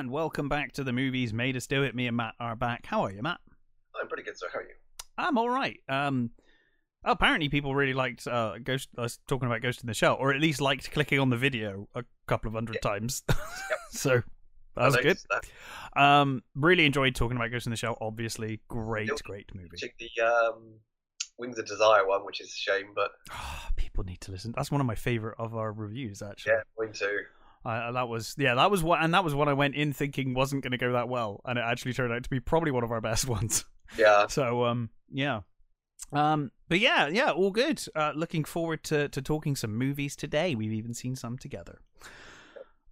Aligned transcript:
and 0.00 0.10
welcome 0.10 0.48
back 0.48 0.72
to 0.72 0.84
the 0.84 0.92
movies 0.92 1.32
made 1.32 1.56
us 1.56 1.66
do 1.66 1.82
it. 1.82 1.94
Me 1.94 2.06
and 2.06 2.16
Matt 2.16 2.34
are 2.38 2.54
back. 2.54 2.84
How 2.86 3.02
are 3.02 3.10
you, 3.10 3.22
Matt? 3.22 3.38
I'm 4.00 4.08
pretty 4.08 4.22
good, 4.24 4.38
sir. 4.38 4.46
How 4.52 4.58
are 4.58 4.62
you? 4.62 4.74
I'm 5.16 5.38
all 5.38 5.48
right. 5.48 5.78
Um, 5.88 6.30
apparently 7.04 7.48
people 7.48 7.74
really 7.74 7.94
liked 7.94 8.26
uh, 8.26 8.58
Ghost. 8.62 8.88
Us 8.98 9.18
talking 9.26 9.46
about 9.46 9.62
Ghost 9.62 9.80
in 9.82 9.86
the 9.86 9.94
Shell, 9.94 10.16
or 10.20 10.34
at 10.34 10.40
least 10.40 10.60
liked 10.60 10.90
clicking 10.90 11.18
on 11.18 11.30
the 11.30 11.36
video 11.36 11.88
a 11.94 12.04
couple 12.26 12.48
of 12.48 12.54
hundred 12.54 12.76
Yeah. 12.82 12.90
times. 12.90 13.22
Yep. 13.70 13.78
so 13.90 14.22
that 14.76 14.84
was 14.86 14.96
good. 14.98 15.16
That. 15.30 16.00
Um, 16.02 16.42
really 16.54 16.84
enjoyed 16.84 17.14
talking 17.14 17.36
about 17.38 17.50
Ghost 17.50 17.66
in 17.66 17.70
the 17.70 17.76
Shell. 17.76 17.96
Obviously, 18.00 18.60
great, 18.68 19.08
Yep. 19.08 19.18
great 19.24 19.54
movie. 19.54 19.68
The 19.98 20.24
um, 20.26 20.74
Wings 21.38 21.58
of 21.58 21.66
Desire 21.66 22.06
one, 22.06 22.24
which 22.26 22.40
is 22.42 22.48
a 22.48 22.56
shame, 22.56 22.88
but 22.94 23.12
people 23.76 24.04
need 24.04 24.20
to 24.22 24.30
listen. 24.32 24.52
That's 24.54 24.70
one 24.70 24.82
of 24.82 24.86
my 24.86 24.94
favorite 24.94 25.36
of 25.38 25.56
our 25.56 25.72
reviews, 25.72 26.20
actually. 26.20 26.52
yeah, 26.52 26.60
mine 26.78 26.92
too. 26.92 27.20
That 27.66 28.08
was 28.08 28.34
yeah, 28.38 28.54
that 28.54 28.70
was 28.70 28.82
what, 28.82 29.02
and 29.02 29.12
that 29.14 29.24
was 29.24 29.34
what 29.34 29.48
I 29.48 29.52
went 29.52 29.74
in 29.74 29.92
thinking 29.92 30.34
wasn't 30.34 30.62
going 30.62 30.72
to 30.72 30.78
go 30.78 30.92
that 30.92 31.08
well, 31.08 31.40
and 31.44 31.58
it 31.58 31.64
actually 31.66 31.92
turned 31.92 32.12
out 32.12 32.22
to 32.22 32.30
be 32.30 32.40
probably 32.40 32.70
one 32.70 32.84
of 32.84 32.92
our 32.92 33.00
best 33.02 33.28
ones. 33.28 33.64
Yeah, 33.96 34.26
So 34.26 34.64
um, 34.64 34.90
yeah, 35.10 35.40
um, 36.12 36.50
but 36.68 36.80
yeah, 36.80 37.08
yeah, 37.08 37.30
all 37.30 37.50
good. 37.50 37.82
Uh, 37.94 38.12
looking 38.14 38.44
forward 38.44 38.82
to 38.84 39.08
to 39.08 39.22
talking 39.22 39.56
some 39.56 39.76
movies 39.76 40.16
today. 40.16 40.54
We've 40.54 40.72
even 40.72 40.94
seen 40.94 41.16
some 41.16 41.38
together. 41.38 41.80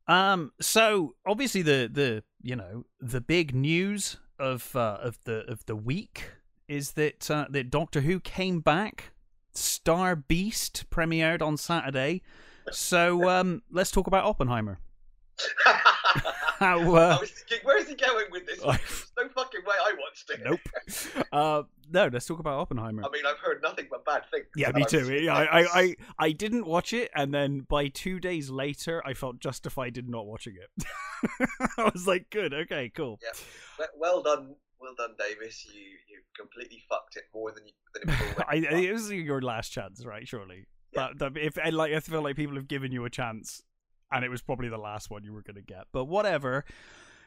Um, 0.06 0.52
so 0.60 1.14
obviously 1.26 1.62
the 1.62 1.88
the 1.90 2.22
you 2.42 2.56
know 2.56 2.84
the 3.00 3.20
big 3.20 3.54
news 3.54 4.18
of 4.38 4.74
uh, 4.76 4.98
of 5.00 5.18
the 5.24 5.44
of 5.50 5.64
the 5.66 5.76
week 5.76 6.30
is 6.68 6.92
that 6.92 7.30
uh, 7.30 7.46
that 7.50 7.70
Doctor 7.70 8.02
Who 8.02 8.20
came 8.20 8.60
back. 8.60 9.12
Star 9.56 10.16
Beast 10.16 10.84
premiered 10.90 11.40
on 11.40 11.56
Saturday. 11.56 12.22
So 12.72 13.28
um, 13.28 13.62
let's 13.70 13.90
talk 13.90 14.06
about 14.06 14.24
Oppenheimer. 14.24 14.78
How 15.64 16.78
I 16.78 16.82
uh, 16.84 17.18
was 17.20 17.30
thinking, 17.30 17.58
where's 17.64 17.88
he 17.88 17.94
going 17.96 18.26
with 18.30 18.46
this? 18.46 18.60
There's 18.60 19.12
no 19.18 19.28
fucking 19.34 19.60
way 19.66 19.74
I 19.84 19.92
watched 19.98 20.30
it. 20.30 20.40
nope. 20.44 20.60
Uh, 21.32 21.62
no, 21.90 22.08
let's 22.12 22.26
talk 22.26 22.38
about 22.38 22.60
Oppenheimer. 22.60 23.02
I 23.04 23.08
mean, 23.10 23.26
I've 23.26 23.38
heard 23.38 23.60
nothing 23.62 23.86
but 23.90 24.04
bad 24.04 24.22
things. 24.32 24.46
Yeah, 24.56 24.70
me 24.70 24.84
too. 24.84 25.12
Yeah, 25.12 25.34
I, 25.34 25.60
I, 25.60 25.66
I, 25.80 25.94
I 26.20 26.32
didn't 26.32 26.66
watch 26.66 26.92
it, 26.92 27.10
and 27.16 27.34
then 27.34 27.60
by 27.68 27.88
two 27.88 28.20
days 28.20 28.48
later, 28.50 29.02
I 29.04 29.14
felt 29.14 29.40
justified 29.40 29.98
in 29.98 30.08
not 30.08 30.26
watching 30.26 30.54
it. 30.54 30.84
I 31.78 31.90
was 31.92 32.06
like, 32.06 32.30
good, 32.30 32.54
okay, 32.54 32.90
cool. 32.94 33.18
Well- 33.78 33.88
Well 33.98 34.22
done, 34.22 34.54
well 34.80 34.94
done, 34.96 35.16
Davis. 35.18 35.66
You 35.66 35.80
you 35.80 36.20
completely 36.38 36.80
fucked 36.88 37.16
it 37.16 37.24
more 37.34 37.50
than 37.50 37.64
you 37.66 37.72
than 37.94 38.14
it 38.14 38.44
I, 38.48 38.54
it 38.56 38.92
was 38.92 39.10
your 39.10 39.42
last 39.42 39.70
chance, 39.70 40.04
right? 40.06 40.26
Surely. 40.28 40.66
Yeah. 40.94 41.08
If 41.36 41.58
and 41.62 41.76
like, 41.76 41.92
I 41.92 42.00
feel 42.00 42.22
like 42.22 42.36
people 42.36 42.56
have 42.56 42.68
given 42.68 42.92
you 42.92 43.04
a 43.04 43.10
chance, 43.10 43.62
and 44.12 44.24
it 44.24 44.28
was 44.30 44.42
probably 44.42 44.68
the 44.68 44.78
last 44.78 45.10
one 45.10 45.24
you 45.24 45.32
were 45.32 45.42
going 45.42 45.56
to 45.56 45.62
get. 45.62 45.84
But 45.92 46.04
whatever. 46.04 46.64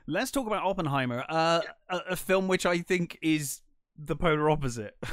Let's 0.10 0.32
talk 0.32 0.48
about 0.48 0.64
Oppenheimer, 0.64 1.26
uh, 1.28 1.60
a, 1.90 1.98
a 2.12 2.16
film 2.16 2.48
which 2.48 2.66
I 2.66 2.80
think 2.80 3.18
is 3.22 3.60
the 3.98 4.16
polar 4.16 4.50
opposite. 4.50 4.96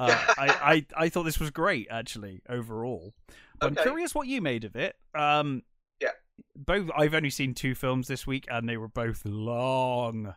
Uh, 0.00 0.18
I, 0.38 0.48
I, 0.96 1.04
I 1.04 1.08
thought 1.10 1.24
this 1.24 1.38
was 1.38 1.50
great, 1.50 1.86
actually, 1.90 2.40
overall. 2.48 3.12
I'm 3.60 3.74
curious 3.74 4.14
what 4.14 4.26
you 4.26 4.40
made 4.40 4.64
of 4.64 4.74
it. 4.74 4.96
Um, 5.14 5.62
Yeah. 6.00 6.12
Both. 6.56 6.90
I've 6.96 7.12
only 7.12 7.28
seen 7.28 7.52
two 7.52 7.74
films 7.74 8.08
this 8.08 8.26
week, 8.26 8.46
and 8.50 8.66
they 8.66 8.78
were 8.78 8.88
both 8.88 9.26
long. 9.26 10.34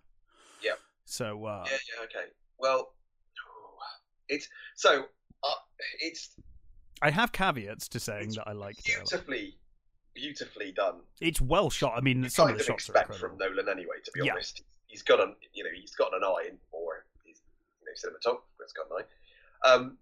Yep. 0.62 0.79
So, 1.06 1.46
uh, 1.46 1.63
Yeah, 1.66 1.78
yeah, 1.96 2.03
okay. 2.03 2.31
Well, 2.59 2.94
it's 4.28 4.50
so 4.75 5.06
uh, 5.44 5.53
it's 6.02 6.35
I 7.03 7.12
have 7.12 7.31
caveats 7.31 7.88
to 7.90 8.00
saying 8.00 8.30
that 8.31 8.47
I 8.47 8.53
liked 8.53 8.80
it. 8.80 8.96
beautifully, 8.96 9.58
beautifully 10.16 10.72
done. 10.72 11.02
It's 11.22 11.41
well 11.41 11.69
shot. 11.69 11.94
I 11.97 12.02
mean, 12.02 12.24
You 12.24 12.30
some 12.30 12.47
kind 12.47 12.53
of 12.53 12.59
the 12.59 12.64
shots 12.64 12.90
are 12.90 12.94
expect 12.94 13.09
incredible. 13.14 13.38
from 13.40 13.56
Nolan 13.56 13.69
anyway. 13.69 13.96
To 14.03 14.12
be 14.14 14.25
Yeah. 14.25 14.31
honest, 14.34 14.64
he's 14.88 15.03
got 15.03 15.19
an 15.19 15.36
you 15.53 15.64
know 15.64 15.69
he's 15.75 15.96
got 15.96 16.14
an 16.16 16.24
eye 16.24 16.52
for 16.72 17.06
he's 17.24 17.41
you 17.81 17.86
know 17.86 17.94
cinematographer. 17.94 18.41
He's 18.64 18.74
got 18.74 18.86
an 18.90 19.03
eye. 19.06 19.68
Um, 19.69 19.97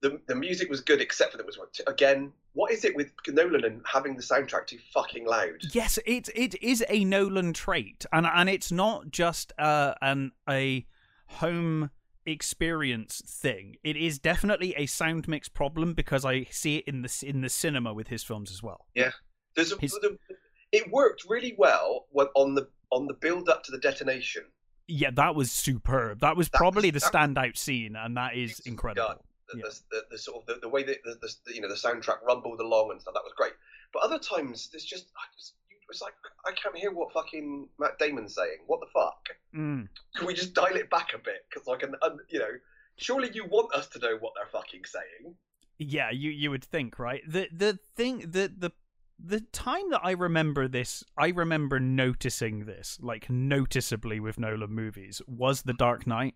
the 0.00 0.20
the 0.26 0.34
music 0.34 0.68
was 0.68 0.80
good 0.80 1.00
except 1.00 1.30
for 1.32 1.36
there 1.38 1.46
was 1.46 1.58
one 1.58 1.68
again. 1.86 2.32
What 2.54 2.70
is 2.72 2.84
it 2.84 2.94
with 2.96 3.12
Nolan 3.28 3.64
and 3.64 3.80
having 3.86 4.14
the 4.16 4.22
soundtrack 4.22 4.66
too 4.66 4.78
fucking 4.92 5.24
loud? 5.26 5.62
Yes, 5.72 5.98
it 6.04 6.28
it 6.34 6.60
is 6.62 6.84
a 6.88 7.04
Nolan 7.04 7.52
trait, 7.52 8.04
and 8.12 8.26
and 8.26 8.50
it's 8.50 8.70
not 8.72 9.10
just 9.10 9.52
uh, 9.58 9.94
an 10.02 10.32
a 10.48 10.86
home 11.26 11.90
experience 12.26 13.22
thing. 13.26 13.76
It 13.82 13.96
is 13.96 14.18
definitely 14.18 14.74
a 14.76 14.86
sound 14.86 15.28
mix 15.28 15.48
problem 15.48 15.94
because 15.94 16.24
I 16.24 16.44
see 16.50 16.76
it 16.78 16.84
in 16.86 17.02
the 17.02 17.24
in 17.26 17.40
the 17.40 17.48
cinema 17.48 17.92
with 17.94 18.08
his 18.08 18.22
films 18.22 18.50
as 18.50 18.62
well. 18.62 18.86
Yeah, 18.94 19.10
there's 19.56 19.72
a, 19.72 19.76
His- 19.80 19.92
the, 19.92 20.16
it 20.72 20.90
worked 20.90 21.24
really 21.28 21.54
well 21.58 22.06
when, 22.10 22.26
on 22.34 22.54
the 22.54 22.68
on 22.90 23.06
the 23.06 23.14
build 23.14 23.48
up 23.48 23.62
to 23.64 23.72
the 23.72 23.78
detonation. 23.78 24.44
Yeah, 24.88 25.10
that 25.14 25.34
was 25.34 25.50
superb. 25.52 26.20
That 26.20 26.36
was 26.36 26.48
That 26.50 26.58
probably 26.58 26.90
was- 26.90 27.02
the 27.02 27.08
standout 27.10 27.56
scene, 27.56 27.96
and 27.96 28.16
that 28.16 28.36
is 28.36 28.60
incredible. 28.60 29.24
The, 29.52 29.58
Yeah. 29.58 29.64
the, 29.90 30.02
the, 30.10 30.18
sort 30.18 30.48
of 30.48 30.60
the, 30.60 30.68
way 30.68 30.82
that 30.82 30.98
the, 31.04 31.52
you 31.54 31.60
know 31.60 31.68
the 31.68 31.74
soundtrack 31.74 32.22
rumbled 32.26 32.60
along 32.60 32.90
and 32.90 33.00
stuff 33.00 33.14
that 33.14 33.22
was 33.24 33.32
great. 33.36 33.52
But 33.92 34.02
other 34.02 34.18
times 34.18 34.68
there's 34.72 34.84
just 34.84 35.06
I 35.16 35.24
just 35.36 35.54
it 35.92 35.96
was 35.96 36.02
like 36.02 36.14
I 36.46 36.52
can't 36.52 36.76
hear 36.76 36.90
what 36.90 37.12
fucking 37.12 37.68
Matt 37.78 37.98
Damon's 37.98 38.34
saying. 38.34 38.58
What 38.66 38.80
the 38.80 38.86
fuck? 38.92 39.28
Mm. 39.54 39.88
Can 40.16 40.26
we 40.26 40.34
just 40.34 40.54
dial 40.54 40.74
it 40.76 40.88
back 40.90 41.10
a 41.14 41.18
bit? 41.18 41.44
Because 41.50 41.68
I 41.68 41.76
can, 41.76 41.94
you 42.28 42.38
know, 42.38 42.50
surely 42.96 43.30
you 43.34 43.44
want 43.44 43.74
us 43.74 43.88
to 43.88 43.98
know 43.98 44.16
what 44.20 44.32
they're 44.34 44.46
fucking 44.50 44.82
saying. 44.86 45.34
Yeah, 45.78 46.10
you 46.10 46.30
you 46.30 46.50
would 46.50 46.64
think, 46.64 46.98
right? 46.98 47.22
The 47.28 47.48
the 47.52 47.78
thing 47.96 48.20
the 48.20 48.52
the 48.56 48.72
the 49.24 49.40
time 49.52 49.90
that 49.90 50.00
I 50.02 50.12
remember 50.12 50.66
this, 50.66 51.04
I 51.18 51.28
remember 51.28 51.78
noticing 51.78 52.64
this 52.64 52.98
like 53.02 53.28
noticeably 53.30 54.18
with 54.18 54.38
Nolan 54.38 54.70
movies 54.70 55.20
was 55.26 55.62
The 55.62 55.74
Dark 55.74 56.06
Knight. 56.06 56.34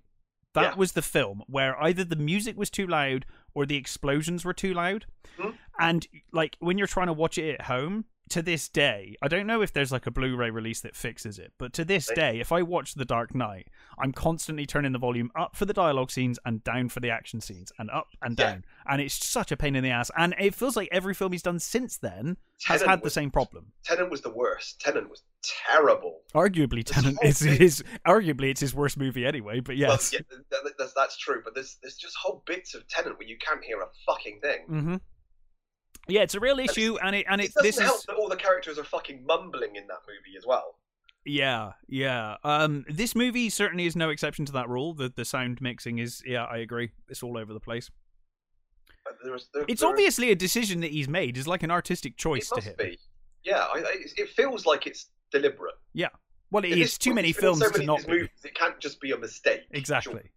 That 0.54 0.62
Yeah. 0.62 0.74
was 0.76 0.92
the 0.92 1.02
film 1.02 1.42
where 1.46 1.80
either 1.82 2.04
the 2.04 2.16
music 2.16 2.56
was 2.56 2.70
too 2.70 2.86
loud 2.86 3.26
or 3.54 3.66
the 3.66 3.76
explosions 3.76 4.44
were 4.44 4.54
too 4.54 4.72
loud. 4.72 5.06
Hmm. 5.38 5.50
And 5.78 6.06
like 6.32 6.56
when 6.60 6.78
you're 6.78 6.86
trying 6.86 7.08
to 7.08 7.12
watch 7.12 7.38
it 7.38 7.54
at 7.54 7.62
home, 7.62 8.04
to 8.30 8.42
this 8.42 8.68
day, 8.68 9.14
I 9.22 9.28
don't 9.28 9.46
know 9.46 9.62
if 9.62 9.72
there's 9.72 9.92
like 9.92 10.06
a 10.06 10.10
Blu-ray 10.10 10.50
release 10.50 10.80
that 10.80 10.96
fixes 10.96 11.38
it, 11.38 11.52
but 11.58 11.72
to 11.74 11.84
this 11.84 12.06
day, 12.14 12.40
if 12.40 12.50
I 12.50 12.62
watch 12.62 12.94
The 12.94 13.04
Dark 13.04 13.34
Knight, 13.34 13.68
I'm 13.98 14.12
constantly 14.12 14.66
turning 14.66 14.92
the 14.92 14.98
volume 14.98 15.30
up 15.38 15.54
for 15.56 15.64
the 15.64 15.72
dialogue 15.72 16.10
scenes 16.10 16.38
and 16.44 16.62
down 16.64 16.88
for 16.88 17.00
the 17.00 17.10
action 17.10 17.40
scenes, 17.40 17.72
and 17.78 17.90
up 17.90 18.08
and 18.22 18.38
Yeah. 18.38 18.50
down, 18.50 18.64
and 18.88 19.00
it's 19.00 19.24
such 19.24 19.52
a 19.52 19.56
pain 19.56 19.76
in 19.76 19.84
the 19.84 19.90
ass. 19.90 20.10
And 20.18 20.34
it 20.40 20.54
feels 20.54 20.76
like 20.76 20.88
every 20.90 21.14
film 21.14 21.32
he's 21.32 21.42
done 21.42 21.58
since 21.60 21.96
then 21.98 22.36
has 22.64 22.80
Tenet 22.80 22.90
had 22.90 23.02
the 23.02 23.10
same 23.10 23.30
problem. 23.30 23.72
Tenet 23.84 24.10
was 24.10 24.22
the 24.22 24.30
worst. 24.30 24.80
Tenet 24.80 25.08
was 25.08 25.22
terrible. 25.42 26.22
Arguably, 26.34 26.82
Tenet 26.84 27.16
is 27.22 27.38
his. 27.40 27.84
Arguably, 28.06 28.50
it's 28.50 28.60
his 28.60 28.74
worst 28.74 28.96
movie 28.98 29.24
anyway. 29.26 29.60
But 29.60 29.76
yes. 29.76 30.12
Well, 30.12 30.20
yeah, 30.20 30.36
th- 30.36 30.62
th- 30.64 30.74
that's, 30.78 30.92
that's 30.94 31.16
true. 31.16 31.42
But 31.44 31.54
there's 31.54 31.76
there's 31.82 31.96
just 31.96 32.16
whole 32.16 32.42
bits 32.46 32.74
of 32.74 32.86
Tenet 32.88 33.18
where 33.18 33.28
you 33.28 33.36
can't 33.38 33.62
hear 33.64 33.80
a 33.82 33.86
fucking 34.06 34.40
thing. 34.40 34.62
hmm 34.66 34.96
Yeah, 36.08 36.22
it's 36.22 36.34
a 36.34 36.40
real 36.40 36.58
issue, 36.58 36.96
and 37.02 37.16
it 37.16 37.26
and 37.28 37.40
It 37.40 37.46
it 37.46 37.62
this 37.62 37.78
help 37.78 37.96
is 37.96 38.04
that 38.04 38.14
all 38.16 38.28
the 38.28 38.36
characters 38.36 38.78
are 38.78 38.84
fucking 38.84 39.24
mumbling 39.26 39.76
in 39.76 39.86
that 39.88 39.98
movie 40.06 40.36
as 40.38 40.46
well. 40.46 40.78
yeah 41.24 41.72
yeah. 41.88 42.36
Um, 42.44 42.84
this 42.88 43.14
movie 43.14 43.50
certainly 43.50 43.86
is 43.86 43.96
no 43.96 44.10
exception 44.10 44.44
to 44.46 44.52
that 44.52 44.68
rule. 44.68 44.94
The 44.94 45.12
the 45.14 45.24
sound 45.24 45.60
mixing 45.60 45.98
is 45.98 46.22
yeah, 46.26 46.44
I 46.44 46.58
agree. 46.58 46.90
It's 47.08 47.22
all 47.22 47.36
over 47.36 47.52
the 47.52 47.60
place. 47.60 47.90
There 49.22 49.32
was, 49.32 49.48
there, 49.54 49.64
It's 49.68 49.80
there- 49.80 49.90
obviously 49.90 50.30
a 50.30 50.34
decision 50.34 50.80
that 50.80 50.90
he's 50.90 51.08
made. 51.08 51.36
It's 51.38 51.46
like 51.46 51.62
an 51.62 51.70
artistic 51.70 52.16
choice 52.16 52.48
to 52.48 52.56
must 52.56 52.66
him. 52.68 52.74
be. 52.78 52.98
Yeah, 53.44 53.60
I, 53.72 53.78
I, 53.78 53.96
it 54.16 54.30
feels 54.30 54.66
like 54.66 54.86
it's 54.88 55.06
deliberate. 55.30 55.74
Yeah. 55.92 56.08
Well, 56.50 56.64
it 56.64 56.76
is 56.78 56.98
too 56.98 57.14
many 57.14 57.30
it's 57.30 57.38
been 57.40 57.48
in 57.50 57.58
films 57.58 57.72
so 57.72 57.80
to 57.80 57.86
not 57.86 58.06
movies, 58.08 58.28
it 58.44 58.54
can't 58.54 58.78
just 58.80 59.00
be 59.00 59.12
a 59.12 59.16
mistake. 59.18 59.62
Exactly. 59.72 60.12
Sure. 60.12 60.30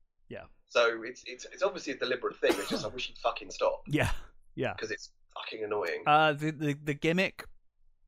So 0.72 1.02
it's 1.04 1.24
it's 1.26 1.46
it's 1.52 1.64
obviously 1.64 1.94
a 1.94 1.98
deliberate 1.98 2.36
thing. 2.38 2.52
It's 2.52 2.70
just 2.70 2.86
I 2.86 2.90
wish 2.90 3.08
he'd 3.08 3.18
fucking 3.18 3.50
stop 3.50 3.82
Yeah, 3.88 4.12
yeah. 4.54 4.74
because 4.74 4.92
it's 4.92 5.10
fucking 5.36 5.64
annoying. 5.64 6.04
Uh, 6.06 6.34
the 6.34 6.52
the, 6.52 6.74
the 6.84 6.94
gimmick 6.94 7.46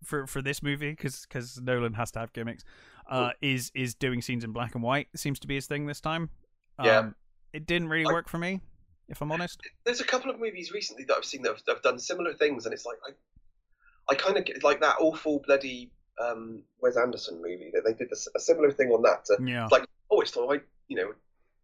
for 0.04 0.26
for 0.28 0.42
this 0.42 0.62
movie, 0.64 0.92
because 0.92 1.26
because 1.28 1.60
Nolan 1.62 1.94
has 1.94 2.12
to 2.12 2.20
have 2.20 2.34
gimmicks, 2.34 2.64
uh, 3.10 3.32
is 3.42 3.72
is 3.76 3.94
doing 3.96 4.22
scenes 4.22 4.44
in 4.44 4.52
black 4.52 4.74
and 4.76 4.84
white. 4.84 5.08
Seems 5.16 5.40
to 5.40 5.48
be 5.48 5.56
his 5.56 5.68
thing 5.68 5.86
this 5.86 6.02
time. 6.02 6.30
Um, 6.80 6.86
Yeah. 6.86 7.10
It 7.54 7.66
didn't 7.66 7.90
really 7.90 8.06
I- 8.06 8.14
work 8.14 8.30
for 8.30 8.38
me, 8.38 8.62
if 9.10 9.22
I'm 9.22 9.32
honest. 9.32 9.60
There's 9.84 10.00
a 10.00 10.06
couple 10.06 10.32
of 10.32 10.40
movies 10.40 10.72
recently 10.72 11.04
that 11.06 11.18
I've 11.18 11.26
seen 11.26 11.42
that 11.42 11.50
have, 11.50 11.64
that 11.66 11.74
have 11.76 11.84
done 11.84 12.00
similar 12.00 12.34
things, 12.34 12.66
and 12.66 12.74
it's 12.74 12.86
like 12.86 12.98
I 13.08 13.12
I 14.10 14.16
kind 14.16 14.38
of 14.38 14.46
get 14.46 14.64
like 14.64 14.80
that 14.82 14.96
awful 15.00 15.42
bloody 15.46 15.92
um, 16.20 16.64
Wes 16.82 16.98
Anderson 16.98 17.42
movie 17.42 17.72
that 17.74 17.84
they 17.86 17.94
did 17.94 18.10
a 18.36 18.40
similar 18.40 18.72
thing 18.72 18.90
on 18.92 19.02
that. 19.04 19.26
To, 19.26 19.38
Yeah. 19.44 19.68
like 19.72 19.86
oh, 20.10 20.22
it's 20.22 20.36
like 20.36 20.66
you 20.88 20.96
know 20.98 21.14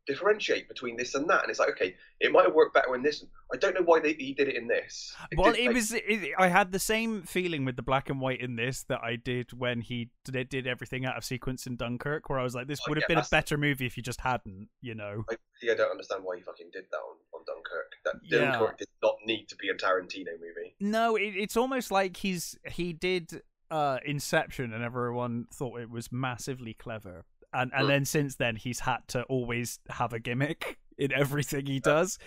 differentiate 0.08 0.68
between 0.68 0.98
this 0.98 1.14
and 1.16 1.30
that, 1.30 1.42
and 1.42 1.50
it's 1.50 1.60
like 1.60 1.70
okay, 1.70 1.96
it 2.20 2.32
might 2.32 2.46
have 2.46 2.56
worked 2.56 2.74
better 2.74 2.96
in 2.96 3.04
this. 3.04 3.24
I 3.54 3.58
don't 3.58 3.76
know 3.76 3.84
why 3.84 4.00
they, 4.00 4.14
he 4.14 4.34
did 4.34 4.48
it 4.48 4.56
in 4.56 4.68
this. 4.68 5.14
Well, 5.36 5.52
did 5.52 5.60
it 5.60 5.66
make- 5.68 5.76
was. 5.76 5.94
It, 5.94 6.32
I 6.38 6.48
had 6.48 6.72
the 6.72 6.80
same 6.80 7.24
feeling 7.24 7.66
with 7.66 7.76
the 7.76 7.82
black 7.82 8.10
and 8.10 8.20
white 8.20 8.42
in 8.42 8.56
this 8.56 8.84
that 8.84 9.02
I 9.04 9.16
did 9.16 9.54
when 9.54 9.82
he 9.82 10.10
did, 10.26 10.50
did 10.50 10.68
everything 10.68 11.06
out 11.06 11.18
of 11.18 11.24
sequence 11.24 11.68
in 11.68 11.76
Dunkirk, 11.76 12.30
where 12.30 12.40
I 12.40 12.44
was 12.44 12.56
like, 12.56 12.68
"This 12.68 12.80
would 12.88 12.98
have 12.98 13.06
yeah, 13.10 13.16
been 13.16 13.24
a 13.24 13.28
better 13.30 13.58
movie 13.58 13.86
if 13.86 13.98
you 13.98 14.04
just 14.04 14.22
hadn't," 14.22 14.70
you 14.82 14.96
know. 14.96 15.24
I 15.30 15.36
really 15.62 15.78
don't 15.78 15.92
understand 15.92 16.24
why 16.24 16.38
he 16.38 16.42
fucking 16.42 16.70
did 16.72 16.86
that 16.92 16.98
on, 16.98 17.18
on 17.34 17.42
Dunkirk. 17.46 17.92
That 18.06 18.16
Yeah. 18.24 18.52
Dunkirk 18.52 18.78
did 18.80 18.88
not 19.04 19.16
need 19.26 19.48
to 19.50 19.56
be 19.56 19.70
a 19.70 19.74
Tarantino 19.74 20.32
movie. 20.40 20.76
No, 20.80 21.16
it, 21.16 21.34
it's 21.36 21.58
almost 21.58 21.92
like 21.92 22.18
he's 22.18 22.58
he 22.66 22.94
did 22.94 23.42
uh, 23.70 24.00
Inception, 24.06 24.74
and 24.74 24.84
everyone 24.84 25.46
thought 25.54 25.80
it 25.80 25.90
was 25.90 26.12
massively 26.12 26.74
clever. 26.74 27.26
And 27.58 27.72
and 27.74 27.86
Mm. 27.86 27.88
then 27.88 28.06
since 28.06 28.36
then, 28.36 28.56
he's 28.56 28.80
had 28.82 29.00
to 29.10 29.24
always 29.24 29.80
have 29.90 30.14
a 30.14 30.20
gimmick 30.20 30.78
in 30.98 31.12
everything 31.12 31.66
he 31.66 31.80
does. 31.80 32.20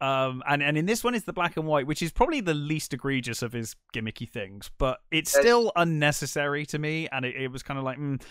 Um, 0.00 0.42
and 0.48 0.62
and 0.62 0.78
in 0.78 0.86
this 0.86 1.04
one, 1.04 1.14
it's 1.14 1.26
the 1.26 1.32
black 1.34 1.58
and 1.58 1.66
white, 1.66 1.86
which 1.86 2.00
is 2.00 2.10
probably 2.10 2.40
the 2.40 2.54
least 2.54 2.94
egregious 2.94 3.42
of 3.42 3.52
his 3.52 3.76
gimmicky 3.94 4.26
things, 4.28 4.70
but 4.78 5.00
it's 5.10 5.30
still 5.30 5.72
unnecessary 5.76 6.64
to 6.66 6.78
me. 6.78 7.06
And 7.12 7.26
it, 7.26 7.36
it 7.36 7.48
was 7.48 7.62
kind 7.62 7.76
of 7.78 7.84
like, 7.84 7.98
mm, 7.98 8.22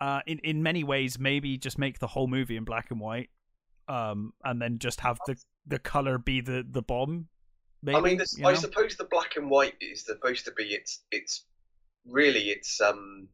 uh, 0.00 0.20
in 0.26 0.38
in 0.44 0.62
many 0.62 0.84
ways, 0.84 1.18
maybe 1.18 1.58
just 1.58 1.76
make 1.76 1.98
the 1.98 2.06
whole 2.06 2.28
movie 2.28 2.56
in 2.56 2.62
black 2.64 2.92
and 2.92 3.00
white, 3.00 3.30
um, 3.88 4.32
and 4.44 4.62
then 4.62 4.78
just 4.78 5.00
have 5.00 5.18
the 5.26 5.36
the 5.66 5.80
color 5.80 6.18
be 6.18 6.40
the 6.40 6.64
the 6.70 6.82
bomb. 6.82 7.26
Maybe, 7.82 7.96
I 7.96 8.00
mean, 8.00 8.18
this, 8.18 8.38
I 8.38 8.52
know? 8.52 8.54
suppose 8.54 8.94
the 8.96 9.04
black 9.04 9.36
and 9.36 9.50
white 9.50 9.74
is 9.80 10.04
supposed 10.04 10.44
to 10.44 10.52
be 10.52 10.64
it's 10.74 11.02
it's 11.10 11.46
really 12.06 12.50
it's 12.50 12.80
um 12.80 13.28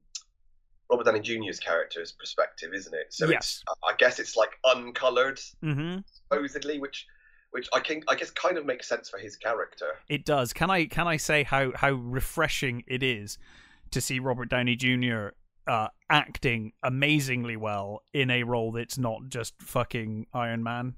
Robert 0.91 1.05
Downey 1.05 1.21
Jr.'s 1.21 1.59
character's 1.61 2.13
perspective, 2.13 2.71
isn't 2.75 2.95
it? 2.95 3.13
So 3.13 3.27
Yes. 3.29 3.37
it's 3.39 3.65
I 3.87 3.95
guess 3.97 4.19
it's 4.19 4.37
like 4.37 4.51
uncolored 4.65 5.41
hmm 5.63 5.99
supposedly, 6.13 6.79
which 6.79 7.07
which 7.51 7.69
I 7.73 7.81
can 7.81 8.03
I 8.09 8.15
guess 8.17 8.31
kind 8.31 8.59
of 8.59 8.67
makes 8.67 8.89
sense 8.89 9.09
for 9.09 9.19
his 9.19 9.37
character. 9.37 9.87
It 10.09 10.25
does. 10.25 10.53
Can 10.53 10.71
I 10.71 10.87
can 10.87 11.07
I 11.07 11.17
say 11.17 11.43
how 11.45 11.73
how 11.75 11.93
refreshing 11.93 12.83
it 12.87 13.03
is 13.03 13.39
to 13.93 14.01
see 14.01 14.19
Robert 14.19 14.49
Downey 14.49 14.77
Jr. 14.77 15.29
Uh, 15.67 15.89
acting 16.11 16.73
amazingly 16.83 17.57
well 17.57 18.03
in 18.13 18.31
a 18.31 18.43
role 18.43 18.71
that's 18.71 18.99
not 18.99 19.23
just 19.29 19.55
fucking 19.63 20.27
Iron 20.35 20.63
Man. 20.63 20.95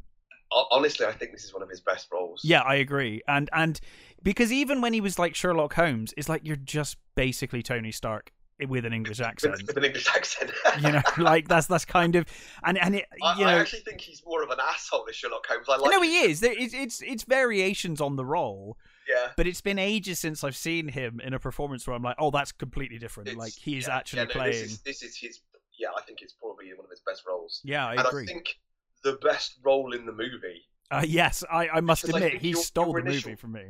Honestly, 0.72 1.06
I 1.06 1.12
think 1.12 1.30
this 1.32 1.44
is 1.44 1.52
one 1.52 1.62
of 1.62 1.68
his 1.68 1.80
best 1.80 2.08
roles. 2.12 2.40
Yeah, 2.42 2.62
I 2.62 2.76
agree. 2.76 3.20
And 3.28 3.48
and 3.52 3.78
because 4.24 4.50
even 4.52 4.80
when 4.80 4.92
he 4.92 5.00
was 5.00 5.18
like 5.20 5.34
Sherlock 5.36 5.74
Holmes, 5.74 6.14
it's 6.16 6.28
like 6.28 6.40
you're 6.44 6.56
just 6.56 6.96
basically 7.14 7.62
Tony 7.62 7.92
Stark 7.92 8.32
with 8.68 8.86
an 8.86 8.92
English 8.92 9.20
accent. 9.20 9.52
with, 9.58 9.66
with 9.66 9.76
an 9.76 9.84
English 9.84 10.08
accent. 10.14 10.50
you 10.80 10.92
know, 10.92 11.02
like 11.18 11.46
that's 11.48 11.66
that's 11.66 11.84
kind 11.84 12.16
of 12.16 12.24
and 12.64 12.78
and 12.78 12.94
it, 12.96 13.04
I, 13.22 13.38
you 13.38 13.44
I 13.46 13.54
actually 13.54 13.80
think 13.80 14.00
he's 14.00 14.22
more 14.24 14.42
of 14.42 14.50
an 14.50 14.58
asshole 14.60 15.04
than 15.04 15.12
Sherlock 15.14 15.46
Holmes. 15.48 15.66
I 15.68 15.76
like. 15.76 15.90
no, 15.90 16.00
he 16.02 16.20
is. 16.20 16.40
There, 16.40 16.54
it's, 16.56 16.72
it's 16.74 17.02
it's 17.02 17.24
variations 17.24 18.00
on 18.00 18.16
the 18.16 18.24
role, 18.24 18.76
Yeah. 19.08 19.28
but 19.36 19.46
it's 19.46 19.60
been 19.60 19.78
ages 19.78 20.18
since 20.18 20.42
I've 20.42 20.56
seen 20.56 20.88
him 20.88 21.20
in 21.22 21.34
a 21.34 21.38
performance 21.38 21.86
where 21.86 21.94
I'm 21.94 22.02
like, 22.02 22.16
oh, 22.18 22.30
that's 22.30 22.52
completely 22.52 22.98
different. 22.98 23.28
It's- 23.28 23.38
like 23.38 23.52
he's 23.52 23.86
yeah, 23.88 23.96
actually 23.96 24.20
yeah, 24.20 24.24
no, 24.24 24.30
playing. 24.32 24.52
This 24.52 24.72
is, 24.72 24.78
this 24.80 25.02
is 25.02 25.16
his. 25.16 25.40
Yeah, 25.78 25.88
I 25.96 26.00
think 26.02 26.22
it's 26.22 26.32
probably 26.32 26.68
one 26.74 26.86
of 26.86 26.90
his 26.90 27.02
best 27.06 27.24
roles. 27.28 27.60
Yeah, 27.62 27.86
I 27.86 27.92
and 27.96 28.06
agree. 28.06 28.22
I 28.22 28.26
think 28.26 28.56
the 29.04 29.18
best 29.22 29.56
role 29.62 29.92
in 29.92 30.06
the 30.06 30.12
movie. 30.12 30.62
Uh, 30.90 31.04
yes, 31.06 31.44
I, 31.52 31.68
I 31.68 31.80
must 31.80 32.02
Because 32.02 32.14
I 32.14 32.18
admit 32.26 32.32
think 32.32 32.42
he 32.42 32.50
your- 32.50 32.62
stole 32.62 32.86
your 32.92 33.02
the 33.02 33.10
initial- 33.10 33.28
movie 33.30 33.40
from 33.40 33.52
me. 33.52 33.64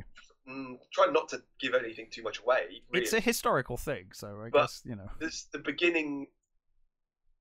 Mm, 0.49 0.79
try 0.93 1.07
not 1.07 1.29
to 1.31 1.43
give 1.61 1.75
anything 1.75 2.07
too 2.11 2.23
much 2.23 2.39
away. 2.41 2.83
Really. 2.91 3.03
It's 3.05 3.13
a 3.13 3.21
historical 3.21 3.77
thing, 3.77 4.11
so 4.13 4.41
I 4.45 4.51
But- 4.51 4.61
guess 4.63 4.83
you 4.85 4.95
know. 4.97 5.11
this 5.19 5.45
the 5.45 5.59
beginning. 5.59 6.29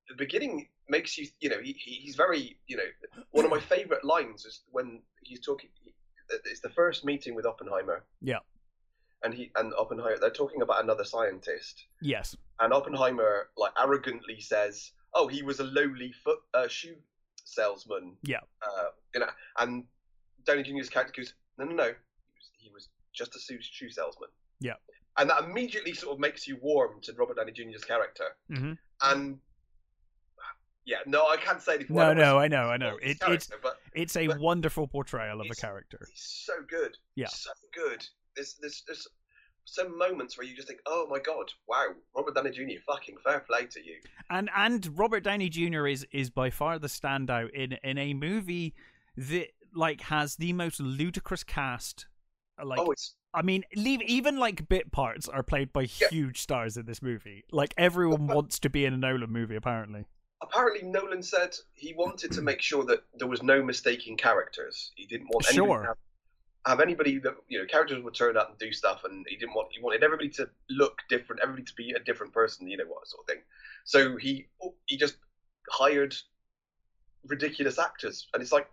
The 0.09 0.15
beginning 0.15 0.69
makes 0.87 1.17
you, 1.17 1.27
you 1.39 1.49
know, 1.49 1.59
he, 1.59 1.73
he- 1.73 1.95
he's 2.03 2.15
very, 2.15 2.59
you 2.67 2.77
know, 2.77 3.23
one 3.31 3.43
of 3.43 3.49
my 3.49 3.59
favorite 3.59 4.03
lines 4.03 4.45
is 4.45 4.61
when 4.71 5.01
he's 5.23 5.39
talking. 5.39 5.69
It's 6.29 6.61
the 6.61 6.69
first 6.69 7.03
meeting 7.05 7.33
with 7.35 7.45
Oppenheimer. 7.45 8.05
Yeah. 8.21 8.39
And 9.23 9.33
he 9.33 9.51
and 9.55 9.73
Oppenheimer, 9.73 10.17
they're 10.19 10.29
talking 10.29 10.61
about 10.61 10.83
another 10.83 11.03
scientist, 11.03 11.85
Yes, 12.01 12.35
and 12.59 12.71
Oppenheimer 12.73 13.49
like 13.57 13.71
arrogantly 13.79 14.39
says, 14.39 14.91
"Oh, 15.15 15.27
he 15.27 15.41
was 15.41 15.59
a 15.59 15.63
lowly 15.63 16.11
foot 16.23 16.39
uh, 16.53 16.67
shoe 16.67 16.97
salesman." 17.43 18.17
Yeah. 18.23 18.41
Uh, 18.61 18.89
you 19.13 19.21
know, 19.21 19.29
and 19.57 19.85
Downey 20.45 20.61
Jr.'s 20.63 20.89
character 20.89 21.19
goes, 21.21 21.33
"No, 21.57 21.65
no, 21.65 21.73
no, 21.73 21.85
he 21.85 21.89
was, 22.37 22.49
he 22.57 22.69
was 22.71 22.89
just 23.15 23.35
a 23.35 23.39
shoe, 23.39 23.89
salesman." 23.89 24.29
Yeah. 24.59 24.73
And 25.17 25.29
that 25.29 25.45
immediately 25.45 25.93
sort 25.93 26.13
of 26.13 26.19
makes 26.19 26.45
you 26.47 26.57
warm 26.61 26.99
to 27.03 27.13
Robert 27.13 27.37
Downey 27.37 27.53
Jr.'s 27.53 27.85
character. 27.85 28.25
hmm 28.49 28.73
And 29.01 29.39
yeah, 30.85 30.97
no, 31.07 31.25
I 31.27 31.37
can't 31.37 31.61
say 31.61 31.75
anything. 31.75 31.95
no, 31.95 32.13
no, 32.13 32.37
I 32.37 32.47
know, 32.47 32.69
I 32.69 32.77
know. 32.77 32.97
It, 33.01 33.17
it's 33.27 33.49
but 33.63 33.79
it's 33.93 34.15
a 34.17 34.27
wonderful 34.37 34.87
portrayal 34.87 35.41
of 35.41 35.47
a 35.51 35.55
character. 35.55 36.05
he's 36.11 36.43
so 36.45 36.53
good. 36.69 36.95
Yeah. 37.15 37.27
so 37.27 37.51
good. 37.73 38.05
There's 38.35 38.55
there's 38.61 38.83
there's 38.87 39.07
some 39.63 39.97
moments 39.97 40.37
where 40.37 40.45
you 40.45 40.55
just 40.55 40.67
think, 40.67 40.81
oh 40.85 41.07
my 41.09 41.17
god, 41.19 41.51
wow, 41.67 41.87
Robert 42.15 42.35
Downey 42.35 42.51
Jr. 42.51 42.79
Fucking 42.85 43.15
fair 43.23 43.39
play 43.39 43.65
to 43.65 43.79
you. 43.83 43.95
and 44.29 44.49
and 44.55 44.97
Robert 44.97 45.23
Downey 45.23 45.49
Jr. 45.49 45.87
is 45.87 46.05
is 46.11 46.29
by 46.29 46.49
far 46.51 46.77
the 46.77 46.87
standout 46.87 47.49
in 47.51 47.73
in 47.83 47.97
a 47.97 48.13
movie 48.13 48.75
that 49.17 49.47
like 49.73 50.01
has 50.01 50.35
the 50.35 50.53
most 50.53 50.79
ludicrous 50.79 51.43
cast. 51.43 52.05
Uh, 52.61 52.65
like 52.65 52.79
oh, 52.79 52.93
I 53.33 53.41
mean, 53.41 53.63
leave 53.75 54.01
even 54.03 54.37
like 54.37 54.67
bit 54.69 54.91
parts 54.91 55.27
are 55.27 55.43
played 55.43 55.73
by 55.73 55.87
Yeah. 55.99 56.07
huge 56.09 56.39
stars 56.39 56.77
in 56.77 56.85
this 56.85 57.01
movie. 57.01 57.43
Like 57.51 57.73
everyone 57.77 58.27
wants 58.27 58.59
to 58.59 58.69
be 58.69 58.85
in 58.85 58.93
a 58.93 58.97
Nolan 58.97 59.31
movie, 59.31 59.55
apparently. 59.55 60.05
apparently 60.41 60.87
Nolan 60.87 61.23
said 61.23 61.55
he 61.73 61.93
wanted 61.93 62.31
to 62.33 62.41
make 62.41 62.61
sure 62.61 62.83
that 62.85 63.03
there 63.15 63.27
was 63.27 63.41
no 63.43 63.63
mistaking 63.63 64.15
characters. 64.17 64.91
He 64.95 65.05
didn't 65.05 65.27
want 65.27 65.47
anybody 65.49 65.67
Sure. 65.67 65.81
to 65.81 65.87
have, 65.87 65.97
have 66.65 66.79
anybody 66.81 67.17
that 67.19 67.35
you 67.47 67.59
know 67.59 67.65
characters 67.65 68.01
would 68.03 68.13
turn 68.13 68.37
up 68.37 68.49
and 68.51 68.57
do 68.59 68.71
stuff, 68.71 69.03
and 69.03 69.25
he 69.27 69.35
didn't 69.35 69.53
want 69.55 69.69
he 69.71 69.81
wanted 69.81 70.03
everybody 70.03 70.29
to 70.29 70.49
look 70.69 70.99
different, 71.09 71.41
everybody 71.41 71.63
to 71.63 71.73
be 71.75 71.91
a 71.91 71.99
different 71.99 72.31
person, 72.33 72.67
you 72.67 72.77
know 72.77 72.85
what 72.85 73.07
sort 73.07 73.23
of 73.23 73.27
thing. 73.33 73.43
So 73.83 74.15
he 74.17 74.47
he 74.85 74.95
just 74.97 75.17
hired 75.69 76.15
ridiculous 77.27 77.79
actors, 77.79 78.27
and 78.33 78.41
it's 78.41 78.51
like 78.51 78.69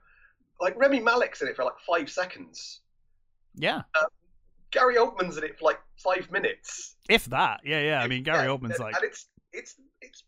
like 0.61 0.77
Rami 0.79 1.01
Malek's 1.01 1.43
in 1.43 1.49
it 1.49 1.57
for 1.57 1.65
like 1.65 1.79
five 1.87 2.09
seconds. 2.11 2.81
Yeah, 3.55 3.83
Gary 4.71 4.97
Oldman's 4.97 5.37
in 5.37 5.45
it 5.45 5.59
for 5.59 5.65
like 5.67 5.81
five 5.97 6.31
minutes. 6.31 6.97
if 7.09 7.27
that. 7.27 7.61
Yeah, 7.65 7.81
yeah. 7.81 8.01
I 8.03 8.09
mean, 8.09 8.23
Gary 8.23 8.47
Yeah, 8.47 8.57
Oldman's 8.57 8.77
and, 8.77 8.81
like, 8.81 8.95
and 8.97 9.05
it's 9.05 9.29
it's 9.53 9.77
it's 10.01 10.25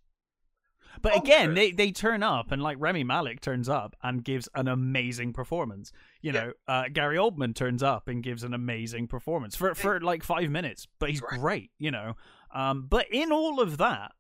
but 1.03 1.17
again, 1.17 1.51
bonkers. 1.51 1.55
they 1.55 1.71
they 1.73 1.91
turn 1.93 2.23
up 2.23 2.53
and 2.53 2.63
like 2.63 2.77
Rami 2.79 3.03
Malek 3.05 3.41
turns 3.41 3.69
up 3.69 3.97
and 4.03 4.23
gives 4.25 4.49
an 4.55 4.69
amazing 4.69 5.33
performance. 5.33 5.93
You 6.21 6.33
Yeah. 6.33 6.41
know, 6.45 6.53
uh, 6.69 6.85
Gary 6.93 7.17
Oldman 7.17 7.55
turns 7.55 7.83
up 7.83 8.07
and 8.09 8.23
gives 8.23 8.45
an 8.45 8.55
amazing 8.55 9.09
performance 9.09 9.57
for 9.57 9.75
for 9.75 10.01
like 10.01 10.23
five 10.23 10.51
minutes, 10.51 10.87
but 10.99 11.11
he's 11.11 11.21
Right. 11.23 11.41
great. 11.41 11.71
You 11.79 11.91
know, 11.91 12.17
um, 12.55 12.87
but 12.87 13.07
in 13.11 13.33
all 13.33 13.61
of 13.61 13.79
that, 13.79 14.13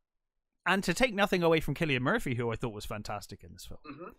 and 0.66 0.82
to 0.84 0.94
take 0.94 1.14
nothing 1.14 1.42
away 1.42 1.61
from 1.61 1.75
Cillian 1.75 2.00
Murphy, 2.00 2.34
who 2.34 2.50
I 2.50 2.56
thought 2.56 2.73
was 2.73 2.87
fantastic 2.87 3.44
in 3.44 3.52
this 3.52 3.66
film. 3.66 3.80
mhm. 3.87 4.14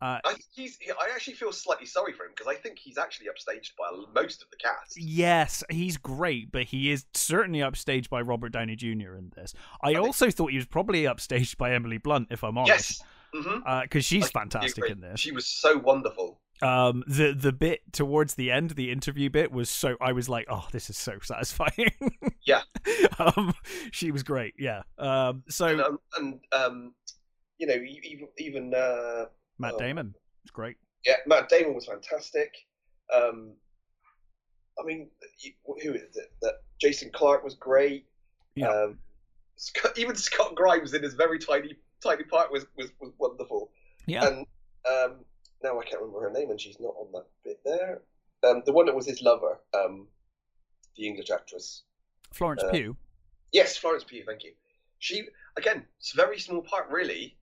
Uh, 0.00 0.18
I 0.24 0.34
he's. 0.54 0.76
He, 0.80 0.90
I 0.92 1.08
actually 1.12 1.34
feel 1.34 1.50
slightly 1.52 1.86
sorry 1.86 2.12
for 2.12 2.24
him 2.24 2.30
because 2.36 2.46
I 2.46 2.54
think 2.56 2.78
he's 2.78 2.98
actually 2.98 3.26
upstaged 3.26 3.70
by 3.76 3.90
most 4.14 4.42
of 4.42 4.50
the 4.50 4.56
cast. 4.56 4.96
Yes, 4.96 5.64
he's 5.70 5.96
great, 5.96 6.52
but 6.52 6.64
he 6.64 6.90
is 6.90 7.04
certainly 7.14 7.60
upstaged 7.60 8.08
by 8.08 8.20
Robert 8.20 8.50
Downey 8.52 8.76
Jr. 8.76 9.16
in 9.16 9.32
this. 9.34 9.54
I 9.82 9.88
think- 9.94 10.00
also 10.06 10.30
thought 10.30 10.50
he 10.52 10.56
was 10.56 10.66
probably 10.66 11.02
upstaged 11.02 11.56
by 11.56 11.72
Emily 11.74 11.98
Blunt, 11.98 12.28
if 12.30 12.44
I'm 12.44 12.56
honest, 12.56 13.02
Yes. 13.32 13.82
because 13.82 14.04
she's 14.04 14.26
I 14.26 14.28
fantastic 14.28 14.84
in 14.88 15.00
this. 15.00 15.18
She 15.18 15.32
was 15.32 15.46
so 15.46 15.78
wonderful. 15.78 16.40
Um, 16.62 17.04
the 17.06 17.32
the 17.34 17.52
bit 17.52 17.80
towards 17.92 18.34
the 18.34 18.50
end, 18.50 18.70
the 18.70 18.90
interview 18.90 19.30
bit, 19.30 19.52
was 19.52 19.70
so 19.70 19.96
I 20.00 20.12
was 20.12 20.28
like, 20.28 20.46
oh, 20.48 20.66
this 20.72 20.90
is 20.90 20.96
so 20.98 21.18
satisfying. 21.22 21.92
Yeah. 22.44 22.62
um, 23.18 23.52
she 23.92 24.10
was 24.10 24.22
great. 24.22 24.54
Yeah. 24.58 24.82
Um, 24.98 25.42
so 25.48 25.66
And, 25.66 25.80
um, 25.80 25.98
and 26.16 26.40
um, 26.52 26.94
you 27.58 27.66
know, 27.66 27.74
even 27.76 28.28
even 28.38 28.74
uh, 28.74 29.26
Matt 29.58 29.74
oh. 29.74 29.78
Damon, 29.78 30.14
it's 30.44 30.50
great. 30.50 30.76
yeah, 31.04 31.16
Matt 31.26 31.48
Damon 31.48 31.74
was 31.74 31.86
fantastic. 31.86 32.52
Um, 33.14 33.52
I 34.80 34.84
mean, 34.84 35.08
who 35.82 35.94
is 35.94 36.16
it? 36.16 36.32
That 36.42 36.54
Jason 36.80 37.10
Clarke 37.12 37.44
was 37.44 37.54
great. 37.54 38.06
Yeah. 38.54 38.68
Um, 38.68 38.98
Scott, 39.56 39.98
even 39.98 40.14
Scott 40.16 40.54
Grimes 40.54 40.94
in 40.94 41.02
his 41.02 41.14
very 41.14 41.38
tiny 41.38 41.74
tiny 42.02 42.24
part 42.24 42.52
was 42.52 42.66
was, 42.76 42.90
was 43.00 43.12
wonderful. 43.18 43.70
Yeah. 44.06 44.26
And 44.26 44.46
um, 44.88 45.24
now 45.62 45.78
I 45.78 45.84
can't 45.84 46.00
remember 46.00 46.20
her 46.22 46.30
name, 46.30 46.50
and 46.50 46.60
she's 46.60 46.78
not 46.80 46.94
on 46.98 47.12
that 47.12 47.26
bit 47.44 47.60
there. 47.64 48.02
Um, 48.44 48.62
the 48.66 48.72
one 48.72 48.86
that 48.86 48.94
was 48.94 49.06
his 49.06 49.20
lover, 49.20 49.58
um, 49.74 50.06
the 50.96 51.06
English 51.06 51.30
actress. 51.30 51.82
Florence 52.32 52.62
uh, 52.62 52.70
Pugh. 52.70 52.96
Yes, 53.52 53.76
Florence 53.76 54.04
Pugh. 54.04 54.22
Thank 54.24 54.44
you. 54.44 54.52
She 54.98 55.24
again, 55.56 55.84
it's 55.98 56.12
a 56.14 56.16
very 56.16 56.38
small 56.38 56.62
part, 56.62 56.88
really. 56.90 57.36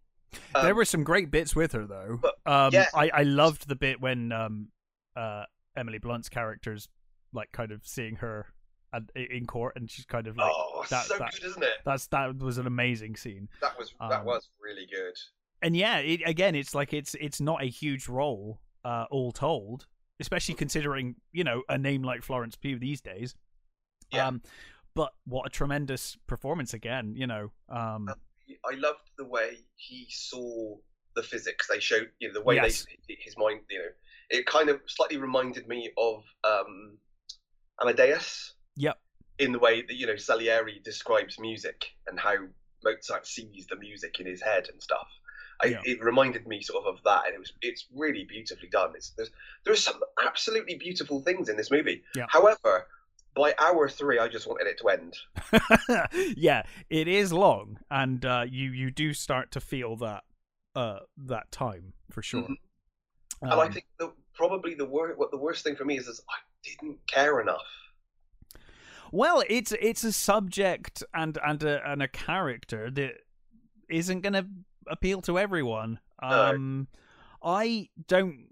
Um, 0.54 0.64
there 0.64 0.74
were 0.74 0.84
some 0.84 1.04
great 1.04 1.30
bits 1.30 1.54
with 1.56 1.72
her 1.72 1.86
though. 1.86 2.18
but- 2.20 2.34
um, 2.46 2.72
yeah. 2.72 2.86
I 2.94 3.10
I 3.12 3.22
loved 3.22 3.68
the 3.68 3.76
bit 3.76 4.00
when 4.00 4.32
um, 4.32 4.68
uh, 5.16 5.44
Emily 5.76 5.98
Blunt's 5.98 6.28
character's 6.28 6.88
like 7.32 7.52
kind 7.52 7.72
of 7.72 7.86
seeing 7.86 8.16
her 8.16 8.46
at, 8.92 9.02
in 9.14 9.46
court, 9.46 9.74
and 9.76 9.90
she's 9.90 10.04
kind 10.06 10.26
of 10.26 10.36
like, 10.36 10.50
oh, 10.54 10.84
that- 10.90 11.06
so 11.06 11.18
that- 11.18 11.32
good, 11.32 11.44
isn't 11.44 11.62
it? 11.62 11.70
that's 11.84 12.06
that 12.08 12.38
was 12.38 12.58
an 12.58 12.66
amazing 12.66 13.16
scene. 13.16 13.48
That 13.60 13.76
was 13.78 13.92
that 14.00 14.20
um, 14.20 14.24
was 14.26 14.48
really 14.62 14.86
good. 14.86 15.14
And 15.62 15.76
yeah, 15.76 15.98
it, 15.98 16.20
again, 16.26 16.54
it's 16.54 16.74
like 16.74 16.92
it's 16.92 17.14
it's 17.20 17.40
not 17.40 17.62
a 17.62 17.66
huge 17.66 18.08
role, 18.08 18.60
uh, 18.84 19.06
all 19.10 19.32
told, 19.32 19.86
especially 20.20 20.54
considering 20.54 21.16
you 21.32 21.44
know 21.44 21.62
a 21.68 21.76
name 21.78 22.02
like 22.02 22.22
Florence 22.22 22.56
Pugh 22.56 22.78
these 22.78 23.00
days. 23.00 23.34
Yeah. 24.12 24.28
Um, 24.28 24.42
but 24.94 25.12
what 25.26 25.46
a 25.46 25.50
tremendous 25.50 26.16
performance 26.26 26.72
again, 26.72 27.14
you 27.16 27.26
know. 27.26 27.50
Um, 27.68 28.08
I 28.64 28.74
loved 28.76 29.10
the 29.18 29.24
way 29.24 29.58
he 29.76 30.06
saw 30.10 30.76
the 31.14 31.22
physics. 31.22 31.66
They 31.68 31.80
showed, 31.80 32.10
you 32.18 32.28
know, 32.28 32.34
the 32.34 32.42
way 32.42 32.56
Yes. 32.56 32.86
they 33.08 33.16
his 33.20 33.36
mind. 33.38 33.60
You 33.70 33.78
know, 33.78 33.88
it 34.30 34.46
kind 34.46 34.68
of 34.68 34.80
slightly 34.86 35.16
reminded 35.16 35.66
me 35.68 35.90
of 35.96 36.22
um, 36.44 36.98
Amadeus. 37.80 38.52
Yep. 38.78 38.98
in 39.38 39.52
the 39.52 39.58
way 39.58 39.80
that 39.82 39.94
you 39.94 40.06
know 40.06 40.16
Salieri 40.16 40.80
describes 40.84 41.38
music 41.38 41.86
and 42.06 42.20
how 42.20 42.34
Mozart 42.84 43.26
sees 43.26 43.66
the 43.68 43.76
music 43.76 44.20
in 44.20 44.26
his 44.26 44.42
head 44.42 44.68
and 44.70 44.82
stuff. 44.82 45.08
I, 45.62 45.66
Yeah. 45.68 45.80
It 45.84 46.02
reminded 46.02 46.46
me 46.46 46.60
sort 46.62 46.84
of 46.84 46.94
of 46.96 47.02
that, 47.04 47.24
and 47.26 47.34
it 47.34 47.38
was 47.38 47.52
it's 47.62 47.86
really 47.94 48.24
beautifully 48.24 48.68
done. 48.68 48.92
It's 48.94 49.10
there's 49.16 49.30
there's 49.64 49.82
some 49.82 49.98
absolutely 50.22 50.74
beautiful 50.76 51.20
things 51.22 51.48
in 51.48 51.56
this 51.56 51.70
movie. 51.70 52.02
Yeah. 52.14 52.26
However, 52.28 52.86
by 53.36 53.54
hour 53.58 53.88
three, 53.88 54.18
I 54.18 54.28
just 54.28 54.46
wanted 54.48 54.66
it 54.66 54.78
to 54.80 54.88
end. 54.88 55.16
yeah, 56.36 56.62
it 56.90 57.06
is 57.08 57.32
long, 57.32 57.78
and 57.90 58.24
uh, 58.24 58.44
you 58.48 58.70
you 58.70 58.90
do 58.90 59.12
start 59.12 59.50
to 59.52 59.60
feel 59.60 59.96
that 59.96 60.24
uh, 60.74 61.00
that 61.16 61.52
time 61.52 61.92
for 62.10 62.22
sure. 62.22 62.42
Mhm. 62.42 62.56
and 63.42 63.52
I 63.52 63.66
Um, 63.66 63.72
think 63.72 63.86
the, 63.98 64.12
probably 64.34 64.74
the 64.74 64.84
wor- 64.86 65.14
what 65.16 65.30
the 65.30 65.36
worst 65.38 65.62
thing 65.64 65.76
for 65.76 65.84
me 65.84 65.98
is, 65.98 66.08
is 66.08 66.20
I 66.28 66.38
didn't 66.64 66.98
care 67.06 67.40
enough. 67.40 67.66
Well, 69.12 69.42
it's 69.48 69.72
it's 69.72 70.02
a 70.04 70.12
subject 70.12 71.02
and 71.14 71.38
and 71.44 71.62
a 71.62 71.88
and 71.90 72.02
a 72.02 72.08
character 72.08 72.90
that 72.90 73.14
isn't 73.88 74.22
going 74.22 74.32
to 74.32 74.46
appeal 74.88 75.20
to 75.22 75.38
everyone. 75.38 76.00
No. 76.22 76.28
Um, 76.54 76.88
I 77.42 77.88
don't. 78.08 78.48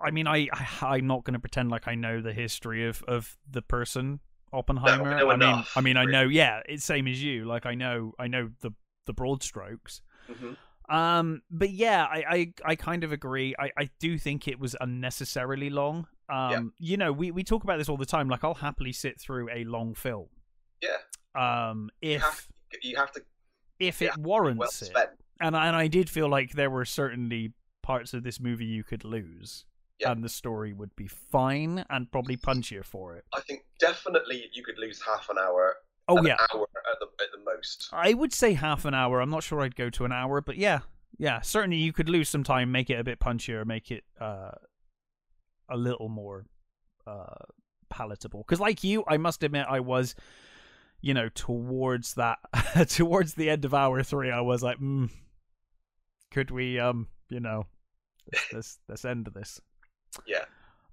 I 0.00 0.10
mean, 0.10 0.26
I, 0.26 0.48
I 0.52 0.96
I'm 0.96 1.06
not 1.06 1.24
going 1.24 1.34
to 1.34 1.40
pretend 1.40 1.70
like 1.70 1.88
I 1.88 1.94
know 1.94 2.20
the 2.20 2.32
history 2.32 2.86
of 2.86 3.02
of 3.08 3.36
the 3.50 3.62
person 3.62 4.20
Oppenheimer. 4.52 5.18
know 5.18 5.30
I 5.30 5.36
mean, 5.36 5.64
I 5.76 5.80
mean, 5.80 5.96
I 5.96 6.04
know. 6.04 6.22
Yeah, 6.22 6.60
it's 6.66 6.84
same 6.84 7.06
as 7.08 7.22
you. 7.22 7.44
Like 7.44 7.66
I 7.66 7.74
know, 7.74 8.14
I 8.18 8.28
know 8.28 8.50
the 8.60 8.72
the 9.06 9.12
broad 9.12 9.42
strokes. 9.42 10.02
hmm 10.28 10.52
Um, 10.88 11.42
but 11.50 11.70
yeah, 11.70 12.04
I, 12.04 12.24
I, 12.28 12.52
I 12.64 12.76
kind 12.76 13.04
of 13.04 13.12
agree. 13.12 13.54
I, 13.58 13.70
I 13.76 13.90
do 13.98 14.16
think 14.18 14.48
it 14.48 14.58
was 14.58 14.74
unnecessarily 14.80 15.68
long. 15.70 16.06
Um, 16.30 16.72
Yeah. 16.80 16.88
you 16.90 16.96
know, 16.96 17.12
we, 17.12 17.30
we 17.30 17.44
talk 17.44 17.62
about 17.64 17.78
this 17.78 17.88
all 17.90 17.96
the 17.98 18.06
time. 18.06 18.28
Like, 18.28 18.42
I'll 18.44 18.54
happily 18.54 18.92
sit 18.92 19.20
through 19.20 19.50
a 19.50 19.64
long 19.64 19.94
film. 19.94 20.28
Yeah, 20.80 20.96
Um, 21.34 21.90
you 22.00 22.12
if 22.12 22.22
have 22.22 22.48
you 22.82 22.96
have 22.96 23.12
to 23.12 23.22
if 23.78 24.00
yeah, 24.00 24.08
it 24.08 24.18
warrants 24.18 24.82
well 24.82 25.02
it, 25.02 25.10
and 25.40 25.56
I, 25.56 25.66
and 25.68 25.76
I 25.76 25.88
did 25.88 26.08
feel 26.10 26.28
like 26.28 26.52
there 26.52 26.70
were 26.70 26.84
certainly 26.84 27.52
parts 27.82 28.12
of 28.14 28.22
this 28.22 28.40
movie 28.40 28.64
you 28.64 28.84
could 28.84 29.04
lose, 29.04 29.64
Yeah. 30.00 30.12
and 30.12 30.22
the 30.22 30.28
story 30.28 30.72
would 30.72 30.94
be 30.94 31.08
fine 31.08 31.84
and 31.90 32.10
probably 32.10 32.36
punchier 32.36 32.84
for 32.84 33.16
it. 33.16 33.24
I 33.34 33.40
think 33.40 33.64
definitely 33.80 34.48
you 34.52 34.62
could 34.62 34.78
lose 34.78 35.02
half 35.04 35.28
an 35.28 35.38
hour. 35.38 35.76
Oh 36.06 36.18
an 36.18 36.26
yeah, 36.26 36.36
hour 36.54 36.68
at 36.90 36.98
the 37.00 37.06
at 37.22 37.32
the 37.32 37.44
most. 37.44 37.88
I 37.92 38.14
would 38.14 38.32
say 38.32 38.54
half 38.54 38.84
an 38.84 38.94
hour. 38.94 39.20
I'm 39.20 39.30
not 39.30 39.42
sure 39.42 39.60
I'd 39.60 39.76
go 39.76 39.90
to 39.90 40.04
an 40.04 40.12
hour, 40.12 40.40
but 40.40 40.56
yeah, 40.56 40.80
yeah, 41.18 41.40
certainly 41.40 41.76
you 41.78 41.92
could 41.92 42.08
lose 42.08 42.28
some 42.28 42.44
time, 42.44 42.70
make 42.70 42.90
it 42.90 42.98
a 42.98 43.04
bit 43.04 43.18
punchier, 43.18 43.66
make 43.66 43.90
it 43.90 44.04
uh, 44.20 44.52
a 45.68 45.76
little 45.76 46.08
more 46.08 46.46
uh, 47.06 47.44
palatable. 47.90 48.44
Because, 48.46 48.60
like 48.60 48.84
you, 48.84 49.04
I 49.08 49.16
must 49.16 49.42
admit, 49.42 49.66
I 49.68 49.80
was, 49.80 50.14
you 51.00 51.14
know, 51.14 51.28
towards 51.28 52.14
that, 52.14 52.38
towards 52.88 53.34
the 53.34 53.50
end 53.50 53.64
of 53.64 53.74
hour 53.74 54.02
three, 54.02 54.30
I 54.30 54.40
was 54.40 54.62
like, 54.62 54.78
mm, 54.78 55.10
could 56.30 56.50
we, 56.50 56.78
um, 56.78 57.08
you 57.30 57.40
know, 57.40 57.66
let's 58.32 58.52
let's, 58.52 58.78
let's 58.88 59.04
end 59.04 59.28
this. 59.34 59.60
Yeah. 60.26 60.44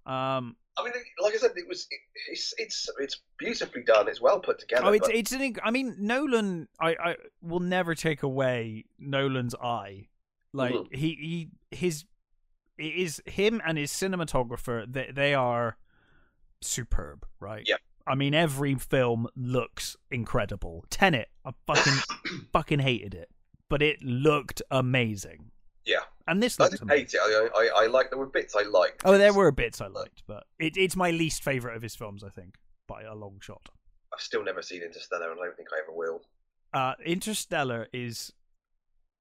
Um, 0.05 0.55
I 0.77 0.83
mean, 0.83 0.93
like 1.21 1.33
I 1.33 1.37
said, 1.37 1.51
it 1.55 1.67
was 1.67 1.87
it, 1.89 1.99
it's 2.31 2.53
it's 2.57 2.89
it's 2.99 3.21
beautifully 3.37 3.83
done. 3.83 4.07
It's 4.07 4.21
well 4.21 4.39
put 4.39 4.59
together. 4.59 4.85
Oh, 4.85 4.91
it's 4.91 5.07
but 5.07 5.15
it's 5.15 5.31
an. 5.31 5.55
I 5.63 5.71
mean, 5.71 5.95
Nolan. 5.99 6.67
I 6.79 6.95
I 7.03 7.15
will 7.41 7.59
never 7.61 7.95
take 7.95 8.23
away 8.23 8.85
Nolan's 8.99 9.55
eye. 9.55 10.07
Like 10.53 10.73
Mhm. 10.73 10.95
he 10.95 11.49
he 11.71 11.77
his 11.77 12.05
it 12.77 12.93
is 12.95 13.21
him 13.25 13.61
and 13.65 13.77
his 13.77 13.91
cinematographer. 13.91 14.85
They 14.91 15.09
they 15.13 15.33
are 15.33 15.77
superb, 16.61 17.25
right? 17.39 17.63
Yeah. 17.65 17.77
I 18.07 18.13
mean, 18.15 18.33
every 18.35 18.75
film 18.75 19.27
looks 19.35 19.95
incredible. 20.11 20.85
Tenet, 20.89 21.29
I 21.43 21.51
fucking 21.65 21.93
fucking 22.53 22.79
hated 22.79 23.15
it, 23.15 23.29
but 23.69 23.81
it 23.81 24.03
looked 24.03 24.61
amazing. 24.69 25.51
Yeah, 25.85 25.99
And 26.27 26.41
this 26.41 26.59
I 26.59 26.69
didn't 26.69 26.89
hate 26.89 27.13
it. 27.13 27.19
I, 27.21 27.49
I 27.55 27.83
I 27.83 27.87
like 27.87 28.09
there 28.09 28.19
were 28.19 28.25
bits 28.25 28.55
I 28.55 28.63
liked. 28.63 29.01
Oh, 29.05 29.17
there 29.17 29.33
were 29.33 29.51
bits 29.51 29.81
I 29.81 29.87
liked, 29.87 30.23
but 30.27 30.45
it, 30.59 30.77
it's 30.77 30.95
my 30.95 31.11
least 31.11 31.43
favorite 31.43 31.75
of 31.75 31.81
his 31.81 31.95
films. 31.95 32.23
I 32.23 32.29
think 32.29 32.55
by 32.87 33.03
a 33.03 33.13
long 33.15 33.37
shot. 33.41 33.69
I've 34.13 34.21
still 34.21 34.43
never 34.43 34.61
seen 34.61 34.81
Interstellar, 34.81 35.31
and 35.31 35.39
I 35.41 35.45
don't 35.45 35.57
think 35.57 35.69
I 35.73 35.79
ever 35.83 35.95
will. 35.95 36.21
uh 36.73 36.93
interstellar 37.05 37.87
is 37.93 38.31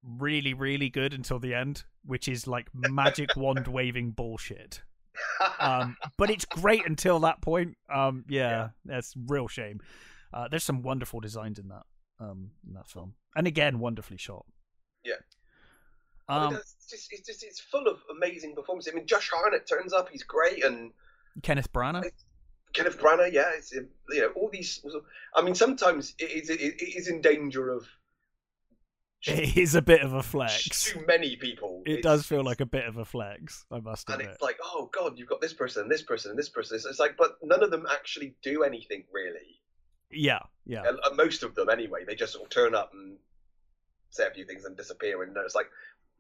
really 0.03 0.53
really 0.53 0.91
good 0.91 1.15
until 1.15 1.39
the 1.39 1.55
end 1.55 1.85
which 2.05 2.29
is 2.29 2.47
like 2.47 2.69
magic 2.75 3.31
wand 3.37 3.67
waving 3.67 4.11
bullshit 4.11 4.83
um 5.61 5.97
but 6.19 6.29
it's 6.29 6.45
great 6.45 6.85
until 6.87 7.19
that 7.21 7.41
point 7.41 7.77
um 7.93 8.25
yeah, 8.29 8.51
Yeah. 8.51 8.69
that's 8.85 9.15
real 9.27 9.49
shame 9.49 9.81
uh 10.35 10.47
there's 10.49 10.65
some 10.65 10.83
wonderful 10.83 11.21
designs 11.21 11.59
in 11.59 11.69
that 11.69 11.85
um 12.21 12.51
in 12.67 12.75
that 12.75 12.89
film 12.89 13.15
and 13.35 13.47
again 13.47 13.79
wonderfully 13.79 14.19
shot 14.19 14.45
Yeah. 15.05 15.15
Um 16.29 16.55
it's 16.55 16.75
just 16.91 17.13
it's 17.13 17.27
just 17.27 17.43
it's 17.45 17.61
full 17.61 17.87
of 17.87 17.99
amazing 18.11 18.55
performances. 18.55 18.93
I 18.93 18.97
mean, 18.97 19.07
Josh 19.07 19.31
Hartnett 19.33 19.67
turns 19.67 19.93
up; 19.93 20.09
he's 20.11 20.23
great, 20.23 20.65
and 20.65 20.93
kenneth 21.43 21.73
branagh 21.73 22.11
Kenneth 22.73 22.99
Branagh, 22.99 23.33
yeah, 23.33 23.51
it's 23.57 23.73
you 23.73 23.87
know 24.11 24.31
all 24.35 24.51
these. 24.53 24.85
I 25.37 25.43
mean, 25.43 25.55
sometimes 25.55 26.15
it 26.19 26.25
is 26.31 26.51
it, 26.51 26.59
is 26.61 27.07
in 27.07 27.21
danger 27.21 27.71
of 27.71 27.87
it 29.29 29.57
is 29.57 29.77
a 29.77 29.81
bit 29.83 30.03
of 30.03 30.13
a 30.13 30.23
flex 30.25 30.83
too 30.93 31.05
many 31.07 31.37
people. 31.37 31.83
it 31.87 31.91
It's- 31.99 32.03
does 32.03 32.27
feel 32.27 32.43
like 32.43 32.61
a 32.61 32.67
bit 32.67 32.85
of 32.87 32.97
a 32.97 33.05
flex 33.05 33.65
i 33.71 33.79
must 33.79 34.11
admit. 34.11 34.27
and 34.27 34.33
it's 34.35 34.43
like, 34.43 34.59
oh 34.63 34.91
god, 34.93 35.17
you've 35.19 35.29
got 35.29 35.41
this 35.41 35.53
person 35.53 35.83
and 35.83 35.91
this 35.91 36.03
person 36.03 36.31
and 36.31 36.39
this 36.39 36.49
person. 36.49 36.77
It's, 36.85 36.99
like, 36.99 37.17
but 37.17 37.37
none 37.45 37.63
of 37.63 37.71
them 37.71 37.87
actually 37.91 38.35
do 38.43 38.65
anything 38.65 39.05
really. 39.13 39.61
yeah 40.11 40.41
yeah 40.67 40.83
And, 40.87 40.99
and 41.05 41.17
most 41.17 41.45
of 41.45 41.55
them, 41.55 41.69
anyway, 41.71 42.05
they 42.05 42.17
just 42.17 42.33
sort 42.33 42.45
of 42.45 42.51
turn 42.51 42.75
up 42.75 42.91
and 42.93 43.17
say 44.11 44.27
a 44.27 44.31
few 44.31 44.45
things 44.45 44.65
and 44.65 44.77
disappear. 44.77 45.23
And 45.23 45.37
it's 45.37 45.55
like, 45.55 45.71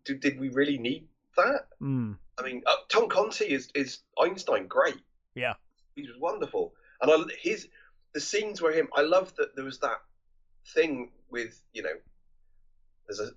did, 0.05 0.21
did 0.21 0.39
we 0.41 0.49
really 0.51 0.79
need 0.79 1.07
that? 1.37 1.69
mm. 1.81 2.17
I 2.39 2.43
mean, 2.43 2.63
uh, 2.67 2.75
Tom 2.89 3.09
Conti 3.09 3.45
is 3.45 3.69
is 3.75 4.01
Einstein 4.21 4.67
great. 4.67 5.01
Yeah. 5.35 5.55
he 5.95 6.03
was 6.03 6.19
wonderful, 6.19 6.75
and 7.01 7.11
I 7.11 7.17
his 7.41 7.69
the 8.13 8.21
scenes 8.21 8.61
where 8.63 8.73
him. 8.73 8.89
I 8.95 9.03
love 9.03 9.35
that 9.37 9.55
there 9.57 9.65
was 9.65 9.79
that 9.81 10.01
thing 10.75 11.11
with 11.31 11.61
you 11.73 11.83
know, 11.83 11.97
there's 13.07 13.21
a 13.21 13.31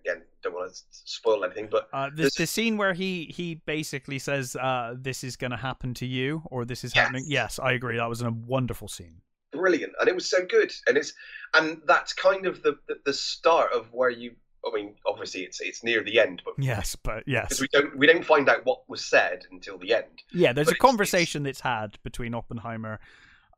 again 0.00 0.22
don't 0.42 0.54
want 0.54 0.72
to 0.72 0.80
spoil 0.90 1.44
anything, 1.44 1.68
but 1.70 1.88
Uh, 1.92 2.10
the, 2.14 2.30
the 2.36 2.46
scene 2.46 2.76
where 2.76 2.92
he 2.92 3.24
he 3.34 3.56
basically 3.66 4.18
says, 4.18 4.56
uh, 4.56 4.94
"This 4.96 5.24
is 5.24 5.36
going 5.36 5.50
to 5.52 5.56
happen 5.56 5.94
to 5.94 6.06
you," 6.06 6.42
or 6.46 6.64
"This 6.64 6.84
is 6.84 6.94
Yes. 6.94 7.04
happening." 7.04 7.24
Yes, 7.26 7.58
I 7.58 7.72
agree. 7.72 7.96
That 7.96 8.08
was 8.08 8.22
a 8.22 8.30
wonderful 8.30 8.88
scene. 8.88 9.22
brilliant, 9.52 9.92
and 10.00 10.08
it 10.08 10.14
was 10.14 10.28
so 10.28 10.44
good, 10.44 10.72
and 10.86 10.96
it's 10.98 11.14
and 11.54 11.80
that's 11.86 12.12
kind 12.12 12.46
of 12.46 12.62
the 12.62 12.78
the, 12.88 12.96
the 13.06 13.12
start 13.12 13.72
of 13.72 13.92
where 13.92 14.10
you. 14.10 14.34
I 14.66 14.74
mean, 14.74 14.94
obviously 15.06 15.42
it's 15.42 15.60
it's 15.60 15.82
near 15.84 16.02
the 16.02 16.18
end, 16.20 16.42
but 16.44 16.54
Yes, 16.58 16.96
but 16.96 17.24
yes, 17.26 17.48
because 17.48 17.60
we 17.60 17.68
don't 17.72 17.96
we 17.98 18.06
don't 18.06 18.24
find 18.24 18.48
out 18.48 18.64
what 18.64 18.88
was 18.88 19.04
said 19.04 19.44
until 19.50 19.78
the 19.78 19.94
end. 19.94 20.22
yeah. 20.32 20.52
There's 20.52 20.66
but 20.66 20.72
a 20.72 20.76
it's- 20.76 20.80
conversation 20.90 21.42
that's 21.42 21.60
had 21.60 21.98
between 22.02 22.34
Oppenheimer, 22.34 22.98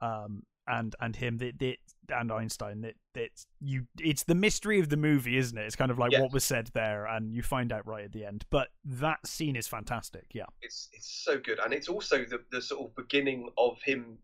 um, 0.01 0.43
and 0.67 0.95
and 1.01 1.15
him 1.15 1.39
that, 1.39 1.59
that 1.61 1.77
and 2.09 2.31
Einstein 2.33 2.81
that 2.83 2.95
that 3.15 3.31
you. 3.61 3.87
It's 4.01 4.25
the 4.25 4.35
mystery 4.35 4.79
of 4.81 4.89
the 4.89 4.97
movie, 4.97 5.37
isn't 5.37 5.57
it? 5.57 5.65
It's 5.65 5.77
kind 5.77 5.91
of 5.91 5.99
like 5.99 6.13
Yes. 6.13 6.21
what 6.23 6.33
was 6.33 6.45
said 6.45 6.71
there, 6.75 7.07
and 7.07 7.33
you 7.35 7.43
find 7.43 7.73
out 7.73 7.87
right 7.87 8.05
at 8.05 8.13
the 8.13 8.25
end. 8.25 8.45
But 8.51 8.69
that 8.85 9.25
scene 9.27 9.57
is 9.57 9.67
fantastic. 9.69 10.27
Yeah, 10.33 10.45
it's 10.63 10.89
it's 10.93 11.09
so 11.25 11.39
good, 11.39 11.59
and 11.61 11.73
it's 11.73 11.89
also 11.89 12.25
the 12.25 12.41
the 12.51 12.61
sort 12.63 12.89
of 12.89 12.97
beginning 12.97 13.49
of 13.59 13.81
him. 13.83 14.19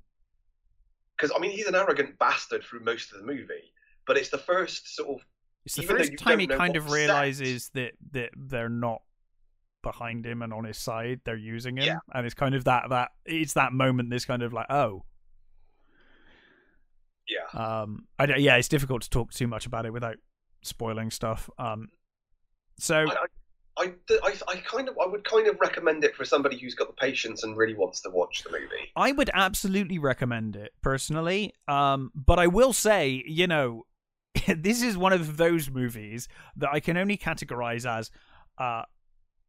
Because 1.17 1.33
I 1.37 1.39
mean, 1.41 1.53
he's 1.53 1.67
an 1.67 1.75
arrogant 1.75 2.19
bastard 2.19 2.65
through 2.65 2.81
most 2.85 3.13
of 3.13 3.19
the 3.21 3.27
movie, 3.27 3.73
but 4.07 4.17
it's 4.17 4.31
the 4.31 4.39
first 4.39 4.97
sort 4.97 5.09
of 5.21 5.27
it's 5.65 5.77
the 5.77 5.83
Even 5.83 5.97
first 5.97 6.19
time 6.19 6.39
he 6.39 6.47
kind 6.47 6.77
of 6.77 6.91
realizes 6.91 7.71
that 7.75 7.93
that 8.13 8.31
they're 8.37 8.69
not 8.69 9.03
behind 9.83 10.25
him 10.25 10.43
and 10.43 10.53
on 10.53 10.65
his 10.65 10.79
side 10.79 11.21
they're 11.25 11.37
using 11.37 11.77
him 11.77 11.85
Yeah. 11.85 11.99
and 12.15 12.25
it's 12.25 12.35
kind 12.35 12.55
of 12.55 12.65
that 12.65 12.85
that 12.91 13.11
it's 13.25 13.55
that 13.55 13.73
moment 13.73 14.11
this 14.11 14.25
kind 14.25 14.43
of 14.43 14.53
like 14.53 14.67
oh 14.71 15.05
yeah. 17.29 17.81
um 17.81 18.07
I 18.19 18.27
don't, 18.27 18.41
yeah 18.41 18.57
it's 18.57 18.69
difficult 18.69 19.03
to 19.03 19.11
talk 19.11 19.33
too 19.33 19.47
much 19.49 19.67
about 19.67 19.87
it 19.87 19.93
without 19.93 20.17
spoiling 20.63 21.11
stuff 21.11 21.51
um 21.59 21.89
so 22.79 23.07
I, 23.09 23.27
I, 23.79 23.93
I, 24.23 24.35
I 24.49 24.57
kind 24.59 24.89
of 24.89 24.97
I 25.03 25.07
would 25.07 25.25
kind 25.25 25.47
of 25.49 25.59
recommend 25.61 26.05
it 26.05 26.15
for 26.15 26.25
somebody 26.25 26.59
who's 26.59 26.75
got 26.75 26.89
the 26.89 26.95
patience 26.95 27.43
and 27.43 27.57
really 27.57 27.75
wants 27.75 28.03
to 28.03 28.11
watch 28.11 28.43
the 28.45 28.51
movie. 28.51 28.93
I 28.97 29.13
would 29.13 29.31
absolutely 29.33 29.99
recommend 29.99 30.57
it 30.57 30.73
personally. 30.83 31.55
Um, 31.69 32.11
but 32.15 32.39
I 32.39 32.49
will 32.49 32.73
say, 32.75 33.23
you 33.27 33.47
know, 33.47 33.85
this 34.57 34.83
is 34.83 34.97
one 34.97 35.13
of 35.13 35.37
those 35.37 35.71
movies 35.71 36.29
that 36.57 36.71
I 36.73 36.81
can 36.81 36.97
only 36.97 37.17
categorize 37.17 37.89
as 37.89 38.11
uh, 38.59 38.83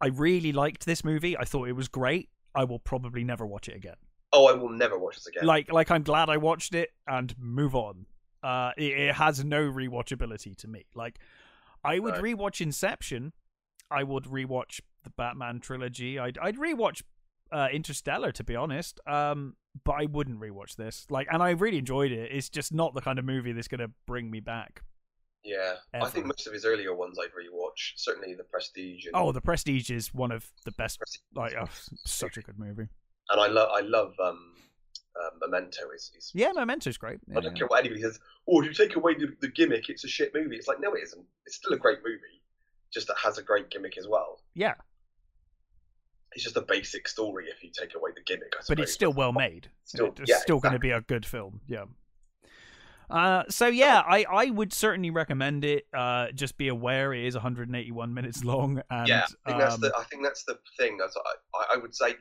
I 0.01 0.07
really 0.07 0.51
liked 0.51 0.85
this 0.85 1.03
movie. 1.03 1.38
I 1.38 1.43
thought 1.45 1.67
it 1.67 1.73
was 1.73 1.88
great. 1.88 2.29
I 2.55 2.63
will 2.65 2.79
probably 2.79 3.23
never 3.23 3.45
watch 3.45 3.67
it 3.67 3.75
again. 3.75 3.95
Oh, 4.31 4.47
I 4.47 4.53
will 4.53 4.69
never 4.69 4.97
watch 4.97 5.15
this 5.15 5.27
again. 5.27 5.45
Like, 5.45 5.71
like 5.71 5.91
I'm 5.91 6.03
glad 6.03 6.29
I 6.29 6.38
watched 6.38 6.73
it 6.75 6.89
and 7.07 7.33
move 7.38 7.75
on. 7.75 8.05
Uh, 8.41 8.71
it, 8.77 8.91
it 8.97 9.15
has 9.15 9.43
no 9.43 9.62
rewatchability 9.71 10.55
to 10.57 10.67
me. 10.67 10.85
Like, 10.95 11.19
I 11.83 12.00
would 12.00 12.15
No. 12.15 12.21
rewatch 12.21 12.59
Inception. 12.62 13.33
I 13.91 14.03
would 14.03 14.25
rewatch 14.25 14.81
the 15.03 15.12
Batman 15.12 15.59
trilogy. 15.59 16.17
I'd 16.17 16.38
I'd 16.39 16.57
rewatch 16.57 17.03
uh, 17.53 17.67
Interstellar, 17.72 18.31
to 18.33 18.43
be 18.43 18.55
honest. 18.55 19.00
Um, 19.07 19.55
but 19.86 19.93
I 19.93 20.05
wouldn't 20.05 20.39
rewatch 20.39 20.75
this. 20.75 21.05
Like, 21.10 21.27
and 21.31 21.41
I 21.41 21.51
really 21.51 21.77
enjoyed 21.77 22.12
it. 22.12 22.31
It's 22.31 22.50
just 22.50 22.74
not 22.74 22.93
the 22.93 23.01
kind 23.01 23.17
of 23.19 23.25
movie 23.25 23.51
that's 23.53 23.67
going 23.67 23.79
to 23.79 23.91
bring 24.05 24.29
me 24.29 24.39
back. 24.39 24.83
Yeah, 25.43 25.74
Ever. 25.93 26.05
I 26.05 26.10
think 26.10 26.25
most 26.25 26.48
of 26.48 26.53
his 26.53 26.63
earlier 26.65 26.95
ones 26.95 27.17
I'd 27.19 27.31
rewatch. 27.31 27.93
Certainly 27.98 28.36
The 28.36 28.45
Prestige. 28.45 29.07
And, 29.07 29.15
Oh, 29.15 29.31
The 29.31 29.41
Prestige 29.41 29.91
is 29.91 30.13
one 30.13 30.31
of 30.31 30.50
the 30.63 30.72
best. 30.72 31.00
Prestige 31.00 31.22
Like, 31.36 31.53
oh, 31.60 31.67
such 32.05 32.38
a 32.38 32.41
good 32.41 32.57
movie. 32.57 32.88
and 33.29 33.41
I 33.41 33.48
love 33.48 33.69
I 33.75 33.81
love 33.81 34.13
um, 34.24 34.53
uh, 35.22 35.29
Memento. 35.41 35.81
Is, 35.93 36.12
is 36.17 36.31
Yeah, 36.33 36.51
Memento's 36.55 36.98
great. 36.98 37.19
I 37.36 37.41
don't 37.41 37.57
care 37.57 37.67
what 37.67 37.79
anybody 37.81 38.01
says. 38.03 38.19
Oh, 38.48 38.62
if 38.62 38.67
you 38.67 38.74
take 38.74 38.95
away 38.95 39.15
the, 39.15 39.36
the 39.41 39.50
gimmick, 39.50 39.89
it's 39.89 40.05
a 40.05 40.07
shit 40.07 40.33
movie. 40.33 40.55
It's 40.55 40.67
like 40.69 40.79
no, 40.79 40.93
it 40.93 41.03
isn't. 41.03 41.25
It's 41.45 41.57
still 41.57 41.74
a 41.74 41.77
great 41.77 42.00
movie. 42.05 42.41
Just 42.93 43.07
that 43.07 43.17
has 43.22 43.38
a 43.38 43.43
great 43.43 43.69
gimmick 43.69 43.98
as 43.98 44.07
well. 44.07 44.39
Yeah, 44.53 44.75
It's 46.36 46.44
just 46.44 46.58
a 46.58 46.62
basic 46.62 47.08
story 47.08 47.46
if 47.50 47.63
you 47.63 47.70
take 47.72 47.96
away 47.96 48.12
the 48.16 48.22
gimmick. 48.22 48.54
I 48.58 48.63
but 48.68 48.80
it's 48.80 48.94
still 48.94 49.13
well 49.13 49.34
made. 49.34 49.70
Still- 49.86 50.13
it's 50.18 50.30
yeah, 50.30 50.40
still 50.40 50.60
going 50.60 50.74
to 50.74 50.80
be 50.80 50.92
a 50.92 51.02
good 51.02 51.25
film. 51.25 51.62
Yeah. 51.68 51.86
Uh, 53.10 53.44
so 53.50 53.68
yeah, 53.68 54.02
I, 54.08 54.25
I 54.30 54.46
would 54.50 54.74
certainly 54.74 55.12
recommend 55.12 55.63
it. 55.66 55.86
Uh, 55.94 56.32
just 56.32 56.58
be 56.58 56.68
aware 56.68 57.13
it 57.13 57.25
is 57.25 57.36
181 57.36 58.13
minutes 58.13 58.44
long, 58.44 58.82
and 58.90 59.08
yeah, 59.08 59.25
I 59.46 59.50
think 59.50 59.62
that's 59.62 59.75
um, 59.75 59.82
the 59.82 59.94
I 59.96 60.04
think 60.06 60.24
that's 60.24 60.44
the 60.46 60.58
thing. 60.80 60.98
That's 60.98 61.16
I, 61.54 61.75
I 61.75 61.78
would 61.78 61.94
say, 61.94 62.16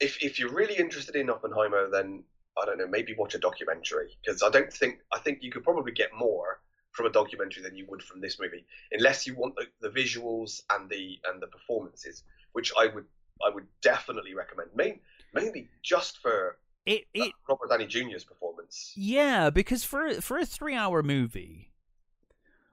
if 0.00 0.22
if 0.22 0.38
you're 0.38 0.52
really 0.52 0.76
interested 0.76 1.16
in 1.16 1.28
Oppenheimer, 1.28 1.90
then 1.90 2.24
I 2.60 2.64
don't 2.64 2.78
know, 2.78 2.86
maybe 2.86 3.14
watch 3.18 3.34
a 3.34 3.38
documentary 3.38 4.16
because 4.24 4.42
I 4.42 4.50
don't 4.50 4.72
think 4.72 5.00
I 5.12 5.18
think 5.18 5.42
you 5.42 5.50
could 5.50 5.64
probably 5.64 5.92
get 5.92 6.10
more 6.16 6.60
from 6.92 7.06
a 7.06 7.10
documentary 7.10 7.62
than 7.62 7.76
you 7.76 7.86
would 7.88 8.02
from 8.02 8.20
this 8.20 8.38
movie, 8.38 8.64
unless 8.92 9.26
you 9.26 9.34
want 9.34 9.54
the, 9.56 9.66
the 9.80 9.88
visuals 9.88 10.60
and 10.70 10.88
the 10.88 11.18
and 11.30 11.42
the 11.42 11.46
performances, 11.46 12.22
which 12.52 12.72
I 12.78 12.86
would 12.86 13.04
definitely 13.82 14.34
recommend. 14.34 14.70
Main, 14.74 15.00
mainly 15.34 15.68
just 15.82 16.18
for 16.18 16.56
it 16.86 17.04
it 17.14 17.32
Robert 17.48 17.68
Downey 17.70 17.86
Jr.'s 17.86 18.24
performance. 18.24 18.92
Yeah, 18.96 19.50
because 19.50 19.84
for 19.84 20.20
for 20.20 20.38
a 20.38 20.46
three 20.46 20.74
hour 20.74 21.02
movie, 21.02 21.70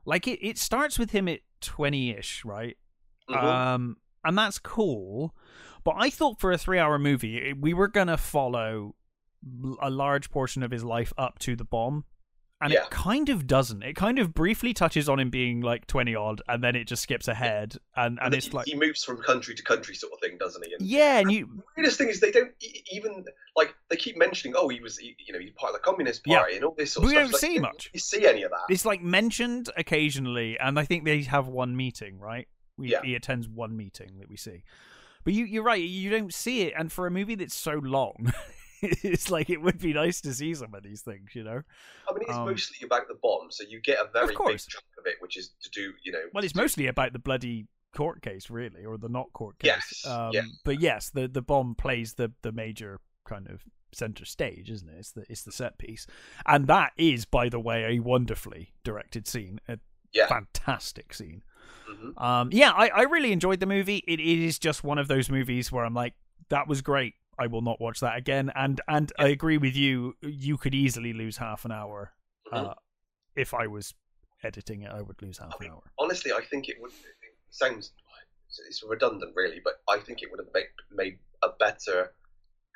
like 0.05 0.27
it, 0.27 0.39
it 0.45 0.57
starts 0.57 0.97
with 0.97 1.11
him 1.11 1.27
at 1.27 1.41
twenty 1.61 2.11
ish, 2.11 2.43
right? 2.45 2.77
Mhm. 3.29 3.43
Um, 3.43 3.97
and 4.23 4.37
that's 4.37 4.59
cool. 4.59 5.35
But 5.83 5.95
I 5.97 6.09
thought 6.09 6.39
for 6.39 6.51
a 6.51 6.57
three 6.57 6.79
hour 6.79 6.97
movie, 6.97 7.53
we 7.53 7.73
were 7.73 7.87
gonna 7.87 8.17
follow 8.17 8.95
a 9.81 9.89
large 9.89 10.29
portion 10.31 10.63
of 10.63 10.71
his 10.71 10.83
life 10.83 11.13
up 11.17 11.39
to 11.39 11.55
the 11.55 11.63
bomb. 11.63 12.05
And 12.61 12.73
Yeah. 12.73 12.83
it 12.83 12.89
kind 12.89 13.29
of 13.29 13.47
doesn't. 13.47 13.83
It 13.83 13.95
kind 13.95 14.19
of 14.19 14.33
briefly 14.33 14.73
touches 14.73 15.07
on 15.07 15.17
him 15.17 15.29
being 15.29 15.61
like 15.61 15.87
twenty 15.87 16.13
odd, 16.13 16.41
and 16.49 16.61
then 16.61 16.75
it 16.75 16.85
just 16.85 17.01
skips 17.03 17.29
ahead, 17.29 17.77
and 17.95 18.19
and 18.21 18.33
then 18.33 18.37
it's 18.37 18.47
he, 18.47 18.51
like, 18.51 18.65
he 18.67 18.75
moves 18.75 19.01
from 19.03 19.21
country 19.21 19.55
to 19.55 19.63
country 19.63 19.95
sort 19.95 20.11
of 20.11 20.19
thing, 20.19 20.37
doesn't 20.37 20.65
he? 20.65 20.73
And 20.73 20.81
yeah, 20.85 21.19
and 21.19 21.31
you, 21.31 21.45
the 21.55 21.63
weirdest 21.77 21.97
thing 21.97 22.09
is 22.09 22.19
they 22.19 22.31
don't 22.31 22.51
even 22.91 23.23
like 23.55 23.73
they 23.89 23.95
keep 23.95 24.17
mentioning 24.17 24.55
oh 24.57 24.67
he 24.67 24.81
was 24.81 24.97
he- 24.97 25.15
you 25.25 25.31
know 25.31 25.39
he's 25.39 25.51
part 25.51 25.73
of 25.73 25.79
the 25.79 25.83
communist 25.83 26.23
Yeah. 26.25 26.39
party 26.39 26.55
and 26.57 26.65
all 26.65 26.75
this 26.77 26.91
sort 26.91 27.05
of 27.05 27.09
We 27.11 27.15
stuff. 27.15 27.23
don't 27.23 27.31
Like, 27.31 27.39
see 27.41 27.59
much. 27.59 27.89
You 27.93 27.99
see 28.01 28.27
any 28.27 28.43
of 28.43 28.51
that? 28.51 28.73
it's 28.73 28.83
like 28.85 29.01
mentioned 29.01 29.69
occasionally, 29.77 30.59
and 30.59 30.77
I 30.77 30.83
think 30.83 31.05
they 31.05 31.21
have 31.23 31.47
one 31.47 31.77
meeting, 31.77 32.19
right? 32.19 32.47
We, 32.77 32.91
Yeah. 32.91 33.01
He 33.03 33.15
attends 33.15 33.47
one 33.47 33.77
meeting 33.77 34.17
that 34.19 34.29
we 34.29 34.35
see, 34.35 34.63
but 35.23 35.31
you 35.33 35.45
you're 35.45 35.63
right, 35.63 35.81
you 35.81 36.09
don't 36.09 36.33
see 36.33 36.63
it, 36.63 36.73
and 36.77 36.91
for 36.91 37.07
a 37.07 37.11
movie 37.11 37.35
that's 37.35 37.55
so 37.55 37.75
long, 37.75 38.33
it's 39.03 39.29
like 39.29 39.49
it 39.49 39.61
would 39.61 39.79
be 39.79 39.93
nice 39.93 40.21
to 40.21 40.33
see 40.33 40.53
some 40.53 40.73
of 40.73 40.83
these 40.83 41.01
things, 41.01 41.35
you 41.35 41.43
know. 41.43 41.61
I 42.09 42.13
mean, 42.13 42.23
it's 42.27 42.33
um, 42.37 42.45
mostly 42.45 42.85
about 42.85 43.07
the 43.07 43.15
bomb, 43.21 43.51
so 43.51 43.63
you 43.67 43.79
get 43.81 43.99
a 43.99 44.09
very 44.11 44.27
big 44.27 44.35
chunk 44.37 44.85
of 44.97 45.05
it, 45.05 45.15
which 45.19 45.37
is 45.37 45.51
to 45.63 45.69
do 45.69 45.93
you 46.03 46.11
know. 46.11 46.23
Well, 46.33 46.43
it's 46.43 46.55
mostly 46.55 46.87
about 46.87 47.13
the 47.13 47.19
bloody 47.19 47.67
court 47.95 48.21
case, 48.21 48.49
really, 48.49 48.85
or 48.85 48.97
the 48.97 49.09
not 49.09 49.31
court 49.33 49.59
case. 49.59 49.67
Yes, 49.67 50.05
Um, 50.05 50.31
yeah. 50.33 50.41
But 50.63 50.79
yes, 50.79 51.09
the 51.09 51.27
the 51.27 51.41
bomb 51.41 51.75
plays 51.75 52.13
the 52.13 52.31
the 52.41 52.51
major 52.51 52.99
kind 53.25 53.47
of 53.49 53.63
center 53.91 54.25
stage, 54.25 54.69
isn't 54.69 54.87
it? 54.89 54.95
It's 54.99 55.11
the 55.11 55.25
it's 55.29 55.43
the 55.43 55.51
set 55.51 55.77
piece, 55.77 56.05
and 56.45 56.67
that 56.67 56.93
is, 56.97 57.25
by 57.25 57.49
the 57.49 57.59
way, 57.59 57.97
a 57.97 57.99
wonderfully 57.99 58.73
directed 58.83 59.27
scene, 59.27 59.59
a 59.67 59.79
Yeah. 60.13 60.27
fantastic 60.27 61.13
scene. 61.13 61.43
Mhm. 61.89 62.21
Um, 62.21 62.49
yeah, 62.51 62.71
I, 62.71 62.89
I 62.89 63.01
really 63.03 63.31
enjoyed 63.31 63.59
the 63.59 63.65
movie. 63.65 64.03
It, 64.07 64.19
it 64.19 64.45
is 64.45 64.59
just 64.59 64.83
one 64.83 64.99
of 64.99 65.07
those 65.07 65.29
movies 65.29 65.71
where 65.71 65.85
I'm 65.85 65.93
like, 65.95 66.13
that 66.49 66.67
was 66.67 66.81
great. 66.81 67.15
I 67.39 67.47
will 67.47 67.61
not 67.61 67.79
watch 67.79 67.99
that 68.01 68.17
again. 68.17 68.51
And 68.55 68.81
and 68.87 69.11
I 69.17 69.29
agree 69.29 69.57
with 69.57 69.75
you. 69.75 70.15
You 70.21 70.57
could 70.57 70.75
easily 70.75 71.13
lose 71.13 71.37
half 71.37 71.65
an 71.65 71.71
hour. 71.71 72.13
Mhm. 72.51 72.71
Uh, 72.71 72.73
if 73.35 73.53
I 73.53 73.67
was 73.67 73.93
editing 74.43 74.81
it, 74.83 74.91
I 74.91 75.01
would 75.01 75.21
lose 75.21 75.37
half 75.37 75.55
I 75.55 75.63
mean, 75.63 75.69
an 75.71 75.75
hour. 75.75 75.83
Honestly, 75.97 76.31
I 76.33 76.41
think 76.41 76.69
it 76.69 76.77
would. 76.81 76.91
It 76.91 77.35
sounds 77.49 77.93
it's 78.67 78.83
redundant, 78.83 79.35
really, 79.35 79.61
but 79.63 79.81
I 79.87 79.99
think 79.99 80.21
it 80.21 80.29
would 80.31 80.39
have 80.39 80.53
made 80.53 80.65
made 80.91 81.19
a 81.43 81.49
better 81.59 82.13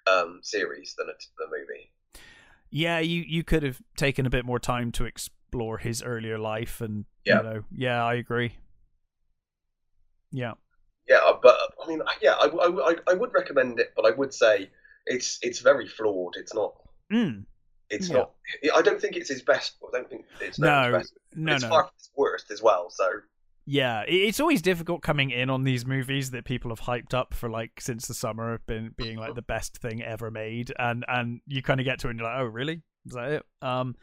um, 0.08 0.40
series 0.44 0.96
than 0.98 1.10
a, 1.10 1.14
the 1.38 1.46
movie. 1.46 1.92
Yeah, 2.70 3.00
you 3.00 3.24
you 3.28 3.44
could 3.44 3.64
have 3.64 3.82
taken 3.98 4.26
a 4.26 4.30
bit 4.30 4.46
more 4.46 4.60
time 4.60 4.92
to 4.94 5.06
explore 5.06 5.78
his 5.78 6.02
earlier 6.02 6.38
life, 6.40 6.82
and 6.82 7.06
Yeah. 7.26 7.38
you 7.38 7.44
know, 7.44 7.64
yeah, 7.72 8.04
I 8.04 8.16
agree. 8.16 8.58
Yeah, 10.32 10.54
Yeah, 11.08 11.18
uh, 11.26 11.38
but 11.42 11.58
I 11.84 11.88
mean, 11.88 12.02
yeah, 12.22 12.34
I, 12.34 12.48
I, 12.48 12.92
I- 12.92 13.12
I 13.12 13.14
would 13.14 13.34
recommend 13.34 13.80
it, 13.80 13.94
but 13.96 14.06
I 14.06 14.12
would 14.12 14.34
say 14.34 14.70
it's 15.06 15.40
it's 15.42 15.60
very 15.60 15.88
flawed. 15.88 16.36
It's 16.38 16.54
not. 16.54 16.74
mm, 17.12 17.46
It's 17.90 18.10
Yeah. 18.10 18.18
not. 18.18 18.32
I 18.76 18.82
don't 18.82 19.02
think 19.02 19.16
it's 19.18 19.30
his 19.30 19.42
best. 19.42 19.76
I 19.86 19.98
don't 19.98 20.10
think 20.10 20.26
it's 20.40 20.60
No, 20.60 20.92
best. 20.94 21.14
no, 21.36 21.54
it's 21.54 21.64
no. 21.64 21.70
far 21.70 21.84
from 21.84 21.92
his 21.98 22.10
worst 22.16 22.52
as 22.52 22.62
well. 22.62 22.90
So 22.90 23.06
Yeah, 23.66 24.04
it's 24.08 24.40
always 24.40 24.62
difficult 24.62 25.02
coming 25.02 25.30
in 25.32 25.50
on 25.50 25.64
these 25.64 25.86
movies 25.86 26.32
that 26.32 26.46
people 26.46 26.72
have 26.72 26.82
hyped 26.82 27.14
up 27.14 27.34
for 27.34 27.50
like 27.50 27.80
since 27.80 28.08
the 28.08 28.14
summer, 28.14 28.54
have 28.54 28.66
been 28.66 28.92
being 28.98 29.18
like 29.18 29.36
the 29.36 29.42
best 29.42 29.78
thing 29.78 30.02
ever 30.04 30.32
made, 30.32 30.74
and 30.80 31.04
and 31.08 31.42
you 31.48 31.62
kind 31.62 31.80
of 31.80 31.86
get 31.86 32.00
to 32.00 32.08
it 32.08 32.12
and 32.12 32.20
you're 32.20 32.30
like, 32.30 32.40
oh 32.40 32.46
really? 32.46 32.82
Is 33.06 33.14
that 33.14 33.32
it? 33.32 33.44
Um, 33.62 33.96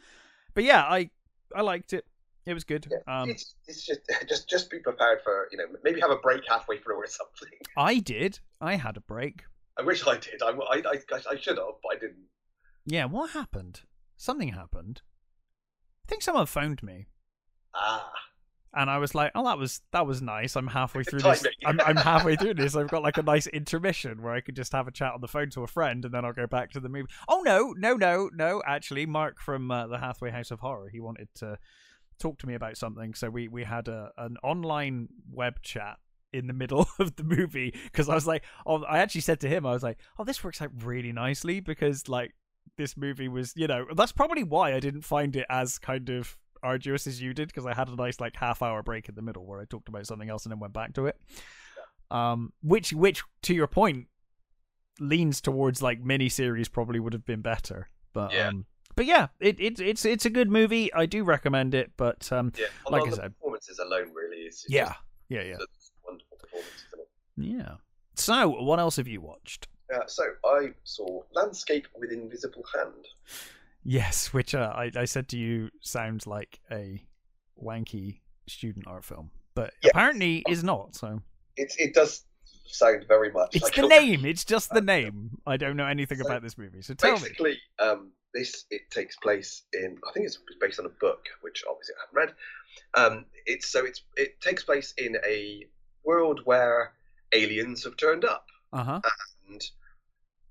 but 0.54 0.64
yeah, 0.64 0.82
I 0.82 1.10
I 1.54 1.62
liked 1.62 1.92
it. 1.94 2.04
It 2.46 2.54
was 2.54 2.64
good. 2.64 2.86
yeah, 2.90 3.20
Um, 3.22 3.30
it's 3.30 3.54
it's 3.66 3.84
just 3.84 4.00
just 4.28 4.48
just 4.48 4.70
be 4.70 4.78
prepared 4.78 5.20
for 5.22 5.48
you 5.52 5.58
know 5.58 5.64
maybe 5.84 6.00
have 6.00 6.10
a 6.10 6.16
break 6.16 6.42
halfway 6.48 6.78
through 6.78 6.96
or 6.96 7.06
something. 7.06 7.58
I 7.76 7.98
did. 7.98 8.40
I 8.60 8.76
had 8.76 8.96
a 8.96 9.00
break. 9.00 9.42
I 9.78 9.82
wish 9.82 10.06
I 10.06 10.16
did. 10.16 10.42
I 10.42 10.48
I, 10.50 10.82
I, 10.86 10.98
I 11.30 11.36
should 11.36 11.58
have, 11.58 11.74
but 11.82 11.96
I 11.96 11.98
didn't. 12.00 12.26
Yeah, 12.86 13.04
what 13.06 13.30
happened? 13.30 13.82
Something 14.16 14.48
happened. 14.52 15.02
I 16.04 16.08
think 16.08 16.22
someone 16.22 16.46
phoned 16.46 16.82
me. 16.82 17.06
Ah, 17.74 18.10
and 18.74 18.88
I 18.90 18.98
was 18.98 19.14
like, 19.14 19.32
"Oh, 19.34 19.44
that 19.44 19.58
was 19.58 19.80
that 19.92 20.06
was 20.06 20.22
nice. 20.22 20.56
I'm 20.56 20.66
halfway 20.66 21.02
through 21.04 21.20
this. 21.20 21.44
I'm, 21.64 21.80
I'm 21.80 21.96
halfway 22.10 22.36
through 22.36 22.54
this. 22.54 22.74
I've 22.76 22.88
got 22.88 23.02
like 23.02 23.18
a 23.18 23.22
nice 23.22 23.46
intermission 23.46 24.22
where 24.22 24.32
I 24.32 24.40
could 24.40 24.56
just 24.56 24.72
have 24.72 24.88
a 24.88 24.92
chat 24.92 25.12
on 25.14 25.20
the 25.20 25.28
phone 25.28 25.50
to 25.50 25.62
a 25.62 25.66
friend, 25.66 26.04
and 26.04 26.12
then 26.14 26.24
I'll 26.24 26.32
go 26.32 26.46
back 26.46 26.70
to 26.72 26.80
the 26.80 26.88
movie. 26.88 27.08
Oh 27.28 27.42
no, 27.44 27.74
no, 27.76 27.94
no, 27.94 28.30
no! 28.34 28.62
Actually, 28.66 29.06
Mark 29.06 29.40
from 29.40 29.70
uh, 29.70 29.86
the 29.86 29.98
Hathaway 29.98 30.30
House 30.30 30.50
of 30.50 30.60
Horror, 30.60 30.88
he 30.88 31.00
wanted 31.00 31.28
to 31.36 31.58
talk 32.20 32.38
to 32.38 32.46
me 32.46 32.54
about 32.54 32.76
something, 32.76 33.14
so 33.14 33.28
we 33.30 33.48
we 33.48 33.64
had 33.64 33.88
a 33.88 34.12
an 34.16 34.36
online 34.42 35.08
web 35.32 35.62
chat 35.62 35.98
in 36.32 36.46
the 36.46 36.52
middle 36.52 36.86
of 37.00 37.16
the 37.16 37.24
movie 37.24 37.74
because 37.84 38.08
I 38.08 38.14
was 38.14 38.26
like, 38.26 38.44
oh, 38.66 38.84
I 38.84 38.98
actually 39.00 39.22
said 39.22 39.40
to 39.40 39.48
him, 39.48 39.66
I 39.66 39.72
was 39.72 39.82
like, 39.82 39.98
oh, 40.18 40.24
this 40.24 40.44
works 40.44 40.62
out 40.62 40.70
really 40.84 41.12
nicely 41.12 41.58
because 41.60 42.08
like 42.08 42.34
this 42.76 42.96
movie 42.96 43.26
was, 43.28 43.52
you 43.56 43.66
know, 43.66 43.86
that's 43.96 44.12
probably 44.12 44.44
why 44.44 44.72
I 44.74 44.80
didn't 44.80 45.02
find 45.02 45.34
it 45.34 45.46
as 45.50 45.78
kind 45.78 46.08
of 46.08 46.36
arduous 46.62 47.06
as 47.06 47.20
you 47.20 47.34
did 47.34 47.48
because 47.48 47.66
I 47.66 47.74
had 47.74 47.88
a 47.88 47.96
nice 47.96 48.20
like 48.20 48.36
half 48.36 48.62
hour 48.62 48.82
break 48.82 49.08
in 49.08 49.14
the 49.16 49.22
middle 49.22 49.44
where 49.44 49.60
I 49.60 49.64
talked 49.64 49.88
about 49.88 50.06
something 50.06 50.30
else 50.30 50.44
and 50.44 50.52
then 50.52 50.60
went 50.60 50.72
back 50.74 50.92
to 50.94 51.06
it. 51.06 51.16
Um, 52.10 52.52
which 52.62 52.92
which 52.92 53.22
to 53.42 53.54
your 53.54 53.66
point 53.66 54.06
leans 55.00 55.40
towards 55.40 55.80
like 55.82 56.00
mini 56.02 56.28
series 56.28 56.68
probably 56.68 57.00
would 57.00 57.12
have 57.12 57.24
been 57.24 57.40
better, 57.40 57.88
but 58.12 58.32
Yeah. 58.32 58.48
um, 58.48 58.66
but 59.00 59.06
yeah, 59.06 59.28
it, 59.40 59.58
it 59.58 59.80
it's 59.80 60.04
it's 60.04 60.26
a 60.26 60.30
good 60.30 60.50
movie. 60.50 60.92
I 60.92 61.06
do 61.06 61.24
recommend 61.24 61.74
it, 61.74 61.90
but 61.96 62.30
um, 62.30 62.52
yeah. 62.58 62.66
Like 62.90 63.06
I 63.06 63.10
said. 63.12 63.34
performances 63.38 63.78
alone, 63.78 64.12
really, 64.12 64.42
is 64.42 64.66
yeah, 64.68 64.88
just 64.88 64.98
yeah, 65.30 65.40
yeah, 65.42 65.56
wonderful 66.04 66.36
performance. 66.38 66.84
Yeah. 67.34 67.76
So, 68.16 68.50
what 68.62 68.78
else 68.78 68.96
have 68.96 69.08
you 69.08 69.22
watched? 69.22 69.68
Uh, 69.90 70.06
so 70.06 70.24
I 70.44 70.74
saw 70.84 71.22
Landscape 71.32 71.88
with 71.98 72.12
Invisible 72.12 72.62
Hand. 72.76 73.06
Yes, 73.84 74.34
which 74.34 74.54
uh, 74.54 74.70
I 74.76 74.90
I 74.94 75.06
said 75.06 75.28
to 75.28 75.38
you 75.38 75.70
sounds 75.80 76.26
like 76.26 76.60
a 76.70 77.02
wanky 77.58 78.20
student 78.48 78.86
art 78.86 79.06
film, 79.06 79.30
but 79.54 79.72
Yes. 79.82 79.92
apparently 79.94 80.44
is 80.46 80.62
not. 80.62 80.94
So 80.94 81.22
It 81.56 81.72
it 81.78 81.94
does 81.94 82.26
sound 82.66 83.06
very 83.08 83.32
much. 83.32 83.56
it's 83.56 83.64
like 83.64 83.76
the 83.76 83.88
name. 83.88 84.26
It's 84.26 84.44
just 84.44 84.68
the 84.68 84.82
name. 84.94 85.38
I 85.46 85.56
don't 85.56 85.78
know 85.78 85.86
anything 85.86 86.18
So, 86.18 86.26
about 86.26 86.42
this 86.42 86.58
movie, 86.58 86.82
so 86.82 86.92
tell 86.92 87.14
me. 87.14 87.20
Basically, 87.20 87.58
um, 87.78 88.12
this 88.34 88.64
it 88.70 88.90
takes 88.90 89.16
place 89.16 89.62
in. 89.72 89.98
I 90.08 90.12
think 90.12 90.26
it's 90.26 90.38
based 90.60 90.78
on 90.78 90.86
a 90.86 90.90
book, 91.00 91.26
which 91.42 91.64
obviously 91.68 91.94
I 91.96 92.00
haven't 92.06 92.16
read. 92.16 92.34
Um, 92.94 93.24
it's 93.46 93.68
so 93.68 93.84
it's 93.84 94.02
it 94.16 94.40
takes 94.40 94.64
place 94.64 94.94
in 94.98 95.16
a 95.26 95.66
world 96.04 96.40
where 96.44 96.92
aliens 97.32 97.84
have 97.84 97.96
turned 97.96 98.24
up, 98.24 98.46
Uh 98.72 98.84
huh. 98.84 99.00
and 99.48 99.62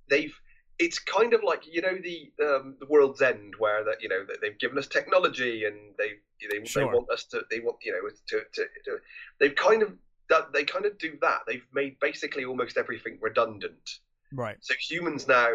they've. 0.09 0.35
It's 0.77 0.97
kind 0.97 1.33
of 1.33 1.43
like 1.43 1.63
you 1.69 1.81
know 1.81 1.97
the 2.01 2.31
um, 2.41 2.75
the 2.79 2.85
world's 2.85 3.21
end, 3.21 3.55
where 3.57 3.83
that 3.83 4.01
you 4.01 4.07
know 4.07 4.23
that 4.25 4.37
they've 4.41 4.57
given 4.59 4.77
us 4.77 4.87
technology 4.87 5.65
and 5.65 5.75
they 5.97 6.13
they, 6.49 6.65
Sure. 6.65 6.85
they 6.85 6.93
want 6.93 7.09
us 7.09 7.25
to 7.25 7.41
they 7.51 7.59
want 7.59 7.77
you 7.83 7.91
know 7.91 8.09
to, 8.27 8.41
to, 8.53 8.65
to 8.85 8.97
they've 9.39 9.55
kind 9.55 9.83
of 9.83 9.93
that 10.29 10.53
they 10.53 10.63
kind 10.63 10.85
of 10.85 10.97
do 10.97 11.17
that. 11.21 11.39
They've 11.47 11.65
made 11.73 11.99
basically 11.99 12.45
almost 12.45 12.77
everything 12.77 13.17
redundant 13.21 13.99
Right. 14.31 14.57
So 14.61 14.75
humans 14.79 15.27
now 15.27 15.49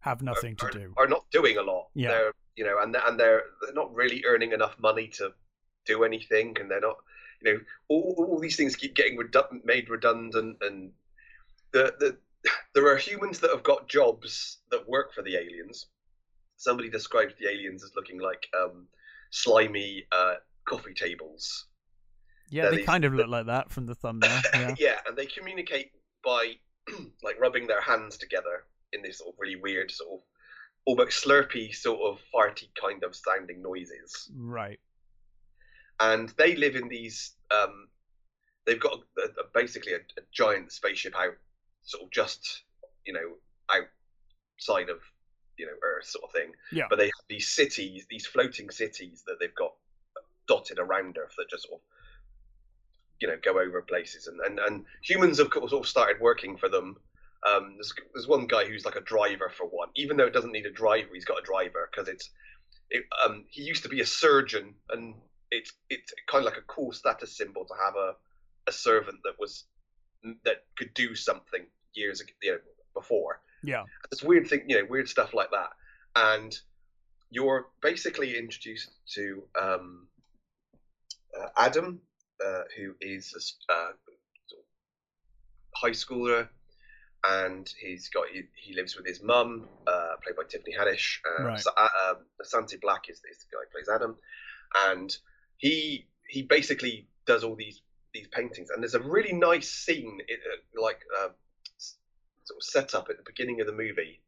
Have 0.00 0.22
nothing 0.22 0.56
to 0.56 0.66
are, 0.66 0.70
do. 0.70 0.94
are 0.96 1.06
not 1.06 1.24
doing 1.30 1.58
a 1.58 1.62
lot. 1.62 1.88
Yeah. 1.94 2.08
They're 2.08 2.32
you 2.56 2.64
know, 2.64 2.78
and 2.82 2.94
they're, 2.94 3.06
and 3.06 3.18
they're 3.18 3.42
they're 3.62 3.74
not 3.74 3.94
really 3.94 4.24
earning 4.26 4.52
enough 4.52 4.78
money 4.78 5.08
to 5.08 5.32
do 5.86 6.04
anything, 6.04 6.56
and 6.60 6.70
they're 6.70 6.80
not 6.80 6.96
you 7.42 7.52
know 7.52 7.60
all, 7.88 8.26
all 8.28 8.38
these 8.38 8.56
things 8.56 8.76
keep 8.76 8.94
getting 8.94 9.16
redundant, 9.16 9.64
made 9.64 9.88
redundant, 9.88 10.56
and 10.60 10.92
the 11.72 11.94
the 11.98 12.18
there 12.74 12.86
are 12.88 12.96
humans 12.96 13.40
that 13.40 13.50
have 13.50 13.62
got 13.62 13.88
jobs 13.88 14.58
that 14.70 14.88
work 14.88 15.12
for 15.12 15.22
the 15.22 15.36
aliens. 15.36 15.86
Somebody 16.56 16.90
described 16.90 17.34
the 17.38 17.48
aliens 17.48 17.82
as 17.84 17.92
looking 17.96 18.20
like 18.20 18.46
um, 18.58 18.86
slimy 19.30 20.04
uh, 20.12 20.34
coffee 20.66 20.94
tables. 20.94 21.66
Yeah, 22.50 22.62
they're 22.62 22.70
they 22.72 22.76
these- 22.78 22.86
kind 22.86 23.04
of 23.04 23.14
look 23.14 23.28
like 23.28 23.46
that 23.46 23.70
from 23.70 23.86
the 23.86 23.94
thumbnail. 23.94 24.40
Yeah. 24.54 24.74
yeah, 24.78 24.96
and 25.06 25.16
they 25.16 25.26
communicate 25.26 25.92
by 26.24 26.54
like 27.22 27.40
rubbing 27.40 27.66
their 27.66 27.80
hands 27.80 28.16
together 28.16 28.64
in 28.92 29.02
this 29.02 29.18
sort 29.18 29.34
of 29.34 29.38
really 29.38 29.56
weird 29.56 29.90
sort 29.90 30.10
of 30.12 30.20
almost 30.86 31.24
slurpy 31.24 31.74
sort 31.74 32.00
of 32.00 32.20
farty 32.34 32.68
kind 32.80 33.04
of 33.04 33.14
sounding 33.14 33.62
noises. 33.62 34.30
right. 34.36 34.80
And 35.98 36.30
they 36.38 36.56
live 36.56 36.76
in 36.76 36.88
these. 36.88 37.32
Um, 37.50 37.88
they've 38.66 38.80
got 38.80 39.00
a, 39.18 39.22
a, 39.22 39.44
basically 39.52 39.92
a, 39.92 39.98
a 39.98 40.22
giant 40.32 40.72
spaceship 40.72 41.14
out, 41.14 41.36
sort 41.82 42.04
of 42.04 42.10
just 42.10 42.62
you 43.04 43.12
know 43.12 43.36
outside 43.70 44.88
of 44.88 45.00
you 45.58 45.66
know 45.66 45.72
Earth 45.82 46.06
sort 46.06 46.24
of 46.24 46.32
thing. 46.32 46.52
Yeah. 46.72 46.86
But 46.88 46.98
they 46.98 47.04
have 47.04 47.26
these 47.28 47.48
cities, 47.48 48.06
these 48.08 48.26
floating 48.26 48.70
cities 48.70 49.22
that 49.26 49.36
they've 49.40 49.54
got 49.54 49.74
dotted 50.48 50.78
around 50.78 51.18
Earth 51.18 51.34
that 51.36 51.50
just 51.50 51.68
sort 51.68 51.80
of 51.80 51.84
you 53.20 53.28
know 53.28 53.36
go 53.44 53.60
over 53.60 53.82
places 53.82 54.26
and 54.26 54.40
and, 54.40 54.58
and 54.58 54.84
humans 55.02 55.38
have 55.38 55.50
sort 55.52 55.72
of 55.72 55.86
started 55.86 56.20
working 56.20 56.56
for 56.56 56.70
them 56.70 56.96
um, 57.48 57.74
there's, 57.76 57.92
there's 58.12 58.28
one 58.28 58.46
guy 58.46 58.66
who's 58.66 58.84
like 58.84 58.96
a 58.96 59.00
driver 59.00 59.50
for 59.56 59.66
one 59.66 59.88
even 59.96 60.16
though 60.16 60.26
it 60.26 60.32
doesn't 60.32 60.52
need 60.52 60.66
a 60.66 60.70
driver 60.72 61.08
he's 61.14 61.24
got 61.24 61.38
a 61.38 61.42
driver 61.42 61.88
because 61.90 62.08
it's 62.08 62.30
it, 62.90 63.04
um, 63.24 63.44
he 63.48 63.62
used 63.62 63.82
to 63.84 63.88
be 63.88 64.00
a 64.00 64.06
surgeon 64.06 64.74
and 64.90 65.14
it's 65.50 65.72
it's 65.88 66.12
kind 66.28 66.44
of 66.44 66.52
like 66.52 66.60
a 66.60 66.66
cool 66.66 66.92
status 66.92 67.36
symbol 67.36 67.64
to 67.64 67.74
have 67.82 67.94
a, 67.96 68.14
a 68.68 68.72
servant 68.72 69.18
that 69.24 69.34
was 69.38 69.64
that 70.44 70.64
could 70.76 70.92
do 70.94 71.14
something 71.14 71.66
years 71.94 72.20
ago, 72.20 72.32
you 72.42 72.52
know, 72.52 72.58
before 72.94 73.40
Yeah. 73.62 73.84
it's 74.12 74.22
weird 74.22 74.46
thing, 74.48 74.64
you 74.68 74.78
know, 74.78 74.86
weird 74.88 75.08
stuff 75.08 75.34
like 75.34 75.50
that. 75.50 75.70
And 76.16 76.56
you're 77.30 77.68
basically 77.80 78.36
introduced 78.36 78.90
to 79.14 79.42
um, 79.60 80.08
uh, 81.38 81.48
Adam, 81.56 82.00
uh, 82.44 82.62
who 82.76 82.94
is 83.00 83.56
a 83.68 83.72
uh, 83.72 83.92
high 85.76 85.90
schooler, 85.90 86.48
and 87.24 87.72
he's 87.80 88.08
got 88.08 88.24
he, 88.32 88.42
he 88.54 88.74
lives 88.74 88.96
with 88.96 89.06
his 89.06 89.22
mum, 89.22 89.68
uh, 89.86 90.14
played 90.22 90.36
by 90.36 90.42
Tiffany 90.48 90.74
Haddish. 90.78 91.18
Uh, 91.26 91.44
Right. 91.44 91.60
Sa- 91.60 91.74
uh, 91.76 91.88
um, 92.10 92.16
Santi 92.42 92.76
Black 92.76 93.08
is, 93.08 93.18
is 93.18 93.38
the 93.38 93.56
guy 93.56 93.62
who 93.64 93.70
plays 93.72 93.88
Adam, 93.94 94.16
and 94.88 95.16
he 95.58 96.06
he 96.28 96.42
basically 96.42 97.08
does 97.26 97.44
all 97.44 97.56
these 97.56 97.82
these 98.14 98.28
paintings. 98.28 98.70
And 98.70 98.82
there's 98.82 98.94
a 98.94 99.00
really 99.00 99.32
nice 99.32 99.70
scene, 99.70 100.20
it, 100.28 100.40
uh, 100.52 100.82
like 100.82 101.00
uh, 101.18 101.28
sort 101.78 102.58
of 102.58 102.62
set 102.62 102.94
up 102.94 103.08
at 103.10 103.16
the 103.16 103.22
beginning 103.24 103.60
of 103.60 103.66
the 103.66 103.72
movie, 103.72 104.22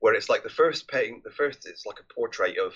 where 0.00 0.14
it's 0.14 0.28
like 0.28 0.42
the 0.42 0.48
first 0.50 0.88
paint, 0.88 1.24
the 1.24 1.30
first 1.30 1.66
it's 1.66 1.86
like 1.86 2.00
a 2.00 2.14
portrait 2.14 2.58
of 2.58 2.74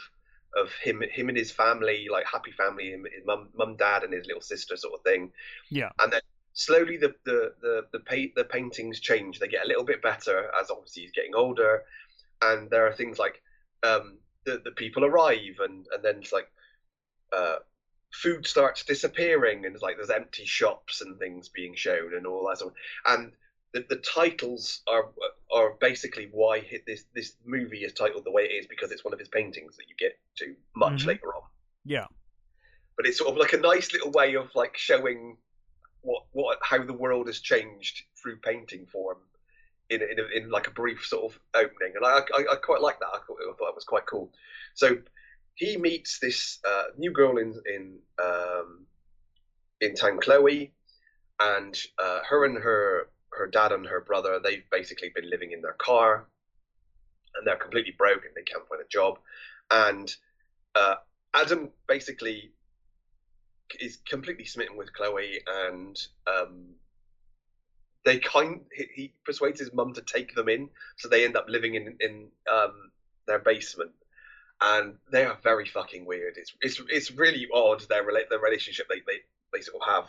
of 0.57 0.73
him 0.83 1.03
him 1.13 1.29
and 1.29 1.39
his 1.39 1.51
family, 1.51 2.09
like 2.11 2.25
happy 2.27 2.51
family, 2.53 2.91
him, 2.91 3.07
his 3.15 3.25
mum 3.25 3.51
mum 3.55 3.77
dad 3.77 4.03
and 4.05 4.13
his 4.13 4.27
little 4.27 4.43
sister 4.43 4.77
sort 4.77 4.95
of 4.95 5.03
thing. 5.03 5.33
Yeah. 5.71 5.91
And 6.01 6.13
then 6.13 6.23
slowly 6.53 6.97
the 6.97 7.15
the 7.25 7.55
the 7.61 7.87
the, 7.93 8.01
pa- 8.01 8.33
the 8.37 8.45
paintings 8.45 9.01
change. 9.01 9.39
They 9.39 9.49
get 9.49 9.65
a 9.65 9.69
little 9.69 9.85
bit 9.85 10.03
better 10.03 10.51
as 10.61 10.71
obviously 10.71 11.03
he's 11.03 11.13
getting 11.13 11.35
older, 11.35 11.83
and 12.43 12.69
there 12.71 12.87
are 12.87 12.93
things 12.93 13.19
like 13.19 13.43
um, 13.83 14.19
the 14.45 14.61
the 14.65 14.73
people 14.73 15.05
arrive, 15.05 15.57
and 15.61 15.87
and 15.93 16.05
then 16.05 16.17
it's 16.19 16.33
like. 16.33 16.51
Uh, 17.33 17.59
food 18.13 18.45
starts 18.45 18.85
disappearing 18.85 19.65
and 19.65 19.73
it's 19.73 19.85
like 19.85 19.97
there's 19.97 20.11
empty 20.11 20.45
shops 20.45 21.01
and 21.01 21.17
things 21.21 21.49
being 21.49 21.77
shown 21.77 22.13
and 22.13 22.27
all 22.27 22.45
that 22.49 22.59
sort 22.59 22.73
of, 22.73 23.13
and 23.15 23.31
the, 23.73 23.87
the 23.89 23.95
titles 23.99 24.83
are 24.89 25.11
are 25.55 25.75
basically 25.81 26.29
why 26.33 26.61
this 26.89 27.05
this 27.15 27.35
movie 27.45 27.85
is 27.85 27.93
titled 27.93 28.25
the 28.25 28.31
way 28.33 28.43
it 28.43 28.49
is 28.59 28.67
because 28.67 28.91
it's 28.91 29.05
one 29.05 29.13
of 29.15 29.21
his 29.21 29.29
paintings 29.29 29.77
that 29.77 29.85
you 29.89 29.95
get 29.97 30.19
to 30.37 30.57
much 30.75 31.05
Mhm. 31.05 31.07
later 31.07 31.29
on 31.37 31.43
Yeah. 31.85 32.07
but 32.97 33.07
it's 33.07 33.19
sort 33.19 33.31
of 33.31 33.37
like 33.37 33.53
a 33.53 33.59
nice 33.59 33.93
little 33.93 34.11
way 34.11 34.35
of 34.35 34.53
like 34.57 34.77
showing 34.77 35.37
what 36.03 36.25
what 36.33 36.59
how 36.63 36.83
the 36.83 36.93
world 36.93 37.27
has 37.27 37.41
changed 37.41 38.03
through 38.21 38.37
painting 38.37 38.87
form 38.87 39.19
in 39.89 40.03
in, 40.03 40.19
a, 40.19 40.37
in 40.37 40.51
like 40.51 40.67
a 40.67 40.71
brief 40.71 41.05
sort 41.05 41.33
of 41.33 41.41
opening, 41.55 41.93
and 41.97 42.05
I 42.05 42.21
I, 42.35 42.53
I 42.53 42.57
quite 42.57 42.81
like 42.81 42.99
that. 43.01 43.09
I 43.09 43.19
thought, 43.27 43.39
it 43.41 43.75
was 43.75 43.85
quite 43.85 44.07
cool. 44.07 44.31
So 44.75 44.99
he 45.55 45.77
meets 45.77 46.19
this 46.21 46.59
uh, 46.67 46.85
new 46.97 47.13
girl 47.13 47.39
in 47.39 47.61
in 47.67 47.99
um, 48.23 48.87
in 49.81 49.95
town, 49.95 50.19
Chloe, 50.21 50.73
and 51.41 51.79
uh, 51.99 52.21
her 52.29 52.45
and 52.45 52.57
her 52.59 53.09
her 53.33 53.47
dad 53.47 53.73
and 53.73 53.87
her 53.87 54.01
brother 54.01 54.41
they've 54.43 54.65
basically 54.71 55.11
been 55.15 55.29
living 55.29 55.53
in 55.53 55.61
their 55.63 55.77
car, 55.79 56.27
and 57.35 57.47
they're 57.47 57.57
completely 57.57 57.95
broken. 57.97 58.31
They 58.35 58.43
can't 58.43 58.67
find 58.69 58.81
a 58.81 58.89
job, 58.89 59.19
and 59.71 60.15
uh, 60.75 60.97
Adam 61.35 61.71
basically 61.87 62.53
is 63.79 63.99
completely 64.09 64.45
smitten 64.45 64.77
with 64.77 64.93
Chloe, 64.93 65.41
and 65.47 65.97
um, 66.27 66.75
they 68.05 68.19
kind 68.19 68.63
he, 68.75 68.87
he 68.95 69.15
persuades 69.25 69.61
his 69.61 69.73
mum 69.73 69.93
to 69.95 70.03
take 70.03 70.35
them 70.35 70.49
in, 70.49 70.69
so 70.97 71.09
they 71.09 71.25
end 71.25 71.37
up 71.37 71.47
living 71.49 71.75
in 71.75 71.97
in 72.01 72.29
um, 72.53 72.91
their 73.27 73.39
basement, 73.39 73.93
and 74.61 74.97
they 75.13 75.25
are 75.25 75.39
very 75.43 75.67
fucking 75.67 76.05
weird. 76.07 76.35
It's 76.37 76.55
it's 76.61 76.81
it's 76.89 77.11
really 77.11 77.47
odd 77.53 77.83
their 77.89 78.05
rela- 78.05 78.29
their 78.29 78.41
relationship 78.41 78.87
they, 78.89 79.01
they 79.07 79.21
they 79.53 79.61
sort 79.61 79.83
of 79.83 79.89
have, 79.89 80.05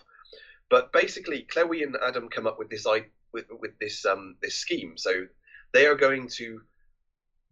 but 0.69 0.91
basically 0.91 1.43
Chloe 1.43 1.83
and 1.83 1.97
Adam 2.05 2.29
come 2.29 2.47
up 2.47 2.59
with 2.59 2.69
this 2.69 2.85
i 2.87 3.05
with 3.33 3.45
with 3.59 3.77
this 3.79 4.05
um 4.05 4.35
this 4.41 4.55
scheme. 4.55 4.97
So 4.97 5.27
they 5.73 5.85
are 5.85 5.95
going 5.95 6.27
to 6.29 6.61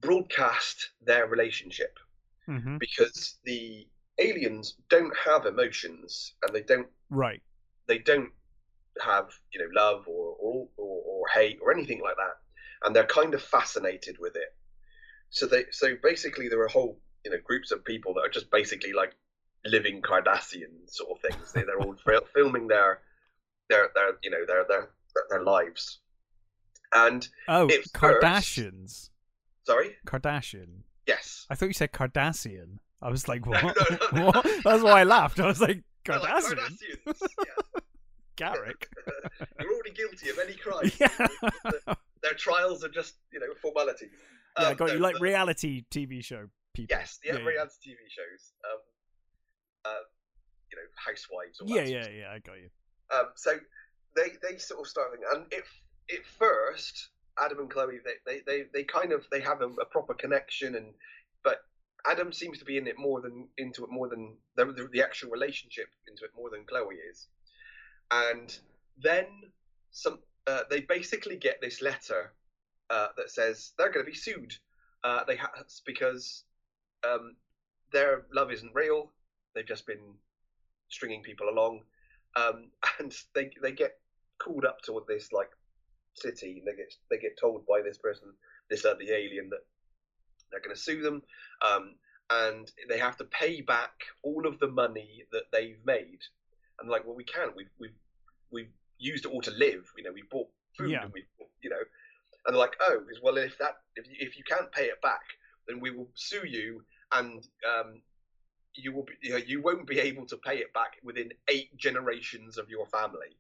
broadcast 0.02 0.92
their 1.02 1.28
relationship 1.28 1.98
hmm 2.48 2.78
because 2.80 3.38
the 3.44 3.88
aliens 4.20 4.76
don't 4.90 5.14
have 5.26 5.46
emotions 5.46 6.34
and 6.44 6.56
they 6.56 6.62
don't 6.62 6.88
Right. 7.10 7.42
they 7.88 7.98
don't 8.00 8.32
have 9.02 9.30
you 9.54 9.60
know 9.60 9.70
love 9.82 10.08
or 10.08 10.36
or, 10.40 10.68
or 10.78 11.02
or 11.06 11.28
hate 11.34 11.58
or 11.62 11.72
anything 11.72 12.02
like 12.02 12.16
that 12.18 12.36
and 12.86 12.96
they're 12.96 13.06
kind 13.06 13.34
of 13.34 13.42
fascinated 13.42 14.18
with 14.20 14.36
it 14.36 14.54
so 15.30 15.46
they 15.46 15.66
so 15.72 15.96
basically 16.04 16.50
there 16.50 16.62
are 16.62 16.68
whole 16.68 17.00
you 17.24 17.32
know 17.32 17.38
groups 17.46 17.72
of 17.72 17.84
people 17.86 18.14
that 18.14 18.22
are 18.22 18.30
just 18.30 18.52
basically 18.52 18.94
like 18.94 19.14
living 19.66 20.02
Cardassian 20.02 20.88
sort 20.88 21.12
of 21.12 21.22
things 21.22 21.52
they, 21.54 21.64
they're 21.64 21.80
all 21.80 21.96
fil- 22.06 22.28
filming 22.34 22.68
their 22.68 23.00
their 23.70 23.90
their 23.96 24.12
you 24.24 24.30
know 24.32 24.46
their 24.46 24.66
their 24.68 24.90
their 25.30 25.44
lives 25.44 26.00
and 26.94 27.28
Oh, 27.48 27.68
It 27.68 27.84
first- 27.84 27.94
Kardashians. 27.94 29.10
sorry 29.66 29.96
Kardashian. 30.06 30.82
yes 31.08 31.46
I 31.50 31.56
thought 31.56 31.68
you 31.68 31.74
said 31.74 31.92
Cardassian. 31.94 32.80
I 33.02 33.10
was 33.10 33.28
like, 33.28 33.46
what? 33.48 33.64
no, 33.64 33.98
no, 34.20 34.26
what? 34.32 34.44
That's 34.64 34.84
why 34.84 35.02
I 35.02 35.04
laughed. 35.04 35.40
I 35.40 35.46
was 35.48 35.62
like, 35.62 35.84
They're 36.06 36.20
like 36.20 36.44
yeah. 36.44 37.14
Garak. 38.38 38.86
you're 39.60 39.74
already 39.74 39.92
guilty 39.92 40.30
of 40.30 40.40
any 40.40 40.54
crime 40.54 40.90
yeah. 40.98 41.10
their 42.24 42.34
trials 42.38 42.86
are 42.86 42.90
just 42.90 43.16
you 43.34 43.40
know 43.40 43.48
formalities 43.62 44.12
yeah, 44.58 44.68
I 44.68 44.72
Um, 44.72 44.78
got 44.78 44.88
no, 44.88 44.94
you 44.94 45.00
like 45.00 45.16
the- 45.16 45.22
reality 45.22 45.84
TV 45.92 46.24
show 46.24 46.48
people. 46.74 46.96
Yes, 46.98 47.20
yeah, 47.24 47.34
Yeah, 47.34 47.40
yeah. 47.40 47.46
reality 47.46 47.76
TV 47.92 47.98
shows. 48.10 48.54
Um, 48.64 48.80
uh, 49.86 49.90
you 50.72 50.78
know, 50.78 50.84
housewives. 50.96 51.62
Yeah, 51.66 51.84
yeah, 51.84 52.08
yeah, 52.10 52.32
I 52.32 52.40
got 52.40 52.56
you. 52.60 52.70
Um, 53.16 53.26
so 53.36 53.52
they 54.16 54.30
they 54.42 54.58
sort 54.58 54.80
of 54.82 54.88
start, 54.88 55.12
thinking- 55.12 55.30
and 55.34 55.46
if 55.52 55.68
at 56.12 56.26
first 56.26 57.10
Adam 57.42 57.60
and 57.60 57.70
Chloe 57.70 58.00
they 58.04 58.14
they 58.26 58.42
they, 58.46 58.64
they 58.74 58.84
kind 58.84 59.12
of 59.12 59.26
they 59.32 59.42
have 59.42 59.62
a, 59.62 59.68
a 59.68 59.86
proper 59.86 60.14
connection, 60.14 60.76
and 60.76 60.94
Adam 62.10 62.34
seems 62.34 62.58
to 62.58 62.66
be 62.66 62.78
in 62.78 62.88
it 62.88 62.98
more 62.98 63.22
than 63.22 63.48
into 63.58 63.84
it 63.84 63.92
more 63.92 64.10
than 64.10 64.36
the, 64.56 64.90
the, 64.92 65.02
actual 65.02 65.30
relationship 65.30 65.88
into 66.08 66.24
it 66.24 66.32
more 66.36 66.50
than 66.50 66.66
Chloe 66.66 66.96
is, 66.96 67.28
and 68.12 68.58
then 68.98 69.26
some 69.92 70.20
uh, 70.48 70.62
they 70.70 70.82
basically 70.82 71.36
get 71.36 71.62
this 71.62 71.82
letter 71.82 72.34
uh, 72.90 73.08
that 73.18 73.30
says 73.30 73.74
they're 73.78 73.92
going 73.92 74.06
to 74.06 74.12
be 74.12 74.18
sued. 74.18 74.54
Uh, 75.04 75.24
they 75.26 75.36
ha- 75.36 75.52
because 75.86 76.44
um, 77.08 77.36
their 77.92 78.26
love 78.34 78.52
isn't 78.52 78.74
real. 78.74 79.12
They've 79.54 79.68
just 79.68 79.86
been 79.86 80.16
stringing 80.90 81.22
people 81.22 81.50
along, 81.50 81.82
um, 82.36 82.70
and 83.00 83.16
they 83.36 83.52
they 83.62 83.72
get 83.72 84.00
called 84.40 84.66
up 84.66 84.82
to 84.84 85.04
this 85.08 85.32
like 85.32 85.52
city. 86.16 86.58
And 86.60 86.68
they 86.68 86.76
get 86.76 86.94
they 87.12 87.18
get 87.18 87.38
told 87.40 87.66
by 87.68 87.82
this 87.84 87.98
person, 87.98 88.34
this 88.70 88.86
uh, 88.86 88.96
the 89.00 89.12
alien, 89.12 89.50
that 89.50 89.66
they're 90.52 90.62
going 90.62 90.76
to 90.76 90.82
sue 90.82 91.02
them, 91.02 91.22
um, 91.62 91.96
and 92.30 92.72
they 92.90 92.98
have 93.00 93.18
to 93.18 93.24
pay 93.26 93.62
back 93.62 93.92
all 94.24 94.46
of 94.46 94.60
the 94.60 94.68
money 94.68 95.24
that 95.32 95.44
they've 95.52 95.80
made. 95.86 96.20
And 96.80 96.90
like, 96.90 97.06
well, 97.06 97.16
we 97.16 97.24
can't. 97.24 97.56
We've 97.56 97.70
we've 97.80 97.98
we've 98.52 98.72
used 98.98 99.26
it 99.26 99.32
all 99.32 99.42
to 99.42 99.52
live. 99.52 99.92
You 99.98 100.04
know, 100.04 100.12
we 100.14 100.24
bought 100.30 100.48
food 100.78 100.92
Yeah. 100.92 101.04
and 101.04 101.14
we 101.14 101.24
you 101.62 101.70
know. 101.70 101.78
and 102.46 102.54
they're 102.56 102.60
like, 102.60 102.76
oh, 102.82 103.02
well, 103.22 103.38
if 103.38 103.58
that 103.58 103.78
if 103.96 104.08
you, 104.08 104.16
if 104.20 104.38
you 104.38 104.44
can't 104.44 104.72
pay 104.72 104.86
it 104.86 105.02
back, 105.02 105.22
then 105.68 105.80
we 105.80 105.92
will 105.92 106.10
sue 106.14 106.46
you, 106.48 106.84
and 107.12 107.46
um, 107.68 108.02
you 108.76 108.94
will 108.94 109.04
be, 109.04 109.14
you, 109.22 109.32
know, 109.32 109.38
you 109.38 109.62
won't 109.62 109.88
be 109.88 110.00
able 110.00 110.26
to 110.28 110.38
pay 110.38 110.58
it 110.58 110.74
back 110.74 110.94
within 111.04 111.32
eight 111.50 111.76
generations 111.78 112.58
of 112.58 112.70
your 112.70 112.86
family. 112.88 113.36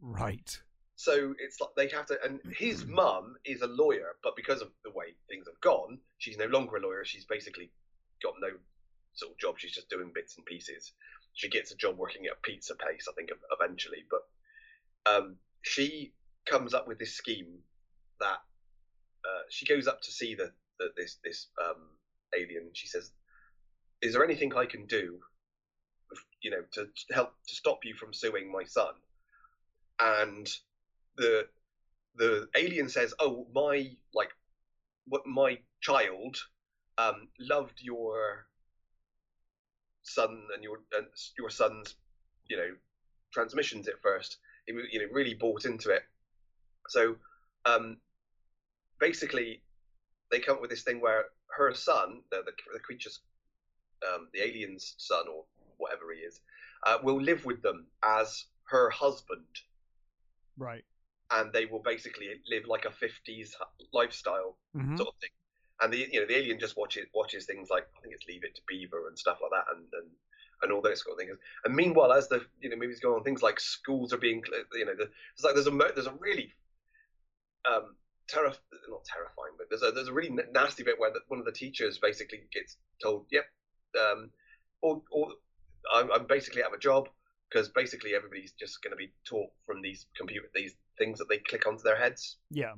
Right. 0.00 0.60
So 1.00 1.34
it's 1.38 1.58
like 1.62 1.70
they 1.78 1.88
have 1.96 2.04
to, 2.08 2.18
and 2.22 2.40
his 2.54 2.84
mum 2.84 3.36
is 3.46 3.62
a 3.62 3.66
lawyer, 3.66 4.16
but 4.22 4.36
because 4.36 4.60
of 4.60 4.68
the 4.84 4.90
way 4.90 5.14
things 5.30 5.46
have 5.46 5.58
gone, 5.62 5.98
she's 6.18 6.36
no 6.36 6.44
longer 6.44 6.76
a 6.76 6.80
lawyer. 6.82 7.06
She's 7.06 7.24
basically 7.24 7.70
got 8.22 8.34
no 8.38 8.48
sort 9.14 9.32
of 9.32 9.38
job. 9.38 9.54
She's 9.56 9.72
just 9.72 9.88
doing 9.88 10.12
bits 10.14 10.36
and 10.36 10.44
pieces. 10.44 10.92
She 11.32 11.48
gets 11.48 11.72
a 11.72 11.74
job 11.74 11.96
working 11.96 12.26
at 12.26 12.32
a 12.32 12.40
pizza 12.42 12.74
place, 12.74 13.06
I 13.08 13.14
think, 13.14 13.30
eventually. 13.50 14.04
But 14.10 15.10
um, 15.10 15.36
she 15.62 16.12
comes 16.44 16.74
up 16.74 16.86
with 16.86 16.98
this 16.98 17.14
scheme 17.14 17.60
that 18.20 18.42
uh, 19.24 19.44
she 19.48 19.64
goes 19.64 19.86
up 19.86 20.02
to 20.02 20.10
see 20.10 20.34
the, 20.34 20.52
the 20.78 20.88
this 20.98 21.16
this 21.24 21.46
um, 21.64 21.80
alien. 22.38 22.72
She 22.74 22.88
says, 22.88 23.10
"Is 24.02 24.12
there 24.12 24.22
anything 24.22 24.54
I 24.54 24.66
can 24.66 24.84
do, 24.84 25.18
you 26.42 26.50
know, 26.50 26.62
to, 26.74 26.84
to 26.84 27.14
help 27.14 27.32
to 27.48 27.54
stop 27.54 27.86
you 27.86 27.94
from 27.94 28.12
suing 28.12 28.52
my 28.52 28.64
son?" 28.64 28.92
And 29.98 30.46
the 31.20 31.46
the 32.16 32.48
alien 32.56 32.88
says, 32.88 33.14
"Oh, 33.20 33.46
my 33.54 33.90
like, 34.14 34.30
what 35.06 35.26
my 35.26 35.58
child 35.80 36.36
um, 36.98 37.28
loved 37.38 37.80
your 37.80 38.46
son 40.02 40.42
and 40.54 40.64
your 40.64 40.78
and 40.96 41.06
your 41.38 41.50
son's, 41.50 41.94
you 42.48 42.56
know, 42.56 42.70
transmissions 43.32 43.86
at 43.86 44.00
first. 44.02 44.38
He 44.66 44.72
you 44.90 45.00
know 45.00 45.12
really 45.12 45.34
bought 45.34 45.64
into 45.66 45.90
it. 45.90 46.02
So, 46.88 47.16
um, 47.66 47.98
basically, 48.98 49.62
they 50.30 50.40
come 50.40 50.56
up 50.56 50.62
with 50.62 50.70
this 50.70 50.82
thing 50.82 51.00
where 51.00 51.26
her 51.56 51.74
son, 51.74 52.22
the 52.30 52.38
the, 52.46 52.52
the 52.72 52.80
creature's, 52.80 53.20
um, 54.08 54.28
the 54.32 54.40
alien's 54.40 54.94
son 54.98 55.24
or 55.28 55.44
whatever 55.76 56.12
he 56.14 56.20
is, 56.20 56.40
uh, 56.86 56.98
will 57.02 57.20
live 57.20 57.44
with 57.44 57.62
them 57.62 57.86
as 58.02 58.46
her 58.64 58.88
husband." 58.88 59.46
Right 60.58 60.84
and 61.32 61.52
they 61.52 61.66
will 61.66 61.80
basically 61.80 62.28
live 62.48 62.64
like 62.66 62.84
a 62.84 62.88
50s 62.88 63.50
lifestyle 63.92 64.56
mm-hmm. 64.76 64.96
sort 64.96 65.08
of 65.08 65.14
thing. 65.20 65.30
And 65.82 65.92
the 65.92 66.08
you 66.12 66.20
know 66.20 66.26
the 66.26 66.36
alien 66.36 66.58
just 66.58 66.76
watches 66.76 67.06
watches 67.14 67.46
things 67.46 67.68
like 67.70 67.86
I 67.96 68.00
think 68.02 68.14
it's 68.14 68.26
Leave 68.28 68.44
It 68.44 68.54
to 68.56 68.62
Beaver 68.68 69.08
and 69.08 69.18
stuff 69.18 69.38
like 69.40 69.50
that, 69.50 69.74
and 69.74 69.86
and, 69.94 70.10
and 70.62 70.72
all 70.72 70.82
those 70.82 71.02
sort 71.02 71.14
of 71.14 71.18
things. 71.18 71.38
And 71.64 71.74
meanwhile, 71.74 72.12
as 72.12 72.28
the 72.28 72.44
you 72.60 72.68
know 72.68 72.76
movies 72.76 73.00
go 73.00 73.16
on, 73.16 73.24
things 73.24 73.42
like 73.42 73.58
schools 73.58 74.12
are 74.12 74.18
being 74.18 74.42
you 74.74 74.84
know 74.84 74.94
the, 74.94 75.08
it's 75.34 75.42
like 75.42 75.54
there's 75.54 75.66
a 75.66 75.70
there's 75.70 76.06
a 76.06 76.14
really 76.20 76.52
um 77.64 77.94
terri- 78.30 78.56
not 78.88 79.04
terrifying, 79.04 79.54
but 79.56 79.68
there's 79.70 79.82
a 79.82 79.90
there's 79.90 80.08
a 80.08 80.12
really 80.12 80.36
nasty 80.52 80.82
bit 80.82 80.98
where 80.98 81.12
the, 81.12 81.20
one 81.28 81.40
of 81.40 81.46
the 81.46 81.52
teachers 81.52 81.98
basically 81.98 82.40
gets 82.52 82.76
told, 83.02 83.26
yep, 83.30 83.46
um, 83.98 84.30
or 84.82 85.02
or 85.10 85.28
I'm, 85.92 86.10
I'm 86.12 86.26
basically 86.26 86.62
out 86.62 86.68
of 86.68 86.74
a 86.74 86.78
job 86.78 87.08
because 87.50 87.68
basically 87.68 88.14
everybody's 88.14 88.52
just 88.52 88.82
going 88.82 88.92
to 88.92 88.96
be 88.96 89.10
taught 89.24 89.50
from 89.66 89.82
these 89.82 90.06
computer 90.16 90.46
these 90.54 90.74
things 91.00 91.18
that 91.18 91.28
they 91.28 91.38
click 91.38 91.66
onto 91.66 91.82
their 91.82 91.96
heads. 91.96 92.36
Yeah. 92.50 92.74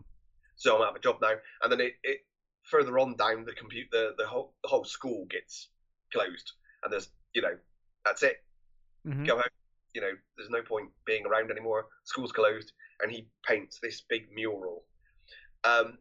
So 0.57 0.77
I'm 0.77 0.83
out 0.83 0.91
of 0.91 0.97
a 0.97 1.01
job 1.01 1.17
now, 1.21 1.35
and 1.63 1.73
then 1.73 1.81
it, 1.81 1.95
it 2.05 2.21
further 2.63 2.99
on 2.99 3.17
down 3.17 3.45
the 3.45 3.53
compute 3.53 3.89
the, 3.91 4.15
the 4.17 4.27
whole 4.27 4.55
the 4.63 4.69
whole 4.69 4.85
school 4.85 5.27
gets 5.29 5.69
closed, 6.13 6.53
and 6.85 6.93
there's 6.93 7.11
you 7.35 7.43
know 7.43 7.57
that's 8.05 8.23
it. 8.23 8.37
Mm-hmm. 9.07 9.25
Go 9.25 9.35
home. 9.35 9.43
You 9.95 10.01
know, 10.01 10.13
there's 10.37 10.49
no 10.49 10.63
point 10.63 10.89
being 11.05 11.27
around 11.27 11.51
anymore. 11.51 11.87
School's 12.05 12.33
closed, 12.33 12.73
and 13.03 13.11
he 13.13 13.29
paints 13.47 13.79
this 13.83 14.03
big 14.09 14.29
mural. 14.33 14.85
Um, 15.65 15.99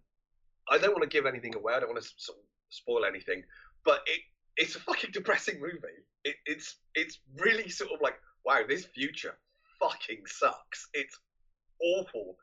I 0.69 0.77
don't 0.77 0.91
want 0.91 1.03
to 1.03 1.10
give 1.10 1.25
anything 1.25 1.55
away. 1.55 1.73
I 1.73 1.79
don't 1.79 1.89
want 1.89 2.01
to 2.01 2.10
sort 2.17 2.38
of 2.38 2.43
spoil 2.69 3.03
anything, 3.05 3.43
but 3.84 4.01
it 4.05 4.21
it's 4.57 4.75
a 4.75 4.79
fucking 4.79 5.12
depressing 5.12 5.60
movie. 5.60 6.05
It, 6.23 6.36
it's 6.45 6.77
it's 6.93 7.19
really 7.38 7.69
sort 7.69 7.91
of 7.91 8.01
like 8.01 8.15
wow, 8.45 8.62
this 8.67 8.86
future 8.86 9.38
fucking 9.79 10.23
sucks. 10.27 10.88
It's 10.93 11.17
awful, 11.83 12.37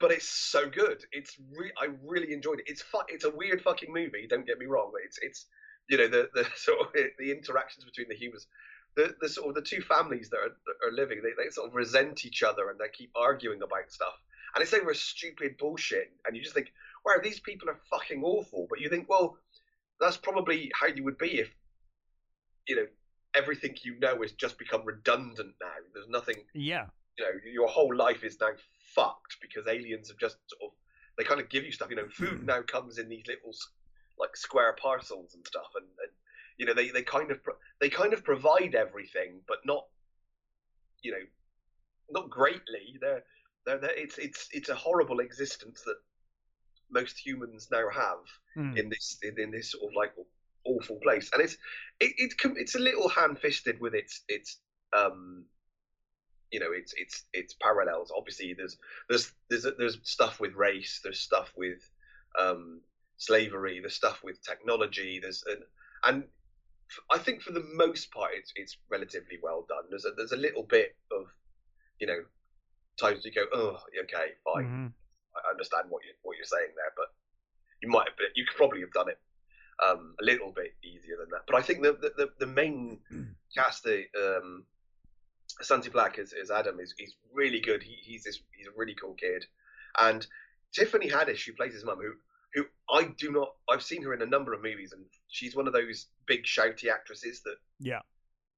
but 0.00 0.10
it's 0.10 0.28
so 0.28 0.68
good. 0.68 1.04
It's 1.12 1.36
re- 1.56 1.72
I 1.80 1.88
really 2.04 2.32
enjoyed 2.32 2.60
it. 2.60 2.66
It's 2.68 2.82
fu- 2.82 3.08
It's 3.08 3.24
a 3.24 3.30
weird 3.30 3.62
fucking 3.62 3.92
movie. 3.92 4.26
Don't 4.28 4.46
get 4.46 4.58
me 4.58 4.66
wrong. 4.66 4.92
It's 5.04 5.18
it's 5.22 5.46
you 5.88 5.98
know 5.98 6.08
the 6.08 6.28
the 6.34 6.46
sort 6.56 6.80
of 6.80 6.86
the 6.92 7.30
interactions 7.30 7.84
between 7.84 8.08
the 8.08 8.16
humans. 8.16 8.46
The, 8.94 9.14
the 9.22 9.28
sort 9.28 9.48
of 9.48 9.54
the 9.54 9.62
two 9.62 9.80
families 9.80 10.28
that 10.28 10.36
are, 10.36 10.50
that 10.66 10.86
are 10.86 10.92
living, 10.92 11.22
they, 11.22 11.30
they 11.42 11.48
sort 11.48 11.66
of 11.66 11.74
resent 11.74 12.26
each 12.26 12.42
other 12.42 12.68
and 12.68 12.78
they 12.78 12.90
keep 12.92 13.10
arguing 13.16 13.62
about 13.62 13.90
stuff. 13.90 14.12
And 14.54 14.62
it's 14.62 14.74
over 14.74 14.92
stupid 14.92 15.56
bullshit. 15.56 16.12
And 16.26 16.36
you 16.36 16.42
just 16.42 16.54
think, 16.54 16.74
wow, 17.02 17.14
these 17.22 17.40
people 17.40 17.70
are 17.70 17.80
fucking 17.90 18.22
awful. 18.22 18.66
But 18.68 18.80
you 18.80 18.90
think, 18.90 19.08
well, 19.08 19.38
that's 19.98 20.18
probably 20.18 20.70
how 20.78 20.88
you 20.88 21.04
would 21.04 21.16
be 21.16 21.40
if, 21.40 21.48
you 22.68 22.76
know, 22.76 22.86
everything 23.34 23.76
you 23.82 23.98
know 23.98 24.20
has 24.20 24.32
just 24.32 24.58
become 24.58 24.84
redundant 24.84 25.54
now. 25.60 25.68
There's 25.94 26.08
nothing. 26.08 26.36
Yeah. 26.52 26.86
You 27.18 27.24
know, 27.24 27.30
your 27.44 27.68
whole 27.68 27.94
life 27.94 28.24
is 28.24 28.38
now 28.40 28.52
fucked 28.94 29.36
because 29.40 29.66
aliens 29.68 30.08
have 30.08 30.18
just 30.18 30.36
sort 30.48 30.72
of 30.72 30.76
they 31.18 31.24
kind 31.24 31.40
of 31.40 31.48
give 31.50 31.64
you 31.64 31.72
stuff. 31.72 31.90
You 31.90 31.96
know, 31.96 32.08
food 32.08 32.40
Hmm. 32.40 32.46
now 32.46 32.62
comes 32.62 32.98
in 32.98 33.08
these 33.08 33.26
little 33.26 33.52
like 34.18 34.36
square 34.36 34.74
parcels 34.80 35.34
and 35.34 35.46
stuff, 35.46 35.68
and, 35.76 35.86
and 35.86 36.12
you 36.58 36.66
know 36.66 36.74
they, 36.74 36.90
they 36.90 37.02
kind 37.02 37.30
of 37.30 37.40
they 37.80 37.88
kind 37.90 38.12
of 38.12 38.24
provide 38.24 38.74
everything, 38.74 39.42
but 39.46 39.58
not 39.64 39.84
you 41.02 41.12
know 41.12 41.24
not 42.10 42.30
greatly. 42.30 42.98
They're, 43.00 43.22
they're, 43.66 43.78
they're 43.78 43.98
it's 43.98 44.18
it's 44.18 44.48
it's 44.52 44.68
a 44.68 44.74
horrible 44.74 45.20
existence 45.20 45.82
that 45.86 45.96
most 46.90 47.18
humans 47.18 47.68
now 47.70 47.88
have 47.90 48.24
Mm. 48.56 48.76
in 48.76 48.88
this 48.88 49.18
in, 49.22 49.38
in 49.40 49.50
this 49.50 49.72
sort 49.72 49.90
of 49.90 49.96
like 49.96 50.12
awful 50.64 50.98
place, 51.02 51.30
and 51.32 51.42
it's 51.42 51.56
it, 52.00 52.14
it 52.18 52.34
it's 52.56 52.74
a 52.74 52.78
little 52.80 53.08
hand-fisted 53.08 53.80
with 53.80 53.94
its 53.94 54.22
its 54.28 54.58
um 54.96 55.46
you 56.52 56.60
know 56.60 56.72
its 56.72 56.94
its 56.96 57.24
its 57.32 57.54
parallels. 57.60 58.12
Obviously, 58.16 58.54
there's 58.54 58.76
there's 59.08 59.32
there's 59.50 59.66
there's 59.78 59.98
stuff 60.04 60.40
with 60.40 60.54
race, 60.54 61.00
there's 61.02 61.20
stuff 61.20 61.52
with 61.56 61.80
um 62.38 62.80
slavery, 63.16 63.80
there's 63.80 63.94
stuff 63.94 64.22
with 64.22 64.42
technology, 64.42 65.18
there's 65.20 65.44
and, 65.48 65.62
and 66.04 66.24
I 67.10 67.18
think 67.18 67.42
for 67.42 67.52
the 67.52 67.64
most 67.74 68.12
part 68.12 68.32
it's 68.34 68.52
it's 68.56 68.76
relatively 68.90 69.38
well 69.42 69.66
done. 69.68 69.84
There's 69.90 70.04
a 70.04 70.10
there's 70.16 70.32
a 70.32 70.36
little 70.36 70.62
bit 70.62 70.94
of 71.10 71.26
you 71.98 72.06
know 72.06 72.20
times 73.00 73.24
you 73.24 73.32
go 73.32 73.46
oh 73.54 73.78
okay 74.04 74.32
fine 74.44 74.64
Mhm. 74.64 74.92
I 75.34 75.50
understand 75.50 75.86
what 75.88 76.04
you 76.04 76.12
what 76.22 76.36
you're 76.36 76.44
saying 76.44 76.72
there, 76.76 76.92
but 76.96 77.08
you 77.82 77.88
might 77.88 78.08
have 78.08 78.16
been, 78.16 78.28
you 78.34 78.44
could 78.46 78.56
probably 78.56 78.80
have 78.80 78.92
done 78.92 79.08
it 79.08 79.18
um, 79.84 80.14
a 80.20 80.24
little 80.24 80.52
bit 80.52 80.74
easier 80.84 81.16
than 81.18 81.30
that. 81.30 81.42
But 81.46 81.56
I 81.56 81.62
think 81.62 81.82
the 81.82 81.92
the, 81.92 82.12
the, 82.16 82.30
the 82.40 82.46
main 82.46 83.00
cast, 83.56 83.84
the 83.84 84.04
um, 84.16 84.64
Santi 85.60 85.90
Black 85.90 86.18
is, 86.18 86.32
as 86.32 86.50
Adam 86.50 86.80
is 86.80 86.94
he's 86.96 87.14
really 87.32 87.60
good. 87.60 87.82
He, 87.82 87.96
he's 88.02 88.24
this 88.24 88.40
he's 88.56 88.66
a 88.66 88.72
really 88.76 88.94
cool 88.94 89.14
kid, 89.14 89.44
and 89.98 90.26
Tiffany 90.72 91.08
Haddish, 91.08 91.44
who 91.46 91.52
plays 91.52 91.74
his 91.74 91.84
mum, 91.84 91.98
who 91.98 92.12
who 92.54 92.66
I 92.90 93.04
do 93.18 93.30
not 93.32 93.54
I've 93.70 93.82
seen 93.82 94.02
her 94.02 94.14
in 94.14 94.22
a 94.22 94.26
number 94.26 94.52
of 94.52 94.62
movies, 94.62 94.92
and 94.92 95.04
she's 95.28 95.54
one 95.56 95.66
of 95.66 95.72
those 95.72 96.06
big 96.26 96.44
shouty 96.44 96.88
actresses 96.90 97.42
that 97.42 97.56
Yeah. 97.80 98.00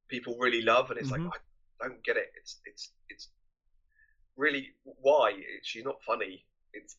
people 0.08 0.36
really 0.38 0.62
love, 0.62 0.90
and 0.90 0.98
it's 0.98 1.10
Mhm. 1.10 1.30
like 1.30 1.40
I 1.80 1.88
don't 1.88 2.04
get 2.04 2.16
it. 2.16 2.32
It's 2.36 2.60
it's 2.64 2.92
it's 3.08 3.28
really 4.36 4.72
why 4.84 5.42
she's 5.62 5.84
not 5.84 6.02
funny. 6.02 6.44
It's 6.72 6.96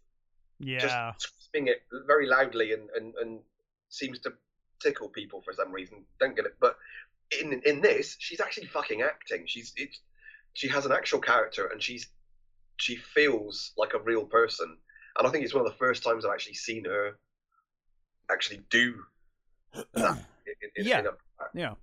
Yeah. 0.60 0.80
just 1.18 1.34
screaming 1.48 1.74
it 1.74 1.84
very 2.06 2.28
loudly 2.28 2.74
and, 2.74 2.90
and, 2.92 3.14
and 3.16 3.44
seems 3.90 4.20
to 4.20 4.34
tickle 4.80 5.10
people 5.10 5.42
for 5.42 5.54
some 5.54 5.72
reason. 5.72 6.06
Don't 6.20 6.36
get 6.36 6.46
it, 6.46 6.56
but 6.60 6.78
in 7.42 7.62
in 7.66 7.82
this, 7.82 8.16
she's 8.20 8.40
actually 8.40 8.68
fucking 8.68 9.02
acting. 9.02 9.44
She's 9.46 9.74
it's 9.78 10.00
she 10.54 10.68
has 10.70 10.86
an 10.86 10.92
actual 10.92 11.20
character 11.20 11.68
and 11.68 11.82
she's 11.82 12.08
she 12.78 12.96
feels 12.96 13.72
like 13.78 13.94
a 13.94 14.00
real 14.00 14.26
person. 14.26 14.78
And 15.18 15.28
I 15.28 15.32
think 15.32 15.46
it's 15.46 15.54
one 15.54 15.66
of 15.66 15.72
the 15.72 15.78
first 15.78 16.04
times 16.04 16.26
I've 16.26 16.32
actually 16.34 16.56
seen 16.56 16.86
her 16.86 17.18
actually 18.32 18.62
do 18.70 18.96
that. 19.94 20.18
In, 20.46 20.54
in, 20.76 20.86
Yeah. 20.88 21.00
in 21.00 21.06
a, 21.08 21.12
yeah. 21.56 21.74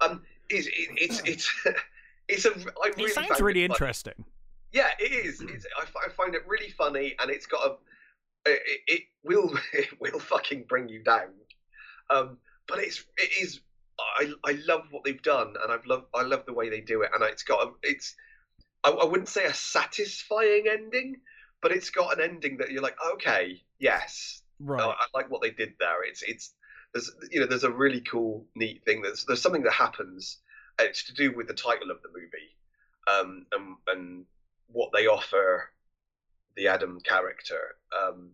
um, 0.00 0.22
is 0.48 0.68
it, 0.68 0.72
it's 0.76 1.20
it's 1.24 1.52
it's 2.28 2.44
a 2.44 2.50
I 2.52 2.88
really 2.96 3.04
It 3.10 3.14
sounds 3.14 3.40
really 3.40 3.64
it 3.64 3.68
funny. 3.68 3.74
interesting. 3.74 4.24
Yeah, 4.72 4.90
it 5.00 5.10
is. 5.26 5.40
It's, 5.40 5.66
I, 5.76 5.82
I 6.06 6.08
find 6.10 6.34
it 6.36 6.42
really 6.46 6.70
funny, 6.70 7.16
and 7.20 7.30
it's 7.30 7.46
got 7.46 7.66
a. 7.66 8.50
It, 8.50 8.62
it- 8.66 8.80
it 8.86 9.02
will 9.24 9.52
it 9.72 9.88
will 10.00 10.20
fucking 10.20 10.64
bring 10.68 10.88
you 10.88 11.02
down, 11.02 11.30
um, 12.10 12.38
but 12.68 12.78
it's 12.78 13.04
it 13.16 13.30
is. 13.42 13.60
I 13.98 14.32
I 14.44 14.52
love 14.66 14.82
what 14.90 15.04
they've 15.04 15.22
done, 15.22 15.54
and 15.62 15.72
I've 15.72 15.86
loved 15.86 16.06
I 16.14 16.22
love 16.22 16.44
the 16.46 16.52
way 16.52 16.68
they 16.70 16.80
do 16.80 17.02
it, 17.02 17.10
and 17.14 17.22
it's 17.24 17.44
got 17.44 17.66
a 17.66 17.70
it's. 17.82 18.14
I, 18.82 18.90
I 18.90 19.04
wouldn't 19.04 19.28
say 19.28 19.44
a 19.46 19.54
satisfying 19.54 20.66
ending, 20.70 21.16
but 21.62 21.72
it's 21.72 21.90
got 21.90 22.18
an 22.18 22.22
ending 22.22 22.58
that 22.58 22.70
you're 22.70 22.82
like, 22.82 22.96
okay, 23.14 23.62
yes, 23.78 24.42
Right. 24.60 24.82
I, 24.82 24.90
I 24.90 25.06
like 25.14 25.30
what 25.30 25.42
they 25.42 25.50
did 25.50 25.74
there. 25.78 26.04
It's 26.04 26.22
it's 26.22 26.54
there's 26.92 27.10
you 27.30 27.40
know 27.40 27.46
there's 27.46 27.64
a 27.64 27.72
really 27.72 28.00
cool 28.00 28.46
neat 28.54 28.84
thing. 28.84 29.02
There's 29.02 29.24
there's 29.24 29.42
something 29.42 29.62
that 29.64 29.72
happens. 29.72 30.38
It's 30.78 31.04
to 31.04 31.14
do 31.14 31.34
with 31.36 31.48
the 31.48 31.54
title 31.54 31.90
of 31.90 31.98
the 32.02 32.08
movie, 32.08 32.56
um, 33.06 33.46
and 33.52 33.76
and 33.88 34.24
what 34.68 34.90
they 34.92 35.06
offer 35.06 35.70
the 36.56 36.68
Adam 36.68 37.00
character, 37.04 37.76
um, 38.00 38.30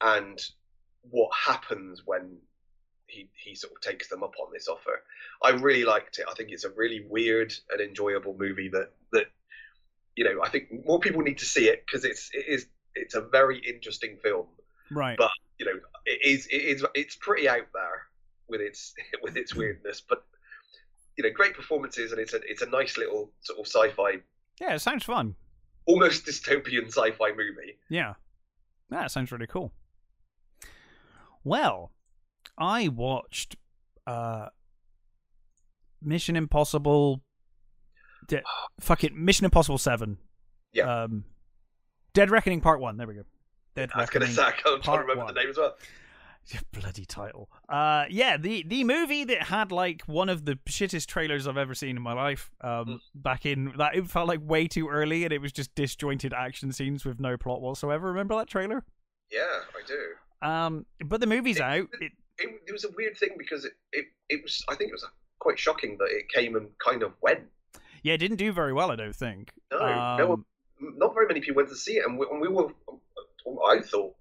and 0.00 0.40
what 1.10 1.30
happens 1.34 2.02
when 2.04 2.36
he 3.06 3.28
he 3.34 3.54
sort 3.54 3.72
of 3.72 3.80
takes 3.80 4.08
them 4.08 4.22
up 4.22 4.34
on 4.40 4.52
this 4.52 4.68
offer. 4.68 5.02
I 5.42 5.50
really 5.50 5.84
liked 5.84 6.18
it. 6.18 6.26
I 6.28 6.34
think 6.34 6.50
it's 6.50 6.64
a 6.64 6.70
really 6.70 7.04
weird 7.08 7.52
and 7.70 7.80
enjoyable 7.80 8.36
movie 8.38 8.68
that 8.70 8.92
that 9.12 9.26
you 10.16 10.24
know 10.24 10.42
I 10.42 10.48
think 10.48 10.86
more 10.86 10.98
people 11.00 11.22
need 11.22 11.38
to 11.38 11.44
see 11.44 11.68
it 11.68 11.84
because 11.86 12.04
it's 12.04 12.30
it 12.32 12.46
is 12.48 12.66
it's 12.94 13.14
a 13.14 13.20
very 13.20 13.58
interesting 13.58 14.16
film. 14.22 14.46
Right. 14.90 15.16
But 15.16 15.30
you 15.58 15.66
know 15.66 15.78
it 16.04 16.20
is 16.24 16.46
it 16.46 16.56
is 16.56 16.84
it's 16.94 17.16
pretty 17.16 17.48
out 17.48 17.66
there 17.72 18.02
with 18.48 18.60
its 18.60 18.94
with 19.22 19.36
its 19.36 19.54
weirdness, 19.54 20.02
but 20.06 20.24
you 21.16 21.24
know 21.24 21.30
great 21.30 21.54
performances 21.54 22.12
and 22.12 22.20
it's 22.20 22.34
a 22.34 22.40
it's 22.44 22.62
a 22.62 22.66
nice 22.66 22.96
little 22.96 23.30
sort 23.40 23.58
of 23.58 23.66
sci-fi. 23.66 24.20
Yeah, 24.60 24.74
it 24.74 24.80
sounds 24.80 25.04
fun. 25.04 25.36
Almost 25.86 26.26
dystopian 26.26 26.86
sci-fi 26.86 27.30
movie. 27.30 27.78
Yeah, 27.88 28.14
that 28.90 29.10
sounds 29.10 29.30
really 29.30 29.46
cool. 29.46 29.72
Well, 31.44 31.92
I 32.58 32.88
watched 32.88 33.56
uh 34.06 34.46
Mission 36.02 36.36
Impossible. 36.36 37.22
De- 38.28 38.42
fuck 38.80 39.04
it, 39.04 39.14
Mission 39.14 39.44
Impossible 39.44 39.78
Seven. 39.78 40.18
Yeah. 40.72 41.04
Um, 41.04 41.24
Dead 42.12 42.30
Reckoning 42.30 42.60
Part 42.60 42.80
One. 42.80 42.96
There 42.96 43.06
we 43.06 43.14
go. 43.14 43.22
Dead 43.74 43.90
I 43.94 44.00
was 44.00 44.10
going 44.10 44.26
to 44.26 44.32
say 44.32 44.42
I 44.42 44.52
can't 44.52 44.86
remember 44.86 45.24
one. 45.24 45.34
the 45.34 45.40
name 45.40 45.50
as 45.50 45.58
well. 45.58 45.76
Bloody 46.72 47.04
title. 47.04 47.50
Uh, 47.68 48.04
yeah, 48.08 48.36
the 48.36 48.64
the 48.66 48.84
movie 48.84 49.24
that 49.24 49.42
had 49.44 49.72
like 49.72 50.02
one 50.06 50.28
of 50.28 50.44
the 50.44 50.58
shittest 50.68 51.06
trailers 51.06 51.46
I've 51.46 51.56
ever 51.56 51.74
seen 51.74 51.96
in 51.96 52.02
my 52.02 52.12
life. 52.12 52.50
Um, 52.60 52.70
mm. 52.70 52.98
back 53.14 53.46
in 53.46 53.72
that 53.78 53.96
it 53.96 54.08
felt 54.08 54.28
like 54.28 54.40
way 54.42 54.68
too 54.68 54.88
early, 54.88 55.24
and 55.24 55.32
it 55.32 55.40
was 55.40 55.52
just 55.52 55.74
disjointed 55.74 56.32
action 56.32 56.72
scenes 56.72 57.04
with 57.04 57.18
no 57.20 57.36
plot 57.36 57.60
whatsoever. 57.60 58.08
Remember 58.08 58.36
that 58.36 58.48
trailer? 58.48 58.84
Yeah, 59.30 59.40
I 59.40 59.86
do. 59.86 60.48
Um, 60.48 60.86
but 61.04 61.20
the 61.20 61.26
movie's 61.26 61.56
it, 61.56 61.62
out. 61.62 61.88
It, 62.00 62.12
it, 62.38 62.60
it, 62.66 62.72
was 62.72 62.84
a 62.84 62.90
weird 62.96 63.16
thing 63.16 63.30
because 63.38 63.64
it, 63.64 63.72
it, 63.92 64.06
it 64.28 64.42
was. 64.42 64.64
I 64.68 64.74
think 64.74 64.90
it 64.90 64.92
was 64.94 65.06
quite 65.38 65.58
shocking 65.58 65.96
that 65.98 66.08
it 66.10 66.28
came 66.28 66.56
and 66.56 66.68
kind 66.78 67.02
of 67.02 67.12
went. 67.22 67.44
Yeah, 68.02 68.14
it 68.14 68.18
didn't 68.18 68.36
do 68.36 68.52
very 68.52 68.72
well. 68.72 68.90
I 68.90 68.96
don't 68.96 69.16
think. 69.16 69.52
No, 69.70 69.80
um, 69.80 70.18
no, 70.18 70.44
not 70.96 71.14
very 71.14 71.26
many 71.26 71.40
people 71.40 71.56
went 71.56 71.68
to 71.70 71.76
see 71.76 71.98
it, 71.98 72.06
and 72.06 72.18
we, 72.18 72.26
and 72.30 72.40
we 72.40 72.48
were. 72.48 72.68
I 73.68 73.80
thought, 73.80 74.14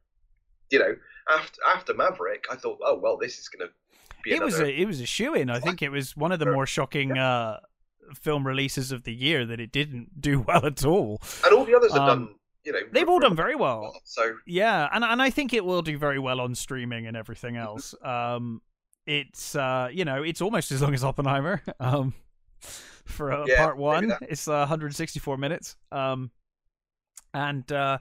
you 0.70 0.80
know, 0.80 0.96
after 1.30 1.60
after 1.68 1.94
Maverick, 1.94 2.46
I 2.52 2.56
thought, 2.56 2.80
oh 2.84 2.98
well, 2.98 3.18
this 3.18 3.40
is 3.40 3.50
going 3.50 3.68
to 3.68 3.74
be. 4.24 4.32
It 4.32 4.36
another... 4.36 4.46
was 4.46 4.60
a 4.60 4.82
it 4.82 4.86
was 4.86 5.02
a 5.02 5.06
shoe 5.06 5.34
in. 5.34 5.50
I 5.50 5.60
think 5.60 5.82
it 5.82 5.90
was 5.90 6.16
one 6.16 6.32
of 6.32 6.40
the 6.40 6.46
more 6.46 6.66
shocking 6.66 7.18
uh, 7.18 7.60
film 8.14 8.46
releases 8.46 8.92
of 8.92 9.04
the 9.04 9.14
year 9.14 9.46
that 9.46 9.60
it 9.60 9.72
didn't 9.72 10.22
do 10.22 10.40
well 10.48 10.66
at 10.66 10.86
all. 10.86 11.22
And 11.44 11.54
all 11.54 11.66
the 11.66 11.76
others 11.76 11.94
have 11.94 12.02
um, 12.02 12.08
done. 12.08 12.36
You 12.66 12.72
know, 12.74 12.80
they've 12.92 13.08
all 13.08 13.20
done 13.20 13.36
very 13.36 13.56
well. 13.56 13.96
So 14.04 14.36
yeah, 14.46 14.90
and 14.92 15.04
and 15.04 15.22
I 15.22 15.30
think 15.30 15.54
it 15.54 15.64
will 15.64 15.82
do 15.82 15.98
very 15.98 16.20
well 16.20 16.42
on 16.42 16.56
streaming 16.56 17.06
and 17.06 17.16
everything 17.16 17.58
else. 17.58 17.94
um, 18.04 18.62
it's 19.06 19.56
uh, 19.56 19.90
you 19.92 20.04
know, 20.04 20.24
it's 20.24 20.42
almost 20.42 20.72
as 20.72 20.82
long 20.82 20.94
as 20.94 21.04
Oppenheimer. 21.04 21.62
Um, 21.80 22.14
for 23.06 23.32
uh, 23.32 23.46
yeah, 23.46 23.64
part 23.64 23.78
one, 23.78 24.12
it's 24.22 24.48
uh, 24.48 24.66
164 24.66 25.38
minutes. 25.38 25.76
Um, 25.92 26.32
and 27.36 27.70
uh, 27.72 28.00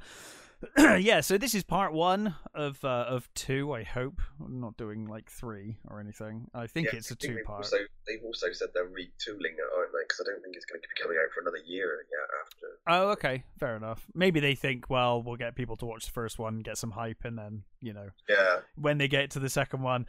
yeah, 0.98 1.20
so 1.20 1.38
this 1.38 1.55
is 1.55 1.62
part 1.62 1.92
one 1.92 2.35
of 2.55 2.85
uh, 2.85 3.07
of 3.09 3.33
two. 3.35 3.72
I 3.72 3.83
hope 3.83 4.20
I'm 4.44 4.61
not 4.61 4.77
doing 4.77 5.07
like 5.07 5.31
three 5.31 5.77
or 5.88 6.00
anything. 6.00 6.48
I 6.55 6.66
think 6.66 6.88
yeah, 6.88 6.98
it's 6.98 7.11
a 7.11 7.16
think 7.16 7.33
two 7.33 7.35
they've 7.37 7.44
part. 7.44 7.59
Also, 7.64 7.77
they've 8.07 8.22
also 8.24 8.46
said 8.53 8.68
they're 8.74 8.87
retooling 8.87 9.55
it, 9.55 9.70
aren't 9.77 9.92
they? 9.92 10.05
Because 10.07 10.20
I 10.20 10.31
don't 10.31 10.42
think 10.42 10.57
it's 10.57 10.64
going 10.64 10.81
to 10.81 10.88
be 10.88 11.03
coming 11.03 11.18
out 11.18 11.33
for 11.35 11.40
another 11.40 11.64
year 11.66 12.07
yet 12.11 12.29
after. 12.42 12.66
Oh, 12.87 13.12
okay, 13.12 13.44
fair 13.59 13.77
enough. 13.77 14.07
Maybe 14.14 14.40
they 14.40 14.55
think, 14.55 14.88
well, 14.88 15.22
we'll 15.22 15.37
get 15.37 15.55
people 15.55 15.77
to 15.79 15.87
watch 15.87 16.07
the 16.07 16.12
first 16.12 16.38
one, 16.38 16.61
get 16.61 16.79
some 16.79 16.90
hype, 16.90 17.24
and 17.24 17.38
then 17.38 17.64
you 17.81 17.92
know, 17.92 18.11
yeah, 18.29 18.59
when 18.77 18.98
they 18.98 19.09
get 19.09 19.31
to 19.33 19.40
the 19.40 19.50
second 19.50 19.83
one, 19.83 20.07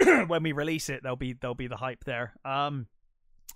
when 0.26 0.42
we 0.42 0.52
release 0.52 0.88
it, 0.88 1.02
there'll 1.02 1.16
be 1.16 1.34
there'll 1.34 1.54
be 1.54 1.68
the 1.68 1.76
hype 1.76 2.04
there. 2.04 2.34
Um, 2.44 2.86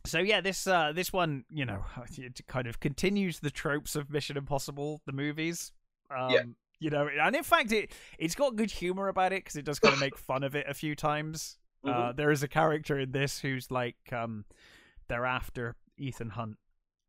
so 0.04 0.18
yeah, 0.18 0.40
this 0.40 0.66
uh, 0.66 0.92
this 0.92 1.12
one, 1.12 1.44
you 1.50 1.64
know, 1.64 1.84
it 2.16 2.40
kind 2.46 2.66
of 2.66 2.80
continues 2.80 3.40
the 3.40 3.50
tropes 3.50 3.96
of 3.96 4.10
Mission 4.10 4.36
Impossible, 4.36 5.00
the 5.06 5.12
movies. 5.12 5.72
Um, 6.16 6.30
Yeah. 6.32 6.42
You 6.80 6.90
know, 6.90 7.06
and 7.08 7.36
in 7.36 7.44
fact, 7.44 7.70
it 7.70 7.92
it's 8.18 8.34
got 8.34 8.56
good 8.56 8.70
humor 8.72 9.06
about 9.06 9.32
it 9.32 9.44
because 9.44 9.54
it 9.54 9.64
does 9.64 9.78
kind 9.78 9.94
of 9.94 10.00
make 10.00 10.18
fun 10.18 10.42
of 10.42 10.56
it 10.56 10.66
a 10.68 10.74
few 10.74 10.94
times. 10.94 11.58
Uh, 11.84 12.12
Mhm. 12.12 12.16
there 12.16 12.30
is 12.30 12.44
a 12.44 12.48
character 12.48 12.96
in 12.96 13.10
this 13.10 13.40
who's 13.40 13.68
like, 13.72 13.96
um, 14.12 14.44
they're 15.08 15.26
after 15.26 15.74
Ethan 15.98 16.30
Hunt, 16.30 16.56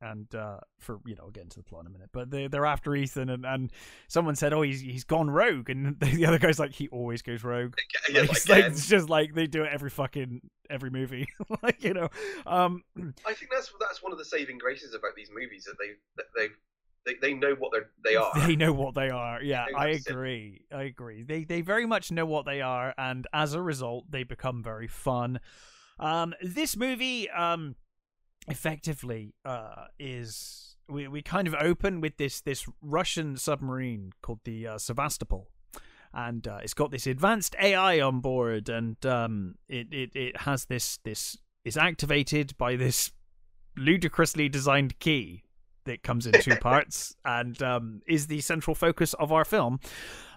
and 0.02 0.34
uh, 0.34 0.58
for 0.80 1.00
you 1.06 1.13
know, 1.16 1.26
I'll 1.26 1.30
get 1.30 1.44
into 1.44 1.58
the 1.58 1.63
plot 1.63 1.82
in 1.82 1.88
a 1.88 1.89
minute, 1.92 2.10
but 2.12 2.32
they 2.32 2.48
they're 2.48 2.66
after 2.66 2.96
Ethan, 2.96 3.30
and, 3.30 3.46
and 3.46 3.72
someone 4.08 4.36
said, 4.36 4.52
oh, 4.52 4.63
he's 4.63 4.82
he's 4.82 5.04
gone 5.04 5.30
rogue, 5.30 5.70
and 5.70 6.00
the 6.00 6.26
other 6.26 6.39
guy's 6.39 6.58
like, 6.58 6.72
he 6.74 6.88
always 6.88 7.22
goes 7.22 7.44
rogue. 7.44 7.76
yeah, 8.10 8.22
Like, 8.22 8.32
it's, 8.32 8.50
like, 8.50 8.66
it's 8.66 8.88
just 8.88 9.10
like 9.10 9.36
they 9.36 9.46
do 9.46 9.62
it 9.63 9.70
every 9.72 9.92
fucking 9.92 10.42
every 10.72 10.89
movie, 10.89 11.28
like 11.62 11.84
you 11.84 11.94
know. 11.94 12.10
Um, 12.48 12.84
I 13.28 13.34
think 13.34 13.52
that's 13.52 13.72
that's 13.80 14.02
one 14.02 14.12
of 14.12 14.18
the 14.18 14.26
saving 14.26 14.58
graces 14.58 14.96
about 14.96 15.12
these 15.16 15.30
movies 15.32 15.66
that 15.66 15.76
they 15.80 15.94
that 16.18 16.26
they 16.36 16.48
they, 17.06 17.16
they 17.22 17.34
know 17.34 17.56
what 17.58 17.72
they 18.04 18.16
are. 18.16 18.32
They 18.48 18.56
know 18.56 18.74
what 18.74 18.96
they 18.96 19.10
are. 19.10 19.42
Yeah, 19.42 19.66
I 19.76 19.94
that's 19.94 20.08
it. 20.08 20.12
agree. 20.12 20.66
I 20.72 20.84
agree. 20.84 21.24
They 21.24 21.44
they 21.44 21.62
very 21.62 21.86
much 21.86 22.12
know 22.12 22.26
what 22.26 22.46
they 22.46 22.62
are, 22.62 22.94
and 22.98 23.28
as 23.34 23.54
a 23.54 23.62
result, 23.62 24.10
they 24.10 24.24
become 24.24 24.63
very 24.63 24.88
fun. 24.88 25.39
Um, 26.00 26.34
this 26.42 26.76
movie, 26.76 27.30
um, 27.30 27.76
effectively, 28.48 29.36
uh, 29.46 29.86
is 30.00 30.76
we 30.89 31.08
we 31.08 31.22
kind 31.22 31.48
of 31.48 31.56
open 31.56 32.02
with 32.02 32.18
this 32.18 32.42
this 32.42 32.68
Russian 32.82 33.38
submarine 33.38 34.12
called 34.22 34.39
the 34.44 34.68
uh, 34.68 34.78
Sevastopol. 34.78 35.50
And 36.16 36.48
uh, 36.48 36.60
it's 36.62 36.76
got 36.76 36.92
this 36.92 37.08
advanced 37.08 37.56
AI 37.60 38.00
on 38.00 38.20
board, 38.20 38.70
and 38.70 39.04
um, 39.04 39.56
it, 39.68 39.92
it 39.92 40.12
it 40.13 40.42
has 40.42 40.66
this 40.66 41.00
this 41.04 41.39
is 41.66 41.76
activated 41.76 42.56
by 42.56 42.76
this 42.76 43.12
ludicrously 43.76 44.48
designed 44.48 45.00
key 45.00 45.44
that 45.86 46.04
comes 46.04 46.26
in 46.26 46.34
two 46.41 46.56
parts 46.58 47.15
and 47.26 47.62
um, 47.62 48.02
is 48.08 48.28
the 48.28 48.41
central 48.41 48.76
focus 48.76 49.13
of 49.15 49.32
our 49.32 49.46
film. 49.46 49.80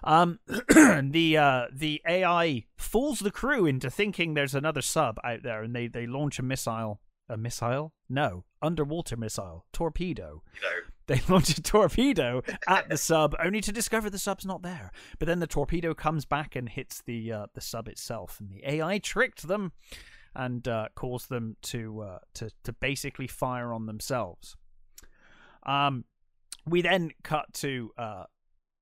Um, 0.03 0.39
the 0.47 1.37
uh, 1.37 1.65
the 1.71 2.01
AI 2.07 2.65
fools 2.77 3.19
the 3.19 3.31
crew 3.31 3.65
into 3.65 3.89
thinking 3.89 4.33
there's 4.33 4.55
another 4.55 4.81
sub 4.81 5.17
out 5.23 5.43
there, 5.43 5.63
and 5.63 5.75
they, 5.75 5.87
they 5.87 6.05
launch 6.07 6.39
a 6.39 6.43
missile. 6.43 7.01
A 7.29 7.35
missile? 7.35 7.93
No, 8.07 8.45
underwater 8.61 9.17
missile, 9.17 9.65
torpedo. 9.73 10.43
You 10.55 10.61
know, 10.61 10.75
They 11.07 11.21
launch 11.29 11.49
a 11.49 11.61
torpedo 11.61 12.41
at 12.67 12.87
the 12.87 12.97
sub, 12.97 13.35
only 13.43 13.59
to 13.61 13.73
discover 13.73 14.09
the 14.09 14.17
sub's 14.17 14.45
not 14.45 14.61
there. 14.61 14.91
But 15.19 15.27
then 15.27 15.39
the 15.39 15.47
torpedo 15.47 15.93
comes 15.93 16.23
back 16.23 16.55
and 16.55 16.69
hits 16.69 17.01
the 17.05 17.31
uh, 17.33 17.45
the 17.53 17.61
sub 17.61 17.89
itself, 17.89 18.39
and 18.39 18.49
the 18.49 18.61
AI 18.65 18.99
tricked 18.99 19.47
them 19.47 19.73
and 20.35 20.67
uh, 20.67 20.87
caused 20.95 21.29
them 21.29 21.57
to 21.63 22.01
uh, 22.01 22.19
to 22.35 22.49
to 22.63 22.71
basically 22.71 23.27
fire 23.27 23.73
on 23.73 23.87
themselves. 23.87 24.55
Um, 25.67 26.05
we 26.65 26.81
then 26.81 27.11
cut 27.23 27.53
to 27.55 27.91
uh, 27.97 28.23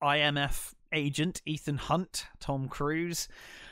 IMF 0.03 0.73
agent 0.93 1.41
Ethan 1.45 1.77
Hunt, 1.77 2.27
Tom 2.39 2.67
Cruise, 2.67 3.27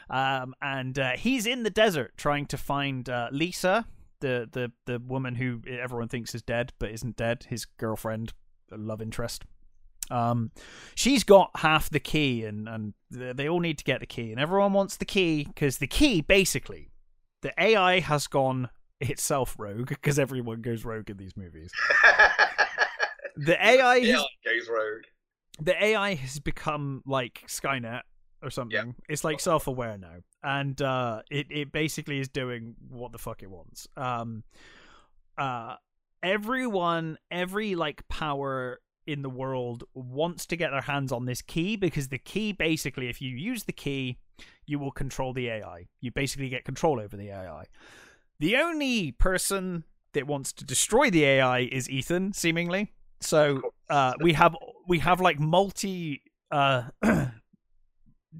um, 0.10 0.54
and 0.62 0.98
uh, 1.00 1.12
he's 1.12 1.46
in 1.46 1.64
the 1.64 1.70
desert 1.70 2.14
trying 2.18 2.46
to 2.48 2.58
find 2.58 3.08
uh, 3.10 3.30
Lisa, 3.32 3.86
the, 4.20 4.48
the 4.52 4.72
the 4.86 5.00
woman 5.00 5.36
who 5.36 5.62
everyone 5.68 6.08
thinks 6.08 6.34
is 6.34 6.42
dead 6.42 6.74
but 6.80 6.92
isn't 6.92 7.16
dead, 7.16 7.46
his 7.50 7.66
girlfriend, 7.66 8.34
love 8.72 9.02
interest. 9.02 9.44
Um, 10.12 10.52
she's 10.96 11.24
got 11.24 11.52
half 11.56 11.90
the 11.90 12.00
key, 12.00 12.44
and 12.46 12.68
and 12.68 12.94
they 13.10 13.48
all 13.48 13.60
need 13.60 13.78
to 13.78 13.84
get 13.84 14.00
the 14.00 14.06
key, 14.06 14.32
and 14.32 14.40
everyone 14.40 14.74
wants 14.74 14.98
the 14.98 15.06
key 15.06 15.46
because 15.46 15.78
the 15.78 15.88
key 15.88 16.22
basically, 16.22 16.90
the 17.42 17.54
AI 17.58 18.00
has 18.00 18.28
gone 18.28 18.70
itself 19.00 19.56
rogue 19.58 19.90
because 19.90 20.20
everyone 20.20 20.62
goes 20.62 20.86
rogue 20.86 21.10
in 21.10 21.18
these 21.18 21.36
movies. 21.36 21.72
The 23.36 23.64
AI 23.64 23.96
yeah, 23.98 24.18
has 24.18 24.26
goes 24.46 24.70
rogue. 24.70 25.04
the 25.60 25.84
AI 25.84 26.16
has 26.16 26.40
become 26.40 27.02
like 27.06 27.44
Skynet 27.48 28.02
or 28.42 28.50
something. 28.50 28.96
It's 29.10 29.24
like 29.24 29.40
self 29.40 29.68
aware 29.68 29.98
now. 29.98 30.18
And 30.44 30.82
uh 30.82 31.22
it, 31.32 31.48
it 31.50 31.72
basically 31.72 32.20
is 32.20 32.28
doing 32.30 32.76
what 32.90 33.12
the 33.12 33.18
fuck 33.18 33.44
it 33.44 33.50
wants. 33.50 33.88
Um 33.98 34.44
uh 35.38 35.76
everyone 36.22 37.18
every 37.32 37.76
like 37.76 38.08
power 38.08 38.80
in 39.06 39.22
the 39.22 39.30
world 39.30 39.84
wants 39.94 40.46
to 40.46 40.56
get 40.56 40.72
their 40.72 40.82
hands 40.82 41.12
on 41.12 41.26
this 41.26 41.42
key 41.42 41.76
because 41.76 42.08
the 42.08 42.18
key 42.18 42.54
basically 42.54 43.10
if 43.10 43.22
you 43.22 43.36
use 43.36 43.64
the 43.64 43.74
key 43.74 44.18
you 44.66 44.80
will 44.80 44.92
control 44.92 45.34
the 45.34 45.50
AI. 45.50 45.88
You 46.02 46.12
basically 46.12 46.50
get 46.50 46.66
control 46.66 47.00
over 47.00 47.18
the 47.18 47.30
AI. 47.30 47.66
The 48.40 48.58
only 48.58 49.12
person 49.12 49.84
that 50.14 50.28
wants 50.28 50.54
to 50.54 50.66
destroy 50.66 51.10
the 51.10 51.24
AI 51.26 51.60
is 51.60 51.90
Ethan, 51.90 52.34
seemingly. 52.34 52.94
So 53.24 53.74
uh, 53.90 54.14
we 54.20 54.34
have 54.34 54.56
we 54.88 55.00
have 55.00 55.22
like 55.22 55.40
multi 55.40 56.22
uh, 56.52 56.84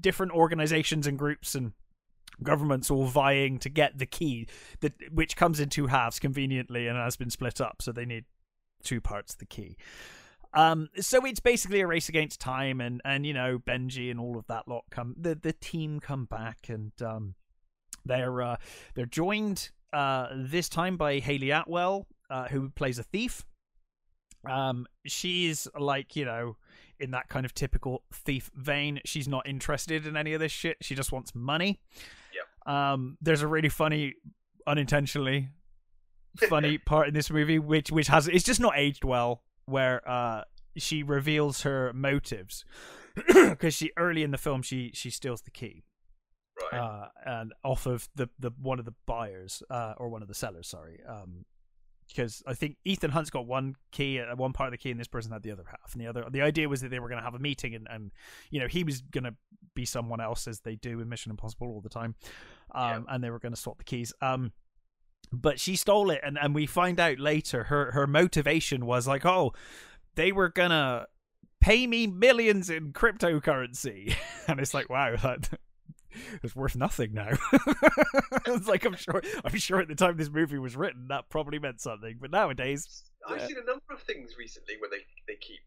different 0.00 0.32
organizations 0.32 1.06
and 1.06 1.18
groups 1.18 1.54
and 1.54 1.72
governments 2.42 2.90
all 2.90 3.06
vying 3.06 3.58
to 3.60 3.68
get 3.68 3.98
the 3.98 4.06
key 4.06 4.48
that 4.80 4.92
which 5.12 5.36
comes 5.36 5.60
in 5.60 5.68
two 5.68 5.86
halves 5.86 6.18
conveniently 6.18 6.88
and 6.88 6.98
has 6.98 7.16
been 7.16 7.30
split 7.30 7.60
up. 7.60 7.80
So 7.80 7.92
they 7.92 8.04
need 8.04 8.24
two 8.82 9.00
parts 9.00 9.34
of 9.34 9.38
the 9.38 9.46
key. 9.46 9.76
Um, 10.52 10.88
so 11.00 11.24
it's 11.24 11.40
basically 11.40 11.80
a 11.80 11.86
race 11.86 12.08
against 12.08 12.40
time, 12.40 12.80
and 12.80 13.00
and 13.04 13.26
you 13.26 13.34
know 13.34 13.58
Benji 13.58 14.10
and 14.10 14.20
all 14.20 14.38
of 14.38 14.46
that 14.46 14.68
lot 14.68 14.84
come 14.90 15.14
the 15.18 15.34
the 15.34 15.52
team 15.52 15.98
come 15.98 16.26
back, 16.26 16.68
and 16.68 16.92
um, 17.02 17.34
they're 18.04 18.40
uh, 18.40 18.56
they're 18.94 19.06
joined 19.06 19.70
uh 19.92 20.28
this 20.34 20.68
time 20.68 20.96
by 20.96 21.18
Hayley 21.18 21.50
Atwell, 21.50 22.06
uh, 22.30 22.48
who 22.48 22.70
plays 22.70 22.98
a 22.98 23.02
thief. 23.02 23.44
Um, 24.50 24.86
she's 25.06 25.66
like 25.78 26.16
you 26.16 26.24
know 26.24 26.56
in 27.00 27.10
that 27.10 27.28
kind 27.28 27.44
of 27.44 27.54
typical 27.54 28.02
thief 28.12 28.50
vein. 28.54 29.00
She's 29.04 29.26
not 29.28 29.46
interested 29.48 30.06
in 30.06 30.16
any 30.16 30.32
of 30.32 30.40
this 30.40 30.52
shit. 30.52 30.76
She 30.80 30.94
just 30.94 31.12
wants 31.12 31.34
money. 31.34 31.80
Yeah. 32.32 32.92
Um, 32.92 33.18
there's 33.20 33.42
a 33.42 33.46
really 33.48 33.68
funny, 33.68 34.14
unintentionally 34.66 35.48
funny 36.48 36.78
part 36.78 37.08
in 37.08 37.14
this 37.14 37.30
movie, 37.30 37.58
which 37.58 37.90
which 37.90 38.08
has 38.08 38.28
it's 38.28 38.44
just 38.44 38.60
not 38.60 38.74
aged 38.76 39.04
well, 39.04 39.42
where 39.66 40.08
uh 40.08 40.42
she 40.76 41.02
reveals 41.02 41.62
her 41.62 41.92
motives 41.94 42.64
because 43.28 43.74
she 43.74 43.92
early 43.96 44.22
in 44.24 44.32
the 44.32 44.38
film 44.38 44.60
she 44.60 44.90
she 44.92 45.08
steals 45.10 45.42
the 45.42 45.50
key 45.52 45.84
Right. 46.72 46.80
uh 46.80 47.08
and 47.24 47.52
off 47.62 47.86
of 47.86 48.08
the 48.16 48.28
the 48.40 48.50
one 48.60 48.78
of 48.80 48.84
the 48.84 48.94
buyers 49.06 49.62
uh 49.70 49.94
or 49.98 50.08
one 50.08 50.20
of 50.22 50.26
the 50.28 50.34
sellers 50.34 50.66
sorry 50.68 50.98
um 51.08 51.44
because 52.08 52.42
I 52.46 52.54
think 52.54 52.76
Ethan 52.84 53.10
Hunt's 53.10 53.30
got 53.30 53.46
one 53.46 53.76
key, 53.90 54.20
uh, 54.20 54.34
one 54.36 54.52
part 54.52 54.68
of 54.68 54.72
the 54.72 54.78
key, 54.78 54.90
and 54.90 55.00
this 55.00 55.08
person 55.08 55.32
had 55.32 55.42
the 55.42 55.50
other 55.50 55.64
half. 55.66 55.92
And 55.92 56.02
the 56.02 56.06
other, 56.06 56.26
the 56.30 56.42
idea 56.42 56.68
was 56.68 56.80
that 56.80 56.90
they 56.90 56.98
were 56.98 57.08
going 57.08 57.20
to 57.20 57.24
have 57.24 57.34
a 57.34 57.38
meeting, 57.38 57.74
and, 57.74 57.86
and 57.90 58.10
you 58.50 58.60
know 58.60 58.68
he 58.68 58.84
was 58.84 59.00
going 59.00 59.24
to 59.24 59.34
be 59.74 59.84
someone 59.84 60.20
else, 60.20 60.46
as 60.46 60.60
they 60.60 60.76
do 60.76 61.00
in 61.00 61.08
Mission 61.08 61.30
Impossible 61.30 61.68
all 61.68 61.80
the 61.80 61.88
time, 61.88 62.14
um, 62.74 63.06
and 63.08 63.22
they 63.22 63.30
were 63.30 63.38
going 63.38 63.54
to 63.54 63.60
swap 63.60 63.78
the 63.78 63.84
keys. 63.84 64.12
Um, 64.20 64.52
but 65.32 65.58
she 65.58 65.76
stole 65.76 66.10
it, 66.10 66.20
and 66.24 66.38
and 66.38 66.54
we 66.54 66.66
find 66.66 67.00
out 67.00 67.18
later 67.18 67.64
her 67.64 67.92
her 67.92 68.06
motivation 68.06 68.86
was 68.86 69.06
like, 69.06 69.24
oh, 69.24 69.52
they 70.14 70.32
were 70.32 70.48
gonna 70.48 71.06
pay 71.60 71.86
me 71.86 72.06
millions 72.06 72.70
in 72.70 72.92
cryptocurrency, 72.92 74.14
and 74.48 74.60
it's 74.60 74.74
like, 74.74 74.90
wow, 74.90 75.16
that 75.16 75.58
it's 76.42 76.54
worth 76.56 76.76
nothing 76.76 77.12
now. 77.12 77.30
it's 78.46 78.68
like 78.68 78.84
I'm 78.84 78.96
sure 78.96 79.22
I'm 79.44 79.56
sure 79.56 79.80
at 79.80 79.88
the 79.88 79.94
time 79.94 80.16
this 80.16 80.30
movie 80.30 80.58
was 80.58 80.76
written 80.76 81.08
that 81.08 81.28
probably 81.28 81.58
meant 81.58 81.80
something, 81.80 82.16
but 82.20 82.30
nowadays, 82.30 83.04
I've 83.28 83.38
yeah. 83.40 83.46
seen 83.46 83.56
a 83.62 83.66
number 83.66 83.92
of 83.92 84.00
things 84.02 84.32
recently 84.38 84.74
where 84.78 84.90
they, 84.90 85.04
they 85.26 85.36
keep 85.36 85.60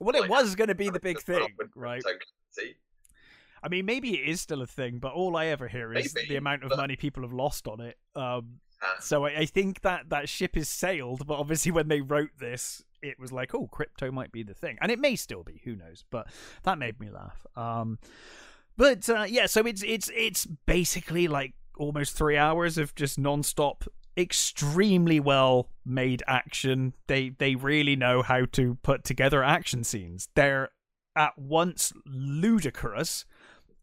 well, 0.00 0.16
it 0.16 0.28
was 0.28 0.54
going 0.56 0.68
to 0.68 0.74
be 0.74 0.90
the 0.90 1.00
big 1.00 1.16
just 1.16 1.26
put 1.26 1.42
up 1.42 1.50
thing, 1.58 1.68
right? 1.74 2.02
I 3.64 3.68
mean, 3.68 3.86
maybe 3.86 4.18
it 4.18 4.28
is 4.28 4.40
still 4.40 4.62
a 4.62 4.66
thing, 4.66 4.98
but 4.98 5.12
all 5.12 5.36
I 5.36 5.46
ever 5.46 5.68
hear 5.68 5.92
is 5.92 6.12
Maybe, 6.14 6.28
the 6.28 6.36
amount 6.36 6.64
of 6.64 6.70
but- 6.70 6.78
money 6.78 6.96
people 6.96 7.22
have 7.22 7.32
lost 7.32 7.68
on 7.68 7.80
it. 7.80 7.96
Um, 8.16 8.60
Ah. 8.82 8.96
so 9.00 9.24
I, 9.24 9.38
I 9.38 9.46
think 9.46 9.82
that 9.82 10.08
that 10.10 10.28
ship 10.28 10.56
is 10.56 10.68
sailed, 10.68 11.26
but 11.26 11.38
obviously 11.38 11.70
when 11.70 11.88
they 11.88 12.00
wrote 12.00 12.30
this, 12.38 12.82
it 13.00 13.18
was 13.18 13.32
like, 13.32 13.54
oh, 13.54 13.68
crypto 13.68 14.10
might 14.10 14.32
be 14.32 14.42
the 14.42 14.54
thing, 14.54 14.76
and 14.80 14.90
it 14.90 14.98
may 14.98 15.16
still 15.16 15.42
be. 15.42 15.60
Who 15.64 15.76
knows? 15.76 16.04
But 16.10 16.26
that 16.64 16.78
made 16.78 16.98
me 17.00 17.08
laugh. 17.10 17.46
Um, 17.56 17.98
but 18.76 19.08
uh, 19.08 19.26
yeah, 19.28 19.46
so 19.46 19.66
it's 19.66 19.82
it's 19.82 20.10
it's 20.14 20.46
basically 20.66 21.28
like 21.28 21.54
almost 21.76 22.16
three 22.16 22.36
hours 22.36 22.78
of 22.78 22.94
just 22.94 23.18
non-stop 23.18 23.84
extremely 24.16 25.20
well 25.20 25.68
made 25.84 26.22
action. 26.26 26.92
They 27.06 27.30
they 27.30 27.54
really 27.54 27.96
know 27.96 28.22
how 28.22 28.44
to 28.52 28.76
put 28.82 29.04
together 29.04 29.42
action 29.42 29.84
scenes. 29.84 30.28
They're 30.34 30.70
at 31.16 31.36
once 31.38 31.92
ludicrous 32.06 33.24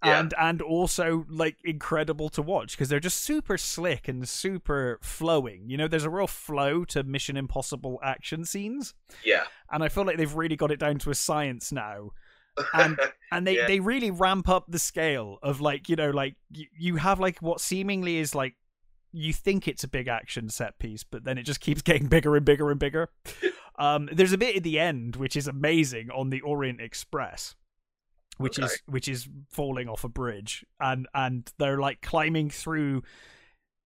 Yeah. 0.03 0.19
and 0.19 0.33
and 0.39 0.61
also 0.61 1.25
like 1.29 1.57
incredible 1.63 2.29
to 2.29 2.41
watch 2.41 2.71
because 2.71 2.89
they're 2.89 2.99
just 2.99 3.21
super 3.21 3.57
slick 3.57 4.07
and 4.07 4.27
super 4.27 4.97
flowing. 5.01 5.69
You 5.69 5.77
know 5.77 5.87
there's 5.87 6.05
a 6.05 6.09
real 6.09 6.27
flow 6.27 6.85
to 6.85 7.03
mission 7.03 7.37
impossible 7.37 7.99
action 8.03 8.45
scenes. 8.45 8.93
Yeah. 9.23 9.43
and 9.71 9.83
i 9.83 9.89
feel 9.89 10.05
like 10.05 10.17
they've 10.17 10.33
really 10.33 10.55
got 10.55 10.71
it 10.71 10.79
down 10.79 10.97
to 10.99 11.11
a 11.11 11.15
science 11.15 11.71
now 11.71 12.11
and 12.73 12.99
and 13.31 13.45
they 13.47 13.57
Yeah. 13.57 13.67
they 13.67 13.79
really 13.79 14.11
ramp 14.11 14.49
up 14.49 14.65
the 14.67 14.79
scale 14.79 15.37
of 15.43 15.61
like 15.61 15.89
you 15.89 15.95
know 15.95 16.09
like 16.09 16.35
you, 16.51 16.65
you 16.77 16.95
have 16.97 17.19
like 17.19 17.39
what 17.41 17.61
seemingly 17.61 18.17
is 18.17 18.33
like 18.35 18.55
you 19.11 19.33
think 19.33 19.67
it's 19.67 19.83
a 19.83 19.87
big 19.87 20.07
action 20.07 20.49
set 20.49 20.77
piece 20.79 21.03
but 21.03 21.23
then 21.23 21.37
it 21.37 21.43
just 21.43 21.59
keeps 21.61 21.81
getting 21.89 22.07
bigger 22.07 22.35
and 22.35 22.45
bigger 22.45 22.69
and 22.71 22.79
bigger 22.79 23.09
um 23.79 24.09
there's 24.11 24.33
a 24.33 24.37
bit 24.37 24.55
at 24.57 24.63
the 24.63 24.79
end 24.79 25.15
which 25.15 25.35
is 25.35 25.47
amazing 25.47 26.09
on 26.11 26.29
the 26.29 26.41
orient 26.41 26.79
express 26.81 27.55
which 28.37 28.57
Okay. 28.59 28.65
is 28.65 28.81
which 28.85 29.07
is 29.07 29.27
falling 29.49 29.89
off 29.89 30.03
a 30.03 30.09
bridge 30.09 30.65
and 30.79 31.07
and 31.13 31.51
they're 31.57 31.79
like 31.79 32.01
climbing 32.01 32.49
through 32.49 33.01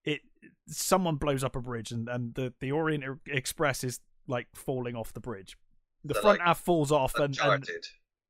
it 0.04 0.20
someone 0.68 1.16
blows 1.16 1.42
up 1.44 1.56
a 1.56 1.60
bridge 1.60 1.90
and 1.90 2.08
and 2.08 2.34
the 2.34 2.52
the 2.60 2.70
orient 2.72 3.04
express 3.26 3.82
is 3.84 4.00
like 4.28 4.46
falling 4.54 4.94
off 4.96 5.12
the 5.12 5.20
bridge 5.20 5.56
the 6.04 6.14
So, 6.14 6.20
front 6.20 6.38
like, 6.38 6.46
half 6.46 6.58
falls 6.60 6.92
off 6.92 7.14
and, 7.16 7.38
and. 7.42 7.68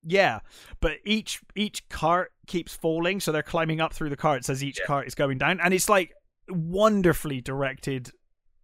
Yeah, 0.06 0.40
but 0.80 0.98
each 1.04 1.40
each 1.54 1.88
cart 1.88 2.32
keeps 2.46 2.74
falling, 2.74 3.20
so 3.20 3.32
they're 3.32 3.42
climbing 3.42 3.80
up 3.80 3.92
through 3.92 4.10
the 4.10 4.16
carts 4.16 4.48
as 4.50 4.62
each 4.62 4.78
Yeah. 4.80 4.86
cart 4.86 5.06
is 5.06 5.14
going 5.14 5.38
down, 5.38 5.60
and 5.60 5.72
it's 5.74 5.88
like 5.88 6.12
wonderfully 6.48 7.40
directed 7.40 8.10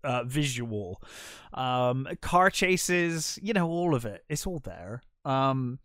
uh, 0.04 0.24
visual, 0.24 1.02
um, 1.54 2.08
car 2.22 2.50
chases, 2.50 3.38
you 3.42 3.52
know, 3.52 3.68
all 3.68 3.94
of 3.94 4.04
it. 4.06 4.24
It's 4.28 4.46
all 4.46 4.58
there. 4.58 5.02
Um, 5.24 5.78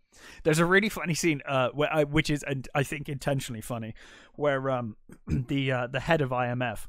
there's 0.43 0.59
a 0.59 0.65
really 0.65 0.87
funny 0.87 1.13
scene, 1.13 1.41
uh, 1.45 1.69
where 1.73 1.93
I, 1.93 2.03
which 2.05 2.29
is, 2.29 2.41
and 2.43 2.67
I 2.73 2.83
think 2.83 3.09
intentionally 3.09 3.61
funny, 3.61 3.93
where 4.35 4.69
um, 4.69 4.95
the 5.27 5.71
uh, 5.71 5.87
the 5.87 5.99
head 5.99 6.21
of 6.21 6.29
IMF 6.29 6.87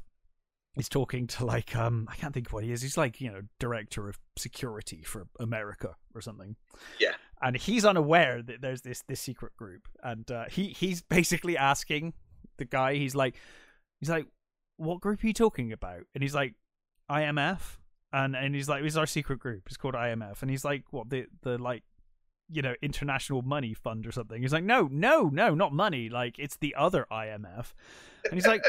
is 0.77 0.87
talking 0.87 1.27
to 1.27 1.45
like 1.45 1.75
um, 1.75 2.07
I 2.09 2.15
can't 2.15 2.33
think 2.33 2.47
of 2.47 2.53
what 2.53 2.63
he 2.63 2.71
is. 2.71 2.81
He's 2.81 2.97
like 2.97 3.19
you 3.19 3.29
know 3.31 3.41
director 3.59 4.07
of 4.07 4.19
security 4.37 5.03
for 5.03 5.27
America 5.39 5.95
or 6.15 6.21
something 6.21 6.55
and 7.41 7.55
he's 7.55 7.85
unaware 7.85 8.41
that 8.41 8.61
there's 8.61 8.81
this 8.81 9.03
this 9.07 9.21
secret 9.21 9.55
group. 9.55 9.87
And 10.03 10.29
uh, 10.31 10.45
he 10.49 10.69
he's 10.69 11.01
basically 11.01 11.57
asking 11.57 12.13
the 12.57 12.65
guy 12.65 12.95
he's 12.95 13.15
like 13.15 13.35
he's 13.99 14.09
like 14.09 14.27
what 14.77 15.01
group 15.01 15.23
are 15.23 15.27
you 15.27 15.33
talking 15.33 15.71
about? 15.71 16.01
And 16.13 16.23
he's 16.23 16.35
like 16.35 16.53
IMF 17.09 17.77
and 18.13 18.35
and 18.35 18.55
he's 18.55 18.69
like 18.69 18.83
it's 18.83 18.95
our 18.95 19.05
secret 19.05 19.39
group. 19.39 19.63
It's 19.67 19.77
called 19.77 19.95
IMF 19.95 20.41
and 20.41 20.51
he's 20.51 20.65
like 20.65 20.83
what 20.91 21.09
the 21.09 21.25
the 21.43 21.57
like 21.57 21.83
you 22.49 22.61
know 22.61 22.75
international 22.81 23.41
money 23.41 23.73
fund 23.73 24.07
or 24.07 24.11
something? 24.11 24.41
He's 24.41 24.53
like 24.53 24.63
no 24.63 24.89
no 24.91 25.29
no 25.29 25.53
not 25.53 25.73
money. 25.73 26.09
Like 26.09 26.39
it's 26.39 26.57
the 26.57 26.75
other 26.75 27.05
IMF 27.11 27.73
and 28.25 28.33
he's 28.33 28.47
like 28.47 28.63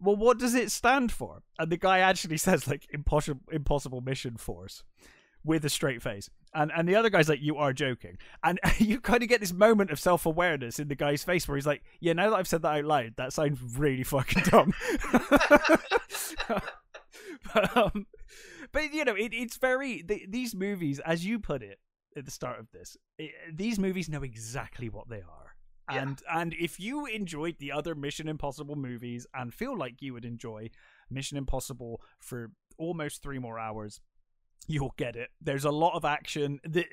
well 0.00 0.16
what 0.16 0.38
does 0.38 0.54
it 0.54 0.70
stand 0.70 1.10
for? 1.10 1.42
And 1.58 1.70
the 1.70 1.76
guy 1.76 1.98
actually 1.98 2.36
says 2.38 2.68
like 2.68 2.86
impossible 2.90 3.40
impossible 3.50 4.00
mission 4.00 4.36
force 4.36 4.84
with 5.44 5.64
a 5.64 5.68
straight 5.68 6.02
face. 6.02 6.30
And 6.54 6.72
and 6.74 6.88
the 6.88 6.96
other 6.96 7.10
guy's 7.10 7.28
like, 7.28 7.42
You 7.42 7.56
are 7.56 7.72
joking. 7.72 8.18
And 8.42 8.58
you 8.78 9.00
kind 9.00 9.22
of 9.22 9.28
get 9.28 9.40
this 9.40 9.52
moment 9.52 9.90
of 9.90 10.00
self 10.00 10.26
awareness 10.26 10.78
in 10.78 10.88
the 10.88 10.94
guy's 10.94 11.24
face 11.24 11.46
where 11.46 11.56
he's 11.56 11.66
like, 11.66 11.82
Yeah, 12.00 12.14
now 12.14 12.30
that 12.30 12.36
I've 12.36 12.48
said 12.48 12.62
that 12.62 12.78
out 12.78 12.84
loud, 12.84 13.14
that 13.16 13.32
sounds 13.32 13.58
really 13.76 14.04
fucking 14.04 14.44
dumb. 14.44 14.72
but, 17.54 17.76
um, 17.76 18.06
but 18.72 18.92
you 18.92 19.04
know, 19.04 19.14
it, 19.14 19.32
it's 19.32 19.56
very 19.56 20.02
th- 20.02 20.26
these 20.28 20.54
movies, 20.54 21.00
as 21.00 21.24
you 21.24 21.38
put 21.38 21.62
it 21.62 21.78
at 22.16 22.24
the 22.24 22.30
start 22.30 22.60
of 22.60 22.70
this, 22.72 22.96
it, 23.18 23.32
these 23.52 23.78
movies 23.78 24.08
know 24.08 24.22
exactly 24.22 24.88
what 24.88 25.08
they 25.08 25.22
are. 25.22 25.54
Yeah. 25.90 26.02
And 26.02 26.22
and 26.32 26.54
if 26.58 26.80
you 26.80 27.04
enjoyed 27.06 27.56
the 27.58 27.72
other 27.72 27.94
Mission 27.94 28.26
Impossible 28.28 28.76
movies 28.76 29.26
and 29.34 29.52
feel 29.52 29.76
like 29.76 30.00
you 30.00 30.14
would 30.14 30.24
enjoy 30.24 30.70
Mission 31.10 31.36
Impossible 31.36 32.00
for 32.20 32.52
almost 32.78 33.22
three 33.22 33.38
more 33.38 33.58
hours, 33.58 34.00
you'll 34.66 34.94
get 34.96 35.16
it. 35.16 35.30
There's 35.40 35.64
a 35.64 35.70
lot 35.70 35.94
of 35.94 36.04
action. 36.04 36.60
The 36.64 36.86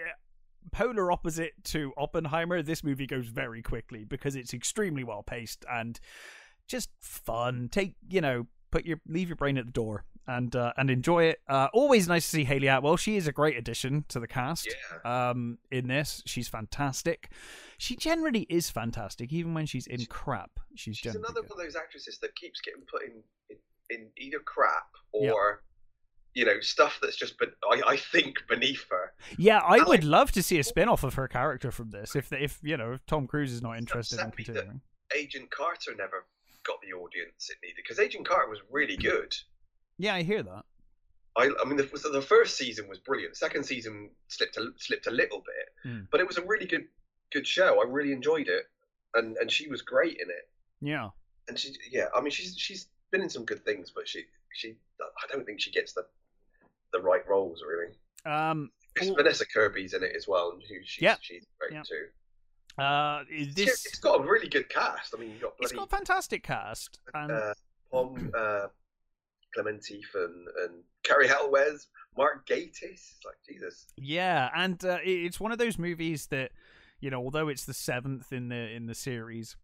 polar 0.72 1.12
opposite 1.12 1.54
to 1.66 1.92
Oppenheimer, 1.98 2.62
this 2.62 2.84
movie 2.84 3.08
goes 3.08 3.28
very 3.28 3.62
quickly 3.62 4.04
because 4.04 4.36
it's 4.36 4.54
extremely 4.54 5.04
well 5.04 5.24
paced 5.24 5.66
and 5.72 6.00
just 6.68 6.90
fun. 7.02 7.70
Take 7.72 7.96
you 8.10 8.22
know, 8.22 8.48
put 8.72 8.86
your 8.86 9.00
leave 9.08 9.30
your 9.30 9.36
brain 9.36 9.58
at 9.58 9.66
the 9.66 9.72
door 9.72 10.06
and 10.28 10.56
uh, 10.56 10.72
and 10.78 10.90
enjoy 10.92 11.24
it. 11.26 11.40
Uh, 11.50 11.68
always 11.74 12.08
nice 12.08 12.26
to 12.26 12.30
see 12.30 12.44
Hayley 12.44 12.68
Atwell. 12.68 12.96
She 12.98 13.18
is 13.18 13.28
a 13.28 13.32
great 13.32 13.58
addition 13.58 14.06
to 14.10 14.20
the 14.20 14.28
cast. 14.28 14.68
Yeah. 15.04 15.30
Um, 15.30 15.58
in 15.72 15.88
this, 15.88 16.22
she's 16.26 16.48
fantastic. 16.48 17.32
She 17.80 17.96
generally 17.96 18.46
is 18.48 18.70
fantastic, 18.70 19.34
even 19.34 19.56
when 19.56 19.66
she's 19.66 19.88
in 19.88 20.06
crap. 20.06 20.52
She's, 20.76 20.98
She's 20.98 21.16
another 21.16 21.42
good. 21.42 21.50
one 21.50 21.60
of 21.60 21.66
those 21.66 21.76
actresses 21.76 22.20
that 22.22 22.36
keeps 22.36 22.62
getting 22.62 22.84
put 22.90 23.02
in 23.04 23.24
in, 23.50 23.58
in 23.90 24.08
either 24.18 24.38
crap 24.46 24.86
or 25.12 25.24
Yeah. 25.26 25.32
You 26.34 26.46
know 26.46 26.60
stuff 26.62 27.00
that's 27.02 27.16
just 27.18 27.38
but 27.38 27.50
I, 27.70 27.82
I 27.86 27.98
think 27.98 28.36
beneath 28.48 28.86
her. 28.90 29.14
Yeah, 29.38 29.60
I 29.60 29.78
I 29.80 29.84
would 29.84 30.04
love 30.04 30.32
to 30.34 30.44
see 30.44 30.60
a 30.60 30.64
spin 30.64 30.88
off 30.90 31.04
of 31.04 31.16
her 31.16 31.28
character 31.28 31.72
from 31.72 31.92
this. 31.92 32.16
If 32.16 32.32
if 32.34 32.60
you 32.64 32.78
know 32.78 32.94
if 32.94 33.06
Tom 33.06 33.28
Cruise 33.28 33.52
is 33.52 33.62
not 33.62 33.78
interested 33.78 34.20
in 34.20 34.32
continuing. 34.32 34.82
Agent 35.16 35.52
Carter 35.52 35.92
never 35.98 36.26
got 36.66 36.78
the 36.82 36.94
audience 36.96 37.50
it 37.50 37.58
needed 37.64 37.76
because 37.78 38.00
Agent 38.00 38.26
Carter 38.28 38.50
was 38.50 38.60
really 38.72 38.96
good. 38.96 39.36
Yeah, 39.98 40.16
I 40.16 40.24
hear 40.24 40.42
that. 40.44 40.64
I, 41.38 41.50
I 41.62 41.66
mean, 41.66 41.78
the, 41.78 41.90
so 41.98 42.12
the 42.12 42.22
first 42.22 42.58
season 42.58 42.88
was 42.90 43.00
brilliant. 43.00 43.38
Second 43.38 43.64
season 43.66 44.10
slipped 44.28 44.58
a, 44.58 44.68
slipped 44.78 45.08
a 45.08 45.12
little 45.12 45.40
bit, 45.46 45.92
Mm. 45.92 46.08
but 46.12 46.20
it 46.22 46.28
was 46.28 46.38
a 46.38 46.46
really 46.46 46.66
good 46.66 46.86
good 47.32 47.48
show. 47.48 47.82
I 47.82 47.86
really 47.90 48.12
enjoyed 48.12 48.48
it, 48.48 48.64
and 49.16 49.38
and 49.38 49.50
she 49.52 49.68
was 49.68 49.82
great 49.82 50.18
in 50.22 50.30
it. 50.30 50.50
Yeah. 50.82 51.10
And 51.48 51.58
she, 51.58 51.74
yeah, 51.92 52.06
I 52.16 52.22
mean, 52.22 52.32
she's 52.32 52.56
she's 52.58 52.88
been 53.12 53.22
in 53.22 53.30
some 53.30 53.46
good 53.46 53.64
things, 53.66 53.92
but 53.94 54.08
she 54.08 54.24
she 54.54 54.76
I 55.02 55.32
don't 55.32 55.46
think 55.46 55.60
she 55.62 55.72
gets 55.72 55.94
the 55.94 56.06
the 56.94 57.02
right 57.02 57.28
roles 57.28 57.62
really. 57.68 57.94
Um, 58.26 58.72
all- 59.02 59.16
Vanessa 59.16 59.46
Kirby's 59.46 59.94
in 59.94 60.04
it 60.04 60.16
as 60.16 60.28
well, 60.28 60.52
and 60.52 60.62
who 60.68 60.76
she's 60.84 61.02
Yeah. 61.02 61.16
she's 61.22 61.46
great 61.60 61.74
Yeah. 61.74 61.84
too. 61.84 62.08
uh, 62.82 63.24
It's- 63.30 63.54
this 63.56 63.86
it's 63.86 64.00
got 64.00 64.22
a 64.22 64.24
really 64.24 64.48
good 64.48 64.70
cast. 64.70 65.14
I 65.16 65.20
mean, 65.20 65.32
you've 65.32 65.42
got 65.42 65.54
it's 65.60 65.72
bloody 65.72 65.76
got 65.76 65.88
a 65.94 65.98
fantastic 65.98 66.42
cast, 66.44 67.00
and 67.14 67.32
uh, 67.32 67.54
Pom 67.92 68.32
uh, 68.34 68.68
Klementieff 69.58 70.16
and, 70.16 70.48
and 70.64 70.84
Cary 71.04 71.28
Elwes, 71.30 71.88
Mark 72.18 72.48
Gatiss. 72.48 72.82
It's 72.84 73.20
like 73.26 73.36
Jesus. 73.48 73.88
Yeah, 73.98 74.50
and 74.56 74.84
uh, 74.86 75.00
it's 75.04 75.40
one 75.40 75.52
of 75.52 75.58
those 75.58 75.78
movies 75.78 76.28
that, 76.28 76.52
you 77.02 77.10
know, 77.10 77.20
although 77.22 77.50
it's 77.50 77.66
the 77.66 77.74
seventh 77.74 78.32
in 78.32 78.48
the 78.50 78.56
in 78.72 78.86
the 78.86 78.96
series, 78.96 79.58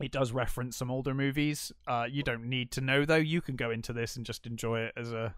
it 0.00 0.12
does 0.12 0.30
reference 0.32 0.76
some 0.76 0.90
older 0.90 1.14
movies. 1.14 1.72
Uh, 1.88 2.06
you 2.08 2.22
don't 2.22 2.44
need 2.44 2.70
to 2.72 2.80
know 2.80 3.04
though; 3.04 3.16
you 3.16 3.40
can 3.40 3.56
go 3.56 3.70
into 3.72 3.92
this 3.92 4.14
and 4.16 4.24
just 4.24 4.46
enjoy 4.46 4.80
it 4.80 4.92
as 4.96 5.12
a 5.12 5.34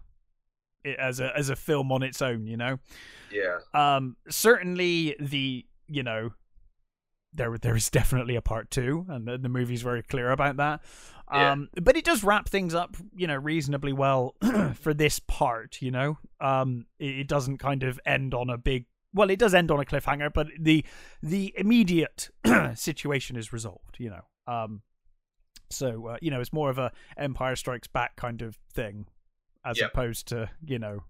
it, 0.85 0.97
as 0.99 1.19
a 1.19 1.35
as 1.35 1.49
a 1.49 1.55
film 1.55 1.91
on 1.91 2.03
its 2.03 2.21
own. 2.21 2.45
You 2.47 2.57
know, 2.57 2.79
Yeah, 3.31 3.59
um, 3.73 4.15
certainly 4.29 5.15
the 5.19 5.65
you 5.87 6.03
know 6.03 6.31
there 7.35 7.57
there 7.57 7.75
is 7.75 7.89
definitely 7.89 8.35
a 8.35 8.41
part 8.41 8.71
two, 8.71 9.05
and 9.09 9.27
the, 9.27 9.37
the 9.37 9.49
movie's 9.49 9.81
very 9.81 10.03
clear 10.03 10.31
about 10.31 10.57
that. 10.57 10.81
Yeah. 11.31 11.51
Um, 11.51 11.69
but 11.81 11.97
it 11.97 12.05
does 12.05 12.23
wrap 12.23 12.47
things 12.47 12.75
up, 12.75 12.95
you 13.15 13.25
know, 13.25 13.35
reasonably 13.35 13.93
well 13.93 14.35
for 14.75 14.93
this 14.93 15.19
part. 15.19 15.81
You 15.81 15.91
know, 15.91 16.17
um, 16.39 16.85
it, 16.99 17.19
it 17.19 17.27
doesn't 17.27 17.57
kind 17.57 17.83
of 17.83 17.99
end 18.05 18.33
on 18.33 18.49
a 18.49 18.57
big. 18.57 18.85
Well, 19.13 19.29
it 19.29 19.39
does 19.39 19.53
end 19.53 19.71
on 19.71 19.79
a 19.79 19.85
cliffhanger, 19.85 20.31
but 20.33 20.47
the 20.59 20.85
the 21.23 21.53
immediate 21.57 22.29
situation 22.75 23.35
is 23.35 23.51
resolved. 23.51 23.97
You 23.97 24.11
know, 24.11 24.53
um, 24.53 24.81
so 25.69 26.07
uh, 26.07 26.17
you 26.21 26.31
know, 26.31 26.41
it's 26.41 26.53
more 26.53 26.69
of 26.69 26.77
a 26.77 26.91
Empire 27.17 27.55
Strikes 27.55 27.87
Back 27.87 28.15
kind 28.15 28.41
of 28.41 28.57
thing, 28.71 29.07
as 29.65 29.79
Yep. 29.79 29.91
opposed 29.91 30.27
to 30.29 30.49
you 30.65 30.79
know 30.79 31.03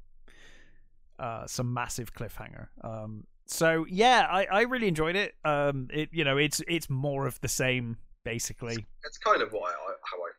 uh, 1.20 1.46
some 1.48 1.74
massive 1.74 2.14
cliffhanger. 2.14 2.68
Um, 2.84 3.26
so 3.46 3.86
yeah, 3.90 4.28
I, 4.30 4.46
I 4.46 4.62
really 4.62 4.88
enjoyed 4.88 5.16
it. 5.16 5.36
Um, 5.46 5.88
it 5.94 6.10
you 6.12 6.24
know 6.24 6.38
it's 6.38 6.62
it's 6.68 6.90
more 6.90 7.28
of 7.28 7.40
the 7.42 7.48
same 7.48 7.98
basically. 8.24 8.86
that's 9.04 9.18
kind 9.20 9.42
of 9.42 9.52
why 9.52 9.70
I, 9.70 9.94
how 10.04 10.18
I 10.18 10.30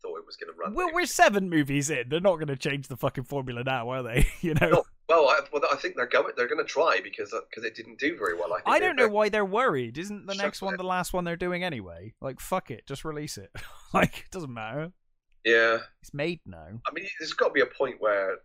thought 0.00 0.16
it 0.16 0.24
was 0.26 0.36
going 0.36 0.52
to 0.52 0.58
run. 0.58 0.74
Well, 0.74 0.90
we're 0.94 1.06
seven 1.06 1.50
movies 1.50 1.90
in. 1.90 2.08
They're 2.08 2.20
not 2.20 2.36
going 2.36 2.46
to 2.48 2.56
change 2.56 2.88
the 2.88 2.96
fucking 2.96 3.24
formula 3.24 3.62
now, 3.64 3.90
are 3.90 4.02
they? 4.02 4.26
You 4.40 4.54
know. 4.54 4.70
No, 4.70 4.84
well, 5.08 5.28
I, 5.28 5.40
well, 5.52 5.62
I 5.70 5.76
think 5.76 5.96
they're 5.96 6.06
going. 6.06 6.32
They're 6.36 6.48
going 6.48 6.64
to 6.64 6.70
try 6.70 7.00
because 7.02 7.34
because 7.50 7.64
it 7.64 7.74
didn't 7.74 7.98
do 7.98 8.16
very 8.16 8.34
well. 8.34 8.52
I, 8.52 8.56
think 8.56 8.68
I 8.68 8.78
don't 8.78 8.96
know 8.96 9.08
why 9.08 9.28
they're 9.28 9.44
worried. 9.44 9.98
Isn't 9.98 10.26
the 10.26 10.34
next 10.34 10.62
one 10.62 10.74
it. 10.74 10.76
the 10.76 10.84
last 10.84 11.12
one 11.12 11.24
they're 11.24 11.36
doing 11.36 11.64
anyway? 11.64 12.14
Like 12.20 12.40
fuck 12.40 12.70
it, 12.70 12.86
just 12.86 13.04
release 13.04 13.38
it. 13.38 13.50
like 13.94 14.24
it 14.26 14.30
doesn't 14.30 14.52
matter. 14.52 14.92
Yeah, 15.48 15.78
It's 16.02 16.12
made 16.14 16.40
now. 16.46 16.66
I 16.86 16.92
mean, 16.92 17.06
there's 17.18 17.32
got 17.32 17.48
to 17.48 17.52
be 17.52 17.60
a 17.60 17.66
point 17.66 17.96
where 18.00 18.38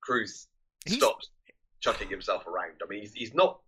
Cruise 0.00 0.48
He's- 0.84 0.98
stops 0.98 1.30
chucking 1.80 2.08
himself 2.08 2.46
around. 2.46 2.80
I 2.82 2.86
mean, 2.88 3.00
he's, 3.00 3.12
he's 3.14 3.34
not 3.34 3.60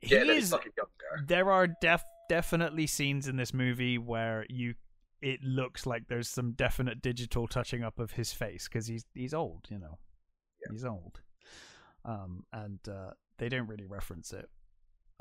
He 0.00 0.14
is 0.14 0.50
fucking 0.50 0.72
younger. 0.76 1.26
there 1.26 1.50
are 1.50 1.66
def- 1.80 2.04
definitely 2.28 2.86
scenes 2.86 3.28
in 3.28 3.36
this 3.36 3.52
movie 3.54 3.98
where 3.98 4.46
you 4.48 4.74
it 5.20 5.40
looks 5.44 5.86
like 5.86 6.08
there's 6.08 6.28
some 6.28 6.52
definite 6.52 7.00
digital 7.00 7.46
touching 7.46 7.82
up 7.84 7.98
of 8.00 8.12
his 8.12 8.32
face 8.32 8.68
because 8.68 8.86
he's 8.88 9.04
he's 9.14 9.32
old 9.34 9.66
you 9.70 9.78
know 9.78 9.98
Yeah. 10.60 10.72
he's 10.72 10.84
old 10.84 11.20
um 12.04 12.44
and 12.52 12.78
uh 12.88 13.10
they 13.38 13.48
don't 13.48 13.66
really 13.68 13.86
reference 13.86 14.32
it 14.32 14.48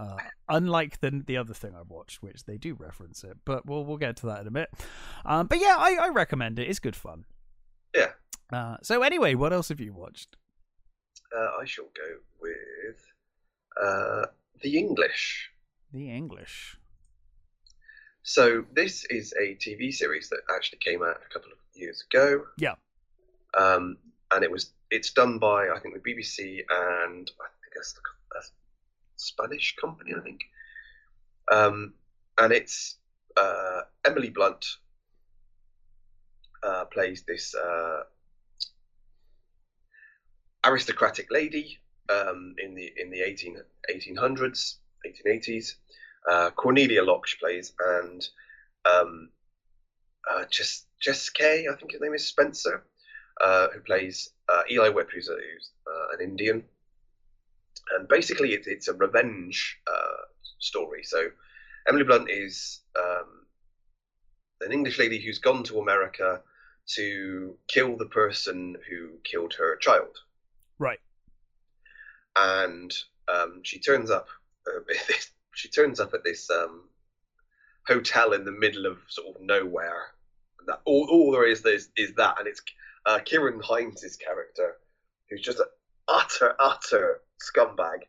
uh 0.02 0.18
unlike 0.50 1.00
the 1.02 1.12
the 1.26 1.38
other 1.38 1.54
thing 1.54 1.74
I've 1.80 1.90
watched 1.90 2.24
which 2.24 2.46
they 2.46 2.58
do 2.58 2.74
reference 2.74 3.24
it 3.24 3.38
but 3.46 3.66
we'll 3.66 3.84
we'll 3.86 3.98
get 4.06 4.16
to 4.18 4.26
that 4.28 4.42
in 4.42 4.48
a 4.48 4.52
bit 4.52 4.70
um 5.26 5.48
but 5.48 5.60
yeah 5.60 5.76
i 5.78 5.92
i 6.02 6.10
recommend 6.10 6.58
it 6.60 6.68
it's 6.70 6.80
good 6.80 6.96
fun 6.96 7.26
Yeah. 7.94 8.12
uh 8.52 8.78
so 8.82 9.04
anyway 9.04 9.36
what 9.36 9.52
else 9.54 9.70
have 9.70 9.80
you 9.80 9.94
watched 9.94 10.38
Uh, 11.38 11.50
I 11.62 11.66
shall 11.66 11.90
go 12.04 12.10
with 12.42 13.00
uh, 13.86 14.26
the 14.64 14.78
English. 14.78 15.50
the 15.94 16.06
english 16.22 16.78
So 18.24 18.44
this 18.80 19.06
is 19.10 19.34
a 19.46 19.56
TV 19.56 19.92
series 20.02 20.30
that 20.30 20.42
actually 20.56 20.80
came 20.88 21.02
out 21.04 21.18
a 21.28 21.34
couple 21.34 21.52
of 21.52 21.58
years 21.74 22.04
ago. 22.08 22.26
Yeah. 22.58 22.76
Um, 23.58 23.98
and 24.34 24.44
it 24.44 24.52
was 24.52 24.64
it's 24.96 25.12
done 25.22 25.40
by 25.40 25.60
I 25.76 25.80
think 25.82 25.94
the 25.96 26.06
BBC 26.10 26.38
and 26.70 27.26
I 27.46 27.48
guess 27.74 27.96
a 28.38 28.42
Spanish 29.22 29.76
company 29.80 30.14
I 30.18 30.22
think. 30.22 30.42
Um, 31.52 31.94
and 32.38 32.54
it's 32.54 32.98
uh, 33.38 33.82
Emily 34.06 34.30
Blunt 34.30 34.66
uh, 36.64 36.86
plays 36.86 37.24
this 37.28 37.56
uh, 37.56 38.04
aristocratic 40.66 41.32
lady 41.32 41.80
um, 42.10 42.56
in 42.64 42.76
the 42.76 42.92
in 42.98 43.12
the 43.12 43.22
18, 43.22 43.58
1800s 43.90 44.76
1880s 45.06 45.76
uh, 46.30 46.52
Cornelia 46.52 47.04
Locke 47.04 47.26
plays, 47.40 47.74
and 47.80 48.28
um, 48.86 49.30
uh, 50.30 50.44
Jess, 50.50 50.86
Chaske, 51.02 51.68
I 51.68 51.76
think 51.78 51.92
his 51.92 52.02
name 52.02 52.14
is 52.14 52.28
Spencer, 52.28 52.84
uh, 53.44 53.68
who 53.74 53.80
plays 53.82 54.32
Eli 54.70 54.90
Whipp, 54.90 55.10
who's, 55.12 55.28
who's 55.28 55.72
an 56.14 56.22
Indian. 56.22 56.64
And 57.96 58.08
basically, 58.08 58.54
it, 58.54 58.64
it's 58.68 58.88
a 58.88 58.94
revenge 58.94 59.80
uh, 59.88 60.26
story. 60.60 61.04
So 61.04 61.30
Emily 61.88 62.04
Blunt 62.04 62.30
is 62.30 62.82
um, 62.98 63.46
an 64.62 64.72
English 64.72 65.00
lady 65.00 65.20
who's 65.20 65.40
gone 65.40 65.64
to 65.64 65.80
America 65.80 66.42
to 66.96 67.58
kill 67.68 67.98
the 67.98 68.06
person 68.06 68.76
who 68.90 69.12
killed 69.24 69.54
her 69.56 69.76
child. 69.78 70.18
Right. 70.80 71.00
And 72.38 72.94
um, 73.28 73.62
she 73.64 73.80
turns 73.80 74.10
up. 74.12 74.28
Uh, 74.68 74.82
she 75.54 75.70
turns 75.70 76.00
up 76.00 76.14
at 76.14 76.24
this 76.24 76.50
um, 76.50 76.84
hotel 77.88 78.34
in 78.34 78.46
the 78.46 78.52
middle 78.52 78.86
of 78.86 78.98
sort 79.08 79.36
of 79.36 79.42
nowhere. 79.42 80.12
That 80.68 80.82
all, 80.86 81.08
all 81.10 81.32
there 81.32 81.48
is 81.48 81.66
is, 81.66 81.90
is 81.98 82.14
that, 82.16 82.38
and 82.40 82.48
it's 82.48 82.62
uh, 83.06 83.20
Ciarán 83.20 83.64
Hinds' 83.64 84.16
character, 84.16 84.78
who's 85.30 85.42
just 85.42 85.60
an 85.60 85.66
utter 86.08 86.56
utter 86.60 87.22
scumbag. 87.42 88.00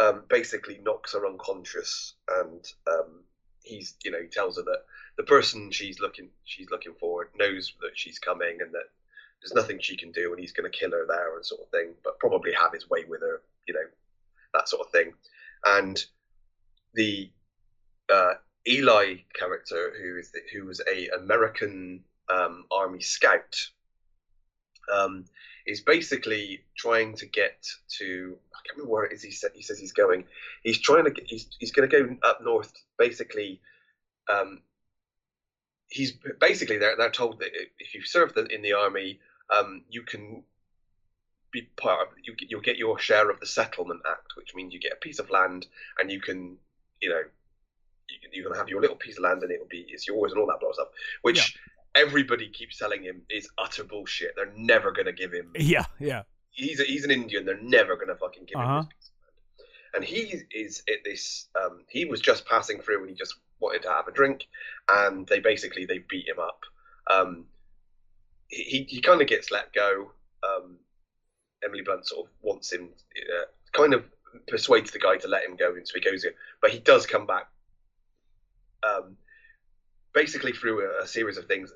Um, 0.00 0.24
basically 0.28 0.80
knocks 0.82 1.12
her 1.12 1.24
unconscious, 1.24 2.14
and 2.28 2.64
um, 2.88 3.22
he's 3.62 3.94
you 4.04 4.10
know 4.10 4.20
he 4.20 4.26
tells 4.26 4.56
her 4.56 4.64
that 4.64 4.82
the 5.16 5.22
person 5.22 5.70
she's 5.70 6.00
looking 6.00 6.30
she's 6.44 6.68
looking 6.70 6.94
for 6.98 7.30
knows 7.38 7.72
that 7.80 7.92
she's 7.94 8.18
coming, 8.18 8.58
and 8.60 8.72
that 8.72 8.90
there's 9.44 9.54
nothing 9.54 9.78
she 9.80 9.96
can 9.96 10.10
do, 10.10 10.32
and 10.32 10.40
he's 10.40 10.52
going 10.52 10.70
to 10.70 10.78
kill 10.78 10.90
her 10.92 11.06
there 11.06 11.36
and 11.36 11.44
sort 11.44 11.60
of 11.60 11.68
thing, 11.68 11.92
but 12.02 12.18
probably 12.18 12.52
have 12.54 12.72
his 12.72 12.88
way 12.88 13.04
with 13.06 13.20
her, 13.20 13.42
you 13.68 13.74
know, 13.74 13.86
that 14.54 14.68
sort 14.68 14.86
of 14.86 14.90
thing. 14.90 15.12
And 15.66 16.02
the 16.94 17.30
uh, 18.12 18.34
Eli 18.66 19.16
character, 19.38 19.92
who 20.00 20.18
is 20.18 20.30
the, 20.32 20.40
who 20.52 20.64
was 20.64 20.80
a 20.90 21.08
American 21.08 22.02
um, 22.30 22.64
Army 22.70 23.00
scout, 23.00 23.54
um, 24.92 25.26
is 25.66 25.80
basically 25.80 26.62
trying 26.76 27.14
to 27.16 27.26
get 27.26 27.66
to. 27.98 28.36
I 28.52 28.58
can't 28.66 28.76
remember 28.76 28.92
where 28.92 29.04
it 29.04 29.12
is. 29.12 29.22
He, 29.22 29.34
he 29.54 29.62
says 29.62 29.78
he's 29.78 29.92
going. 29.92 30.24
He's 30.62 30.78
trying 30.78 31.04
to. 31.04 31.22
He's 31.24 31.48
he's 31.58 31.72
going 31.72 31.88
to 31.88 32.00
go 32.00 32.16
up 32.22 32.42
north. 32.42 32.72
Basically, 32.98 33.60
um, 34.28 34.60
he's 35.88 36.12
basically 36.40 36.78
they're 36.78 36.96
they're 36.96 37.10
told 37.10 37.40
that 37.40 37.50
if 37.78 37.94
you 37.94 38.02
serve 38.04 38.34
the, 38.34 38.46
in 38.46 38.62
the 38.62 38.72
army, 38.72 39.20
um, 39.56 39.82
you 39.88 40.02
can 40.02 40.42
be 41.50 41.62
part 41.76 42.08
of 42.08 42.08
you. 42.22 42.34
You'll 42.48 42.60
get 42.60 42.76
your 42.76 42.98
share 42.98 43.30
of 43.30 43.40
the 43.40 43.46
Settlement 43.46 44.00
Act, 44.10 44.36
which 44.36 44.54
means 44.54 44.74
you 44.74 44.80
get 44.80 44.92
a 44.92 44.96
piece 44.96 45.18
of 45.18 45.30
land 45.30 45.66
and 45.98 46.10
you 46.10 46.20
can, 46.20 46.56
you 47.00 47.08
know, 47.08 47.22
you, 48.08 48.16
you're 48.32 48.44
gonna 48.44 48.58
have 48.58 48.68
your 48.68 48.80
little 48.80 48.96
piece 48.96 49.16
of 49.16 49.24
land 49.24 49.42
and 49.42 49.50
it'll 49.50 49.66
be 49.66 49.86
it's 49.88 50.06
yours 50.06 50.32
and 50.32 50.40
all 50.40 50.46
that 50.46 50.60
blah 50.60 50.72
stuff. 50.72 50.88
Which 51.22 51.56
everybody 51.94 52.48
keeps 52.48 52.78
telling 52.78 53.02
him 53.02 53.22
is 53.30 53.48
utter 53.58 53.84
bullshit. 53.84 54.34
They're 54.36 54.52
never 54.56 54.92
gonna 54.92 55.12
give 55.12 55.32
him. 55.32 55.52
yeah 55.56 55.84
yeah 55.98 56.22
He's 56.50 56.78
a, 56.78 56.84
he's 56.84 57.04
an 57.04 57.10
Indian. 57.10 57.44
They're 57.44 57.60
never 57.60 57.96
gonna 57.96 58.14
fucking 58.14 58.44
give 58.44 58.60
him. 58.60 58.66
Uh-huh. 58.66 58.82
This 58.82 58.88
piece. 58.88 59.10
And 59.94 60.04
he 60.04 60.42
is 60.56 60.82
at 60.88 61.04
this. 61.04 61.48
Um, 61.60 61.82
he 61.88 62.04
was 62.04 62.20
just 62.20 62.46
passing 62.46 62.80
through 62.80 63.00
and 63.00 63.10
he 63.10 63.16
just 63.16 63.34
wanted 63.60 63.82
to 63.82 63.90
have 63.90 64.06
a 64.08 64.12
drink, 64.12 64.46
and 64.88 65.26
they 65.26 65.40
basically 65.40 65.84
they 65.84 65.98
beat 65.98 66.28
him 66.28 66.38
up. 66.38 66.60
Um, 67.10 67.46
he 68.48 68.86
he, 68.88 69.00
kind 69.00 69.20
of 69.20 69.26
gets 69.26 69.50
let 69.50 69.72
go. 69.72 70.12
Um, 70.42 70.76
Emily 71.64 71.82
Blunt 71.82 72.06
sort 72.06 72.26
of 72.26 72.32
wants 72.42 72.72
him, 72.72 72.90
uh, 73.16 73.46
kind 73.72 73.94
of 73.94 74.04
persuades 74.48 74.90
the 74.90 74.98
guy 74.98 75.16
to 75.16 75.28
let 75.28 75.44
him 75.44 75.56
go, 75.56 75.74
and 75.74 75.86
so 75.86 75.94
he 75.94 76.00
goes. 76.00 76.24
But 76.60 76.70
he 76.70 76.78
does 76.78 77.06
come 77.06 77.26
back. 77.26 77.48
Um, 78.82 79.16
basically, 80.12 80.52
through 80.52 80.86
a, 80.86 81.04
a 81.04 81.06
series 81.06 81.36
of 81.36 81.46
things, 81.46 81.72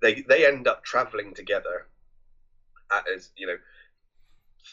they 0.00 0.22
they 0.22 0.46
end 0.46 0.66
up 0.68 0.84
traveling 0.84 1.34
together. 1.34 1.86
As 2.90 3.30
you 3.36 3.46
know, 3.46 3.56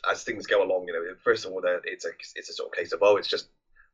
as 0.10 0.24
things 0.24 0.46
go 0.46 0.64
along, 0.64 0.88
you 0.88 0.94
know, 0.94 1.16
first 1.24 1.46
of 1.46 1.52
all, 1.52 1.62
it's 1.86 2.06
a 2.06 2.10
it's 2.36 2.50
a 2.50 2.54
sort 2.54 2.70
of 2.72 2.76
case 2.78 2.94
of 2.94 3.02
oh, 3.02 3.18
it's 3.18 3.28
just 3.28 3.48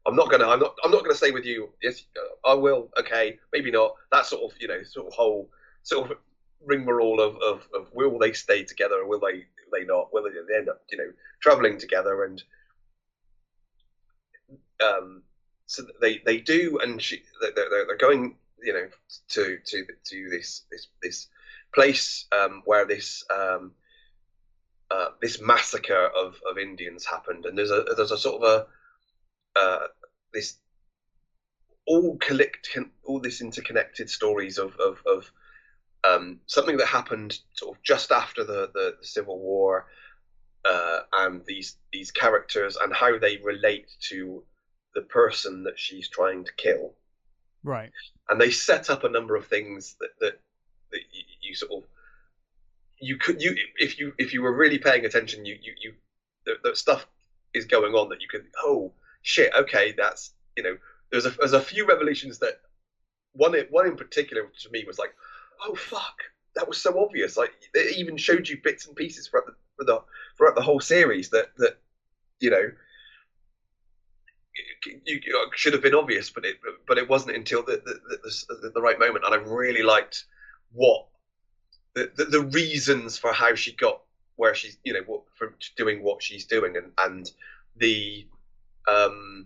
I'm 0.06 0.16
not 0.16 0.30
gonna 0.30 0.48
I'm 0.48 0.60
not 0.60 0.76
I'm 0.84 0.92
not 0.92 1.04
gonna 1.04 1.16
stay 1.16 1.32
with 1.32 1.46
you. 1.46 1.70
Yes, 1.82 2.04
I 2.46 2.54
will. 2.54 2.90
Okay, 3.00 3.40
maybe 3.54 3.72
not. 3.72 3.94
That 4.12 4.26
sort 4.26 4.52
of 4.52 4.58
you 4.60 4.68
know 4.68 4.84
sort 4.84 5.08
of 5.08 5.14
whole 5.14 5.50
sort 5.84 6.12
of 6.12 6.18
rigmarole 6.66 7.22
of, 7.22 7.36
of, 7.38 7.68
of 7.74 7.88
will 7.94 8.20
they 8.20 8.34
stay 8.34 8.64
together 8.64 8.96
or 8.96 9.08
will 9.08 9.20
they 9.20 9.46
they 9.72 9.86
not? 9.86 10.12
Will 10.14 10.24
they, 10.24 10.32
they 10.48 10.58
end 10.58 10.70
up 10.70 10.82
you 10.92 10.98
know 10.98 11.12
traveling 11.42 11.78
together 11.78 12.26
and 12.26 12.44
um, 14.84 15.24
so 15.66 15.84
they 16.02 16.20
they 16.26 16.40
do, 16.40 16.80
and 16.82 17.02
she 17.02 17.22
they're, 17.42 17.70
they're 17.70 17.98
going 17.98 18.36
you 18.64 18.74
know 18.74 18.88
to 19.30 19.58
to 19.66 19.86
to 20.06 20.30
this 20.30 20.64
this 20.72 20.88
this 21.02 21.28
place 21.74 22.26
um, 22.32 22.62
where 22.66 22.86
this 22.86 23.24
um, 23.36 23.72
uh, 24.92 25.10
this 25.22 25.42
massacre 25.42 26.10
of, 26.18 26.36
of 26.50 26.58
Indians 26.58 27.06
happened, 27.06 27.46
and 27.46 27.58
there's 27.58 27.72
a 27.72 27.86
there's 27.96 28.12
a 28.12 28.18
sort 28.18 28.42
of 28.42 28.50
a 28.50 29.60
uh, 29.60 29.88
this 30.34 30.58
all 31.88 32.18
collect 32.18 32.78
all 33.04 33.20
this 33.20 33.42
interconnected 33.42 34.10
stories 34.10 34.58
of 34.58 34.76
of, 34.78 35.02
of 35.06 35.32
um, 36.08 36.40
something 36.46 36.78
that 36.78 36.88
happened 36.88 37.40
sort 37.54 37.76
of 37.76 37.84
just 37.84 38.12
after 38.12 38.44
the, 38.44 38.70
the, 38.74 38.96
the 39.00 39.06
Civil 39.06 39.40
War, 39.40 39.88
uh, 40.66 41.00
and 41.14 41.42
these 41.46 41.78
these 41.92 42.12
characters 42.12 42.78
and 42.82 42.94
how 42.94 43.18
they 43.18 43.38
relate 43.38 43.92
to 44.10 44.44
the 44.96 45.02
person 45.02 45.64
that 45.64 45.78
she's 45.78 46.10
trying 46.10 46.46
to 46.46 46.54
kill. 46.58 46.94
Right. 47.64 47.92
And 48.30 48.40
they 48.40 48.52
set 48.52 48.90
up 48.90 49.04
a 49.04 49.10
number 49.10 49.36
of 49.36 49.48
things 49.48 49.96
that 50.00 50.10
that, 50.20 50.40
that 50.92 51.00
you, 51.12 51.24
you 51.42 51.56
sort 51.56 51.72
of 51.72 51.90
you 53.00 53.18
could 53.18 53.42
you 53.42 53.56
if 53.78 54.00
you 54.00 54.14
if 54.18 54.34
you 54.34 54.42
were 54.42 54.54
really 54.54 54.78
paying 54.78 55.06
attention, 55.06 55.46
you 55.46 55.58
you 55.62 55.74
you 55.82 55.94
the, 56.46 56.76
stuff 56.76 57.08
is 57.54 57.66
going 57.66 57.94
on 57.94 58.10
that 58.10 58.22
you 58.22 58.28
could 58.28 58.46
oh 58.64 58.92
shit 59.22 59.52
okay 59.58 59.94
that's 59.98 60.32
you 60.56 60.64
know 60.64 60.78
there's 61.12 61.26
a 61.26 61.32
there's 61.32 61.54
a 61.54 61.62
few 61.62 61.86
revelations 61.86 62.40
that 62.40 62.62
one 63.34 63.54
one 63.70 63.88
in 63.88 63.96
particular 63.96 64.44
to 64.60 64.70
me 64.72 64.84
was 64.88 64.98
like 64.98 65.14
oh 65.66 65.76
fuck 65.76 66.16
that 66.56 66.68
was 66.68 66.82
so 66.82 67.00
obvious 67.04 67.38
like 67.38 67.52
it 67.74 67.98
even 67.98 68.18
showed 68.18 68.48
you 68.48 68.58
bits 68.64 68.88
and 68.88 68.96
pieces 68.96 69.28
throughout 69.28 69.46
the 69.78 70.02
throughout 70.38 70.56
the 70.56 70.62
whole 70.62 70.80
series 70.80 71.30
that 71.30 71.52
that 71.58 71.78
you 72.40 72.50
know 72.50 72.72
you, 74.86 75.20
you 75.26 75.50
should 75.56 75.74
have 75.74 75.82
been 75.82 75.96
obvious 75.96 76.30
but 76.30 76.46
it 76.46 76.58
but 76.88 76.98
it 76.98 77.10
wasn't 77.10 77.36
until 77.36 77.64
the 77.64 77.82
the, 77.86 78.56
the, 78.62 78.70
the 78.74 78.82
right 78.82 79.00
moment 79.00 79.26
and 79.26 79.34
I 79.34 79.38
really 79.38 79.84
liked 79.84 80.26
what 80.72 81.08
the, 81.96 82.12
the, 82.16 82.26
the 82.26 82.42
reasons 82.42 83.18
for 83.18 83.34
how 83.34 83.56
she 83.56 83.74
got 83.74 84.02
where 84.36 84.56
she's 84.56 84.78
you 84.84 84.94
know 84.94 85.04
what, 85.06 85.24
for 85.36 85.54
doing 85.76 86.04
what 86.04 86.24
she's 86.24 86.46
doing 86.46 86.76
and 86.78 86.92
and 86.98 87.32
the 87.76 88.28
um 88.88 89.46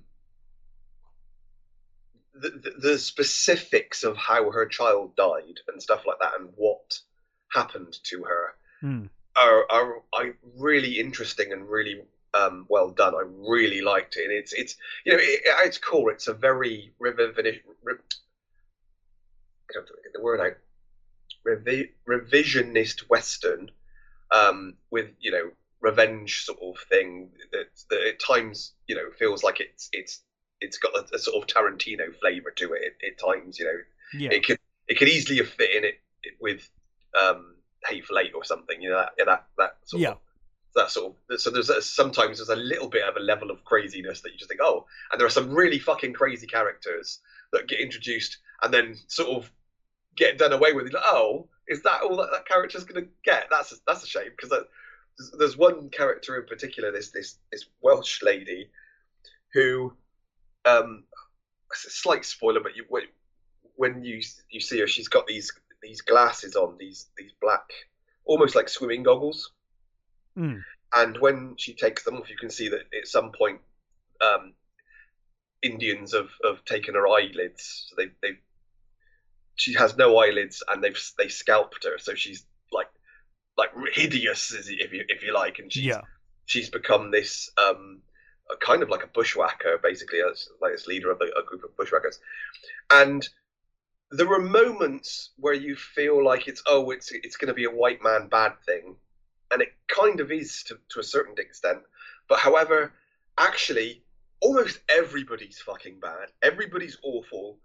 the, 2.35 2.49
the, 2.49 2.89
the 2.89 2.97
specifics 2.97 4.03
of 4.03 4.17
how 4.17 4.49
her 4.51 4.65
child 4.65 5.15
died 5.15 5.59
and 5.67 5.81
stuff 5.81 6.03
like 6.05 6.17
that 6.19 6.33
and 6.39 6.49
what 6.55 6.99
happened 7.51 7.95
to 8.03 8.23
her 8.23 8.55
mm. 8.83 9.09
are, 9.35 9.65
are 9.71 10.01
are 10.13 10.35
really 10.57 10.99
interesting 10.99 11.51
and 11.51 11.69
really 11.69 12.01
um, 12.33 12.65
well 12.69 12.89
done. 12.89 13.15
I 13.15 13.23
really 13.25 13.81
liked 13.81 14.17
it, 14.17 14.25
and 14.25 14.33
it's 14.33 14.53
it's 14.53 14.75
you 15.05 15.13
know 15.13 15.19
it, 15.21 15.41
at 15.45 15.67
its 15.67 15.77
core, 15.77 16.11
it's 16.11 16.27
a 16.27 16.33
very 16.33 16.93
revisionist. 17.01 17.61
Re, 17.83 17.95
the 20.13 20.21
word 20.21 20.39
out 20.39 20.57
revi- 21.47 21.89
revisionist 22.07 23.09
western 23.09 23.71
um, 24.31 24.75
with 24.91 25.09
you 25.19 25.31
know 25.31 25.51
revenge 25.81 26.45
sort 26.45 26.59
of 26.61 26.77
thing 26.89 27.29
that, 27.51 27.67
that, 27.89 28.01
at 28.07 28.19
times 28.19 28.73
you 28.87 28.95
know 28.95 29.09
feels 29.17 29.43
like 29.43 29.59
it's 29.59 29.89
it's 29.91 30.21
it's 30.61 30.77
got 30.77 30.95
a, 30.95 31.15
a 31.15 31.19
sort 31.19 31.41
of 31.41 31.47
Tarantino 31.47 32.15
flavor 32.19 32.51
to 32.51 32.73
it 32.73 32.81
at, 32.85 33.07
at 33.07 33.19
times. 33.19 33.59
You 33.59 33.65
know, 33.65 33.79
yeah. 34.17 34.31
it 34.31 34.45
could 34.45 34.59
it 34.87 34.97
could 34.97 35.09
easily 35.09 35.37
have 35.37 35.49
fit 35.49 35.75
in 35.75 35.83
it 35.83 35.99
with 36.39 36.67
um, 37.21 37.55
Hateful 37.85 38.17
Eight 38.19 38.33
or 38.33 38.43
something. 38.43 38.81
You 38.81 38.89
know, 38.91 39.05
that 39.17 39.25
that, 39.25 39.45
that 39.57 39.77
sort 39.85 40.01
yeah. 40.01 40.11
of 40.11 40.17
that 40.75 40.89
sort 40.89 41.13
of 41.29 41.39
so 41.39 41.49
there's 41.49 41.69
a, 41.69 41.81
sometimes 41.81 42.37
there's 42.37 42.49
a 42.49 42.55
little 42.55 42.89
bit 42.89 43.07
of 43.07 43.15
a 43.15 43.19
level 43.19 43.51
of 43.51 43.63
craziness 43.63 44.21
that 44.21 44.31
you 44.31 44.37
just 44.37 44.49
think 44.49 44.61
oh 44.61 44.85
and 45.11 45.19
there 45.19 45.27
are 45.27 45.31
some 45.31 45.51
really 45.51 45.79
fucking 45.79 46.13
crazy 46.13 46.47
characters 46.47 47.19
that 47.51 47.67
get 47.67 47.79
introduced 47.79 48.37
and 48.63 48.73
then 48.73 48.95
sort 49.07 49.29
of 49.29 49.51
get 50.15 50.37
done 50.37 50.53
away 50.53 50.73
with. 50.73 50.91
Like, 50.91 51.03
oh, 51.05 51.47
is 51.67 51.81
that 51.83 52.01
all 52.01 52.17
that 52.17 52.31
that 52.31 52.47
character's 52.47 52.83
going 52.83 53.05
to 53.05 53.11
get? 53.23 53.47
That's 53.49 53.71
a, 53.71 53.75
that's 53.87 54.03
a 54.03 54.07
shame 54.07 54.31
because 54.35 54.53
there's, 55.37 55.57
one 55.57 55.89
character 55.89 56.37
in 56.37 56.45
particular, 56.45 56.91
this 56.91 57.11
this 57.11 57.37
this 57.51 57.65
Welsh 57.81 58.21
lady, 58.23 58.69
who, 59.53 59.93
um, 60.65 61.03
it's 61.71 61.85
a 61.85 61.89
slight 61.89 62.25
spoiler, 62.25 62.59
but 62.59 62.75
you 62.75 62.85
when 63.75 64.03
you 64.03 64.21
you 64.49 64.59
see 64.59 64.79
her, 64.79 64.87
she's 64.87 65.07
got 65.07 65.27
these 65.27 65.51
these 65.81 66.01
glasses 66.01 66.55
on, 66.55 66.77
these 66.77 67.07
these 67.17 67.31
black, 67.41 67.69
almost 68.25 68.55
like 68.55 68.69
swimming 68.69 69.03
goggles. 69.03 69.51
Mm. 70.37 70.61
And 70.95 71.17
when 71.17 71.55
she 71.57 71.73
takes 71.73 72.03
them 72.03 72.17
off, 72.17 72.29
you 72.29 72.37
can 72.37 72.49
see 72.49 72.69
that 72.69 72.81
at 72.97 73.07
some 73.07 73.31
point, 73.31 73.61
um, 74.21 74.53
Indians 75.61 76.13
have, 76.13 76.29
have 76.43 76.63
taken 76.65 76.93
her 76.95 77.07
eyelids. 77.07 77.87
So 77.89 77.95
they 77.97 78.11
they 78.21 78.37
she 79.55 79.73
has 79.73 79.97
no 79.97 80.17
eyelids 80.17 80.63
and 80.69 80.83
they've 80.83 80.99
they 81.17 81.27
scalped 81.27 81.83
her, 81.85 81.97
so 81.97 82.15
she's 82.15 82.45
like 82.71 82.89
like 83.57 83.71
hideous, 83.93 84.53
if 84.53 84.93
you 84.93 85.05
if 85.07 85.23
you 85.23 85.33
like, 85.33 85.59
and 85.59 85.71
she's 85.71 85.85
yeah. 85.85 86.01
she's 86.45 86.69
become 86.69 87.11
this 87.11 87.49
um 87.57 88.01
kind 88.59 88.83
of 88.83 88.89
like 88.89 89.03
a 89.03 89.07
bushwhacker, 89.07 89.79
basically, 89.81 90.19
as 90.21 90.49
like 90.61 90.71
this 90.71 90.87
leader 90.87 91.11
of 91.11 91.21
a, 91.21 91.25
a 91.39 91.43
group 91.45 91.63
of 91.63 91.75
bushwhackers, 91.77 92.19
and 92.91 93.27
there 94.11 94.31
are 94.31 94.41
moments 94.41 95.31
where 95.37 95.53
you 95.53 95.75
feel 95.75 96.23
like 96.23 96.47
it's 96.47 96.61
oh 96.67 96.91
it's 96.91 97.11
it's 97.11 97.37
going 97.37 97.47
to 97.47 97.53
be 97.53 97.65
a 97.65 97.71
white 97.71 98.03
man 98.03 98.27
bad 98.27 98.53
thing, 98.65 98.95
and 99.53 99.61
it 99.61 99.73
kind 99.87 100.19
of 100.19 100.31
is 100.31 100.63
to 100.63 100.77
to 100.89 100.99
a 100.99 101.03
certain 101.03 101.35
extent, 101.37 101.79
but 102.27 102.39
however, 102.39 102.91
actually, 103.37 104.03
almost 104.41 104.79
everybody's 104.89 105.59
fucking 105.59 105.99
bad, 105.99 106.29
everybody's 106.41 106.97
awful. 107.03 107.59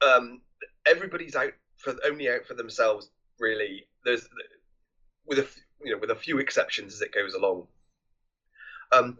Um, 0.00 0.40
everybody's 0.86 1.36
out 1.36 1.52
for 1.76 1.94
only 2.06 2.30
out 2.30 2.46
for 2.46 2.54
themselves. 2.54 3.10
Really, 3.38 3.86
there's 4.04 4.28
with 5.26 5.38
a 5.40 5.46
you 5.84 5.92
know 5.92 5.98
with 5.98 6.10
a 6.10 6.16
few 6.16 6.38
exceptions 6.38 6.94
as 6.94 7.02
it 7.02 7.12
goes 7.12 7.34
along. 7.34 7.66
Um, 8.92 9.18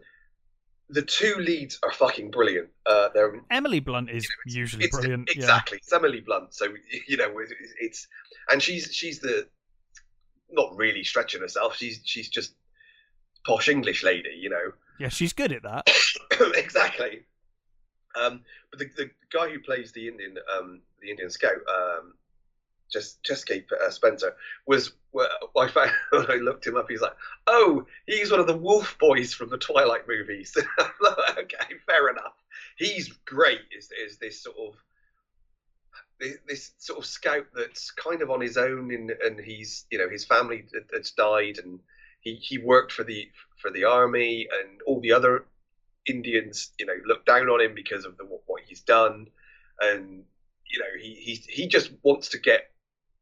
the 0.89 1.01
two 1.01 1.35
leads 1.39 1.79
are 1.83 1.91
fucking 1.91 2.31
brilliant. 2.31 2.69
Uh, 2.85 3.09
they're 3.13 3.33
Emily 3.49 3.79
Blunt 3.79 4.09
is 4.09 4.23
you 4.23 4.29
know, 4.53 4.59
usually 4.59 4.87
brilliant. 4.87 5.29
Exactly, 5.29 5.75
yeah. 5.75 5.83
it's 5.83 5.93
Emily 5.93 6.21
Blunt. 6.21 6.53
So 6.53 6.67
you 7.07 7.17
know 7.17 7.37
it's, 7.39 7.53
it's 7.79 8.07
and 8.49 8.61
she's 8.61 8.93
she's 8.93 9.19
the 9.19 9.47
not 10.51 10.75
really 10.75 11.03
stretching 11.03 11.41
herself. 11.41 11.75
She's 11.75 12.01
she's 12.03 12.29
just 12.29 12.53
posh 13.45 13.69
English 13.69 14.03
lady, 14.03 14.35
you 14.37 14.49
know. 14.49 14.57
Yeah, 14.99 15.09
she's 15.09 15.33
good 15.33 15.51
at 15.51 15.63
that. 15.63 15.89
exactly. 16.55 17.23
Um, 18.15 18.41
but 18.69 18.77
the, 18.77 18.89
the 18.95 19.09
guy 19.33 19.49
who 19.49 19.59
plays 19.59 19.91
the 19.91 20.07
Indian 20.07 20.37
um, 20.55 20.81
the 21.01 21.09
Indian 21.09 21.31
scout, 21.31 21.55
um, 21.67 22.13
just 22.91 23.23
Chaske 23.23 23.63
uh, 23.71 23.89
Spencer, 23.89 24.35
was 24.67 24.91
well, 25.11 25.27
I 25.57 25.69
found 25.69 25.89
when 26.11 26.29
I 26.29 26.35
looked 26.35 26.67
him 26.67 26.77
up. 26.77 26.85
He's 26.87 27.01
like, 27.01 27.15
oh, 27.47 27.87
he's 28.05 28.29
one 28.29 28.39
of 28.39 28.45
the 28.45 28.57
Wolf 28.57 28.95
Boys 28.99 29.33
from 29.33 29.49
the 29.49 29.57
Twilight 29.57 30.07
movies. 30.07 30.55
okay, 30.79 31.75
fair 31.87 32.09
enough. 32.09 32.35
He's 32.75 33.07
great. 33.25 33.61
Is 33.75 33.89
is 34.05 34.17
this 34.17 34.43
sort 34.43 34.57
of 34.57 34.75
this, 36.21 36.37
this, 36.47 36.71
sort 36.77 36.99
of 36.99 37.05
scout 37.05 37.47
that's 37.53 37.91
kind 37.91 38.21
of 38.21 38.29
on 38.29 38.39
his 38.39 38.57
own, 38.57 38.93
and 38.93 39.11
and 39.11 39.39
he's 39.39 39.85
you 39.91 39.97
know 39.97 40.09
his 40.09 40.23
family 40.23 40.65
that's 40.91 41.11
died, 41.11 41.57
and 41.57 41.79
he 42.21 42.35
he 42.35 42.57
worked 42.57 42.91
for 42.91 43.03
the 43.03 43.29
for 43.57 43.71
the 43.71 43.83
army, 43.83 44.47
and 44.61 44.81
all 44.85 45.01
the 45.01 45.11
other 45.11 45.45
Indians, 46.07 46.71
you 46.79 46.85
know, 46.85 46.93
look 47.05 47.25
down 47.25 47.49
on 47.49 47.61
him 47.61 47.75
because 47.75 48.05
of 48.05 48.17
the, 48.17 48.23
what 48.23 48.63
he's 48.65 48.81
done, 48.81 49.27
and 49.79 50.23
you 50.65 50.79
know, 50.79 50.99
he 50.99 51.13
he 51.15 51.35
he 51.35 51.67
just 51.67 51.91
wants 52.03 52.29
to 52.29 52.39
get 52.39 52.71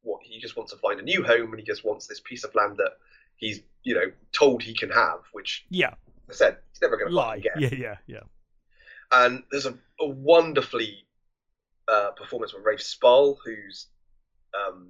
what 0.01 0.21
he 0.23 0.39
just 0.39 0.55
wants 0.55 0.71
to 0.71 0.77
find 0.77 0.99
a 0.99 1.03
new 1.03 1.23
home, 1.23 1.51
and 1.51 1.59
he 1.59 1.65
just 1.65 1.83
wants 1.83 2.07
this 2.07 2.19
piece 2.19 2.43
of 2.43 2.53
land 2.55 2.77
that 2.77 2.93
he's 3.35 3.61
you 3.83 3.95
know 3.95 4.11
told 4.31 4.61
he 4.61 4.73
can 4.73 4.89
have, 4.89 5.19
which 5.31 5.65
yeah, 5.69 5.93
I 6.29 6.33
said 6.33 6.57
he's 6.71 6.81
never 6.81 6.97
going 6.97 7.09
to 7.09 7.15
lie. 7.15 7.41
Yeah, 7.43 7.69
yeah, 7.71 7.95
yeah. 8.07 8.19
And 9.11 9.43
there's 9.51 9.65
a, 9.65 9.75
a 9.99 10.07
wonderfully 10.07 11.05
uh, 11.91 12.11
performance 12.11 12.51
from 12.51 12.63
Rafe 12.63 12.81
Spall, 12.81 13.37
who's 13.43 13.87
um, 14.53 14.89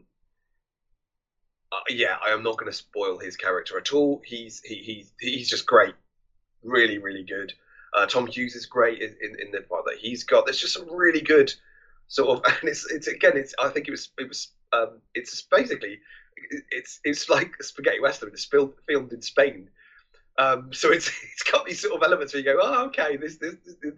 uh, 1.71 1.79
yeah, 1.89 2.17
I 2.25 2.31
am 2.31 2.43
not 2.43 2.57
going 2.57 2.71
to 2.71 2.77
spoil 2.77 3.19
his 3.19 3.35
character 3.35 3.77
at 3.77 3.93
all. 3.93 4.21
He's 4.25 4.61
he, 4.63 4.75
he's 4.75 5.11
he's 5.19 5.49
just 5.49 5.65
great, 5.65 5.93
really 6.63 6.97
really 6.97 7.23
good. 7.23 7.53
Uh, 7.93 8.05
Tom 8.05 8.27
Hughes 8.27 8.55
is 8.55 8.67
great 8.67 9.01
in, 9.01 9.15
in, 9.21 9.35
in, 9.39 9.51
the 9.51 9.61
part 9.61 9.83
that 9.85 9.97
he's 9.97 10.23
got. 10.23 10.45
There's 10.45 10.59
just 10.59 10.75
some 10.75 10.91
really 10.93 11.21
good 11.21 11.51
sort 12.07 12.29
of, 12.29 12.53
and 12.61 12.69
it's 12.69 12.89
it's 12.91 13.07
again, 13.07 13.35
it's 13.35 13.53
I 13.59 13.69
think 13.69 13.87
it 13.87 13.91
was 13.91 14.09
it 14.17 14.27
was 14.27 14.49
um, 14.73 14.99
it's 15.15 15.41
basically 15.43 15.99
it's 16.71 16.99
it's 17.03 17.29
like 17.29 17.61
spaghetti 17.61 17.99
western. 17.99 18.29
It's 18.29 18.45
filmed 18.45 18.73
filmed 18.87 19.13
in 19.13 19.21
Spain, 19.21 19.69
um, 20.37 20.73
so 20.73 20.91
it's 20.91 21.07
it's 21.33 21.43
got 21.43 21.65
these 21.65 21.81
sort 21.81 21.95
of 21.95 22.03
elements 22.03 22.33
where 22.33 22.41
you 22.41 22.45
go, 22.45 22.59
oh 22.61 22.85
okay, 22.87 23.17
this, 23.17 23.37
this, 23.37 23.55
this 23.81 23.93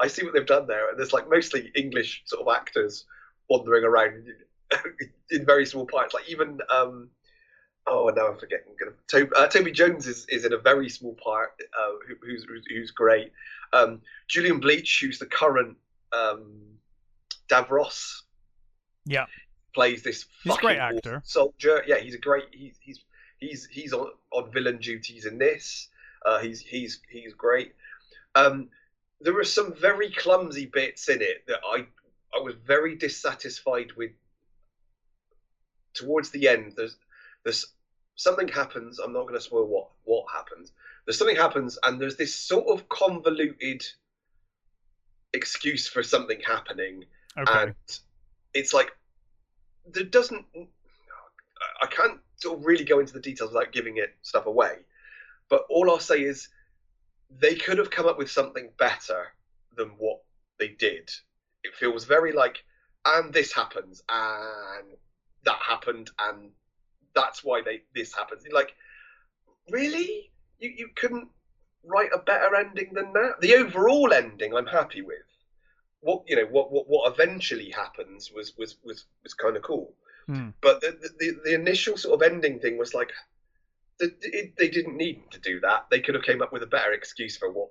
I 0.00 0.06
see 0.08 0.24
what 0.24 0.34
they've 0.34 0.46
done 0.46 0.66
there, 0.66 0.88
and 0.90 0.98
there's 0.98 1.12
like 1.12 1.28
mostly 1.28 1.70
English 1.74 2.22
sort 2.26 2.46
of 2.46 2.54
actors 2.54 3.04
wandering 3.48 3.84
around 3.84 4.26
in 5.30 5.44
very 5.46 5.66
small 5.66 5.86
parts. 5.86 6.14
Like 6.14 6.28
even 6.28 6.58
um, 6.74 7.10
oh 7.86 8.10
now 8.14 8.28
I'm 8.28 8.38
forgetting. 8.38 8.74
Toby, 9.10 9.30
uh, 9.36 9.46
Toby 9.48 9.72
Jones 9.72 10.06
is, 10.06 10.26
is 10.28 10.44
in 10.44 10.52
a 10.52 10.58
very 10.58 10.88
small 10.88 11.14
part, 11.22 11.50
uh, 11.78 11.92
who, 12.08 12.14
who's, 12.26 12.44
who's 12.48 12.64
who's 12.68 12.90
great. 12.90 13.32
Um, 13.72 14.00
Julian 14.28 14.60
Bleach, 14.60 15.00
who's 15.02 15.18
the 15.18 15.26
current 15.26 15.76
um, 16.12 16.52
Davros, 17.48 18.22
Yeah. 19.06 19.26
plays 19.74 20.02
this 20.02 20.26
He's 20.42 20.54
a 20.54 20.58
great 20.58 20.78
actor. 20.78 21.22
soldier. 21.24 21.82
Yeah, 21.86 21.98
he's 21.98 22.14
a 22.14 22.18
great. 22.18 22.44
He's 22.52 22.76
he's 22.80 23.00
he's 23.38 23.66
he's 23.70 23.92
on, 23.92 24.08
on 24.32 24.50
villain 24.52 24.78
duties 24.78 25.26
in 25.26 25.38
this. 25.38 25.88
Uh, 26.24 26.38
he's 26.38 26.60
he's 26.60 27.00
he's 27.10 27.34
great. 27.34 27.74
Um, 28.34 28.68
there 29.22 29.38
are 29.38 29.44
some 29.44 29.74
very 29.74 30.10
clumsy 30.10 30.66
bits 30.66 31.08
in 31.08 31.22
it 31.22 31.46
that 31.46 31.60
I 31.64 31.86
I 32.34 32.40
was 32.40 32.54
very 32.66 32.96
dissatisfied 32.96 33.92
with. 33.96 34.10
Towards 35.94 36.30
the 36.30 36.48
end, 36.48 36.72
there's 36.76 36.96
there's 37.44 37.66
something 38.16 38.48
happens. 38.48 38.98
I'm 38.98 39.12
not 39.12 39.22
going 39.22 39.34
to 39.34 39.40
spoil 39.40 39.66
what 39.66 39.90
what 40.04 40.24
happens. 40.32 40.72
There's 41.04 41.18
something 41.18 41.36
happens, 41.36 41.78
and 41.82 42.00
there's 42.00 42.16
this 42.16 42.34
sort 42.34 42.66
of 42.68 42.88
convoluted 42.88 43.84
excuse 45.34 45.86
for 45.88 46.02
something 46.02 46.40
happening, 46.40 47.04
Okay. 47.38 47.62
and 47.62 47.74
it's 48.54 48.72
like 48.72 48.92
there 49.86 50.04
doesn't. 50.04 50.46
I 51.82 51.86
can't 51.86 52.20
sort 52.36 52.58
of 52.58 52.64
really 52.64 52.84
go 52.84 52.98
into 53.00 53.12
the 53.12 53.20
details 53.20 53.52
without 53.52 53.72
giving 53.72 53.98
it 53.98 54.14
stuff 54.22 54.46
away, 54.46 54.78
but 55.48 55.64
all 55.68 55.90
I'll 55.90 56.00
say 56.00 56.22
is 56.22 56.48
they 57.38 57.54
could 57.54 57.78
have 57.78 57.90
come 57.90 58.06
up 58.06 58.18
with 58.18 58.30
something 58.30 58.70
better 58.78 59.32
than 59.76 59.88
what 59.98 60.22
they 60.58 60.68
did. 60.68 61.10
It 61.64 61.74
feels 61.74 62.04
very 62.04 62.32
like, 62.32 62.64
and 63.04 63.32
this 63.32 63.52
happens, 63.52 64.02
and 64.08 64.96
that 65.44 65.58
happened, 65.66 66.10
and 66.18 66.50
that's 67.14 67.44
why 67.44 67.62
they 67.62 67.82
this 67.94 68.14
happens. 68.14 68.44
Like, 68.52 68.74
really, 69.70 70.30
you 70.58 70.72
you 70.76 70.88
couldn't 70.94 71.28
write 71.84 72.10
a 72.14 72.18
better 72.18 72.54
ending 72.54 72.92
than 72.92 73.12
that. 73.12 73.40
The 73.40 73.54
overall 73.54 74.12
ending, 74.12 74.54
I'm 74.54 74.66
happy 74.66 75.02
with. 75.02 75.16
What 76.00 76.24
you 76.26 76.36
know, 76.36 76.46
what 76.46 76.72
what, 76.72 76.88
what 76.88 77.12
eventually 77.12 77.70
happens 77.70 78.30
was 78.34 78.56
was 78.56 78.76
was 78.84 79.06
was 79.22 79.34
kind 79.34 79.56
of 79.56 79.62
cool. 79.62 79.94
Hmm. 80.26 80.50
But 80.60 80.80
the, 80.80 81.10
the 81.18 81.38
the 81.44 81.54
initial 81.54 81.96
sort 81.96 82.14
of 82.14 82.32
ending 82.32 82.58
thing 82.60 82.78
was 82.78 82.94
like, 82.94 83.12
they 83.98 84.68
didn't 84.68 84.96
need 84.96 85.30
to 85.30 85.40
do 85.40 85.60
that. 85.60 85.86
They 85.90 86.00
could 86.00 86.14
have 86.14 86.24
came 86.24 86.42
up 86.42 86.52
with 86.52 86.62
a 86.62 86.66
better 86.66 86.92
excuse 86.92 87.36
for 87.36 87.50
what 87.50 87.70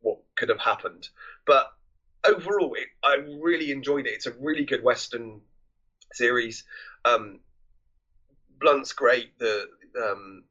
what 0.00 0.18
could 0.36 0.48
have 0.48 0.60
happened. 0.60 1.08
But 1.46 1.72
overall, 2.24 2.74
it, 2.74 2.88
I 3.02 3.16
really 3.40 3.70
enjoyed 3.70 4.06
it. 4.06 4.14
It's 4.14 4.26
a 4.26 4.34
really 4.40 4.64
good 4.64 4.82
Western 4.82 5.40
series. 6.12 6.64
Um, 7.04 7.40
Blunt's 8.60 8.92
great. 8.92 9.38
The 9.38 9.66
um, 10.00 10.44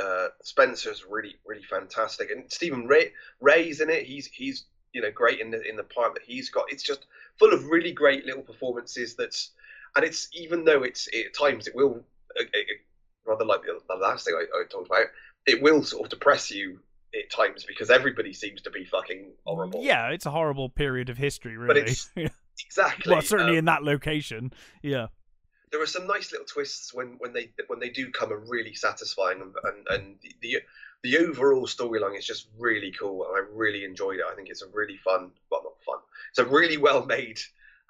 uh, 0.00 0.28
Spencer's 0.42 1.04
really 1.08 1.36
really 1.46 1.64
fantastic, 1.64 2.30
and 2.30 2.50
Stephen 2.50 2.86
Rea 2.86 3.12
Rea's 3.40 3.80
in 3.80 3.90
it. 3.90 4.04
He's 4.04 4.26
he's 4.26 4.66
you 4.92 5.02
know 5.02 5.10
great 5.10 5.40
in 5.40 5.50
the 5.50 5.62
in 5.68 5.76
the 5.76 5.84
part 5.84 6.14
that 6.14 6.22
he's 6.24 6.50
got. 6.50 6.66
It's 6.70 6.82
just 6.82 7.06
full 7.38 7.52
of 7.52 7.66
really 7.66 7.92
great 7.92 8.24
little 8.24 8.42
performances. 8.42 9.14
That's 9.14 9.52
and 9.96 10.04
it's 10.04 10.28
even 10.32 10.64
though 10.64 10.82
it's 10.82 11.08
it, 11.08 11.26
at 11.26 11.34
times 11.34 11.66
it 11.66 11.74
will 11.74 12.04
uh, 12.38 12.42
uh, 12.42 12.58
rather 13.28 13.44
like 13.44 13.62
the, 13.62 13.78
the 13.88 13.94
last 13.96 14.24
thing 14.24 14.34
I, 14.34 14.44
I 14.58 14.64
talked 14.70 14.86
about, 14.86 15.06
it 15.46 15.62
will 15.62 15.82
sort 15.82 16.04
of 16.04 16.10
depress 16.10 16.50
you 16.50 16.80
at 17.14 17.30
times 17.30 17.64
because 17.66 17.90
everybody 17.90 18.32
seems 18.32 18.62
to 18.62 18.70
be 18.70 18.84
fucking 18.84 19.32
horrible. 19.44 19.82
Yeah, 19.82 20.08
it's 20.08 20.26
a 20.26 20.30
horrible 20.30 20.68
period 20.68 21.08
of 21.10 21.16
history, 21.18 21.56
But 21.56 21.76
really. 21.76 21.80
it's- 21.82 22.10
exactly. 22.66 23.12
well, 23.12 23.22
certainly 23.22 23.52
Um, 23.52 23.58
in 23.58 23.64
that 23.66 23.82
location. 23.82 24.52
Yeah. 24.82 25.06
there 25.70 25.82
are 25.82 25.86
some 25.86 26.06
nice 26.06 26.32
little 26.32 26.46
twists 26.46 26.92
when, 26.94 27.16
when 27.18 27.32
they 27.32 27.50
when 27.68 27.78
they 27.78 27.90
do 27.90 28.10
come 28.10 28.32
and 28.32 28.48
really 28.48 28.74
satisfying 28.74 29.40
and 29.42 29.52
and, 29.64 29.86
and 29.90 30.16
the, 30.22 30.32
the 30.42 30.56
the 31.04 31.18
overall 31.18 31.66
storyline 31.66 32.18
is 32.18 32.26
just 32.26 32.48
really 32.58 32.90
cool 32.98 33.24
and 33.26 33.36
I 33.36 33.40
really 33.52 33.84
enjoyed 33.84 34.16
it. 34.18 34.24
I 34.30 34.34
think 34.34 34.48
it's 34.48 34.62
a 34.62 34.68
really 34.72 34.96
fun, 34.96 35.30
well 35.50 35.62
not 35.62 35.82
fun, 35.86 35.98
it's 36.30 36.38
a 36.40 36.44
really 36.46 36.76
well 36.78 37.04
made 37.06 37.38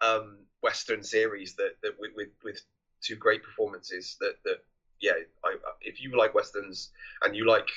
um, 0.03 0.39
Western 0.63 1.03
series 1.03 1.55
that, 1.55 1.73
that 1.83 1.93
with, 1.99 2.11
with 2.17 2.29
with 2.45 2.61
two 3.03 3.17
great 3.17 3.43
performances 3.43 4.17
that 4.21 4.35
that 4.45 4.59
yeah 5.01 5.13
I, 5.45 5.57
if 5.81 6.01
you 6.03 6.17
like 6.17 6.35
westerns 6.35 6.91
and 7.23 7.35
you 7.37 7.47
like 7.47 7.69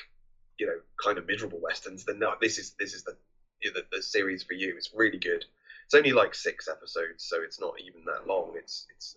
you 0.57 0.67
know 0.67 0.79
kind 1.03 1.17
of 1.17 1.27
miserable 1.27 1.59
westerns 1.61 2.05
then 2.05 2.19
no, 2.19 2.33
this 2.41 2.57
is 2.57 2.75
this 2.79 2.93
is 2.93 3.03
the, 3.03 3.15
the 3.63 3.83
the 3.91 4.01
series 4.01 4.43
for 4.43 4.53
you. 4.53 4.75
It's 4.77 4.91
really 4.95 5.17
good. 5.17 5.45
It's 5.85 5.95
only 5.95 6.13
like 6.13 6.33
six 6.33 6.67
episodes, 6.67 7.25
so 7.25 7.41
it's 7.43 7.59
not 7.59 7.73
even 7.85 8.05
that 8.05 8.27
long. 8.27 8.53
It's 8.55 8.87
it's 8.95 9.15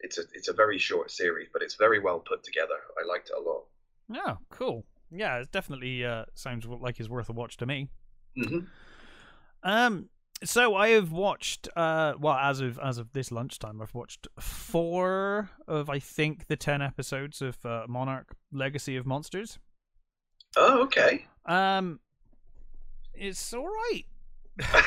it's 0.00 0.18
a 0.18 0.22
it's 0.32 0.48
a 0.48 0.52
very 0.52 0.78
short 0.78 1.10
series, 1.10 1.48
but 1.52 1.62
it's 1.62 1.74
very 1.74 2.00
well 2.00 2.20
put 2.20 2.42
together. 2.42 2.78
I 3.00 3.06
liked 3.06 3.30
it 3.30 3.36
a 3.36 3.40
lot. 3.40 3.64
Oh, 4.14 4.38
cool. 4.50 4.84
Yeah, 5.10 5.38
it 5.38 5.52
definitely 5.52 6.04
uh, 6.04 6.24
sounds 6.34 6.66
like 6.66 6.98
it's 6.98 7.08
worth 7.08 7.28
a 7.28 7.32
watch 7.32 7.56
to 7.58 7.66
me. 7.66 7.88
Mm-hmm. 8.36 8.60
Um, 9.62 10.08
so 10.44 10.74
I 10.74 10.88
have 10.88 11.12
watched. 11.12 11.68
Uh, 11.76 12.14
well, 12.18 12.34
as 12.34 12.60
of 12.60 12.78
as 12.78 12.98
of 12.98 13.12
this 13.12 13.30
lunchtime, 13.32 13.80
I've 13.82 13.94
watched 13.94 14.28
four 14.38 15.50
of 15.66 15.88
I 15.90 15.98
think 15.98 16.46
the 16.46 16.56
ten 16.56 16.82
episodes 16.82 17.42
of 17.42 17.64
uh, 17.64 17.86
Monarch: 17.88 18.34
Legacy 18.52 18.96
of 18.96 19.06
Monsters. 19.06 19.58
Oh, 20.56 20.82
okay. 20.82 21.26
Um, 21.44 22.00
it's 23.14 23.52
all 23.52 23.66
right. 23.68 24.04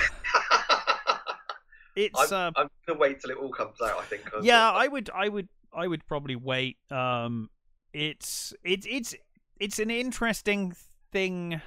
It's 1.96 2.32
uh, 2.32 2.36
I'm, 2.36 2.54
I'm 2.56 2.70
gonna 2.88 3.00
wait 3.00 3.20
till 3.20 3.32
it 3.32 3.38
all 3.38 3.50
comes 3.50 3.82
out. 3.82 3.98
I 4.00 4.04
think. 4.04 4.30
yeah, 4.42 4.72
I 4.72 4.88
would, 4.88 5.10
I 5.14 5.28
would, 5.28 5.50
I 5.74 5.86
would 5.86 6.06
probably 6.08 6.36
wait. 6.38 6.78
Um, 6.90 7.50
it's 7.94 8.54
it's 8.64 8.88
it's 8.90 9.16
it's 9.60 9.80
an 9.80 9.90
interesting 9.92 10.76
thing 11.12 11.62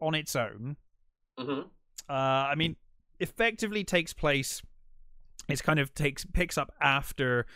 on 0.00 0.14
its 0.14 0.34
own. 0.34 0.76
Mhm. 1.38 1.66
Uh, 2.08 2.12
I 2.12 2.54
mean, 2.54 2.76
effectively 3.20 3.84
takes 3.84 4.12
place. 4.12 4.62
It's 5.48 5.62
kind 5.62 5.78
of 5.78 5.94
takes 5.94 6.24
picks 6.24 6.56
up 6.56 6.72
after 6.80 7.46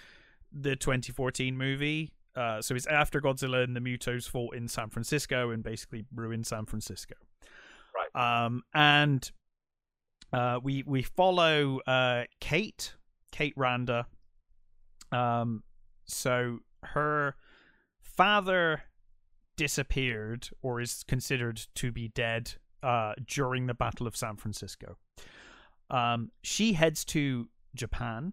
the 0.52 0.76
2014 0.76 1.56
movie. 1.56 2.12
Uh, 2.36 2.62
so 2.62 2.74
it's 2.74 2.86
after 2.86 3.20
Godzilla 3.20 3.64
and 3.64 3.74
the 3.74 3.80
MUTOs 3.80 4.28
fought 4.28 4.54
in 4.54 4.68
San 4.68 4.90
Francisco 4.90 5.50
and 5.50 5.62
basically 5.62 6.04
ruined 6.14 6.46
San 6.46 6.66
Francisco. 6.66 7.16
Right. 7.94 8.44
Um, 8.44 8.62
and 8.74 9.28
uh, 10.32 10.60
we 10.62 10.84
we 10.86 11.02
follow 11.02 11.80
uh, 11.86 12.24
Kate, 12.40 12.94
Kate 13.32 13.54
Randa. 13.56 14.06
Um, 15.10 15.62
so 16.06 16.58
her 16.82 17.34
father 18.02 18.82
disappeared 19.56 20.48
or 20.62 20.80
is 20.80 21.04
considered 21.08 21.66
to 21.74 21.90
be 21.90 22.08
dead 22.08 22.52
uh, 22.82 23.14
during 23.26 23.66
the 23.66 23.74
Battle 23.74 24.06
of 24.06 24.16
San 24.16 24.36
Francisco. 24.36 24.96
Um, 25.90 26.30
she 26.42 26.74
heads 26.74 27.04
to 27.06 27.48
Japan 27.74 28.32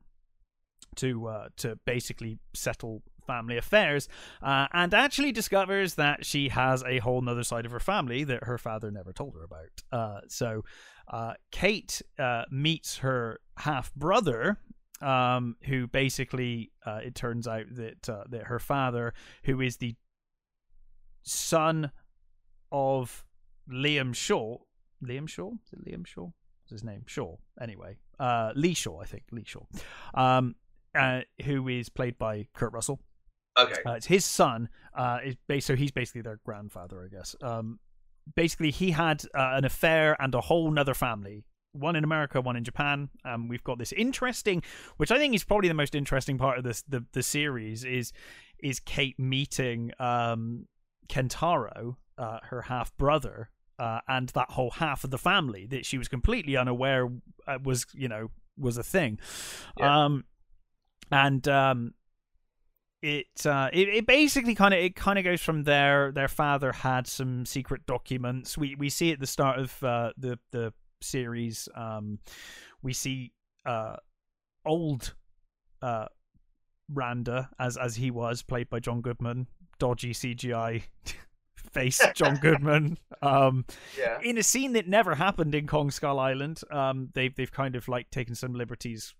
to 0.98 1.28
uh, 1.28 1.48
to 1.58 1.78
basically 1.86 2.40
settle 2.54 3.04
family 3.26 3.58
affairs, 3.58 4.08
uh, 4.42 4.68
and 4.72 4.94
actually 4.94 5.32
discovers 5.32 5.96
that 5.96 6.26
she 6.26 6.50
has 6.50 6.84
a 6.84 7.00
whole 7.00 7.22
nother 7.22 7.44
side 7.44 7.66
of 7.66 7.72
her 7.72 7.80
family 7.80 8.24
that 8.24 8.44
her 8.44 8.58
father 8.58 8.92
never 8.92 9.12
told 9.12 9.34
her 9.34 9.44
about. 9.44 9.82
Uh, 9.92 10.22
so 10.28 10.64
uh, 11.08 11.34
Kate 11.52 12.02
uh, 12.20 12.44
meets 12.52 12.98
her 12.98 13.40
half 13.58 13.94
brother. 13.96 14.60
Um, 15.02 15.58
who 15.66 15.88
basically 15.88 16.72
uh, 16.86 17.02
it 17.04 17.16
turns 17.16 17.50
out 17.50 17.66
that 17.72 18.08
uh, 18.08 18.24
that 18.30 18.44
her 18.44 18.60
father, 18.60 19.14
who 19.44 19.60
is 19.60 19.76
the 19.76 19.94
son 21.22 21.92
of 22.72 23.26
Liam 23.70 24.16
Shaw, 24.16 24.60
Liam 25.04 25.28
Shaw, 25.28 25.52
is 25.66 25.74
it 25.74 25.86
Liam 25.86 26.08
Shaw? 26.08 26.30
His 26.70 26.84
name? 26.84 27.04
Shaw. 27.06 27.36
Anyway, 27.62 27.98
uh, 28.20 28.52
Lee 28.56 28.74
Shaw, 28.74 29.02
I 29.02 29.06
think 29.06 29.24
Lee 29.32 29.46
Shaw, 29.46 29.64
um, 30.14 30.56
uh, 30.98 31.22
who 31.44 31.68
is 31.68 31.90
played 31.90 32.18
by 32.18 32.48
Kurt 32.54 32.74
Russell. 32.74 33.00
Okay. 33.58 33.82
Uh, 33.86 33.94
it's 33.94 34.08
his 34.08 34.26
son. 34.26 34.70
Uh, 34.94 35.20
is 35.24 35.36
bas- 35.48 35.66
so 35.66 35.76
he's 35.76 35.92
basically 35.92 36.22
their 36.22 36.40
grandfather, 36.46 37.04
I 37.04 37.16
guess. 37.16 37.36
Um, 37.42 37.80
basically, 38.36 38.72
he 38.72 38.92
had 38.92 39.24
uh, 39.34 39.52
an 39.54 39.66
affair 39.66 40.16
and 40.20 40.34
a 40.34 40.42
whole 40.42 40.72
nother 40.72 40.94
family. 40.94 41.46
One 41.74 41.96
in 41.96 42.04
America, 42.06 42.40
one 42.40 42.56
in 42.56 42.64
Japan. 42.64 43.10
Um, 43.26 43.50
we've 43.50 43.64
got 43.64 43.78
this 43.78 43.92
interesting, 43.92 44.64
which 44.98 45.12
I 45.12 45.18
think 45.18 45.36
is 45.36 45.44
probably 45.44 45.68
the 45.68 45.74
most 45.74 45.94
interesting 45.94 46.38
part 46.38 46.58
of 46.58 46.64
this 46.64 46.82
the 46.84 47.06
the 47.12 47.22
series 47.22 47.84
is 47.84 48.14
is 48.64 48.80
Kate 48.80 49.20
meeting 49.20 49.92
um, 50.00 50.68
Kentaro, 51.10 51.98
uh, 52.18 52.40
her 52.44 52.64
half 52.64 52.96
brother, 52.96 53.50
uh, 53.80 54.00
and 54.08 54.30
that 54.30 54.52
whole 54.52 54.72
half 54.72 55.04
of 55.04 55.12
the 55.12 55.18
family 55.18 55.66
that 55.68 55.86
she 55.86 55.98
was 55.98 56.08
completely 56.08 56.56
unaware 56.58 57.10
uh, 57.48 57.60
was 57.64 57.86
you 57.94 58.08
know 58.08 58.30
was 58.58 58.78
a 58.78 58.84
thing. 58.84 59.20
Yeah. 59.78 60.06
Um, 60.06 60.26
and 61.12 61.48
um, 61.48 61.94
it 63.02 63.46
uh 63.46 63.70
it, 63.72 63.88
it 63.90 64.08
basically 64.08 64.56
kind 64.56 64.74
of 64.74 64.80
it 64.80 64.96
kind 64.96 65.20
of 65.20 65.26
goes 65.26 65.42
from 65.42 65.64
there 65.64 66.12
their 66.12 66.28
father 66.28 66.72
had 66.72 67.06
some 67.06 67.46
secret 67.46 67.86
documents 67.86 68.58
we 68.58 68.74
we 68.76 68.90
see 68.90 69.12
at 69.12 69.20
the 69.20 69.28
start 69.28 69.60
of 69.60 69.84
uh 69.84 70.12
the 70.18 70.40
the 70.52 70.74
series 71.02 71.70
um 71.76 72.18
we 72.82 72.94
see 72.94 73.32
uh 73.68 73.96
old 74.66 75.14
uh 75.84 76.08
Randa 76.90 77.50
as 77.60 77.78
as 77.78 77.96
he 77.96 78.12
was 78.12 78.42
played 78.42 78.70
by 78.70 78.80
John 78.80 79.02
Goodman, 79.02 79.48
dodgy 79.80 80.14
CGI 80.14 80.84
face 81.76 82.02
John 82.16 82.36
Goodman. 82.38 82.98
Um, 83.22 83.66
Yeah. 83.98 84.20
in 84.24 84.38
a 84.38 84.44
scene 84.44 84.74
that 84.74 84.88
never 84.88 85.16
happened 85.16 85.54
in 85.56 85.68
Kong 85.68 85.92
Skull 85.92 86.20
Island. 86.20 86.62
Um, 86.72 87.10
they've 87.14 87.36
they've 87.36 87.52
kind 87.52 87.76
of 87.76 87.88
like 87.88 88.10
taken 88.12 88.36
some 88.36 88.54
liberties, 88.54 89.14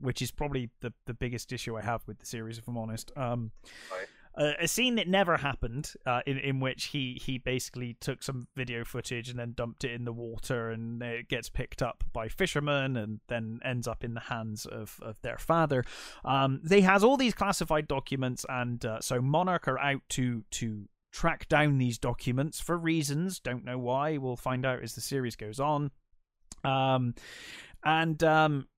which 0.00 0.20
is 0.22 0.30
probably 0.30 0.70
the 0.80 0.92
the 1.06 1.14
biggest 1.14 1.52
issue 1.52 1.76
I 1.76 1.82
have 1.82 2.02
with 2.06 2.18
the 2.18 2.26
series, 2.26 2.58
if 2.58 2.66
I'm 2.68 2.76
honest. 2.78 3.12
Um, 3.16 3.50
Right. 3.90 4.06
a, 4.36 4.64
a 4.64 4.68
scene 4.68 4.94
that 4.94 5.08
never 5.08 5.36
happened, 5.38 5.92
uh, 6.06 6.20
in 6.26 6.38
in 6.38 6.60
which 6.60 6.84
he 6.94 7.20
he 7.26 7.38
basically 7.38 7.94
took 8.00 8.22
some 8.22 8.46
video 8.54 8.84
footage 8.84 9.28
and 9.28 9.38
then 9.38 9.52
dumped 9.56 9.82
it 9.84 9.90
in 9.90 10.04
the 10.04 10.12
water, 10.12 10.70
and 10.70 11.02
it 11.02 11.28
gets 11.28 11.48
picked 11.50 11.82
up 11.82 12.04
by 12.12 12.28
fishermen, 12.28 12.96
and 12.96 13.20
then 13.26 13.58
ends 13.64 13.88
up 13.88 14.04
in 14.04 14.14
the 14.14 14.20
hands 14.34 14.66
of 14.66 15.00
of 15.02 15.20
their 15.22 15.38
father. 15.38 15.84
Um, 16.24 16.60
they 16.62 16.82
has 16.82 17.02
all 17.02 17.16
these 17.16 17.34
classified 17.34 17.88
documents, 17.88 18.46
and 18.48 18.84
uh, 18.84 19.00
so 19.00 19.20
Monarch 19.20 19.66
are 19.66 19.78
out 19.80 20.02
to 20.10 20.44
to 20.60 20.88
track 21.12 21.48
down 21.48 21.78
these 21.78 21.98
documents 21.98 22.60
for 22.60 22.76
reasons. 22.76 23.40
Don't 23.40 23.64
know 23.64 23.78
why. 23.78 24.16
We'll 24.16 24.36
find 24.36 24.64
out 24.64 24.82
as 24.82 24.94
the 24.94 25.00
series 25.00 25.36
goes 25.36 25.60
on. 25.60 25.90
Um, 26.64 27.14
and 27.84 28.22
um, 28.22 28.68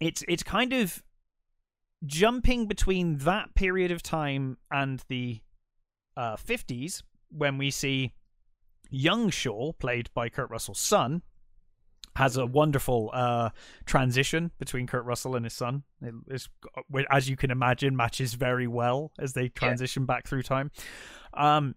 it's 0.00 0.24
it's 0.28 0.42
kind 0.42 0.72
of 0.72 1.02
jumping 2.06 2.66
between 2.66 3.18
that 3.18 3.54
period 3.54 3.90
of 3.90 4.02
time 4.02 4.58
and 4.70 5.02
the 5.08 5.40
uh, 6.16 6.36
50s 6.36 7.02
when 7.30 7.58
we 7.58 7.70
see 7.70 8.12
young 8.90 9.30
Shaw, 9.30 9.72
played 9.72 10.10
by 10.14 10.28
Kurt 10.28 10.50
Russell's 10.50 10.78
son, 10.78 11.22
has 12.16 12.36
a 12.36 12.46
wonderful 12.46 13.10
uh, 13.12 13.50
transition 13.86 14.52
between 14.58 14.86
Kurt 14.86 15.04
Russell 15.04 15.34
and 15.34 15.44
his 15.44 15.54
son. 15.54 15.82
It's, 16.28 16.48
as 17.10 17.28
you 17.28 17.36
can 17.36 17.50
imagine, 17.50 17.96
matches 17.96 18.34
very 18.34 18.68
well 18.68 19.10
as 19.18 19.32
they 19.32 19.48
transition 19.48 20.06
back 20.06 20.28
through 20.28 20.44
time. 20.44 20.70
Um, 21.36 21.74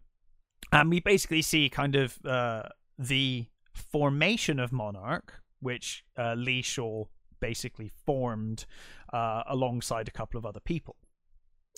and 0.72 0.90
we 0.90 1.00
basically 1.00 1.42
see 1.42 1.70
kind 1.70 1.96
of 1.96 2.18
uh, 2.26 2.64
the 2.98 3.46
formation 3.74 4.60
of 4.60 4.72
Monarch, 4.72 5.42
which 5.60 6.04
uh, 6.18 6.34
Lee 6.34 6.62
Shaw 6.62 7.06
basically 7.40 7.92
formed 8.06 8.66
uh, 9.14 9.44
alongside 9.48 10.08
a 10.08 10.12
couple 10.12 10.38
of 10.38 10.46
other 10.46 10.60
people. 10.60 10.96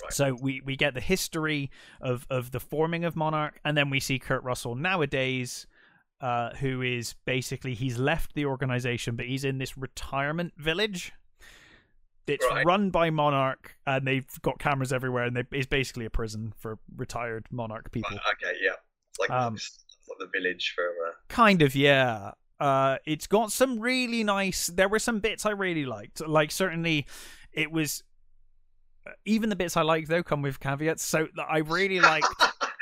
Right. 0.02 0.14
So 0.14 0.38
we, 0.42 0.62
we 0.66 0.76
get 0.76 0.94
the 0.94 1.02
history 1.02 1.70
of, 2.02 2.26
of 2.30 2.52
the 2.52 2.60
forming 2.60 3.04
of 3.04 3.16
Monarch, 3.16 3.60
and 3.66 3.78
then 3.78 3.90
we 3.90 4.00
see 4.00 4.18
Kurt 4.18 4.44
Russell 4.44 4.76
nowadays, 4.76 5.68
uh, 6.22 6.52
who 6.56 6.82
is 6.82 7.16
basically 7.26 7.74
he's 7.74 7.98
left 7.98 8.34
the 8.34 8.46
organization, 8.46 9.16
but 9.16 9.26
he's 9.26 9.44
in 9.44 9.58
this 9.58 9.78
retirement 9.78 10.54
village. 10.58 11.12
It's 12.30 12.46
Right. 12.50 12.66
run 12.66 12.90
by 12.90 13.10
Monarch, 13.10 13.76
and 13.86 14.06
they've 14.08 14.28
got 14.42 14.60
cameras 14.60 14.94
everywhere, 14.94 15.24
and 15.26 15.36
they, 15.36 15.44
it's 15.52 15.68
basically 15.68 16.06
a 16.06 16.10
prison 16.10 16.54
for 16.58 16.80
retired 16.96 17.48
Monarch 17.52 17.92
people. 17.92 18.18
Okay, 18.34 18.56
yeah. 18.62 18.74
It's 19.10 19.20
like, 19.20 19.30
Um, 19.30 19.56
it's 19.56 19.86
like 20.08 20.18
the 20.20 20.28
village 20.40 20.74
for. 20.76 20.84
Uh, 20.86 21.12
Kind 21.28 21.62
of, 21.62 21.76
yeah. 21.76 22.32
Uh, 22.60 22.98
it's 23.06 23.26
got 23.28 23.52
some 23.52 23.80
really 23.80 24.24
nice. 24.24 24.68
There 24.68 24.90
were 24.90 25.00
some 25.00 25.20
bits 25.20 25.46
I 25.46 25.52
really 25.52 25.86
liked. 25.86 26.26
Like 26.28 26.52
certainly, 26.52 27.06
it 27.54 27.72
was. 27.72 28.04
uh, 29.08 29.12
Even 29.26 29.50
the 29.50 29.56
bits 29.56 29.78
I 29.78 29.82
like 29.82 30.08
though 30.08 30.24
come 30.24 30.42
with 30.42 30.60
caveats. 30.60 31.04
So 31.04 31.28
I 31.48 31.60
really 31.60 32.00
liked. 32.02 32.28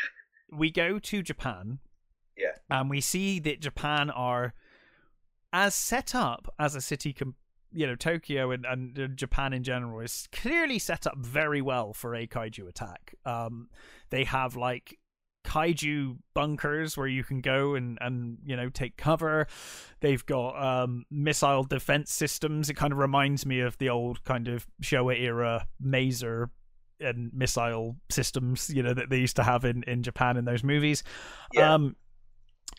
we 0.51 0.71
go 0.71 0.97
to 0.99 1.21
Japan. 1.21 1.79
Yeah. 2.35 2.53
And 2.69 2.89
we 2.89 3.01
see 3.01 3.39
that 3.39 3.59
Japan 3.61 4.09
are 4.09 4.53
as 5.53 5.75
set 5.75 6.15
up 6.15 6.53
as 6.59 6.73
a 6.75 6.81
city. 6.81 7.13
Com- 7.13 7.35
you 7.72 7.86
know, 7.88 7.95
Tokyo 7.95 8.51
and, 8.51 8.65
and 8.65 8.99
uh, 8.99 9.07
Japan 9.07 9.53
in 9.53 9.63
general 9.63 9.99
is 9.99 10.28
clearly 10.32 10.80
set 10.80 11.05
up 11.07 11.18
very 11.18 11.61
well 11.61 11.93
for 11.93 12.15
a 12.15 12.28
kaiju 12.28 12.68
attack. 12.68 13.15
Um, 13.26 13.70
they 14.09 14.24
have 14.24 14.55
like 14.55 14.97
kaiju 15.45 16.18
bunkers 16.34 16.97
where 16.97 17.07
you 17.07 17.24
can 17.24 17.39
go 17.39 17.74
and 17.76 17.97
and 18.01 18.38
you 18.43 18.53
know 18.57 18.68
take 18.68 18.97
cover 18.97 19.47
they've 20.01 20.26
got 20.26 20.61
um 20.61 21.05
missile 21.09 21.63
defense 21.63 22.11
systems 22.11 22.70
it 22.70 22.74
kind 22.74 22.91
of 22.91 22.99
reminds 22.99 23.45
me 23.45 23.61
of 23.61 23.78
the 23.78 23.88
old 23.88 24.22
kind 24.26 24.49
of 24.49 24.68
showa 24.84 25.18
era 25.18 25.65
maser 25.82 26.47
and 26.99 27.32
missile 27.34 27.95
systems 28.09 28.70
you 28.70 28.84
know 28.84 28.93
that 28.93 29.09
they 29.09 29.20
used 29.20 29.38
to 29.38 29.43
have 29.43 29.63
in 29.63 29.84
in 29.84 30.03
japan 30.03 30.36
in 30.36 30.43
those 30.43 30.65
movies 30.65 31.01
Yeah. 31.53 31.76
um 31.76 31.95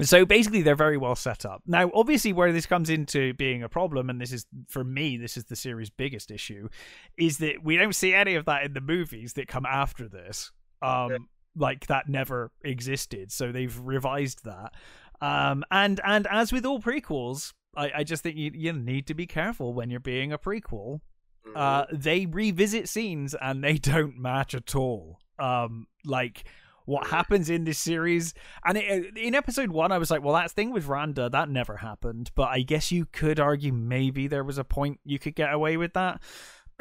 so 0.01 0.25
basically 0.25 0.63
they're 0.63 0.77
very 0.77 0.97
well 0.97 1.17
set 1.17 1.45
up. 1.45 1.63
Now 1.67 1.91
obviously 1.95 2.33
where 2.33 2.53
this 2.53 2.67
comes 2.67 2.89
into 2.91 3.35
being 3.35 3.63
a 3.63 3.69
problem 3.69 4.09
and 4.11 4.21
this 4.21 4.33
is 4.33 4.47
for 4.69 4.85
me 4.85 5.17
this 5.17 5.37
is 5.37 5.45
the 5.47 5.57
series 5.57 5.91
biggest 5.91 6.31
issue 6.31 6.69
is 7.17 7.39
that 7.39 7.65
we 7.65 7.77
don't 7.77 7.95
see 7.95 8.15
any 8.15 8.35
of 8.37 8.45
that 8.45 8.63
in 8.65 8.75
the 8.75 8.81
movies 8.81 9.33
that 9.35 9.49
come 9.49 9.67
after 9.67 10.09
this 10.09 10.53
um 10.83 11.11
Yeah. 11.11 11.17
like 11.57 11.87
that 11.89 12.09
never 12.09 12.53
existed. 12.63 13.33
So 13.33 13.51
they've 13.51 13.77
revised 13.81 14.45
that. 14.45 14.73
Um 15.21 15.65
and 15.71 16.01
and 16.05 16.27
as 16.31 16.53
with 16.53 16.65
all 16.65 16.81
prequels 16.81 17.53
i 17.77 17.91
i 17.97 18.05
just 18.05 18.23
think 18.23 18.37
you 18.37 18.51
you 18.55 18.73
need 18.73 19.07
to 19.09 19.15
be 19.15 19.27
careful 19.27 19.75
when 19.75 19.91
you're 19.91 19.99
being 20.01 20.33
a 20.33 20.39
prequel. 20.39 21.01
Mm, 21.47 21.57
uh 21.57 21.87
they 21.93 22.27
revisit 22.27 22.89
scenes 22.89 23.35
and 23.41 23.65
they 23.65 23.79
don't 23.95 24.17
match 24.17 24.55
at 24.55 24.77
all. 24.77 25.19
Um 25.41 25.89
like 26.05 26.45
what 26.89 27.07
happens 27.09 27.51
in 27.51 27.65
this 27.65 27.79
series. 27.79 28.33
And 28.65 28.79
it, 28.79 29.17
in 29.17 29.35
episode 29.35 29.71
one 29.71 29.93
i 29.93 29.99
was 29.99 30.11
like 30.11 30.23
well 30.23 30.35
that 30.35 30.51
thing 30.51 30.71
with 30.73 30.87
randa 30.87 31.29
that 31.29 31.49
never 31.49 31.77
happened. 31.77 32.31
But 32.35 32.49
i 32.49 32.63
guess 32.63 32.91
you 32.91 33.05
could 33.05 33.39
argue 33.39 33.73
maybe 33.73 34.27
there 34.27 34.43
was 34.43 34.57
a 34.59 34.65
point 34.65 34.99
you 35.05 35.19
could 35.19 35.35
get 35.35 35.53
away 35.53 35.77
with 35.77 35.93
that. 35.93 36.21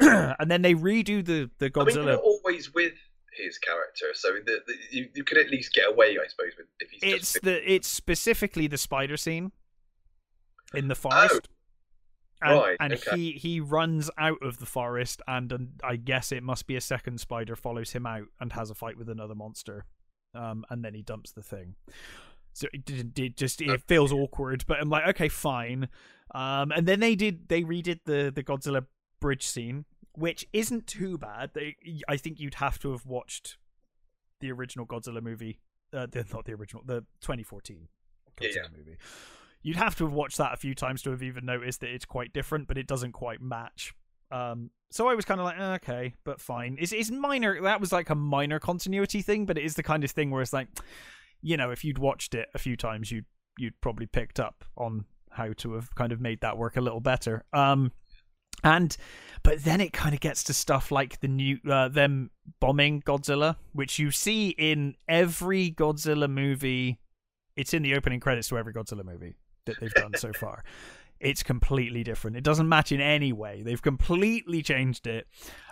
And 0.00 0.50
then 0.50 0.62
they 0.62 0.74
redo 0.74 1.24
the 1.24 1.50
the 1.58 1.70
I 1.74 1.84
mean, 1.84 1.94
godzilla. 1.96 2.18
always 2.18 2.72
with 2.72 2.94
his 3.32 3.58
character, 3.58 4.06
so 4.14 4.28
the, 4.44 4.58
the, 4.66 4.74
you, 4.90 5.08
you 5.14 5.24
could 5.24 5.38
at 5.38 5.48
least 5.50 5.72
get 5.72 5.88
away, 5.88 6.16
I 6.20 6.26
suppose, 6.28 6.52
with 6.58 6.66
if 6.80 6.90
he's 6.90 7.02
it's 7.02 7.32
just. 7.34 7.44
the 7.44 7.72
it's 7.72 7.86
specifically 7.86 8.66
the 8.66 8.78
spider 8.78 9.16
scene 9.16 9.52
in 10.74 10.88
the 10.88 10.94
forest. 10.96 11.34
And, 11.34 11.48
Oh, 12.40 12.60
right, 12.60 12.76
and 12.78 12.92
okay. 12.92 13.16
he 13.16 13.32
he 13.32 13.58
runs 13.60 14.10
out 14.16 14.38
of 14.42 14.58
the 14.58 14.66
forest 14.66 15.20
and, 15.26 15.52
um, 15.52 15.68
i 15.82 15.96
guess 15.96 16.30
it 16.30 16.44
must 16.44 16.68
be 16.68 16.76
a 16.76 16.80
second 16.80 17.18
spider 17.20 17.56
follows 17.56 17.90
him 17.90 18.06
out 18.06 18.26
and 18.38 18.52
has 18.52 18.70
a 18.70 18.76
fight 18.76 18.96
with 18.96 19.08
another 19.08 19.34
monster 19.34 19.86
um 20.38 20.64
and 20.70 20.84
then 20.84 20.94
he 20.94 21.02
dumps 21.02 21.32
the 21.32 21.42
thing 21.42 21.74
so 22.52 22.66
it, 22.72 23.36
just 23.36 23.60
it 23.60 23.82
feels 23.86 24.12
awkward 24.12 24.64
but 24.66 24.80
i'm 24.80 24.88
like 24.88 25.06
okay 25.06 25.28
fine 25.28 25.88
um 26.34 26.72
and 26.72 26.86
then 26.86 27.00
they 27.00 27.14
did 27.14 27.48
they 27.48 27.62
redid 27.62 28.00
the 28.04 28.32
the 28.34 28.42
godzilla 28.42 28.84
bridge 29.20 29.46
scene 29.46 29.84
which 30.14 30.46
isn't 30.52 30.86
too 30.86 31.18
bad 31.18 31.50
they 31.54 31.76
i 32.08 32.16
think 32.16 32.40
you'd 32.40 32.54
have 32.54 32.78
to 32.78 32.90
have 32.90 33.06
watched 33.06 33.56
the 34.40 34.50
original 34.50 34.86
godzilla 34.86 35.22
movie 35.22 35.60
uh, 35.92 36.06
the, 36.10 36.24
not 36.32 36.44
the 36.44 36.52
original 36.52 36.82
the 36.84 37.00
2014 37.20 37.88
Godzilla 38.36 38.54
yeah. 38.54 38.62
movie 38.76 38.96
you'd 39.62 39.76
have 39.76 39.96
to 39.96 40.04
have 40.04 40.12
watched 40.12 40.38
that 40.38 40.54
a 40.54 40.56
few 40.56 40.74
times 40.74 41.02
to 41.02 41.10
have 41.10 41.22
even 41.22 41.44
noticed 41.44 41.80
that 41.80 41.90
it's 41.90 42.04
quite 42.04 42.32
different, 42.32 42.68
but 42.68 42.78
it 42.78 42.86
doesn't 42.86 43.12
quite 43.12 43.40
match. 43.40 43.94
Um, 44.30 44.70
so 44.90 45.08
I 45.08 45.14
was 45.14 45.24
kind 45.24 45.40
of 45.40 45.44
like, 45.44 45.58
"Eh, 45.58 45.74
okay, 45.74 46.14
but 46.24 46.40
fine. 46.40 46.76
It's 46.80 46.92
it's 46.92 47.10
minor. 47.10 47.60
That 47.62 47.80
was 47.80 47.92
like 47.92 48.10
a 48.10 48.14
minor 48.14 48.58
continuity 48.58 49.22
thing, 49.22 49.46
but 49.46 49.58
it 49.58 49.64
is 49.64 49.74
the 49.74 49.82
kind 49.82 50.04
of 50.04 50.10
thing 50.10 50.30
where 50.30 50.42
it's 50.42 50.52
like, 50.52 50.68
you 51.42 51.56
know, 51.56 51.70
if 51.70 51.84
you'd 51.84 51.98
watched 51.98 52.34
it 52.34 52.48
a 52.54 52.58
few 52.58 52.76
times, 52.76 53.10
you'd 53.10 53.26
you'd 53.58 53.80
probably 53.80 54.06
picked 54.06 54.40
up 54.40 54.64
on 54.76 55.04
how 55.30 55.52
to 55.52 55.74
have 55.74 55.94
kind 55.94 56.12
of 56.12 56.20
made 56.20 56.40
that 56.40 56.56
work 56.56 56.76
a 56.76 56.80
little 56.80 57.00
better. 57.00 57.44
Um, 57.52 57.92
and 58.64 58.96
but 59.42 59.62
then 59.62 59.80
it 59.80 59.92
kind 59.92 60.14
of 60.14 60.20
gets 60.20 60.42
to 60.44 60.54
stuff 60.54 60.90
like 60.90 61.20
the 61.20 61.28
new 61.28 61.58
uh, 61.70 61.88
them 61.88 62.30
bombing 62.60 63.02
Godzilla, 63.02 63.56
which 63.72 63.98
you 63.98 64.10
see 64.10 64.50
in 64.50 64.94
every 65.08 65.70
Godzilla 65.70 66.28
movie. 66.28 66.98
It's 67.56 67.74
in 67.74 67.82
the 67.82 67.94
opening 67.94 68.20
credits 68.20 68.48
to 68.48 68.58
every 68.58 68.72
Godzilla 68.72 69.04
movie 69.04 69.36
that 69.66 69.80
they've 69.80 69.94
done 69.94 70.14
so 70.16 70.32
far. 70.34 70.64
It's 71.20 71.42
completely 71.42 72.04
different. 72.04 72.36
It 72.36 72.44
doesn't 72.44 72.68
match 72.68 72.92
in 72.92 73.00
any 73.00 73.32
way. 73.32 73.62
They've 73.62 73.82
completely 73.82 74.62
changed 74.62 75.06
it. 75.06 75.26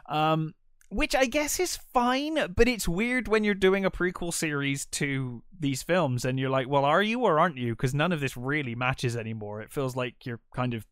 Um, 0.08 0.54
which 0.88 1.16
I 1.16 1.26
guess 1.26 1.58
is 1.58 1.78
fine, 1.92 2.52
but 2.54 2.68
it's 2.68 2.86
weird 2.86 3.26
when 3.26 3.42
you're 3.42 3.54
doing 3.54 3.84
a 3.84 3.90
prequel 3.90 4.32
series 4.32 4.86
to 4.86 5.42
these 5.58 5.82
films 5.82 6.24
and 6.24 6.38
you're 6.38 6.50
like, 6.50 6.68
well, 6.68 6.84
are 6.84 7.02
you 7.02 7.20
or 7.20 7.40
aren't 7.40 7.56
you? 7.56 7.72
Because 7.72 7.94
none 7.94 8.12
of 8.12 8.20
this 8.20 8.36
really 8.36 8.74
matches 8.74 9.16
anymore. 9.16 9.60
It 9.60 9.72
feels 9.72 9.96
like 9.96 10.24
you're 10.24 10.40
kind 10.54 10.74
of 10.74 10.86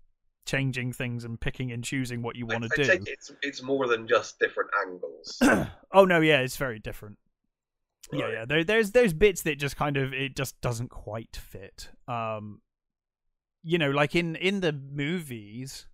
changing 0.47 0.93
things 0.93 1.25
and 1.25 1.41
picking 1.41 1.73
and 1.73 1.83
choosing 1.85 2.23
what 2.23 2.37
you 2.37 2.47
want 2.47 2.65
to 2.65 2.85
do. 2.85 3.01
it's 3.07 3.33
it's 3.43 3.63
more 3.63 3.87
than 3.87 4.07
just 4.07 4.39
different 4.39 4.71
angles. 4.85 5.39
oh 5.93 6.05
no, 6.05 6.21
yeah, 6.21 6.41
it's 6.41 6.57
very 6.57 6.79
different. 6.79 7.19
Yeah, 8.13 8.31
yeah. 8.31 8.45
There, 8.45 8.65
there's 8.65 8.91
there's 8.91 9.15
bits 9.15 9.43
that 9.43 9.59
just 9.59 9.77
kind 9.77 9.97
of 9.97 10.13
it 10.13 10.37
just 10.37 10.61
doesn't 10.61 10.91
quite 10.91 11.37
fit. 11.37 11.89
Um, 12.07 12.61
you 13.65 13.79
know, 13.79 13.91
like 13.91 14.15
in 14.15 14.37
in 14.37 14.61
the 14.61 14.73
movies, 14.73 15.87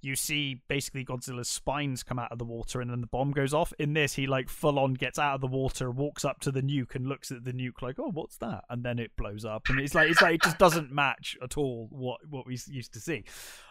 you 0.00 0.14
see 0.14 0.62
basically 0.68 1.04
Godzilla's 1.04 1.48
spines 1.48 2.04
come 2.04 2.18
out 2.18 2.30
of 2.30 2.38
the 2.38 2.44
water, 2.44 2.80
and 2.80 2.90
then 2.90 3.00
the 3.00 3.08
bomb 3.08 3.32
goes 3.32 3.52
off. 3.52 3.72
In 3.78 3.92
this, 3.92 4.14
he 4.14 4.26
like 4.26 4.48
full 4.48 4.78
on 4.78 4.94
gets 4.94 5.18
out 5.18 5.34
of 5.34 5.40
the 5.40 5.48
water, 5.48 5.90
walks 5.90 6.24
up 6.24 6.40
to 6.40 6.52
the 6.52 6.62
nuke, 6.62 6.94
and 6.94 7.06
looks 7.06 7.32
at 7.32 7.44
the 7.44 7.52
nuke 7.52 7.82
like, 7.82 7.98
"Oh, 7.98 8.10
what's 8.12 8.36
that?" 8.38 8.64
And 8.70 8.84
then 8.84 9.00
it 9.00 9.16
blows 9.16 9.44
up, 9.44 9.68
and 9.68 9.80
it's 9.80 9.94
like 9.94 10.08
it's 10.08 10.22
like 10.22 10.36
it 10.36 10.42
just 10.42 10.58
doesn't 10.58 10.92
match 10.92 11.36
at 11.42 11.58
all 11.58 11.88
what 11.90 12.20
what 12.30 12.46
we 12.46 12.56
used 12.68 12.92
to 12.92 13.00
see. 13.00 13.24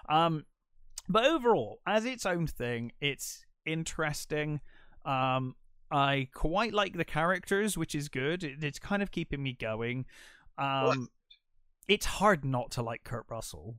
Um, 0.10 0.46
but 1.08 1.26
overall, 1.26 1.80
as 1.88 2.04
its 2.04 2.26
own 2.26 2.48
thing, 2.48 2.92
it's 3.00 3.46
interesting. 3.66 4.60
Um, 5.06 5.56
I 5.90 6.28
quite 6.34 6.74
like 6.74 6.98
the 6.98 7.06
characters, 7.06 7.78
which 7.78 7.96
is 7.96 8.10
good. 8.10 8.44
It, 8.44 8.62
it's 8.62 8.80
kind 8.80 9.02
of 9.02 9.12
keeping 9.12 9.42
me 9.42 9.54
going. 9.54 10.06
Um, 10.58 11.10
it's 11.88 12.06
hard 12.06 12.44
not 12.44 12.72
to 12.72 12.82
like 12.82 13.04
Kurt 13.04 13.26
Russell, 13.30 13.76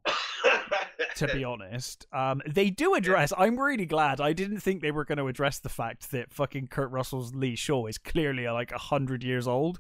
to 1.17 1.29
be 1.29 1.45
honest. 1.45 2.07
Um, 2.13 2.41
they 2.47 2.71
do 2.71 2.95
address. 2.95 3.33
I'm 3.37 3.59
really 3.59 3.87
glad. 3.87 4.21
I 4.21 4.33
didn't 4.33 4.61
think 4.61 4.81
they 4.81 4.91
were 4.91 5.05
going 5.05 5.19
to 5.19 5.29
address 5.29 5.59
the 5.59 5.69
fact 5.69 6.11
that 6.13 6.33
fucking 6.33 6.69
Kurt 6.69 6.91
Russell's 6.91 7.35
Lee 7.35 7.57
Shaw 7.57 7.87
is 7.87 7.99
clearly 7.99 8.49
like 8.49 8.73
a 8.73 8.79
hundred 8.79 9.23
years 9.23 9.47
old. 9.47 9.79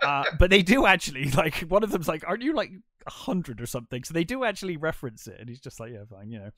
Uh, 0.00 0.24
but 0.38 0.50
they 0.50 0.62
do 0.62 0.86
actually 0.86 1.30
like 1.30 1.56
one 1.60 1.82
of 1.82 1.90
them's 1.90 2.08
like, 2.08 2.24
"Aren't 2.26 2.42
you 2.42 2.54
like 2.54 2.72
a 3.06 3.10
hundred 3.10 3.60
or 3.60 3.66
something?" 3.66 4.02
So 4.04 4.12
they 4.14 4.24
do 4.24 4.44
actually 4.44 4.76
reference 4.76 5.26
it, 5.26 5.36
and 5.38 5.48
he's 5.48 5.60
just 5.60 5.78
like, 5.78 5.92
"Yeah, 5.92 6.04
fine." 6.10 6.30
You 6.30 6.40
know, 6.40 6.50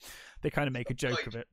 they 0.43 0.51
kind 0.51 0.67
of 0.67 0.73
make 0.73 0.91
a 0.91 0.95
joke 0.95 1.27
of 1.27 1.35
it. 1.35 1.47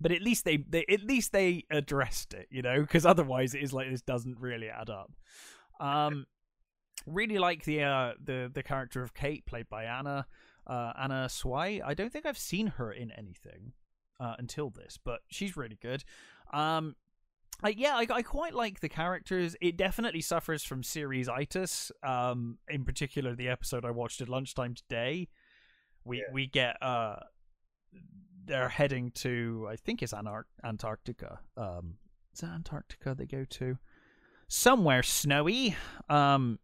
But 0.00 0.12
at 0.12 0.22
least 0.22 0.44
they, 0.44 0.58
they 0.68 0.84
at 0.88 1.02
least 1.02 1.32
they 1.32 1.64
addressed 1.70 2.34
it, 2.34 2.46
you 2.50 2.62
know, 2.62 2.82
because 2.82 3.04
otherwise 3.04 3.54
it 3.54 3.62
is 3.62 3.72
like 3.72 3.90
this 3.90 4.02
doesn't 4.02 4.38
really 4.38 4.68
add 4.68 4.90
up. 4.90 5.10
Um, 5.80 6.26
really 7.06 7.38
like 7.38 7.64
the 7.64 7.82
uh 7.82 8.12
the 8.22 8.50
the 8.52 8.62
character 8.62 9.02
of 9.02 9.14
Kate 9.14 9.44
played 9.46 9.68
by 9.68 9.84
Anna 9.84 10.26
uh 10.66 10.92
Anna 10.98 11.26
Sawai. 11.28 11.80
I 11.84 11.94
don't 11.94 12.12
think 12.12 12.26
I've 12.26 12.38
seen 12.38 12.66
her 12.68 12.92
in 12.92 13.10
anything 13.12 13.72
uh 14.20 14.34
until 14.38 14.70
this, 14.70 14.98
but 15.02 15.20
she's 15.28 15.56
really 15.56 15.78
good. 15.80 16.04
Um 16.52 16.96
I, 17.60 17.70
yeah, 17.70 17.96
I, 17.96 18.06
I 18.08 18.22
quite 18.22 18.54
like 18.54 18.78
the 18.78 18.88
characters. 18.88 19.56
It 19.60 19.76
definitely 19.76 20.20
suffers 20.20 20.62
from 20.62 20.84
series 20.84 21.28
itis. 21.28 21.90
Um, 22.04 22.58
in 22.68 22.84
particular, 22.84 23.34
the 23.34 23.48
episode 23.48 23.84
I 23.84 23.90
watched 23.90 24.20
at 24.20 24.28
lunchtime 24.28 24.74
today, 24.76 25.26
we 26.04 26.18
Yeah. 26.18 26.32
we 26.32 26.46
get 26.46 26.80
uh, 26.80 27.16
they're 28.44 28.68
heading 28.68 29.10
to 29.12 29.66
I 29.68 29.74
think 29.74 30.02
it's 30.04 30.12
Antarc- 30.12 30.44
Antarctica. 30.62 31.40
Um, 31.56 31.96
is 32.32 32.40
that 32.42 32.50
Antarctica 32.50 33.16
they 33.16 33.26
go 33.26 33.44
to? 33.44 33.76
Somewhere 34.46 35.02
snowy. 35.02 35.76
Um, 36.08 36.60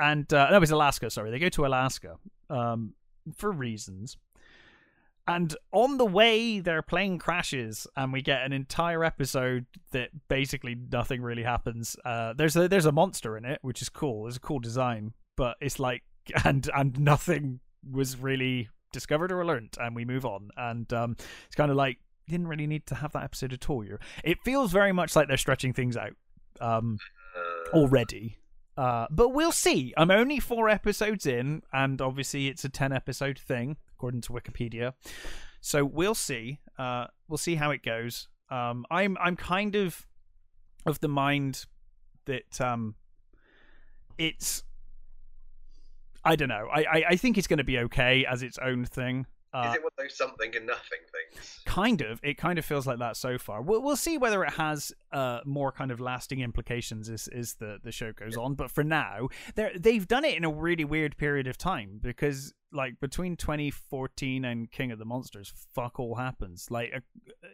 and 0.00 0.32
uh, 0.32 0.50
no, 0.50 0.56
it 0.56 0.60
was 0.60 0.70
Alaska. 0.70 1.10
Sorry, 1.10 1.30
they 1.30 1.38
go 1.38 1.48
to 1.50 1.66
Alaska. 1.66 2.16
Um, 2.48 2.94
for 3.36 3.52
reasons. 3.52 4.16
And 5.28 5.54
on 5.72 5.98
the 5.98 6.06
way, 6.06 6.58
their 6.58 6.82
plane 6.82 7.18
crashes, 7.18 7.86
and 7.96 8.12
we 8.12 8.20
get 8.22 8.42
an 8.42 8.52
entire 8.52 9.04
episode 9.04 9.66
that 9.92 10.10
basically 10.28 10.74
nothing 10.90 11.22
really 11.22 11.44
happens. 11.44 11.96
Uh, 12.04 12.32
there's 12.32 12.56
a 12.56 12.66
there's 12.66 12.86
a 12.86 12.92
monster 12.92 13.36
in 13.36 13.44
it, 13.44 13.60
which 13.62 13.80
is 13.80 13.88
cool. 13.88 14.26
It's 14.26 14.38
a 14.38 14.40
cool 14.40 14.58
design, 14.58 15.12
but 15.36 15.56
it's 15.60 15.78
like 15.78 16.02
and 16.44 16.68
and 16.74 16.98
nothing 16.98 17.60
was 17.88 18.16
really 18.16 18.68
discovered 18.92 19.30
or 19.30 19.44
learnt, 19.44 19.76
and 19.80 19.94
we 19.94 20.04
move 20.04 20.26
on. 20.26 20.50
And 20.56 20.92
um, 20.92 21.16
it's 21.46 21.54
kind 21.54 21.70
of 21.70 21.76
like 21.76 21.98
didn't 22.26 22.48
really 22.48 22.66
need 22.66 22.86
to 22.86 22.94
have 22.96 23.12
that 23.12 23.22
episode 23.22 23.52
at 23.52 23.68
all. 23.70 23.84
You're, 23.84 24.00
it 24.24 24.38
feels 24.44 24.72
very 24.72 24.92
much 24.92 25.14
like 25.14 25.28
they're 25.28 25.36
stretching 25.36 25.72
things 25.72 25.96
out 25.96 26.14
um, 26.60 26.98
Uh, 27.36 27.76
already. 27.76 28.39
Uh, 28.80 29.06
but 29.10 29.28
we'll 29.34 29.52
see. 29.52 29.92
I'm 29.94 30.10
only 30.10 30.40
four 30.40 30.70
episodes 30.70 31.26
in, 31.26 31.62
and 31.70 32.00
obviously 32.00 32.48
it's 32.48 32.64
a 32.64 32.70
ten 32.70 32.94
episode 32.94 33.38
thing 33.38 33.76
according 33.94 34.22
to 34.22 34.32
Wikipedia. 34.32 34.94
So 35.60 35.84
we'll 35.84 36.14
see. 36.14 36.60
Uh, 36.78 37.08
we'll 37.28 37.36
see 37.36 37.56
how 37.56 37.72
it 37.72 37.82
goes. 37.82 38.28
Um, 38.50 38.86
I'm 38.90 39.18
I'm 39.20 39.36
kind 39.36 39.74
of 39.76 40.06
of 40.86 40.98
the 41.00 41.08
mind 41.08 41.66
that 42.24 42.58
um, 42.58 42.94
it's. 44.16 44.62
I 46.24 46.34
don't 46.34 46.48
know. 46.48 46.66
I, 46.72 46.80
I, 46.80 47.04
I 47.10 47.16
think 47.16 47.36
it's 47.36 47.46
going 47.46 47.58
to 47.58 47.64
be 47.64 47.78
okay 47.80 48.24
as 48.24 48.42
its 48.42 48.56
own 48.56 48.86
thing. 48.86 49.26
Uh, 49.52 49.66
is 49.70 49.74
it 49.76 49.82
one 49.82 49.90
of 49.98 50.02
those 50.04 50.16
something 50.16 50.54
and 50.56 50.66
nothing 50.66 50.98
things? 51.34 51.60
kind 51.64 52.00
of. 52.02 52.20
It 52.22 52.38
kind 52.38 52.58
of 52.58 52.64
feels 52.64 52.86
like 52.86 52.98
that 53.00 53.16
so 53.16 53.36
far. 53.38 53.62
We'll, 53.62 53.82
we'll 53.82 53.96
see 53.96 54.16
whether 54.18 54.44
it 54.44 54.52
has 54.54 54.92
uh 55.12 55.40
more 55.44 55.72
kind 55.72 55.90
of 55.90 55.98
lasting 56.00 56.40
implications 56.40 57.08
as, 57.08 57.28
as 57.28 57.54
the 57.54 57.78
the 57.82 57.90
show 57.92 58.12
goes 58.12 58.36
on. 58.36 58.54
But 58.54 58.70
for 58.70 58.84
now 58.84 59.28
they're 59.56 59.72
they've 59.78 60.06
done 60.06 60.24
it 60.24 60.36
in 60.36 60.44
a 60.44 60.50
really 60.50 60.84
weird 60.84 61.16
period 61.16 61.46
of 61.46 61.58
time 61.58 61.98
because 62.02 62.54
like 62.72 63.00
between 63.00 63.36
2014 63.36 64.44
and 64.44 64.70
king 64.70 64.92
of 64.92 64.98
the 65.00 65.04
monsters 65.04 65.52
fuck 65.74 65.98
all 65.98 66.14
happens. 66.14 66.68
Like 66.70 66.92
uh, 66.94 67.00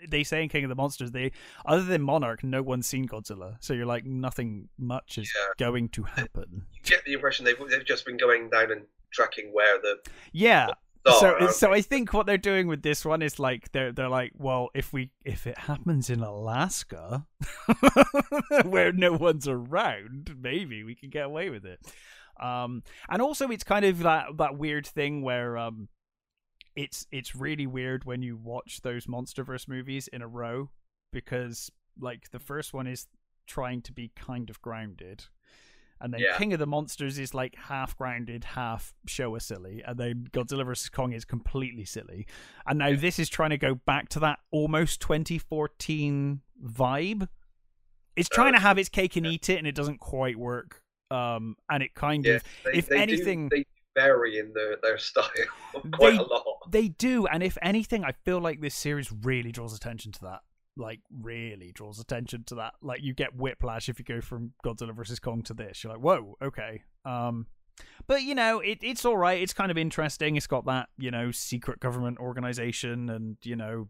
they 0.08 0.22
say 0.24 0.42
in 0.42 0.48
king 0.48 0.64
of 0.64 0.68
the 0.68 0.74
monsters 0.74 1.12
they 1.12 1.32
other 1.64 1.82
than 1.84 2.02
monarch 2.02 2.44
no 2.44 2.62
one's 2.62 2.86
seen 2.86 3.06
godzilla. 3.08 3.56
So 3.60 3.72
you're 3.72 3.86
like 3.86 4.04
nothing 4.04 4.68
much 4.78 5.18
is 5.18 5.32
Yeah. 5.34 5.52
going 5.66 5.88
to 5.90 6.02
happen. 6.02 6.66
You 6.74 6.80
get 6.84 7.04
the 7.04 7.14
impression 7.14 7.44
they've 7.44 7.56
they've 7.70 7.84
just 7.86 8.04
been 8.04 8.16
going 8.18 8.50
down 8.50 8.70
and 8.72 8.82
tracking 9.12 9.50
where 9.54 9.80
the 9.80 9.98
yeah. 10.32 10.64
stars 10.66 10.78
so 11.12 11.48
so 11.48 11.72
I 11.72 11.80
think 11.80 12.12
what 12.12 12.26
they're 12.26 12.38
doing 12.38 12.66
with 12.66 12.82
this 12.82 13.04
one 13.04 13.22
is 13.22 13.38
like 13.38 13.72
they're 13.72 13.92
they're 13.92 14.08
like, 14.08 14.32
well, 14.36 14.70
if 14.74 14.92
we 14.92 15.10
if 15.24 15.46
it 15.46 15.58
happens 15.58 16.10
in 16.10 16.20
Alaska 16.20 17.26
where 18.64 18.92
no 18.92 19.12
one's 19.12 19.48
around, 19.48 20.34
maybe 20.40 20.84
we 20.84 20.94
can 20.94 21.10
get 21.10 21.26
away 21.26 21.50
with 21.50 21.64
it. 21.64 21.80
Um 22.40 22.82
and 23.08 23.22
also 23.22 23.48
it's 23.48 23.64
kind 23.64 23.84
of 23.84 24.00
that 24.00 24.36
that 24.36 24.58
weird 24.58 24.86
thing 24.86 25.22
where 25.22 25.56
um 25.56 25.88
it's 26.74 27.06
it's 27.10 27.34
really 27.34 27.66
weird 27.66 28.04
when 28.04 28.22
you 28.22 28.36
watch 28.36 28.82
those 28.82 29.06
MonsterVerse 29.06 29.66
movies 29.68 30.08
in 30.08 30.22
a 30.22 30.28
row 30.28 30.70
because 31.12 31.70
like 31.98 32.30
the 32.30 32.38
first 32.38 32.74
one 32.74 32.86
is 32.86 33.06
trying 33.46 33.80
to 33.80 33.92
be 33.92 34.12
kind 34.14 34.50
of 34.50 34.60
grounded 34.60 35.24
and 36.00 36.12
then 36.12 36.20
Yeah. 36.20 36.36
King 36.38 36.52
of 36.52 36.58
the 36.58 36.66
Monsters 36.66 37.18
is 37.18 37.32
like 37.34 37.54
half 37.56 37.96
grounded, 37.96 38.44
half 38.44 38.94
show 39.06 39.34
a 39.36 39.40
silly, 39.40 39.82
and 39.86 39.98
then 39.98 40.28
Godzilla 40.32 40.64
vs 40.64 40.88
Kong 40.90 41.12
is 41.12 41.24
completely 41.24 41.84
silly. 41.84 42.26
And 42.66 42.78
now 42.78 42.94
this 42.96 43.18
is 43.18 43.28
trying 43.28 43.50
to 43.50 43.58
go 43.58 43.74
back 43.74 44.08
to 44.10 44.20
that 44.20 44.38
almost 44.50 45.00
2014 45.00 46.40
vibe. 46.64 47.28
It's 48.16 48.28
trying 48.28 48.54
to 48.54 48.60
have 48.60 48.78
its 48.78 48.88
cake 48.88 49.16
and 49.16 49.26
eat 49.26 49.48
it, 49.48 49.58
and 49.58 49.66
it 49.66 49.74
doesn't 49.74 50.00
quite 50.00 50.36
work. 50.38 50.80
Um, 51.10 51.56
and 51.70 51.82
it 51.82 51.94
kind 51.94 52.24
Yeah, 52.24 52.34
of 52.36 52.44
they, 52.64 52.72
if 52.78 52.88
they 52.88 52.98
anything- 53.00 53.48
do, 53.48 53.56
they 53.58 53.64
vary 53.94 54.38
in 54.38 54.52
their, 54.54 54.76
their 54.82 54.98
style 54.98 55.28
quite 55.92 56.12
They- 56.12 56.16
a 56.18 56.22
lot. 56.22 56.44
they 56.70 56.88
do, 56.88 57.26
and 57.26 57.42
if 57.42 57.56
anything, 57.62 58.04
I 58.04 58.12
feel 58.12 58.40
like 58.40 58.60
this 58.60 58.74
series 58.74 59.12
really 59.12 59.52
draws 59.52 59.74
attention 59.74 60.12
to 60.12 60.20
that. 60.22 60.40
Like, 60.76 61.00
really 61.10 61.72
draws 61.72 61.98
attention 61.98 62.44
to 62.44 62.56
that. 62.56 62.74
Like, 62.82 63.02
you 63.02 63.14
get 63.14 63.34
whiplash 63.34 63.88
if 63.88 63.98
you 63.98 64.04
go 64.04 64.20
from 64.20 64.52
Godzilla 64.64 64.94
vs 64.94 65.20
Kong 65.20 65.42
to 65.44 65.54
this. 65.54 65.82
You're 65.82 65.92
like, 65.92 66.02
whoa, 66.02 66.36
okay. 66.42 66.82
Um, 67.04 67.46
but 68.06 68.22
you 68.22 68.34
know, 68.34 68.60
it, 68.60 68.78
it's 68.82 69.04
all 69.04 69.16
right. 69.16 69.40
It's 69.40 69.52
kind 69.52 69.70
of 69.70 69.78
interesting. 69.78 70.36
It's 70.36 70.46
got 70.46 70.66
that 70.66 70.88
you 70.98 71.10
know 71.10 71.30
secret 71.30 71.80
government 71.80 72.18
organization, 72.18 73.10
and 73.10 73.36
you 73.42 73.56
know, 73.56 73.88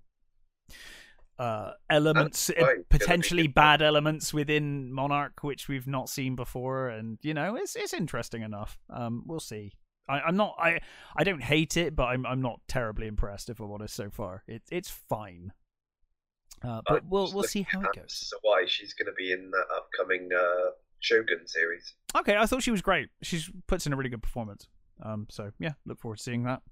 uh, 1.39 1.72
elements, 1.91 2.51
right. 2.61 2.78
It's 2.78 2.89
be 2.89 2.99
potentially 2.99 3.47
bad 3.47 3.82
elements 3.82 4.32
within 4.32 4.93
Monarch, 4.93 5.43
which 5.43 5.68
we've 5.68 5.87
not 5.87 6.09
seen 6.09 6.34
before, 6.34 6.89
and 6.89 7.18
you 7.22 7.34
know, 7.34 7.57
it's 7.57 7.76
it's 7.76 7.93
interesting 7.93 8.43
enough. 8.43 8.78
Um, 8.91 9.22
we'll 9.26 9.41
see. 9.41 9.72
I, 10.09 10.20
I'm 10.20 10.37
not. 10.37 10.57
I 10.59 10.80
I 11.16 11.24
don't 11.24 11.43
hate 11.43 11.76
it, 11.76 11.95
but 11.95 12.05
I'm 12.05 12.24
I'm 12.26 12.41
not 12.41 12.61
terribly 12.68 13.07
impressed 13.07 13.51
if 13.51 13.61
I'm 13.61 13.70
honest 13.70 13.95
so 13.95 14.11
far. 14.11 14.45
It 14.47 14.62
it's 14.70 14.91
fine. 14.91 15.53
Uh, 16.62 16.80
but 16.88 17.02
I'm 17.02 17.11
we'll 17.11 17.32
we'll 17.32 17.44
see 17.44 17.62
how 17.62 17.80
it 17.80 17.88
goes. 17.94 18.32
Why 18.42 18.64
she's 18.66 18.94
going 18.94 19.07
to 19.07 19.12
be 19.12 19.32
in 19.32 19.50
that 19.50 19.66
upcoming 19.76 20.28
uh, 20.36 20.70
Shogun 21.00 21.46
series? 21.46 21.94
Okay, 22.16 22.36
I 22.36 22.46
thought 22.46 22.62
she 22.62 22.70
was 22.70 22.82
great. 22.82 23.09
She 23.22 23.42
puts 23.66 23.86
in 23.86 23.92
a 23.92 23.96
really 23.96 24.11
good 24.11 24.22
performance. 24.22 24.66
Um, 25.02 25.26
so 25.30 25.50
yeah, 25.59 25.72
look 25.84 25.98
forward 26.00 26.16
to 26.16 26.22
seeing 26.22 26.44
that. 26.44 26.62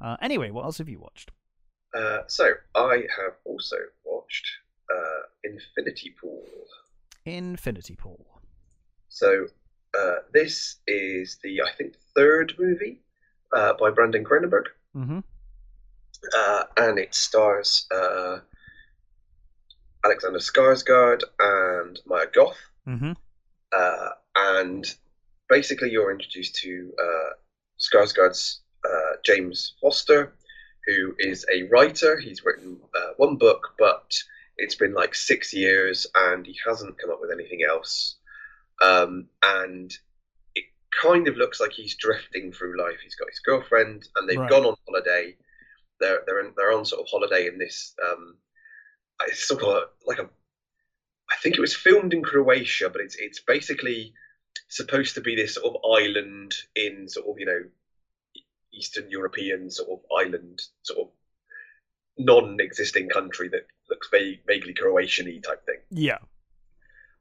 Uh, 0.00 0.16
anyway, 0.20 0.50
what 0.50 0.64
else 0.64 0.78
have 0.78 0.88
you 0.88 0.98
watched? 0.98 1.30
Uh, 1.94 2.20
so 2.26 2.50
I 2.74 3.04
have 3.16 3.34
also 3.44 3.76
watched 4.04 4.46
uh, 4.92 5.22
Infinity 5.44 6.14
Pool. 6.20 6.42
Infinity 7.24 7.94
Pool. 7.96 8.26
So 9.08 9.46
uh, 9.98 10.14
this 10.32 10.76
is 10.86 11.38
the 11.42 11.62
I 11.62 11.70
think 11.76 11.94
third 12.16 12.54
movie 12.58 13.00
uh, 13.56 13.74
by 13.78 13.90
Brandon 13.90 14.24
Cronenberg, 14.24 14.64
Mm-hmm. 14.96 15.18
uh, 16.36 16.62
and 16.78 16.98
it 16.98 17.14
stars 17.14 17.86
uh, 17.94 18.38
Alexander 20.04 20.38
Skarsgård 20.38 21.22
and 21.38 21.98
Maya 22.06 22.26
Goth. 22.32 22.56
Mm-hmm. 22.88 23.12
uh, 23.76 24.08
and 24.36 24.84
basically 25.48 25.90
you're 25.90 26.10
introduced 26.10 26.54
to 26.56 26.92
uh, 26.98 27.30
Skarsgård's 27.78 28.60
uh, 28.84 29.16
James 29.24 29.74
Foster, 29.80 30.32
who 30.86 31.14
is 31.18 31.44
a 31.52 31.64
writer. 31.64 32.18
He's 32.18 32.44
written 32.44 32.78
uh, 32.96 33.10
one 33.16 33.36
book, 33.36 33.74
but 33.78 34.16
it's 34.56 34.74
been 34.74 34.94
like 34.94 35.14
six 35.14 35.52
years, 35.52 36.06
and 36.14 36.46
he 36.46 36.56
hasn't 36.66 36.98
come 36.98 37.10
up 37.10 37.20
with 37.20 37.30
anything 37.30 37.60
else. 37.68 38.16
Um, 38.82 39.26
and 39.42 39.92
it 40.54 40.64
kind 41.02 41.28
of 41.28 41.36
looks 41.36 41.60
like 41.60 41.72
he's 41.72 41.96
drifting 41.96 42.52
through 42.52 42.78
life. 42.80 42.98
He's 43.02 43.14
got 43.14 43.28
his 43.28 43.40
girlfriend, 43.40 44.08
and 44.16 44.28
they've 44.28 44.38
Right. 44.38 44.50
gone 44.50 44.64
on 44.64 44.76
holiday. 44.88 45.36
They're 46.00 46.22
they're 46.26 46.40
in, 46.40 46.54
they're 46.56 46.72
on 46.72 46.84
sort 46.86 47.02
of 47.02 47.08
holiday 47.10 47.46
in 47.46 47.58
this. 47.58 47.94
Um, 48.08 48.36
it's 49.28 49.46
sort 49.46 49.62
of 49.62 49.84
like 50.06 50.18
a 50.18 50.28
I 51.30 51.36
think 51.42 51.56
it 51.56 51.60
was 51.60 51.74
filmed 51.74 52.12
in 52.12 52.22
Croatia, 52.22 52.88
but 52.90 53.00
it's 53.00 53.16
it's 53.16 53.40
basically 53.40 54.14
supposed 54.68 55.14
to 55.14 55.20
be 55.20 55.36
this 55.36 55.54
sort 55.54 55.74
of 55.74 55.80
island 55.84 56.54
in 56.74 57.08
sort 57.08 57.26
of 57.28 57.38
you 57.38 57.46
know 57.46 57.62
Eastern 58.72 59.10
European 59.10 59.70
sort 59.70 59.90
of 59.90 60.00
island 60.16 60.60
sort 60.82 61.00
of 61.00 61.08
non-existing 62.18 63.08
country 63.08 63.48
that 63.48 63.66
looks 63.88 64.08
va- 64.10 64.34
vaguely 64.46 64.74
Croatian-y 64.74 65.40
type 65.42 65.64
thing. 65.64 65.78
Yeah. 65.90 66.18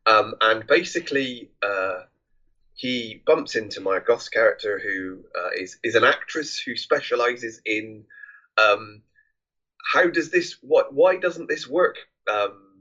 Um, 0.06 0.36
and 0.42 0.66
basically, 0.68 1.52
uh, 1.62 2.02
he 2.74 3.22
bumps 3.26 3.56
into 3.56 3.82
Maya 3.82 4.02
Goth's 4.06 4.30
character, 4.30 4.80
who 4.80 5.24
uh, 5.38 5.50
is 5.58 5.78
is 5.84 5.96
an 5.96 6.04
actress 6.04 6.58
who 6.60 6.76
specializes 6.76 7.62
in 7.66 8.06
um, 8.58 9.02
how 9.92 10.08
does 10.08 10.30
this 10.30 10.56
what 10.62 10.94
why 10.94 11.18
doesn't 11.18 11.50
this 11.50 11.68
work 11.68 11.98
um, 12.32 12.80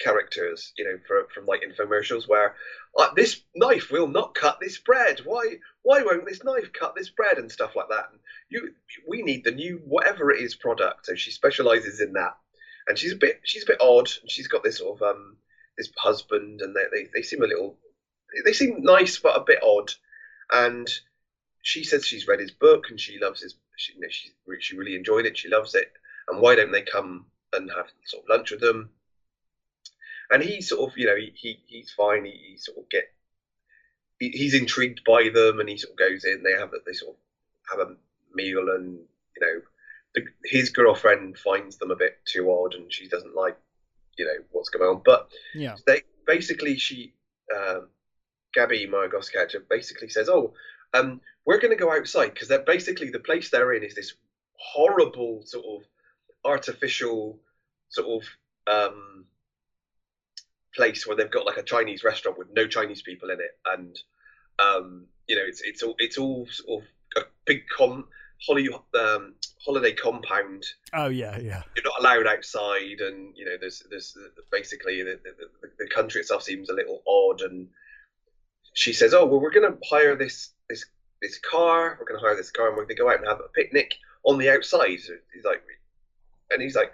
characters, 0.00 0.72
you 0.76 0.84
know, 0.84 0.98
for, 1.06 1.28
from 1.32 1.46
like 1.46 1.60
infomercials 1.62 2.26
where 2.26 2.54
uh, 2.98 3.08
this 3.14 3.42
knife 3.54 3.90
will 3.92 4.08
not 4.08 4.34
cut 4.34 4.58
this 4.60 4.78
bread. 4.78 5.20
Why 5.24 5.56
why 5.82 6.02
won't 6.02 6.26
this 6.26 6.42
knife 6.42 6.72
cut 6.72 6.94
this 6.96 7.10
bread 7.10 7.38
and 7.38 7.52
stuff 7.52 7.76
like 7.76 7.88
that? 7.90 8.08
And 8.10 8.20
you 8.48 8.72
we 9.06 9.22
need 9.22 9.44
the 9.44 9.52
new 9.52 9.80
whatever 9.84 10.32
it 10.32 10.40
is 10.40 10.54
product. 10.54 11.06
So 11.06 11.14
she 11.14 11.30
specializes 11.30 12.00
in 12.00 12.14
that, 12.14 12.36
and 12.88 12.98
she's 12.98 13.12
a 13.12 13.16
bit 13.16 13.40
she's 13.44 13.62
a 13.62 13.66
bit 13.66 13.80
odd. 13.80 14.08
She's 14.26 14.48
got 14.48 14.64
this 14.64 14.78
sort 14.78 15.00
of 15.00 15.16
um 15.16 15.36
this 15.78 15.90
husband, 15.96 16.60
and 16.60 16.74
they 16.74 16.84
they, 16.92 17.08
they 17.14 17.22
seem 17.22 17.42
a 17.42 17.46
little 17.46 17.78
they 18.44 18.52
seem 18.52 18.82
nice 18.82 19.18
but 19.18 19.36
a 19.36 19.44
bit 19.44 19.62
odd, 19.62 19.92
and 20.50 20.88
she 21.62 21.84
says 21.84 22.06
she's 22.06 22.26
read 22.26 22.40
his 22.40 22.50
book 22.50 22.86
and 22.88 22.98
she 22.98 23.18
loves 23.20 23.42
his 23.42 23.54
she 23.76 23.94
you 23.94 24.00
know, 24.00 24.08
she 24.08 24.30
she 24.60 24.76
really 24.76 24.94
enjoyed 24.94 25.26
it. 25.26 25.38
She 25.38 25.48
loves 25.48 25.74
it, 25.74 25.92
and 26.30 26.40
why 26.40 26.54
don't 26.54 26.72
they 26.72 26.82
come 26.82 27.26
and 27.52 27.70
have 27.70 27.86
sort 28.06 28.24
of 28.24 28.28
lunch 28.28 28.50
with 28.50 28.60
them? 28.60 28.90
and 30.30 30.42
he 30.42 30.60
sort 30.60 30.88
of, 30.88 30.96
you 30.96 31.06
know, 31.06 31.16
he, 31.16 31.32
he 31.34 31.60
he's 31.66 31.90
fine. 31.90 32.24
He, 32.24 32.30
he 32.30 32.56
sort 32.56 32.78
of 32.78 32.88
get 32.88 33.12
he, 34.18 34.30
he's 34.30 34.54
intrigued 34.54 35.02
by 35.04 35.28
them, 35.28 35.60
and 35.60 35.68
he 35.68 35.76
sort 35.76 35.92
of 35.92 35.98
goes 35.98 36.24
in. 36.24 36.42
They 36.42 36.52
have 36.52 36.70
they 36.86 36.92
sort 36.92 37.16
of 37.16 37.78
have 37.78 37.88
a 37.88 37.94
meal, 38.32 38.68
and 38.70 38.98
you 39.36 39.40
know, 39.40 39.60
the, 40.14 40.22
his 40.44 40.70
girlfriend 40.70 41.36
finds 41.38 41.76
them 41.76 41.90
a 41.90 41.96
bit 41.96 42.18
too 42.24 42.50
odd, 42.50 42.74
and 42.74 42.92
she 42.92 43.08
doesn't 43.08 43.34
like, 43.34 43.56
you 44.16 44.24
know, 44.24 44.44
what's 44.52 44.68
going 44.68 44.88
on. 44.88 45.02
But 45.04 45.28
yeah, 45.54 45.74
they 45.86 46.02
basically 46.26 46.78
she, 46.78 47.12
um, 47.54 47.88
Gabby, 48.54 48.86
my 48.86 49.08
ghost 49.10 49.32
character, 49.32 49.64
basically 49.68 50.08
says, 50.08 50.28
"Oh, 50.28 50.54
um, 50.94 51.20
we're 51.44 51.58
going 51.60 51.76
to 51.76 51.82
go 51.82 51.92
outside 51.92 52.32
because 52.32 52.48
they're 52.48 52.60
basically 52.60 53.10
the 53.10 53.18
place 53.18 53.50
they're 53.50 53.72
in 53.72 53.82
is 53.82 53.96
this 53.96 54.14
horrible 54.54 55.42
sort 55.44 55.64
of 55.64 55.88
artificial 56.44 57.38
sort 57.88 58.22
of." 58.22 58.28
Um, 58.66 59.26
place 60.74 61.06
where 61.06 61.16
they've 61.16 61.30
got 61.30 61.46
like 61.46 61.56
a 61.56 61.62
Chinese 61.62 62.04
restaurant 62.04 62.38
with 62.38 62.48
no 62.52 62.66
Chinese 62.66 63.02
people 63.02 63.30
in 63.30 63.40
it, 63.40 63.58
and 63.66 63.98
um, 64.58 65.06
you 65.26 65.36
know 65.36 65.42
it's 65.46 65.60
it's 65.62 65.82
all 65.82 65.94
it's 65.98 66.18
all 66.18 66.46
sort 66.50 66.82
of 66.82 67.22
a 67.22 67.26
big 67.44 67.62
com 67.76 68.06
holiday 68.46 68.68
um, 68.98 69.34
holiday 69.64 69.92
compound. 69.92 70.64
Oh 70.92 71.08
yeah, 71.08 71.38
yeah. 71.38 71.62
You're 71.76 71.84
not 71.84 72.00
allowed 72.00 72.26
outside, 72.26 73.00
and 73.00 73.36
you 73.36 73.44
know 73.44 73.56
there's 73.60 73.82
there's 73.90 74.16
basically 74.50 75.02
the, 75.02 75.20
the, 75.22 75.68
the 75.78 75.88
country 75.88 76.20
itself 76.20 76.42
seems 76.42 76.70
a 76.70 76.74
little 76.74 77.02
odd. 77.06 77.42
And 77.42 77.68
she 78.72 78.92
says, 78.92 79.14
"Oh 79.14 79.26
well, 79.26 79.40
we're 79.40 79.50
going 79.50 79.70
to 79.70 79.78
hire 79.88 80.16
this 80.16 80.50
this 80.68 80.84
this 81.20 81.38
car. 81.38 81.96
We're 81.98 82.06
going 82.06 82.20
to 82.20 82.26
hire 82.26 82.36
this 82.36 82.50
car, 82.50 82.68
and 82.68 82.76
we're 82.76 82.84
going 82.84 82.96
to 82.96 83.02
go 83.02 83.10
out 83.10 83.18
and 83.18 83.28
have 83.28 83.40
a 83.40 83.48
picnic 83.54 83.94
on 84.24 84.38
the 84.38 84.50
outside." 84.50 84.88
he's 84.88 85.44
like, 85.44 85.62
and 86.50 86.62
he's 86.62 86.76
like, 86.76 86.92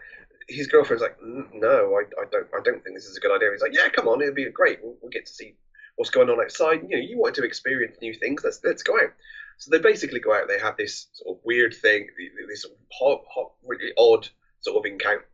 his 0.49 0.67
girlfriend's 0.67 1.03
like, 1.03 1.17
no, 1.23 1.99
I, 1.99 2.03
I 2.21 2.25
don't, 2.31 2.47
I 2.57 2.61
don't 2.63 2.83
think 2.83 2.95
this 2.95 3.07
is 3.07 3.17
a 3.17 3.21
good 3.21 3.35
idea. 3.35 3.51
He's 3.53 3.63
like, 3.63 3.75
yeah, 3.75 3.89
come 3.89 4.07
on, 4.09 4.23
it'll 4.23 4.35
be 4.35 4.49
great. 4.51 4.79
We'll, 4.83 4.97
we'll 5.03 5.11
get 5.11 5.27
to 5.27 5.33
see 5.33 5.57
what's 5.97 6.11
going 6.11 6.31
on 6.31 6.41
outside. 6.41 6.83
You 6.89 6.97
know, 6.97 7.03
you 7.03 7.19
want 7.19 7.35
to 7.37 7.45
experience 7.45 7.97
new 8.01 8.15
things. 8.15 8.43
Let's 8.45 8.61
let's 8.63 8.83
go 8.83 8.95
out. 8.95 9.13
So 9.59 9.71
they 9.71 9.79
basically 9.79 10.21
go 10.21 10.35
out. 10.35 10.49
They 10.49 10.59
have 10.59 10.77
this 10.77 11.09
sort 11.15 11.37
of 11.37 11.45
weird 11.45 11.75
thing, 11.75 12.09
this 12.49 12.63
sort 12.63 12.75
of 12.75 12.81
hot, 12.93 13.25
hot, 13.33 13.53
really 13.65 13.93
odd 13.97 14.29
sort 14.61 14.77
of 14.77 14.85
encounter. 14.85 15.25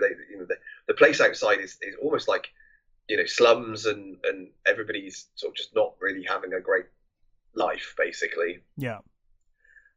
They, 0.00 0.14
you 0.30 0.38
know, 0.38 0.46
the, 0.46 0.56
the 0.86 0.94
place 0.94 1.20
outside 1.20 1.58
is, 1.58 1.76
is 1.82 1.96
almost 2.00 2.28
like, 2.28 2.46
you 3.08 3.16
know, 3.16 3.26
slums 3.26 3.86
and 3.86 4.16
and 4.24 4.48
everybody's 4.66 5.26
sort 5.34 5.50
of 5.52 5.56
just 5.56 5.74
not 5.74 5.94
really 6.00 6.24
having 6.24 6.54
a 6.54 6.60
great 6.60 6.86
life, 7.54 7.94
basically. 7.98 8.60
Yeah. 8.76 8.98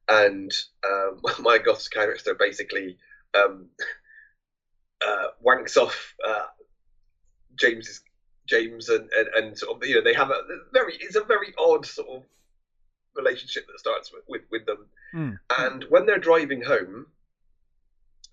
And 0.08 0.52
um, 0.84 1.22
my 1.40 1.60
Goth's 1.60 1.88
character 1.88 2.36
basically 2.38 2.98
um, 3.36 3.68
uh, 5.06 5.28
wanks 5.46 5.78
off 5.78 6.16
uh, 6.28 6.46
James's 7.56 8.02
James 8.50 8.90
and, 8.90 9.10
and, 9.16 9.28
and 9.36 9.58
sort 9.58 9.78
of 9.78 9.88
you 9.88 9.96
know 9.96 10.02
they 10.02 10.14
have 10.14 10.32
a 10.32 10.42
very 10.74 10.96
it's 11.00 11.16
a 11.16 11.24
very 11.24 11.54
odd 11.58 11.86
sort 11.86 12.08
of 12.10 12.24
relationship 13.16 13.68
that 13.68 13.80
starts 13.80 14.12
with 14.12 14.24
with, 14.28 14.42
with 14.52 14.66
them. 14.66 14.86
Mm. 15.14 15.40
And 15.58 15.86
when 15.90 16.06
they're 16.06 16.20
driving 16.20 16.62
home, 16.64 17.06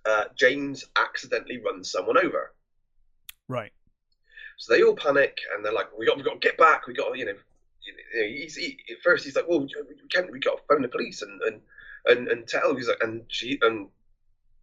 uh, 0.07 0.25
James 0.35 0.85
accidentally 0.97 1.59
runs 1.59 1.91
someone 1.91 2.17
over. 2.17 2.53
Right. 3.49 3.73
So 4.57 4.75
they 4.75 4.83
all 4.83 4.97
panic 4.97 5.39
and 5.55 5.65
they're 5.65 5.73
like, 5.73 5.97
"We 5.99 6.07
got, 6.07 6.17
we 6.17 6.23
got 6.23 6.41
to 6.41 6.49
get 6.49 6.57
back. 6.57 6.87
We 6.87 6.95
got, 6.95 7.17
you 7.17 7.27
know." 7.27 7.35
You 7.83 7.93
know 7.93 8.37
he's, 8.37 8.57
he, 8.57 8.79
at 8.91 9.01
first 9.01 9.25
he's 9.25 9.37
like, 9.37 9.47
"Well, 9.49 9.61
we 9.61 9.69
can't. 10.11 10.33
We 10.33 10.41
got 10.41 10.57
to 10.57 10.63
phone 10.69 10.83
the 10.83 10.89
police 10.89 11.23
and 11.23 11.41
and 11.43 11.61
and, 12.07 12.27
and 12.27 12.49
tell." 12.49 12.75
He's 12.75 12.89
like, 12.89 13.01
and 13.01 13.23
she 13.29 13.61
and 13.63 13.89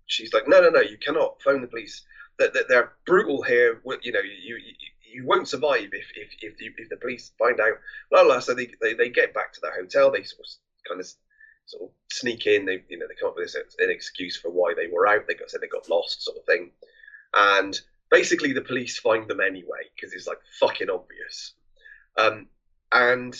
she's 0.08 0.34
like, 0.34 0.48
no, 0.48 0.62
no, 0.62 0.70
no, 0.70 0.82
you 0.82 0.98
cannot 0.98 1.42
phone 1.42 1.62
the 1.62 1.68
police. 1.68 2.04
That 2.40 2.54
they're, 2.54 2.66
they're, 2.68 2.92
brutal 3.06 3.44
here. 3.44 3.82
You 4.02 4.12
know, 4.12 4.22
you, 4.22 4.56
you 4.58 4.74
you 5.14 5.26
won't 5.26 5.48
survive 5.48 5.90
if 5.92 6.08
if 6.16 6.30
if, 6.42 6.60
you, 6.60 6.74
if 6.78 6.90
the 6.90 6.98
police 6.98 7.32
find 7.38 7.60
out. 7.60 7.78
La 8.12 8.22
la. 8.22 8.40
So 8.40 8.54
they, 8.54 8.72
they 8.82 8.94
they 8.94 9.10
get 9.10 9.34
back 9.34 9.54
to 9.54 9.62
their 9.62 9.76
hotel. 9.76 10.12
They 10.12 10.24
sort 10.24 10.42
of 10.42 10.88
kind 10.88 11.00
of 11.00 11.08
sort 11.66 11.84
of 11.84 11.90
sneak 12.12 12.48
in. 12.48 12.66
They 12.66 12.84
you 12.90 12.98
know 12.98 13.06
they 13.08 13.16
come 13.20 13.30
up 13.30 13.36
with 13.36 13.54
this 13.54 13.76
an 13.78 13.90
excuse 13.92 14.36
for 14.36 14.50
why 14.50 14.74
they 14.76 14.88
were 14.88 15.08
out. 15.08 15.28
They 15.28 15.36
got 15.36 15.50
said 15.50 15.62
they 15.62 15.68
got 15.68 15.90
lost, 15.90 16.24
sort 16.24 16.38
of 16.38 16.46
thing. 16.46 16.72
And 17.34 17.80
basically, 18.10 18.54
the 18.54 18.62
police 18.62 18.98
find 18.98 19.28
them 19.28 19.40
anyway 19.40 19.90
because 19.96 20.14
it's 20.14 20.28
like 20.28 20.40
fucking 20.60 20.90
obvious. 20.90 21.54
Um, 22.18 22.48
and 22.92 23.40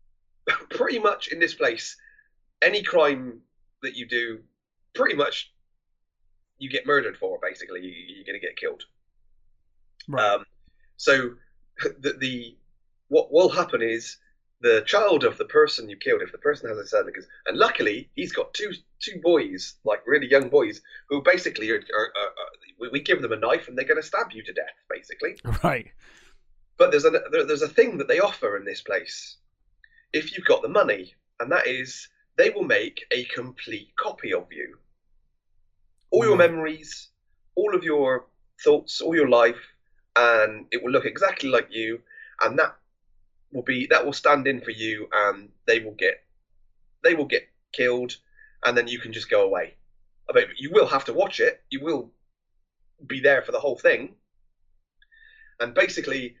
pretty 0.70 0.98
much 0.98 1.28
in 1.28 1.40
this 1.40 1.54
place, 1.54 1.96
any 2.62 2.82
crime 2.82 3.40
that 3.82 3.96
you 3.96 4.06
do, 4.06 4.40
pretty 4.94 5.14
much 5.14 5.52
you 6.60 6.70
get 6.70 6.86
murdered 6.86 7.16
for. 7.16 7.38
Basically, 7.42 7.80
you, 7.80 8.22
are 8.22 8.26
going 8.26 8.40
to 8.40 8.46
get 8.46 8.56
killed. 8.56 8.84
Right. 10.08 10.24
Um, 10.24 10.44
so 10.96 11.30
the, 12.00 12.12
the 12.18 12.56
what 13.08 13.32
will 13.32 13.48
happen 13.48 13.82
is 13.82 14.18
the 14.60 14.82
child 14.86 15.24
of 15.24 15.38
the 15.38 15.46
person 15.46 15.88
you 15.88 15.96
killed, 15.96 16.22
if 16.22 16.32
the 16.32 16.38
person 16.38 16.68
has 16.68 16.78
a 16.78 16.86
certificate, 16.86 17.24
and 17.46 17.56
luckily 17.56 18.08
he's 18.14 18.32
got 18.32 18.54
two 18.54 18.72
two 19.00 19.18
boys, 19.22 19.74
like 19.84 20.06
really 20.06 20.30
young 20.30 20.48
boys, 20.48 20.80
who 21.08 21.22
basically 21.22 21.70
are, 21.70 21.76
are, 21.76 22.12
are, 22.16 22.86
are 22.86 22.90
we 22.92 23.00
give 23.00 23.22
them 23.22 23.32
a 23.32 23.36
knife 23.36 23.68
and 23.68 23.76
they're 23.76 23.84
going 23.84 24.00
to 24.00 24.06
stab 24.06 24.32
you 24.32 24.42
to 24.42 24.52
death, 24.52 24.76
basically. 24.88 25.36
Right. 25.64 25.88
But 26.76 26.90
there's 26.90 27.04
a 27.04 27.10
there's 27.30 27.62
a 27.62 27.68
thing 27.68 27.98
that 27.98 28.08
they 28.08 28.20
offer 28.20 28.56
in 28.56 28.64
this 28.64 28.80
place, 28.80 29.36
if 30.12 30.32
you've 30.32 30.46
got 30.46 30.62
the 30.62 30.68
money, 30.68 31.14
and 31.40 31.50
that 31.52 31.66
is 31.66 32.08
they 32.36 32.50
will 32.50 32.64
make 32.64 33.04
a 33.10 33.24
complete 33.24 33.90
copy 33.96 34.32
of 34.32 34.46
you 34.50 34.78
all 36.10 36.24
your 36.24 36.36
memories, 36.36 37.08
all 37.54 37.74
of 37.74 37.84
your 37.84 38.26
thoughts, 38.62 39.00
all 39.00 39.14
your 39.14 39.28
life, 39.28 39.60
and 40.16 40.66
it 40.70 40.82
will 40.82 40.90
look 40.90 41.04
exactly 41.04 41.48
like 41.48 41.68
you, 41.70 42.00
and 42.40 42.58
that 42.58 42.76
will 43.52 43.62
be 43.62 43.86
that 43.86 44.04
will 44.04 44.12
stand 44.12 44.46
in 44.46 44.60
for 44.60 44.70
you, 44.70 45.08
and 45.12 45.50
they 45.66 45.80
will 45.80 45.94
get 45.94 46.22
they 47.02 47.14
will 47.14 47.26
get 47.26 47.48
killed, 47.72 48.16
and 48.64 48.76
then 48.76 48.88
you 48.88 48.98
can 48.98 49.12
just 49.12 49.30
go 49.30 49.42
away. 49.42 49.74
I 50.28 50.32
mean, 50.34 50.46
you 50.56 50.70
will 50.70 50.86
have 50.86 51.04
to 51.06 51.12
watch 51.12 51.40
it. 51.40 51.62
You 51.70 51.80
will 51.82 52.10
be 53.06 53.20
there 53.20 53.42
for 53.42 53.52
the 53.52 53.60
whole 53.60 53.76
thing, 53.76 54.14
and 55.60 55.74
basically, 55.74 56.36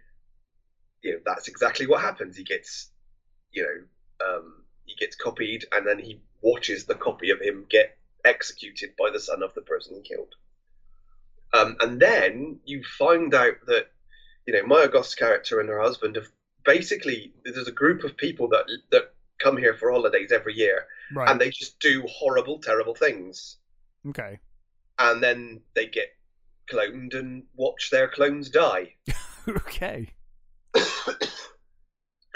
you 1.02 1.12
know, 1.12 1.20
that's 1.24 1.48
exactly 1.48 1.86
what 1.86 2.00
happens. 2.00 2.36
He 2.36 2.44
gets, 2.44 2.90
you 3.52 3.62
know, 3.62 4.26
um, 4.26 4.64
he 4.84 4.94
gets 4.96 5.16
copied, 5.16 5.64
and 5.72 5.86
then 5.86 5.98
he 5.98 6.20
watches 6.42 6.84
the 6.84 6.94
copy 6.94 7.30
of 7.30 7.40
him 7.40 7.66
get 7.68 7.96
executed 8.24 8.90
by 8.98 9.10
the 9.10 9.20
son 9.20 9.42
of 9.42 9.54
the 9.54 9.62
person 9.62 9.96
he 9.96 10.02
killed. 10.02 10.34
Um, 11.52 11.76
and 11.80 12.00
then 12.00 12.60
you 12.64 12.82
find 12.84 13.34
out 13.34 13.54
that, 13.66 13.86
you 14.46 14.52
know, 14.52 14.64
Maya 14.66 14.88
Goth's 14.88 15.14
character 15.14 15.60
and 15.60 15.68
her 15.68 15.80
husband 15.80 16.16
have 16.16 16.28
basically, 16.64 17.32
there's 17.44 17.68
a 17.68 17.72
group 17.72 18.04
of 18.04 18.16
people 18.16 18.48
that, 18.48 18.66
that 18.90 19.14
come 19.40 19.56
here 19.56 19.74
for 19.74 19.90
holidays 19.90 20.30
every 20.32 20.54
year 20.54 20.86
right. 21.12 21.28
and 21.28 21.40
they 21.40 21.50
just 21.50 21.78
do 21.80 22.04
horrible, 22.08 22.58
terrible 22.58 22.94
things. 22.94 23.56
Okay. 24.08 24.38
And 24.98 25.22
then 25.22 25.60
they 25.74 25.86
get 25.86 26.08
cloned 26.70 27.14
and 27.14 27.44
watch 27.56 27.90
their 27.90 28.08
clones 28.08 28.50
die. 28.50 28.94
okay. 29.48 30.08
and 30.74 30.84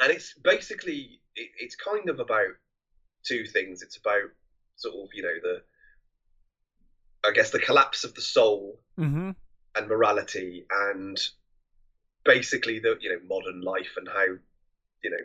it's 0.00 0.34
basically, 0.42 1.20
it, 1.36 1.50
it's 1.58 1.76
kind 1.76 2.08
of 2.08 2.18
about 2.20 2.54
two 3.24 3.44
things. 3.46 3.82
It's 3.82 3.96
about 3.96 4.30
sort 4.76 4.94
of, 4.94 5.08
you 5.14 5.22
know, 5.22 5.34
the 5.42 5.62
I 7.26 7.32
guess 7.32 7.50
the 7.50 7.58
collapse 7.58 8.04
of 8.04 8.14
the 8.14 8.20
soul 8.20 8.80
mm-hmm. 8.98 9.30
and 9.76 9.88
morality 9.88 10.66
and 10.70 11.18
basically 12.24 12.78
the 12.78 12.96
you 13.00 13.10
know 13.10 13.20
modern 13.26 13.60
life 13.60 13.92
and 13.96 14.08
how 14.08 14.24
you 15.02 15.10
know 15.10 15.24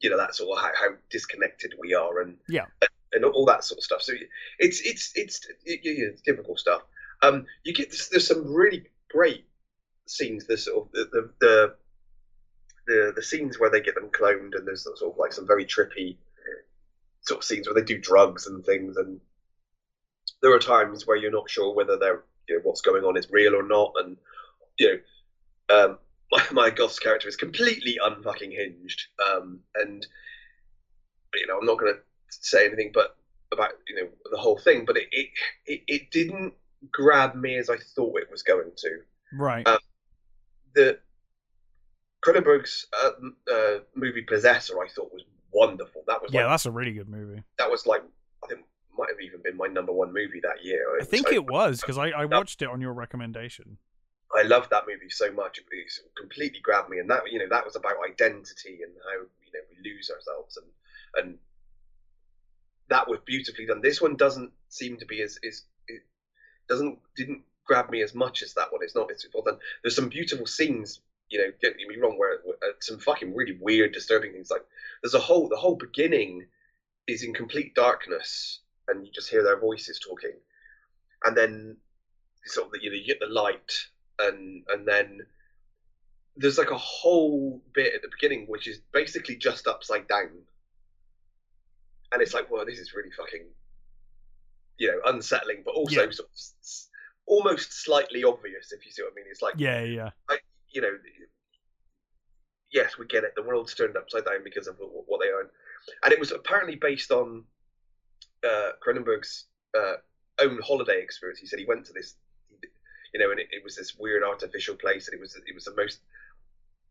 you 0.00 0.10
know 0.10 0.16
that 0.16 0.34
sort 0.34 0.56
of 0.56 0.62
how, 0.62 0.70
how 0.80 0.94
disconnected 1.10 1.74
we 1.78 1.94
are 1.94 2.20
and 2.20 2.36
yeah 2.48 2.66
and 3.12 3.24
all 3.24 3.44
that 3.46 3.64
sort 3.64 3.78
of 3.78 3.84
stuff. 3.84 4.02
So 4.02 4.12
it's 4.58 4.80
it's 4.80 5.12
it's, 5.14 5.46
it's, 5.64 5.80
it's 5.84 6.22
typical 6.22 6.56
stuff. 6.56 6.82
Um, 7.22 7.46
you 7.64 7.74
get 7.74 7.90
this, 7.90 8.08
there's 8.08 8.26
some 8.26 8.52
really 8.52 8.86
great 9.10 9.44
scenes. 10.06 10.46
The 10.46 10.56
sort 10.56 10.86
of 10.86 10.92
the, 10.92 11.08
the 11.12 11.30
the, 11.40 11.74
the 12.86 13.12
the 13.16 13.22
scenes 13.22 13.58
where 13.58 13.70
they 13.70 13.80
get 13.80 13.94
them 13.94 14.10
cloned, 14.10 14.56
and 14.56 14.66
there's 14.66 14.84
sort 14.84 15.12
of 15.12 15.18
like 15.18 15.32
some 15.32 15.46
very 15.46 15.64
trippy 15.64 16.16
sort 17.22 17.38
of 17.38 17.44
scenes 17.44 17.66
where 17.66 17.74
they 17.74 17.82
do 17.82 17.98
drugs 17.98 18.46
and 18.46 18.64
things, 18.64 18.96
and 18.96 19.20
there 20.42 20.54
are 20.54 20.58
times 20.58 21.06
where 21.06 21.16
you're 21.16 21.30
not 21.30 21.50
sure 21.50 21.74
whether 21.74 21.96
they're 21.98 22.24
you 22.48 22.56
know 22.56 22.60
what's 22.64 22.80
going 22.80 23.04
on 23.04 23.16
is 23.16 23.30
real 23.30 23.54
or 23.54 23.62
not, 23.62 23.92
and 23.96 24.16
you 24.78 25.00
know 25.68 25.76
um, 25.76 25.98
my 26.32 26.44
my 26.52 26.70
Goth's 26.70 26.98
character 26.98 27.28
is 27.28 27.36
completely 27.36 27.98
unfucking 28.04 28.52
hinged, 28.52 29.02
um, 29.30 29.60
and 29.76 30.06
you 31.34 31.46
know 31.46 31.58
I'm 31.58 31.66
not 31.66 31.78
going 31.78 31.94
to 31.94 32.00
say 32.28 32.66
anything 32.66 32.90
but 32.92 33.16
about 33.52 33.70
you 33.88 33.96
know 33.96 34.08
the 34.30 34.38
whole 34.38 34.58
thing, 34.58 34.84
but 34.84 34.96
it 34.96 35.08
it, 35.12 35.28
it, 35.66 35.82
it 35.86 36.10
didn't 36.10 36.54
grab 36.92 37.34
me 37.34 37.56
as 37.56 37.70
I 37.70 37.76
thought 37.94 38.20
it 38.20 38.30
was 38.30 38.42
going 38.42 38.70
to. 38.76 38.98
Right. 39.32 39.66
Um, 39.66 39.78
the 40.74 40.98
Cronenberg's 42.24 42.86
uh, 43.02 43.10
uh, 43.52 43.78
movie 43.94 44.22
Possessor 44.22 44.74
I 44.80 44.88
thought 44.88 45.12
was 45.12 45.24
wonderful. 45.52 46.02
That 46.06 46.22
was 46.22 46.32
yeah, 46.32 46.42
like, 46.42 46.52
that's 46.52 46.66
a 46.66 46.70
really 46.70 46.92
good 46.92 47.08
movie. 47.08 47.42
that 47.58 47.70
was 47.70 47.86
like 47.86 48.02
I 48.44 48.46
think 48.46 48.60
might 49.00 49.08
have 49.10 49.20
even 49.20 49.40
been 49.42 49.56
my 49.56 49.66
number 49.66 49.92
one 49.92 50.12
movie 50.12 50.40
that 50.42 50.62
year. 50.62 50.98
I 51.00 51.04
think 51.04 51.28
So- 51.28 51.34
it 51.34 51.46
was 51.46 51.80
because 51.80 51.98
I, 51.98 52.10
I 52.10 52.24
watched 52.26 52.62
it 52.62 52.68
on 52.68 52.80
your 52.80 52.92
recommendation. 52.92 53.78
I 54.36 54.42
loved 54.42 54.70
that 54.70 54.84
movie 54.86 55.10
so 55.10 55.32
much. 55.32 55.58
It 55.58 55.64
really 55.72 55.88
sort 55.88 56.08
of 56.08 56.14
completely 56.14 56.60
grabbed 56.60 56.88
me, 56.88 56.98
and 57.00 57.10
that 57.10 57.22
you 57.32 57.38
know 57.40 57.48
that 57.50 57.64
was 57.64 57.74
about 57.74 57.94
identity 58.08 58.78
and 58.84 58.92
how 59.04 59.18
you 59.44 59.52
know 59.52 59.60
we 59.70 59.90
lose 59.90 60.08
ourselves, 60.08 60.56
and 60.56 60.66
and 61.16 61.38
that 62.88 63.08
was 63.08 63.18
beautifully 63.24 63.66
done. 63.66 63.80
This 63.80 64.00
one 64.00 64.16
doesn't 64.16 64.52
seem 64.68 64.96
to 64.98 65.06
be 65.06 65.22
as 65.22 65.38
is 65.42 65.64
it 65.88 66.02
doesn't 66.68 66.98
didn't 67.16 67.42
grab 67.64 67.90
me 67.90 68.02
as 68.02 68.14
much 68.14 68.42
as 68.42 68.54
that 68.54 68.72
one. 68.72 68.82
It's 68.84 68.94
not. 68.94 69.10
It's 69.10 69.26
well 69.34 69.42
done. 69.42 69.58
There's 69.82 69.96
some 69.96 70.08
beautiful 70.08 70.46
scenes. 70.46 71.00
You 71.28 71.38
know, 71.38 71.52
get 71.60 71.76
me 71.76 71.96
wrong, 71.96 72.18
where 72.18 72.34
uh, 72.34 72.72
some 72.80 72.98
fucking 72.98 73.34
really 73.34 73.56
weird, 73.60 73.92
disturbing 73.92 74.32
things. 74.32 74.50
Like 74.50 74.64
there's 75.02 75.14
a 75.14 75.20
whole 75.20 75.48
the 75.48 75.56
whole 75.56 75.76
beginning 75.76 76.46
is 77.06 77.22
in 77.22 77.34
complete 77.34 77.74
darkness, 77.74 78.60
and 78.90 79.06
you 79.06 79.12
just 79.12 79.30
hear 79.30 79.42
their 79.42 79.58
voices 79.58 79.98
talking, 79.98 80.34
and 81.24 81.36
then 81.36 81.76
sort 82.46 82.66
of 82.66 82.72
the, 82.72 82.82
you 82.82 82.90
know 82.90 82.96
you 82.96 83.06
get 83.06 83.20
the 83.20 83.26
light 83.26 83.72
and 84.18 84.64
and 84.68 84.86
then 84.86 85.20
there's 86.36 86.58
like 86.58 86.70
a 86.70 86.78
whole 86.78 87.60
bit 87.74 87.94
at 87.94 88.02
the 88.02 88.08
beginning 88.08 88.46
which 88.48 88.66
is 88.66 88.80
basically 88.92 89.36
just 89.36 89.66
upside 89.66 90.08
down 90.08 90.30
and 92.12 92.22
it's 92.22 92.32
like 92.34 92.50
well 92.50 92.64
this 92.64 92.78
is 92.78 92.94
really 92.94 93.10
fucking 93.10 93.44
you 94.78 94.88
know 94.88 95.00
unsettling 95.06 95.62
but 95.64 95.74
also 95.74 96.04
Yeah. 96.04 96.10
sort 96.10 96.28
of 96.28 96.34
almost 97.26 97.72
slightly 97.84 98.24
obvious 98.24 98.72
if 98.72 98.86
you 98.86 98.90
see 98.92 99.02
what 99.02 99.12
i 99.12 99.14
mean 99.14 99.26
it's 99.30 99.42
like 99.42 99.54
Yeah, 99.58 99.82
yeah. 99.82 100.10
you 100.70 100.80
know 100.80 100.96
yes 102.72 102.96
we 102.98 103.06
get 103.06 103.24
it 103.24 103.34
the 103.36 103.42
world's 103.42 103.74
turned 103.74 103.96
upside 103.96 104.24
down 104.24 104.42
because 104.44 104.66
of 104.66 104.76
what 104.78 105.20
they 105.20 105.30
own 105.30 105.48
and 106.04 106.12
it 106.12 106.18
was 106.18 106.32
apparently 106.32 106.76
based 106.76 107.10
on 107.10 107.44
uh 108.44 108.70
cronenberg's 108.84 109.46
uh, 109.76 109.94
own 110.40 110.58
holiday 110.66 111.00
experience 111.02 111.38
he 111.38 111.46
said 111.46 111.58
he 111.58 111.66
went 111.66 111.84
to 111.84 111.92
this 111.92 112.16
you 113.12 113.20
know, 113.20 113.30
and 113.30 113.40
it, 113.40 113.48
it 113.50 113.64
was 113.64 113.76
this 113.76 113.96
weird 113.98 114.22
artificial 114.22 114.76
place, 114.76 115.08
and 115.08 115.14
it 115.14 115.20
was 115.20 115.34
it 115.34 115.54
was 115.54 115.64
the 115.64 115.74
most 115.74 116.00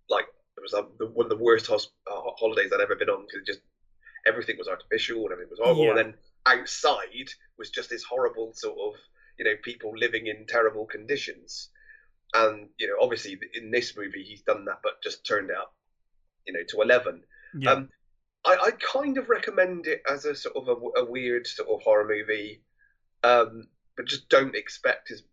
like 0.09 0.25
it 0.57 0.61
was 0.61 0.73
um, 0.73 0.89
the, 0.99 1.05
one 1.07 1.25
of 1.25 1.29
the 1.29 1.43
worst 1.43 1.67
hos- 1.67 1.91
uh, 2.11 2.31
holidays 2.37 2.71
I'd 2.73 2.81
ever 2.81 2.95
been 2.95 3.09
on 3.09 3.25
because 3.25 3.45
just 3.45 3.61
everything 4.27 4.57
was 4.57 4.67
artificial 4.67 5.23
and 5.23 5.31
everything 5.31 5.51
was 5.51 5.59
horrible, 5.59 5.83
Yeah. 5.85 5.89
and 5.91 5.97
then 5.97 6.13
outside 6.45 7.29
was 7.57 7.69
just 7.69 7.89
this 7.89 8.03
horrible 8.03 8.51
sort 8.53 8.77
of 8.79 8.99
you 9.37 9.45
know 9.45 9.55
people 9.63 9.93
living 9.97 10.27
in 10.27 10.45
terrible 10.47 10.85
conditions, 10.85 11.69
and 12.33 12.69
you 12.77 12.87
know 12.87 12.95
obviously 13.01 13.39
in 13.53 13.71
this 13.71 13.95
movie 13.95 14.23
he's 14.23 14.41
done 14.41 14.65
that, 14.65 14.79
but 14.83 15.01
just 15.01 15.25
turned 15.25 15.49
it 15.49 15.55
up, 15.55 15.73
you 16.45 16.53
know, 16.53 16.63
to 16.67 16.81
eleven. 16.81 17.23
Yeah. 17.57 17.71
Um, 17.71 17.89
I, 18.45 18.57
I 18.67 18.71
kind 18.71 19.17
of 19.17 19.29
recommend 19.29 19.87
it 19.87 20.01
as 20.09 20.25
a 20.25 20.35
sort 20.35 20.55
of 20.55 20.67
a, 20.67 21.01
a 21.01 21.05
weird 21.05 21.47
sort 21.47 21.69
of 21.69 21.81
horror 21.81 22.07
movie, 22.07 22.61
um, 23.23 23.67
but 23.97 24.05
just 24.05 24.29
don't 24.29 24.55
expect 24.55 25.11
as 25.11 25.23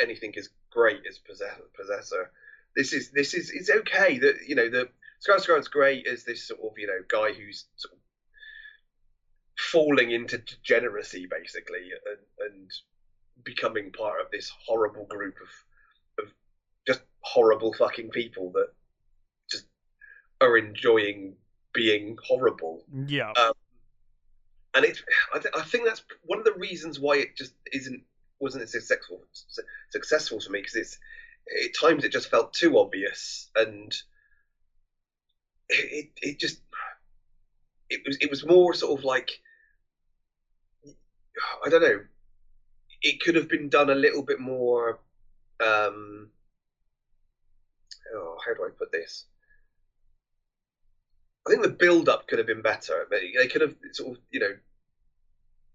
anything 0.00 0.34
as 0.38 0.48
great 0.70 1.02
as 1.08 1.18
Possess- 1.18 1.60
Possessor. 1.78 2.30
This 2.74 2.92
is 2.92 3.10
this 3.10 3.34
is 3.34 3.50
it's 3.50 3.70
okay. 3.70 4.18
That 4.18 4.36
you 4.46 4.54
know 4.54 4.68
the 4.68 4.88
Skarsgård's 5.26 5.68
great 5.68 6.06
as 6.06 6.24
this 6.24 6.46
sort 6.46 6.60
of 6.60 6.78
you 6.78 6.86
know 6.86 7.00
guy 7.08 7.32
who's 7.32 7.66
sort 7.76 7.94
of 7.94 7.98
falling 9.58 10.10
into 10.10 10.38
degeneracy 10.38 11.26
basically 11.30 11.90
and, 12.04 12.50
and 12.52 12.70
becoming 13.42 13.90
part 13.90 14.20
of 14.20 14.30
this 14.30 14.52
horrible 14.66 15.06
group 15.06 15.34
of 15.40 16.24
of 16.24 16.32
just 16.86 17.00
horrible 17.20 17.72
fucking 17.72 18.10
people 18.10 18.52
that 18.52 18.68
just 19.50 19.64
are 20.40 20.58
enjoying 20.58 21.34
being 21.76 22.16
horrible 22.26 22.82
yeah. 23.06 23.32
and 24.74 24.84
it 24.84 24.98
I, 25.34 25.38
th- 25.38 25.54
I 25.56 25.62
think 25.62 25.86
that's 25.86 26.02
one 26.24 26.38
of 26.38 26.44
the 26.44 26.54
reasons 26.54 26.98
why 27.00 27.16
it 27.16 27.36
just 27.36 27.54
isn't 27.72 28.02
wasn't 28.40 28.64
as 28.64 28.72
successful 28.72 29.22
su- 29.32 29.62
successful 29.90 30.40
to 30.40 30.50
me 30.50 30.60
because 30.60 30.74
it's 30.74 30.98
at 31.64 31.74
times 31.80 32.04
it 32.04 32.12
just 32.12 32.30
felt 32.30 32.52
too 32.52 32.78
obvious 32.78 33.50
and 33.56 33.94
it, 35.68 36.10
it 36.22 36.28
it 36.28 36.38
just 36.38 36.60
it 37.88 38.02
was 38.06 38.16
it 38.20 38.30
was 38.30 38.44
more 38.44 38.74
sort 38.74 38.98
of 38.98 39.04
like 39.04 39.40
I 41.64 41.68
don't 41.68 41.82
know 41.82 42.00
it 43.02 43.20
could 43.20 43.34
have 43.34 43.48
been 43.48 43.68
done 43.68 43.90
a 43.90 43.94
little 43.94 44.22
bit 44.22 44.40
more 44.40 45.00
um 45.60 46.28
oh 48.14 48.36
how 48.44 48.54
do 48.54 48.64
I 48.64 48.70
put 48.76 48.92
this 48.92 49.24
I 51.46 51.50
think 51.50 51.62
the 51.62 51.68
build 51.68 52.08
up 52.08 52.26
could 52.26 52.38
have 52.38 52.46
been 52.46 52.62
better. 52.62 53.06
They, 53.10 53.46
could 53.46 53.60
have 53.60 53.74
sort 53.92 54.16
of, 54.16 54.22
you 54.32 54.40
know, 54.40 54.52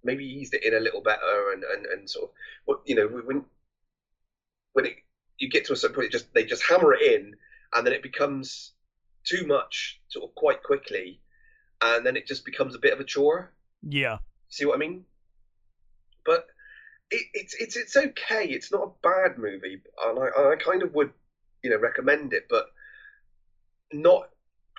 maybe 0.03 0.25
eased 0.25 0.53
it 0.53 0.65
in 0.65 0.73
a 0.73 0.79
little 0.79 1.01
better 1.01 1.51
and, 1.53 1.63
and, 1.63 1.85
and 1.85 2.09
sort 2.09 2.25
of, 2.25 2.29
what 2.65 2.81
you 2.85 2.95
know, 2.95 3.07
when 3.07 3.45
when 4.73 4.85
it 4.85 4.95
you 5.37 5.49
get 5.49 5.65
to 5.65 5.73
a 5.73 5.75
certain 5.75 5.95
point, 5.95 6.11
just 6.11 6.33
they 6.33 6.43
just 6.43 6.63
hammer 6.63 6.93
it 6.93 7.01
in, 7.01 7.35
and 7.73 7.85
then 7.85 7.93
it 7.93 8.03
becomes 8.03 8.73
too 9.23 9.45
much, 9.47 9.99
sort 10.09 10.29
of 10.29 10.35
quite 10.35 10.61
quickly, 10.61 11.21
and 11.81 12.05
then 12.05 12.15
it 12.15 12.27
just 12.27 12.45
becomes 12.45 12.75
a 12.75 12.79
bit 12.79 12.93
of 12.93 12.99
a 12.99 13.03
chore. 13.03 13.53
Yeah. 13.87 14.17
See 14.49 14.65
what 14.65 14.75
I 14.75 14.79
mean? 14.79 15.05
But 16.25 16.47
it, 17.09 17.25
it's 17.33 17.55
it's 17.55 17.77
it's 17.77 17.95
okay. 17.95 18.45
It's 18.45 18.71
not 18.71 18.83
a 18.83 18.91
bad 19.01 19.37
movie, 19.37 19.81
and 20.05 20.19
I 20.19 20.51
I 20.51 20.55
kind 20.57 20.83
of 20.83 20.93
would 20.93 21.11
you 21.63 21.69
know 21.69 21.79
recommend 21.79 22.33
it, 22.33 22.47
but 22.49 22.67
not 23.93 24.29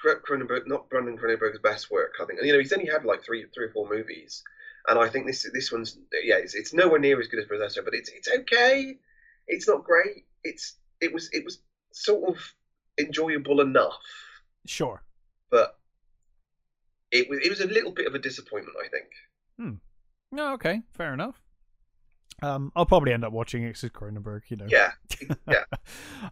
Cronenberg, 0.03 0.67
not 0.67 0.89
Brandon 0.91 1.17
Cronenberg's 1.19 1.59
best 1.59 1.91
work. 1.91 2.15
I 2.21 2.25
think 2.27 2.39
And, 2.39 2.47
you 2.47 2.53
know 2.53 2.59
he's 2.59 2.73
only 2.73 2.87
had 2.91 3.05
like 3.05 3.23
three 3.23 3.45
three 3.55 3.67
or 3.67 3.71
four 3.73 3.89
movies, 3.89 4.43
and 4.89 4.99
I 4.99 5.09
think 5.09 5.27
this 5.27 5.49
this 5.53 5.71
one's 5.73 5.99
yeah 6.25 6.37
it's, 6.37 6.55
it's 6.55 6.73
nowhere 6.75 6.99
near 6.99 7.21
as 7.21 7.29
good 7.29 7.41
as 7.41 7.47
Possessor, 7.47 7.83
but 7.83 7.95
it's 7.95 8.11
it's 8.11 8.29
okay. 8.41 8.97
It's 9.47 9.69
not 9.69 9.85
great. 9.85 10.25
It's 10.45 10.75
it 11.01 11.13
was 11.13 11.29
it 11.33 11.45
was 11.45 11.61
sort 11.93 12.29
of 12.29 12.55
enjoyable 12.99 13.61
enough, 13.61 13.99
Sure. 14.67 15.03
but 15.51 15.79
it 17.11 17.29
was 17.29 17.39
it 17.43 17.49
was 17.51 17.61
a 17.61 17.67
little 17.67 17.93
bit 17.93 18.07
of 18.07 18.15
a 18.15 18.19
disappointment. 18.19 18.77
I 18.85 18.89
think. 18.89 19.09
Hmm. 19.59 19.75
No, 20.31 20.55
okay. 20.55 20.83
Fair 20.93 21.13
enough. 21.13 21.43
Um, 22.43 22.73
I'll 22.75 22.87
probably 22.87 23.13
end 23.13 23.25
up 23.25 23.33
watching 23.33 23.63
it 23.63 23.71
it's 23.71 23.83
Cronenberg, 23.85 24.43
you 24.49 24.57
know. 24.57 24.67
Yeah. 24.69 24.93
yeah. 25.49 25.65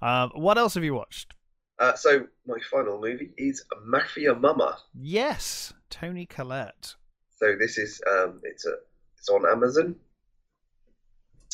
um, 0.02 0.30
what 0.34 0.58
else 0.58 0.74
have 0.74 0.82
you 0.82 0.94
watched? 0.94 1.34
Uh, 1.80 1.94
so 1.94 2.26
my 2.46 2.58
final 2.70 3.00
movie 3.00 3.32
is 3.38 3.64
Mafia 3.84 4.34
Mamma. 4.34 4.76
Yes, 4.94 5.72
Toni 5.88 6.26
Collette. 6.26 6.94
So 7.38 7.56
this 7.58 7.78
is 7.78 8.02
um, 8.06 8.40
it's 8.44 8.66
a 8.66 8.74
it's 9.16 9.30
on 9.30 9.46
Amazon. 9.50 9.96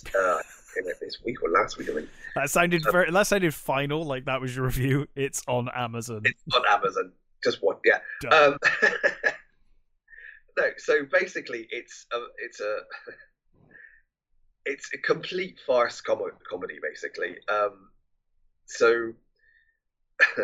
Uh, 0.06 0.38
came 0.74 0.88
out 0.88 1.00
this 1.00 1.18
week 1.24 1.40
or 1.42 1.50
last 1.50 1.78
week, 1.78 1.88
I 1.90 1.94
think. 1.94 2.08
That 2.34 2.50
sounded 2.50 2.82
very. 2.90 3.10
That 3.10 3.28
sounded 3.28 3.54
final. 3.54 4.02
Like 4.04 4.24
that 4.24 4.40
was 4.40 4.56
your 4.56 4.64
review. 4.64 5.06
It's 5.14 5.42
on 5.46 5.68
Amazon. 5.74 6.22
It's 6.24 6.56
on 6.56 6.62
Amazon. 6.68 7.12
Just 7.44 7.62
one, 7.62 7.76
yeah. 7.84 7.98
Um, 8.28 8.58
no, 10.58 10.64
so 10.76 11.04
basically, 11.12 11.68
it's 11.70 12.06
a 12.12 12.18
it's 12.38 12.60
a 12.60 12.78
it's 14.66 14.90
a 14.92 14.98
complete 14.98 15.60
farce 15.64 16.00
com- 16.00 16.20
comedy, 16.50 16.78
basically. 16.82 17.36
Um, 17.48 17.90
so 18.66 19.12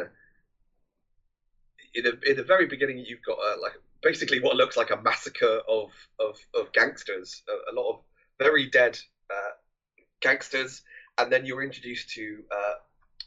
in 1.94 2.04
the 2.04 2.18
in 2.26 2.36
the 2.36 2.44
very 2.44 2.66
beginning, 2.66 3.04
you've 3.06 3.22
got 3.22 3.38
uh, 3.38 3.60
like 3.60 3.72
basically 4.02 4.40
what 4.40 4.56
looks 4.56 4.76
like 4.76 4.90
a 4.90 5.00
massacre 5.00 5.60
of 5.68 5.90
of, 6.18 6.38
of 6.54 6.72
gangsters, 6.72 7.42
a, 7.48 7.72
a 7.72 7.74
lot 7.74 7.90
of 7.90 8.00
very 8.38 8.68
dead 8.70 8.98
uh, 9.30 9.52
gangsters, 10.20 10.82
and 11.18 11.32
then 11.32 11.46
you're 11.46 11.62
introduced 11.62 12.10
to 12.10 12.42
uh, 12.50 12.74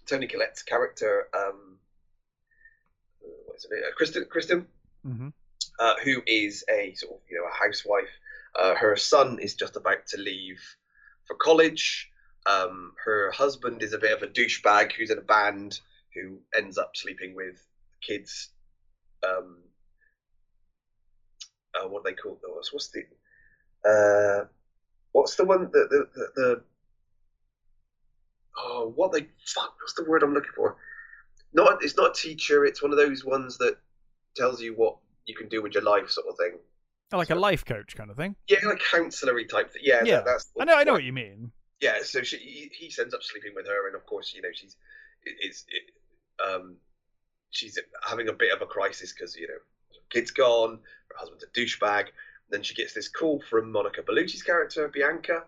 Toni 0.05 0.27
Collette's 0.27 0.63
character. 0.63 1.27
Um, 1.33 1.77
what 3.45 3.57
is 3.57 3.65
it? 3.65 3.83
Uh, 3.83 3.95
Kristen, 3.95 4.25
Kristen, 4.29 4.67
hmm 5.03 5.29
uh, 5.79 5.93
who 6.03 6.21
is 6.25 6.63
a 6.69 6.93
sort 6.95 7.13
of 7.13 7.19
you 7.29 7.37
know 7.37 7.47
a 7.47 7.65
housewife. 7.65 8.09
Uh, 8.57 8.75
her 8.75 8.95
son 8.95 9.39
is 9.39 9.55
just 9.55 9.75
about 9.75 10.05
to 10.07 10.17
leave 10.17 10.61
for 11.25 11.35
college. 11.35 12.09
Um, 12.45 12.93
her 13.03 13.31
husband 13.31 13.83
is 13.83 13.93
a 13.93 13.97
bit 13.97 14.13
of 14.13 14.23
a 14.23 14.31
douchebag 14.31 14.93
who's 14.93 15.09
in 15.09 15.17
a 15.17 15.21
band 15.21 15.79
who 16.15 16.39
ends 16.57 16.77
up 16.77 16.95
sleeping 16.95 17.35
with 17.35 17.61
kids. 18.01 18.49
Um, 19.23 19.57
uh, 21.75 21.87
what 21.87 22.03
they 22.03 22.13
call 22.13 22.39
those? 22.41 22.71
What's 22.71 22.89
the 22.89 23.03
uh, 23.87 24.45
what's 25.11 25.35
the 25.35 25.45
one 25.45 25.63
the 25.71 25.87
the, 25.89 26.07
the, 26.15 26.27
the 26.35 26.61
oh 28.57 28.93
what 28.95 29.11
they 29.11 29.27
fuck 29.45 29.75
what's 29.81 29.93
the 29.93 30.05
word 30.05 30.23
I'm 30.23 30.33
looking 30.33 30.51
for? 30.55 30.77
Not 31.53 31.83
it's 31.83 31.97
not 31.97 32.11
a 32.11 32.13
teacher. 32.13 32.65
It's 32.65 32.81
one 32.81 32.91
of 32.91 32.97
those 32.97 33.25
ones 33.25 33.57
that 33.59 33.77
tells 34.35 34.61
you 34.61 34.73
what 34.73 34.97
you 35.25 35.35
can 35.35 35.49
do 35.49 35.61
with 35.61 35.73
your 35.73 35.83
life, 35.83 36.09
sort 36.09 36.27
of 36.27 36.37
thing. 36.37 36.53
Oh, 37.11 37.17
like 37.17 37.29
a 37.29 37.35
life 37.35 37.65
coach 37.65 37.95
kind 37.95 38.09
of 38.09 38.17
thing. 38.17 38.35
Yeah, 38.47 38.59
like 38.65 38.79
counsellory 38.79 39.47
type 39.47 39.71
thing. 39.71 39.81
Yeah, 39.85 40.03
Yeah. 40.03 40.17
that- 40.17 40.25
that's. 40.25 40.51
I 40.59 40.65
know, 40.65 40.75
I 40.75 40.83
know 40.83 40.93
what 40.93 41.03
you 41.03 41.13
mean. 41.13 41.51
Yeah, 41.81 41.99
so 42.03 42.23
she 42.23 42.37
he, 42.37 42.91
ends 42.99 43.13
up 43.13 43.21
sleeping 43.21 43.51
with 43.53 43.67
her, 43.67 43.87
and 43.87 43.95
of 43.95 44.05
course, 44.05 44.33
you 44.33 44.41
know, 44.41 44.49
she's 44.53 44.75
it's 45.23 45.65
it, 45.67 45.83
um 46.43 46.77
she's 47.55 47.79
having 48.07 48.27
a 48.29 48.33
bit 48.33 48.53
of 48.53 48.61
a 48.61 48.65
crisis 48.65 49.13
because 49.13 49.35
you 49.35 49.47
know 49.47 49.57
kid's 50.09 50.31
gone, 50.31 50.79
her 51.09 51.15
husband's 51.17 51.43
a 51.43 51.47
douchebag. 51.47 52.07
Then 52.49 52.61
she 52.61 52.75
gets 52.75 52.93
this 52.93 53.07
call 53.07 53.41
from 53.49 53.71
Monica 53.71 54.03
Bellucci's 54.03 54.43
character 54.43 54.87
Bianca, 54.87 55.43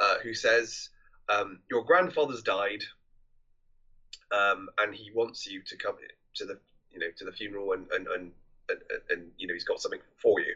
uh, 0.00 0.18
who 0.22 0.34
says, 0.34 0.88
um, 1.28 1.60
"Your 1.70 1.84
grandfather's 1.84 2.42
died, 2.42 2.82
um, 4.32 4.68
and 4.78 4.94
he 4.94 5.12
wants 5.14 5.46
you 5.46 5.62
to 5.62 5.76
come 5.76 5.96
to 6.34 6.44
the 6.44 6.58
you 6.90 6.98
know 6.98 7.10
to 7.16 7.24
the 7.24 7.32
funeral 7.32 7.72
and 7.72 7.86
and 7.92 8.08
and, 8.08 8.32
and, 8.68 8.80
and 9.10 9.30
you 9.38 9.46
know 9.46 9.54
he's 9.54 9.64
got 9.64 9.80
something 9.80 10.00
for 10.20 10.40
you." 10.40 10.54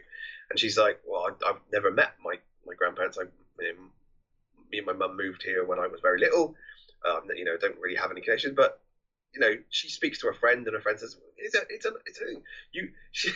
And 0.49 0.59
she's 0.59 0.77
like, 0.77 0.99
"Well, 1.05 1.27
I, 1.27 1.49
I've 1.49 1.61
never 1.71 1.91
met 1.91 2.15
my 2.23 2.35
my 2.65 2.73
grandparents. 2.73 3.17
I, 3.17 3.21
um, 3.21 3.91
me 4.69 4.79
and 4.79 4.87
my 4.87 4.93
mum 4.93 5.15
moved 5.15 5.43
here 5.43 5.65
when 5.65 5.79
I 5.79 5.87
was 5.87 6.01
very 6.01 6.19
little. 6.19 6.55
Um, 7.09 7.29
you 7.33 7.45
know, 7.45 7.55
don't 7.55 7.79
really 7.79 7.97
have 7.97 8.11
any 8.11 8.21
connection, 8.21 8.55
but." 8.55 8.81
You 9.37 9.41
know, 9.41 9.55
she 9.69 9.87
speaks 9.87 10.19
to 10.21 10.29
a 10.29 10.33
friend, 10.33 10.65
and 10.65 10.75
her 10.75 10.81
friend 10.81 10.99
says, 10.99 11.15
"It's 11.37 11.53
a, 11.53 11.61
it's 11.69 11.85
a, 11.85 11.91
it's 12.07 12.19
a. 12.19 12.41
You, 12.71 12.89
she, 13.11 13.29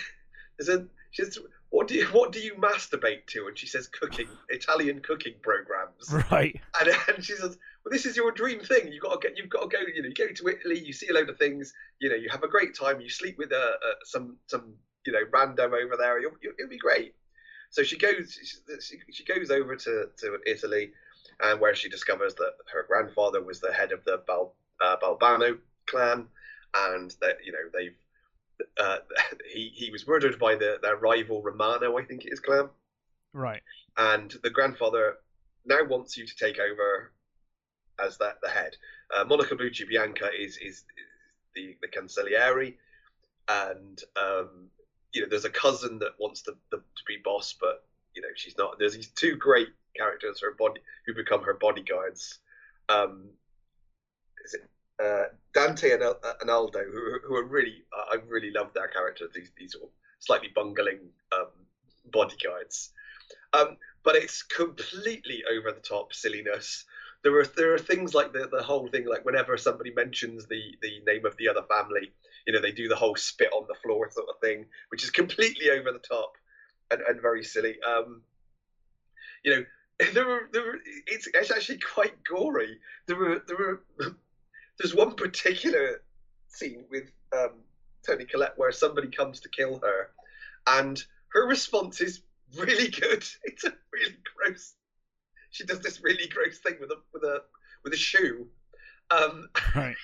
there's 0.58 0.70
a, 0.70 0.88
she 1.12 1.24
says, 1.24 1.38
what 1.70 1.88
do 1.88 1.94
you, 1.94 2.06
what 2.08 2.32
do 2.32 2.40
you 2.40 2.56
masturbate 2.56 3.28
to?" 3.28 3.48
And 3.48 3.58
she 3.58 3.68
says, 3.68 3.88
"Cooking, 3.88 4.28
Italian 4.50 5.02
cooking 5.02 5.36
programs." 5.44 6.12
Right. 6.32 6.60
And, 6.80 6.90
and 7.08 7.24
she 7.24 7.34
says, 7.34 7.56
"Well, 7.86 7.92
this 7.92 8.08
is 8.08 8.18
your 8.18 8.32
dream 8.32 8.62
thing. 8.62 8.92
You 8.92 9.00
got 9.00 9.22
to 9.22 9.28
get. 9.28 9.38
You've 9.38 9.50
got 9.50 9.70
to 9.70 9.78
go. 9.78 9.84
You 9.94 10.02
know, 10.02 10.08
you 10.10 10.16
go 10.16 10.34
to 10.34 10.48
Italy. 10.48 10.84
You 10.84 10.92
see 10.92 11.10
a 11.10 11.14
load 11.14 11.30
of 11.30 11.38
things. 11.38 11.72
You 12.00 12.10
know, 12.10 12.16
you 12.16 12.30
have 12.32 12.42
a 12.42 12.48
great 12.48 12.76
time. 12.76 13.00
You 13.00 13.10
sleep 13.10 13.38
with 13.38 13.52
uh, 13.52 13.56
uh, 13.56 13.94
some 14.06 14.38
some 14.48 14.74
you 15.06 15.14
know 15.14 15.22
random 15.32 15.72
over 15.76 15.98
there. 15.98 16.20
You'll, 16.20 16.32
you'll, 16.42 16.54
it'll 16.58 16.70
be 16.70 16.80
great." 16.80 17.14
So 17.70 17.84
she 17.84 18.00
goes. 18.00 18.40
She, 18.82 18.98
she 19.12 19.24
goes 19.24 19.52
over 19.52 19.76
to, 19.76 20.08
to 20.18 20.40
Italy, 20.48 20.94
and 21.42 21.62
where 21.62 21.76
she 21.76 21.90
discovers 21.90 22.34
that 22.36 22.54
her 22.74 22.86
grandfather 22.88 23.44
was 23.44 23.60
the 23.60 23.72
head 23.72 23.92
of 23.92 24.04
the 24.04 24.24
Bal, 24.26 24.56
uh, 24.84 24.98
Balbano 24.98 25.58
clan, 25.88 26.28
and 26.76 27.14
that 27.22 27.38
you 27.46 27.52
know 27.52 27.70
they've. 27.74 27.96
Uh, 28.80 28.98
he 29.52 29.72
he 29.74 29.92
was 29.92 30.08
murdered 30.08 30.38
by 30.40 30.56
the 30.56 30.78
their 30.82 30.98
rival 30.98 31.42
Romano, 31.42 31.98
I 31.98 32.04
think 32.06 32.26
it 32.26 32.34
is 32.34 32.40
clan 32.40 32.70
Right. 33.34 33.62
and 33.98 34.32
the 34.44 34.50
grandfather 34.50 35.18
now 35.66 35.84
wants 35.86 36.18
you 36.18 36.26
to 36.26 36.36
take 36.36 36.60
over 36.60 37.14
as 38.00 38.18
that 38.18 38.38
the 38.42 38.50
head. 38.50 38.76
Uh, 39.16 39.24
Monica 39.26 39.56
Bellucci 39.56 39.88
Bianca 39.88 40.30
is 40.38 40.58
is, 40.58 40.78
is 40.78 40.86
the 41.56 41.78
the 41.82 41.88
consigliere, 41.88 42.76
and 43.48 44.02
um, 44.20 44.70
you 45.14 45.22
know 45.22 45.28
there's 45.30 45.46
a 45.46 45.50
cousin 45.50 46.00
that 46.00 46.20
wants 46.20 46.42
to, 46.44 46.52
to 46.72 46.78
to 46.78 47.04
be 47.08 47.18
boss, 47.24 47.56
but 47.60 47.86
you 48.16 48.22
know 48.22 48.30
she's 48.36 48.58
not. 48.58 48.80
There's 48.80 48.96
these 48.96 49.10
two 49.10 49.36
great 49.36 49.70
characters, 49.96 50.42
her 50.42 50.56
body 50.58 50.82
who 51.06 51.14
become 51.14 51.44
her 51.44 51.54
bodyguards. 51.54 52.40
Um, 52.90 53.30
is 54.46 54.56
it 54.56 54.70
uh, 55.02 55.24
Dante 55.54 55.92
and, 55.92 56.04
and 56.42 56.50
Aldo, 56.50 56.84
who, 56.92 57.20
who 57.26 57.36
are 57.36 57.44
really 57.44 57.84
I 57.94 58.18
really 58.28 58.52
love 58.52 58.74
their 58.74 58.88
characters. 58.88 59.32
These 59.34 59.52
these 59.58 59.72
sort 59.74 59.86
of 59.86 59.90
slightly 60.20 60.50
bungling 60.54 61.00
um, 61.32 61.48
bodyguards. 62.12 62.92
Um, 63.54 63.78
but 64.04 64.16
it's 64.16 64.44
completely 64.44 65.44
over 65.52 65.72
the 65.72 65.82
top 65.82 66.14
silliness. 66.14 66.86
There 67.24 67.38
are 67.40 67.46
there 67.46 67.74
are 67.74 67.80
things 67.80 68.14
like 68.14 68.34
the, 68.34 68.48
the 68.52 68.64
whole 68.64 68.88
thing 68.88 69.06
like 69.06 69.26
whenever 69.26 69.58
somebody 69.58 69.92
mentions 69.94 70.48
the 70.48 70.62
the 70.82 71.02
name 71.06 71.26
of 71.26 71.36
the 71.38 71.50
other 71.50 71.64
family, 71.64 72.12
you 72.46 72.54
know, 72.54 72.62
they 72.62 72.72
do 72.72 72.88
the 72.88 72.96
whole 72.96 73.16
spit 73.16 73.52
on 73.54 73.66
the 73.68 73.76
floor 73.76 74.10
sort 74.12 74.30
of 74.30 74.40
thing, 74.40 74.66
which 74.90 75.04
is 75.04 75.12
completely 75.12 75.70
over 75.70 75.92
the 75.92 76.00
top 76.00 76.34
and, 76.90 77.02
and 77.02 77.22
very 77.22 77.44
silly. 77.44 77.78
Um, 77.84 78.22
you 79.44 79.56
know, 79.56 79.66
there 80.14 80.26
were 80.26 80.50
there 80.52 80.64
were 80.64 80.80
it's, 81.08 81.28
it's 81.34 81.52
actually 81.52 81.80
quite 81.80 82.24
gory. 82.24 82.80
There 83.08 83.18
were 83.18 83.42
there 83.48 83.58
were 83.58 83.84
there's 84.82 84.96
one 84.96 85.14
particular 85.14 86.02
scene 86.48 86.84
with 86.90 87.04
um, 87.34 87.52
Toni 88.06 88.26
Collette 88.26 88.54
where 88.58 88.72
somebody 88.72 89.08
comes 89.10 89.40
to 89.42 89.50
kill 89.50 89.80
her, 89.84 90.10
and 90.66 91.04
her 91.30 91.46
response 91.46 92.02
is 92.02 92.20
really 92.58 92.88
good. 92.90 93.24
It's 93.44 93.64
a 93.64 93.72
really 93.94 94.18
gross. 94.36 94.74
She 95.52 95.64
does 95.66 95.80
this 95.82 96.02
really 96.02 96.28
gross 96.28 96.58
thing 96.58 96.78
with 96.80 96.90
a 96.92 96.98
with 97.14 97.24
a 97.24 97.42
with 97.84 97.94
a 97.94 97.98
shoe. 97.98 98.48
Um, 99.12 99.48
Right. 99.76 99.96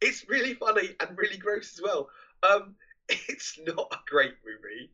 it's 0.00 0.28
really 0.28 0.54
funny 0.54 0.94
and 0.98 1.16
really 1.16 1.36
gross 1.36 1.72
as 1.74 1.80
well. 1.82 2.08
Um, 2.42 2.74
it's 3.08 3.56
not 3.64 3.86
a 3.92 3.98
great 4.08 4.34
movie, 4.44 4.90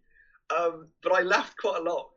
um, 0.54 0.86
but 1.02 1.12
I 1.12 1.22
laughed 1.22 1.56
quite 1.56 1.76
a 1.80 1.82
lot. 1.82 2.10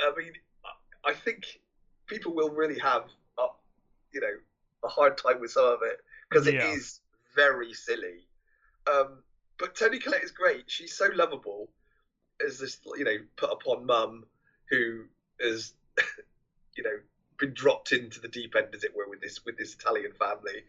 I 0.00 0.12
mean, 0.16 0.32
I- 0.64 1.10
I 1.10 1.12
think 1.12 1.60
people 2.06 2.32
will 2.32 2.50
really 2.50 2.78
have, 2.78 3.04
a, 3.38 3.46
you 4.12 4.20
know, 4.20 4.36
a 4.84 4.88
hard 4.88 5.18
time 5.18 5.40
with 5.40 5.50
some 5.50 5.64
of 5.66 5.80
it 5.82 6.00
because 6.32 6.46
it 6.46 6.54
Yeah. 6.54 6.72
is 6.72 7.00
very 7.34 7.72
silly. 7.74 8.26
Um, 8.92 9.22
but 9.58 9.74
Toni 9.74 9.98
Collette 9.98 10.24
is 10.24 10.30
great. 10.30 10.64
She's 10.66 10.94
so 10.94 11.08
lovable 11.14 11.68
as 12.44 12.58
this, 12.58 12.78
you 12.96 13.04
know, 13.04 13.18
put 13.36 13.50
upon 13.52 13.86
mum 13.86 14.24
who 14.70 15.04
has, 15.40 15.74
you 16.76 16.84
know, 16.84 16.98
been 17.38 17.54
dropped 17.54 17.92
into 17.92 18.20
the 18.20 18.28
deep 18.28 18.56
end, 18.56 18.68
as 18.74 18.84
it 18.84 18.94
were, 18.96 19.08
with 19.08 19.20
this 19.20 19.44
with 19.44 19.58
this 19.58 19.74
Italian 19.74 20.12
family, 20.12 20.62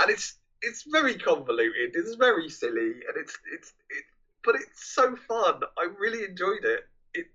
and 0.00 0.10
it's 0.10 0.38
it's 0.62 0.82
very 0.82 1.16
convoluted. 1.16 1.92
It's 1.94 2.14
very 2.14 2.48
silly, 2.48 2.92
and 3.08 3.16
it's 3.16 3.38
it's 3.52 3.72
it, 3.90 4.04
but 4.44 4.54
it's 4.56 4.86
so 4.94 5.16
fun. 5.16 5.60
I 5.78 5.88
really 5.98 6.24
enjoyed 6.24 6.64
it. 6.64 6.86
It 7.14 7.26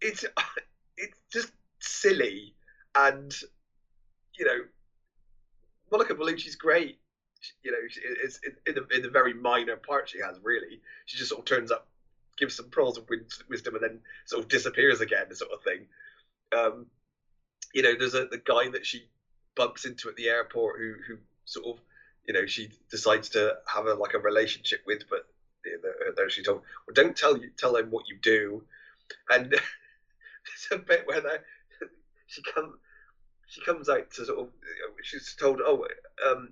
it's 0.00 0.24
it's 0.96 1.18
just 1.32 1.52
silly, 1.80 2.54
and 2.94 3.34
you 4.38 4.46
know, 4.46 4.60
Monica 5.94 6.14
Bellucci's 6.16 6.56
great. 6.56 6.98
You 7.62 7.70
know, 7.70 7.78
it's 8.24 8.40
in 8.66 8.74
the 8.74 8.86
in 8.88 9.02
the 9.02 9.08
very 9.08 9.32
minor 9.32 9.76
part 9.76 10.08
she 10.08 10.18
has. 10.18 10.40
Really, 10.42 10.80
she 11.06 11.16
just 11.16 11.30
sort 11.30 11.38
of 11.38 11.44
turns 11.44 11.70
up, 11.70 11.86
gives 12.36 12.56
some 12.56 12.68
pearls 12.68 12.98
of 12.98 13.08
wisdom, 13.48 13.76
and 13.76 13.84
then 13.84 14.00
sort 14.24 14.42
of 14.42 14.48
disappears 14.48 15.00
again, 15.00 15.32
sort 15.32 15.52
of 15.52 15.62
thing. 15.62 15.86
Um, 16.56 16.86
you 17.72 17.82
know, 17.82 17.94
there's 17.96 18.14
a 18.14 18.26
the 18.26 18.42
guy 18.44 18.70
that 18.70 18.84
she 18.84 19.04
bumps 19.54 19.84
into 19.84 20.08
at 20.08 20.16
the 20.16 20.28
airport 20.28 20.80
who 20.80 20.94
who 21.06 21.18
sort 21.44 21.66
of 21.66 21.80
you 22.26 22.34
know 22.34 22.44
she 22.44 22.70
decides 22.90 23.28
to 23.30 23.54
have 23.72 23.86
a 23.86 23.94
like 23.94 24.14
a 24.14 24.18
relationship 24.18 24.80
with, 24.86 25.04
but 25.08 25.28
there 26.16 26.28
she 26.28 26.42
told, 26.42 26.62
well, 26.88 26.94
don't 26.94 27.16
tell 27.16 27.38
you 27.38 27.50
tell 27.56 27.74
them 27.74 27.92
what 27.92 28.08
you 28.08 28.16
do, 28.20 28.64
and 29.30 29.50
there's 29.50 29.62
a 30.72 30.78
bit 30.78 31.06
where 31.06 31.20
they, 31.20 31.36
she 32.26 32.42
come 32.42 32.78
she 33.54 33.60
comes 33.60 33.88
out 33.88 34.10
to 34.10 34.26
sort 34.26 34.38
of 34.40 34.48
she's 35.02 35.36
told 35.38 35.60
oh 35.64 35.86
um 36.28 36.48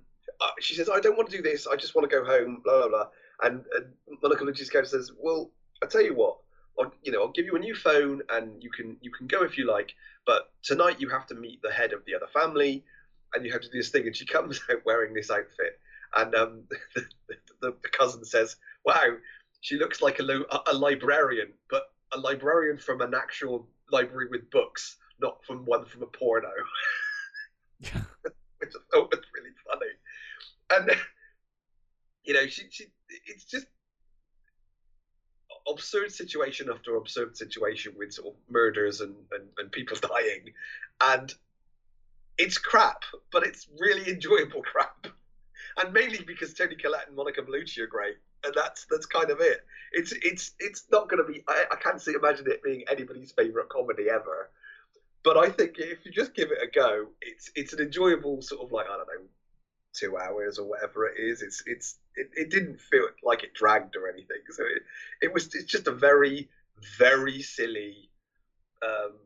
she 0.61 0.75
says 0.75 0.89
I 0.89 1.01
don't 1.01 1.17
want 1.17 1.29
to 1.31 1.37
do 1.37 1.43
this 1.43 1.67
I 1.67 1.75
just 1.75 1.95
want 1.97 2.09
to 2.09 2.17
go 2.17 2.25
home 2.25 2.61
blah 2.65 2.79
blah 2.79 2.89
blah. 2.89 3.07
And, 3.43 3.65
and 3.75 3.87
Monica 4.23 4.45
Bellucci's 4.45 4.71
character 4.71 4.91
says 4.91 5.11
well 5.19 5.51
I 5.83 5.87
tell 5.87 6.03
you 6.03 6.15
what 6.15 6.37
I'll, 6.79 6.93
you 7.03 7.11
know 7.11 7.23
I'll 7.23 7.33
give 7.33 7.47
you 7.47 7.57
a 7.57 7.59
new 7.59 7.75
phone 7.75 8.23
and 8.31 8.63
you 8.63 8.71
can 8.71 8.97
you 9.01 9.11
can 9.11 9.27
go 9.27 9.43
if 9.43 9.59
you 9.59 9.67
like 9.67 9.93
but 10.27 10.53
tonight 10.63 11.01
you 11.01 11.09
have 11.09 11.27
to 11.27 11.35
meet 11.35 11.61
the 11.63 11.73
head 11.73 11.93
of 11.93 12.05
the 12.07 12.15
other 12.15 12.29
family 12.33 12.85
and 13.35 13.45
you 13.45 13.51
have 13.53 13.63
to 13.63 13.69
do 13.71 13.79
this 13.79 13.89
thing. 13.89 14.07
And 14.07 14.15
she 14.15 14.27
comes 14.27 14.61
out 14.71 14.85
wearing 14.85 15.13
this 15.13 15.31
outfit 15.31 15.81
and 16.15 16.35
um 16.37 16.63
the, 16.95 17.05
the, 17.61 17.75
the 17.83 17.89
cousin 17.89 18.25
says 18.25 18.57
wow 18.85 19.17
she 19.61 19.77
looks 19.77 20.03
like 20.03 20.21
a, 20.21 20.41
a 20.69 20.75
librarian 20.75 21.49
but 21.69 21.83
a 22.13 22.19
librarian 22.19 22.79
from 22.79 23.01
an 23.01 23.13
actual 23.13 23.67
library 23.91 24.29
with 24.31 24.49
books 24.51 24.99
not 25.21 25.45
from 25.45 25.65
one 25.65 25.85
from 25.85 26.03
a 26.03 26.07
porno 26.07 26.51
which 27.81 27.93
I 27.95 28.81
thought 28.93 29.11
was 29.11 29.25
really 29.35 29.55
funny. 29.67 29.93
And 30.71 31.01
you 32.25 32.35
know, 32.35 32.47
she, 32.47 32.65
she 32.71 32.87
it's 33.27 33.45
just 33.45 33.67
absurd 35.69 36.13
situation 36.13 36.69
after 36.73 36.97
absurd 36.97 37.37
situation 37.37 37.93
with 37.97 38.13
sort 38.13 38.29
of 38.29 38.35
murders 38.51 39.01
and, 39.01 39.15
and, 39.33 39.49
and 39.59 39.73
people 39.73 39.97
dying. 40.03 40.53
And 41.03 41.33
it's 42.39 42.59
crap, 42.59 43.05
but 43.33 43.45
it's 43.47 43.69
really 43.79 44.11
enjoyable 44.11 44.63
crap. 44.73 45.07
And 45.79 45.93
mainly 45.93 46.23
because 46.27 46.55
Toni 46.55 46.77
Collette 46.77 47.09
and 47.09 47.17
Monica 47.17 47.43
Bellucci 47.43 47.79
are 47.81 47.87
great. 47.87 48.17
and 48.45 48.55
that's 48.55 48.87
that's 48.91 49.07
kind 49.07 49.31
of 49.31 49.41
it. 49.41 49.61
It's 49.93 50.13
it's 50.23 50.53
it's 50.59 50.85
not 50.91 51.09
going 51.09 51.25
to 51.25 51.33
be. 51.33 51.43
I, 51.49 51.65
I 51.73 51.77
can't 51.77 52.01
see 52.01 52.13
imagine 52.13 52.47
it 52.51 52.63
being 52.63 52.85
anybody's 52.91 53.33
favorite 53.33 53.69
comedy 53.69 54.09
ever. 54.11 54.51
But 55.25 55.37
I 55.37 55.51
think 55.51 55.79
if 55.79 56.05
you 56.05 56.11
just 56.13 56.35
give 56.35 56.51
it 56.51 56.59
a 56.63 56.67
go, 56.67 57.09
it's 57.21 57.51
it's 57.55 57.73
an 57.73 57.81
enjoyable 57.81 58.43
sort 58.43 58.63
of 58.63 58.73
like 58.73 58.87
I 58.87 58.97
don't 58.97 59.07
know, 59.07 59.29
two 59.95 60.17
hours 60.19 60.59
or 60.59 60.69
whatever 60.69 61.07
it 61.07 61.15
is. 61.19 61.43
It's 61.43 61.63
it's 61.67 61.97
it, 62.17 62.29
it 62.35 62.51
didn't 62.51 62.81
feel 62.81 63.07
like 63.23 63.43
it 63.45 63.55
dragged 63.55 63.97
or 63.97 64.09
anything. 64.09 64.43
So 64.51 64.65
it 64.65 64.83
it 65.23 65.33
was 65.33 65.55
it's 65.55 65.71
just 65.71 65.87
a 65.87 65.93
very 65.93 66.49
very 66.99 67.43
silly 67.43 68.11
um, 68.83 69.19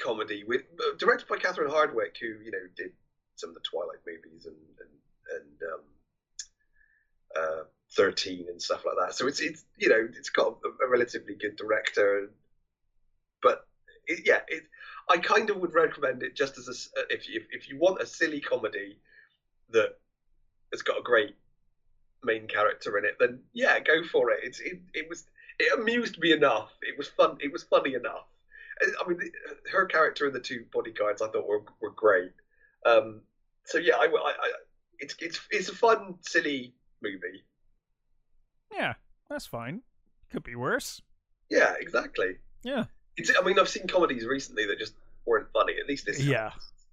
comedy 0.00 0.44
with 0.44 0.62
directed 0.98 1.28
by 1.28 1.36
Catherine 1.36 1.70
Hardwicke, 1.70 2.18
who 2.20 2.26
you 2.44 2.50
know 2.50 2.66
did 2.76 2.92
some 3.36 3.50
of 3.50 3.54
the 3.54 3.60
Twilight 3.60 4.00
movies 4.06 4.46
and 4.46 4.56
and 4.80 5.38
and 5.38 5.62
um, 5.72 5.82
uh, 7.36 7.64
Thirteen 7.96 8.46
and 8.48 8.62
stuff 8.62 8.84
like 8.84 8.94
that. 9.00 9.14
So 9.16 9.26
it's 9.26 9.40
it's 9.40 9.64
you 9.76 9.88
know 9.88 10.08
it's 10.16 10.30
got 10.30 10.58
a, 10.64 10.84
a 10.84 10.88
relatively 10.88 11.34
good 11.34 11.56
director, 11.56 12.28
but 12.28 12.49
it, 14.10 14.26
yeah, 14.26 14.40
it 14.48 14.64
I 15.08 15.18
kind 15.18 15.50
of 15.50 15.56
would 15.58 15.74
recommend 15.74 16.22
it 16.22 16.36
just 16.36 16.58
as 16.58 16.68
a 16.68 17.00
uh, 17.00 17.04
if 17.10 17.28
you 17.28 17.42
if 17.50 17.68
you 17.68 17.78
want 17.78 18.02
a 18.02 18.06
silly 18.06 18.40
comedy 18.40 18.98
that 19.70 19.98
has 20.72 20.82
got 20.82 20.98
a 20.98 21.02
great 21.02 21.36
main 22.22 22.46
character 22.46 22.98
in 22.98 23.04
it, 23.04 23.16
then 23.18 23.40
yeah, 23.52 23.78
go 23.80 24.02
for 24.04 24.30
it. 24.30 24.40
It's 24.42 24.60
it, 24.60 24.80
it 24.94 25.08
was 25.08 25.26
it 25.58 25.78
amused 25.78 26.18
me 26.18 26.32
enough. 26.32 26.70
It 26.82 26.98
was 26.98 27.08
fun. 27.08 27.38
It 27.40 27.52
was 27.52 27.62
funny 27.62 27.94
enough. 27.94 28.26
Uh, 28.82 28.90
I 29.02 29.08
mean, 29.08 29.20
uh, 29.48 29.54
her 29.72 29.86
character 29.86 30.26
and 30.26 30.34
the 30.34 30.40
two 30.40 30.64
bodyguards 30.72 31.22
I 31.22 31.28
thought 31.28 31.46
were 31.46 31.64
were 31.80 31.92
great. 31.92 32.32
Um, 32.84 33.22
so 33.64 33.78
yeah, 33.78 33.96
I, 33.96 34.06
I, 34.06 34.30
I, 34.30 34.50
it's 34.98 35.14
it's 35.20 35.40
it's 35.50 35.68
a 35.68 35.74
fun, 35.74 36.16
silly 36.20 36.74
movie. 37.02 37.44
Yeah, 38.72 38.94
that's 39.28 39.46
fine. 39.46 39.82
Could 40.30 40.44
be 40.44 40.56
worse. 40.56 41.02
Yeah, 41.48 41.74
exactly. 41.80 42.36
Yeah. 42.62 42.84
It's. 43.20 43.32
I 43.38 43.44
mean, 43.44 43.58
I've 43.58 43.68
seen 43.68 43.86
comedies 43.86 44.24
recently 44.26 44.66
that 44.66 44.78
just 44.78 44.94
weren't 45.26 45.48
funny. 45.52 45.74
At 45.80 45.88
least 45.88 46.06
this. 46.06 46.22
Yeah. 46.22 46.50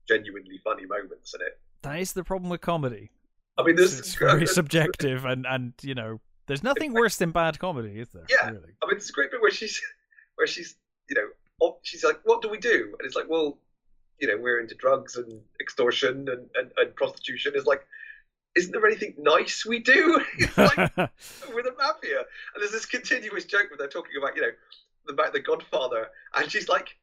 Genuinely 0.07 0.59
funny 0.63 0.85
moments 0.85 1.33
in 1.33 1.41
it. 1.41 1.59
That 1.81 1.99
is 1.99 2.13
the 2.13 2.23
problem 2.23 2.49
with 2.49 2.61
comedy. 2.61 3.11
I 3.57 3.63
mean, 3.63 3.75
this 3.75 3.99
it's 3.99 4.15
very 4.19 4.47
subjective, 4.47 5.25
and 5.25 5.45
and 5.45 5.73
you 5.81 5.95
know, 5.95 6.21
there's 6.47 6.63
nothing 6.63 6.93
worse 6.93 7.17
than 7.17 7.31
bad 7.31 7.59
comedy, 7.59 7.99
is 7.99 8.09
there? 8.13 8.25
Yeah. 8.29 8.49
Really? 8.49 8.73
I 8.81 8.87
mean, 8.87 8.97
it's 8.97 9.09
a 9.09 9.13
great 9.13 9.31
bit 9.31 9.41
where 9.41 9.51
she's 9.51 9.81
where 10.35 10.47
she's 10.47 10.75
you 11.09 11.15
know 11.15 11.27
she's 11.81 12.03
like, 12.03 12.19
what 12.23 12.41
do 12.41 12.49
we 12.49 12.57
do? 12.57 12.95
And 12.99 13.05
it's 13.05 13.15
like, 13.15 13.29
well, 13.29 13.57
you 14.19 14.27
know, 14.27 14.37
we're 14.37 14.59
into 14.59 14.75
drugs 14.75 15.15
and 15.15 15.41
extortion 15.59 16.27
and, 16.29 16.47
and, 16.55 16.71
and 16.77 16.95
prostitution. 16.95 17.53
It's 17.55 17.65
like, 17.65 17.85
isn't 18.55 18.71
there 18.71 18.85
anything 18.85 19.13
nice 19.17 19.65
we 19.65 19.79
do? 19.79 20.21
like, 20.57 20.77
with 20.77 21.65
a 21.65 21.73
mafia. 21.77 22.19
And 22.19 22.61
there's 22.61 22.71
this 22.71 22.85
continuous 22.85 23.45
joke 23.45 23.69
where 23.69 23.77
they're 23.77 23.87
talking 23.87 24.13
about, 24.17 24.35
you 24.35 24.41
know, 24.41 24.51
about 25.09 25.33
the 25.33 25.39
Godfather, 25.39 26.07
and 26.35 26.51
she's 26.51 26.67
like, 26.69 26.95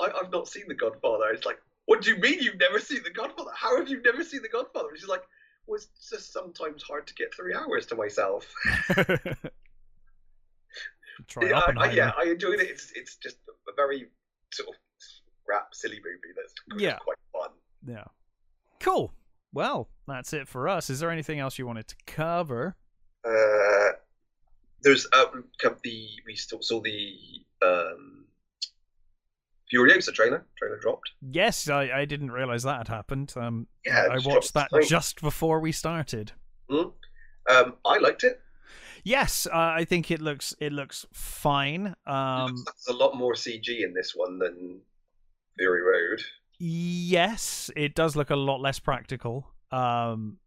I, 0.00 0.10
have 0.22 0.32
not 0.32 0.48
seen 0.48 0.64
the 0.68 0.74
Godfather. 0.74 1.30
It's 1.32 1.44
like, 1.46 1.58
what 1.86 2.02
do 2.02 2.10
you 2.10 2.16
mean 2.16 2.40
you've 2.40 2.58
never 2.58 2.78
seen 2.78 3.02
the 3.02 3.10
Godfather? 3.10 3.50
How 3.54 3.76
have 3.76 3.88
you 3.88 4.00
never 4.02 4.24
seen 4.24 4.42
the 4.42 4.48
Godfather? 4.48 4.88
And 4.90 4.98
she's 4.98 5.08
like, 5.08 5.22
well, 5.66 5.76
it's 5.76 5.88
just 6.10 6.32
sometimes 6.32 6.82
hard 6.82 7.06
to 7.06 7.14
get 7.14 7.34
three 7.34 7.54
hours 7.54 7.86
to 7.86 7.94
myself. 7.96 8.52
Try 11.28 11.48
yeah, 11.50 11.60
I, 11.76 11.90
yeah, 11.92 12.12
I 12.18 12.24
enjoyed 12.24 12.60
it. 12.60 12.70
It's 12.70 12.92
it's 12.94 13.16
just 13.16 13.36
a 13.68 13.72
very 13.76 14.06
sort 14.52 14.70
of 14.70 14.74
rap 15.46 15.68
silly 15.72 15.96
movie 16.02 16.32
that's 16.34 16.54
Yeah. 16.82 16.96
quite 16.98 17.18
fun. 17.32 17.50
Yeah. 17.86 18.04
Cool. 18.78 19.12
Well, 19.52 19.88
that's 20.06 20.32
it 20.32 20.48
for 20.48 20.68
us. 20.68 20.88
Is 20.90 21.00
there 21.00 21.10
anything 21.10 21.38
else 21.38 21.58
you 21.58 21.66
wanted 21.66 21.88
to 21.88 21.96
cover? 22.06 22.76
Uh, 23.24 23.92
there's 24.82 25.06
uh, 25.12 25.26
the 25.82 26.08
we 26.26 26.36
still 26.36 26.62
saw 26.62 26.80
the 26.80 27.18
um, 27.62 28.24
Furiosa 29.72 30.12
trailer. 30.12 30.44
Trailer 30.58 30.78
dropped. 30.78 31.10
Yes, 31.20 31.68
I, 31.68 31.90
I 31.90 32.04
didn't 32.04 32.30
realize 32.30 32.62
that 32.64 32.78
had 32.78 32.88
happened. 32.88 33.32
Um, 33.36 33.66
Yeah, 33.84 34.08
I 34.10 34.18
watched 34.24 34.54
that 34.54 34.68
just 34.88 35.20
before 35.20 35.60
we 35.60 35.72
started. 35.72 36.32
Mm. 36.70 36.92
Um, 37.50 37.74
I 37.84 37.98
liked 37.98 38.24
it. 38.24 38.40
Yes, 39.04 39.46
uh, 39.46 39.56
I 39.56 39.84
think 39.84 40.10
it 40.10 40.20
looks 40.20 40.54
it 40.60 40.72
looks 40.72 41.06
fine. 41.12 41.94
Um, 42.06 42.64
There's 42.66 42.88
a 42.88 42.92
lot 42.92 43.16
more 43.16 43.32
CG 43.34 43.82
in 43.82 43.94
this 43.94 44.12
one 44.14 44.38
than 44.38 44.80
Fury 45.56 45.82
Road. 45.82 46.22
yes, 46.58 47.70
it 47.76 47.94
does 47.94 48.16
look 48.16 48.30
a 48.30 48.36
lot 48.36 48.60
less 48.60 48.78
practical. 48.78 49.48
Um, 49.72 50.38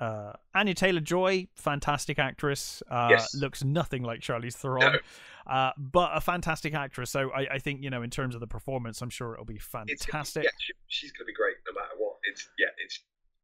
uh, 0.00 0.32
Anya 0.54 0.74
Taylor 0.74 1.00
Joy, 1.00 1.46
fantastic 1.54 2.18
actress. 2.18 2.82
Uh, 2.90 3.08
Yes. 3.10 3.34
Looks 3.34 3.62
nothing 3.62 4.02
like 4.02 4.20
Charlize 4.20 4.56
No. 4.64 4.78
Theron, 4.80 4.98
uh, 5.46 5.70
but 5.76 6.10
a 6.14 6.20
fantastic 6.20 6.74
actress. 6.74 7.10
So 7.10 7.30
I, 7.32 7.54
I 7.54 7.58
think 7.58 7.82
you 7.82 7.90
know, 7.90 8.02
in 8.02 8.10
terms 8.10 8.34
of 8.34 8.40
the 8.40 8.46
performance, 8.46 9.02
I'm 9.02 9.10
sure 9.10 9.34
it'll 9.34 9.44
be 9.44 9.58
fantastic. 9.58 10.44
yeah, 10.44 10.50
she, 10.58 10.72
she's 10.88 11.12
gonna 11.12 11.26
be 11.26 11.34
great 11.34 11.56
no 11.66 11.80
matter 11.80 11.94
what. 11.98 12.16
It's 12.24 12.48
yeah, 12.58 12.68
it's 12.84 13.00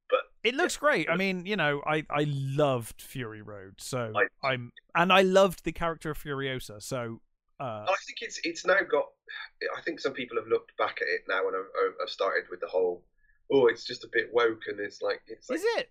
but 0.09 0.21
It 0.45 0.55
looks 0.55 0.77
great. 0.77 1.11
I 1.11 1.17
mean, 1.17 1.47
you 1.47 1.57
know, 1.57 1.83
I 1.87 2.05
I 2.11 2.27
loved 2.29 3.03
Fury 3.03 3.43
Road, 3.43 3.75
so 3.79 4.13
I- 4.17 4.49
I'm 4.49 4.73
and 4.95 5.13
I 5.13 5.23
loved 5.23 5.65
the 5.65 5.73
character 5.73 6.11
of 6.11 6.19
Furiosa. 6.23 6.81
So 6.83 7.21
uh, 7.59 7.87
I 7.89 7.97
think 8.07 8.19
it's 8.21 8.41
it's 8.45 8.65
now 8.65 8.79
got. 8.91 9.07
I 9.77 9.81
think 9.83 9.99
some 10.01 10.13
people 10.13 10.37
have 10.37 10.47
looked 10.47 10.77
back 10.77 10.99
at 11.03 11.09
it 11.09 11.23
now 11.29 11.47
and 11.49 11.57
have, 11.57 11.95
have 12.01 12.09
started 12.11 12.45
with 12.51 12.61
the 12.61 12.67
whole. 12.69 13.03
Oh, 13.53 13.67
it's 13.67 13.85
just 13.85 14.05
a 14.05 14.09
bit 14.13 14.29
woke, 14.33 14.63
and 14.69 14.79
it's 14.79 15.03
like 15.03 15.23
it's 15.27 15.49
like. 15.51 15.59
is 15.59 15.65
it? 15.77 15.91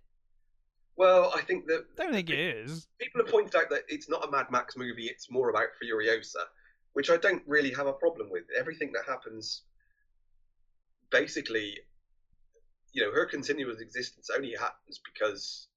Well, 0.97 1.31
I 1.35 1.41
think 1.41 1.67
that 1.67 1.85
I 1.99 2.03
don't 2.03 2.13
think 2.13 2.30
it 2.30 2.39
is. 2.39 2.88
people 2.99 3.22
have 3.22 3.31
pointed 3.31 3.55
out 3.55 3.69
that 3.69 3.81
it's 3.89 4.07
not 4.09 4.26
a 4.26 4.31
Mad 4.31 4.47
Max 4.49 4.77
movie; 4.77 5.07
it's 5.07 5.30
more 5.30 5.49
about 5.49 5.67
Furiosa, 5.81 6.43
which 6.93 7.09
I 7.09 7.17
don't 7.17 7.43
really 7.45 7.73
have 7.73 7.88
a 7.88 7.93
problem 7.93 8.30
with. 8.31 8.43
Everything 8.57 8.91
that 8.93 9.03
happens, 9.05 9.63
basically, 11.09 11.77
you 12.93 13.03
know, 13.03 13.11
her 13.11 13.26
continuous 13.26 13.81
existence 13.81 14.30
only 14.34 14.53
happens 14.57 14.99
because 15.03 15.67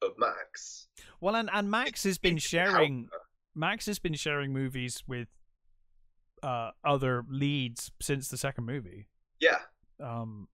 of 0.00 0.12
Max. 0.18 0.88
Well, 1.20 1.36
and 1.36 1.50
and 1.52 1.70
Max 1.70 2.04
has 2.04 2.18
been 2.18 2.38
sharing. 2.38 3.08
Max 3.54 3.84
has 3.86 3.98
been 3.98 4.14
sharing 4.14 4.52
movies 4.52 5.02
with 5.06 5.28
uh 6.42 6.70
other 6.84 7.24
leads 7.28 7.90
since 8.00 8.28
the 8.28 8.36
second 8.36 8.64
movie. 8.64 9.08
Yeah, 9.40 9.58
Um, 10.00 10.48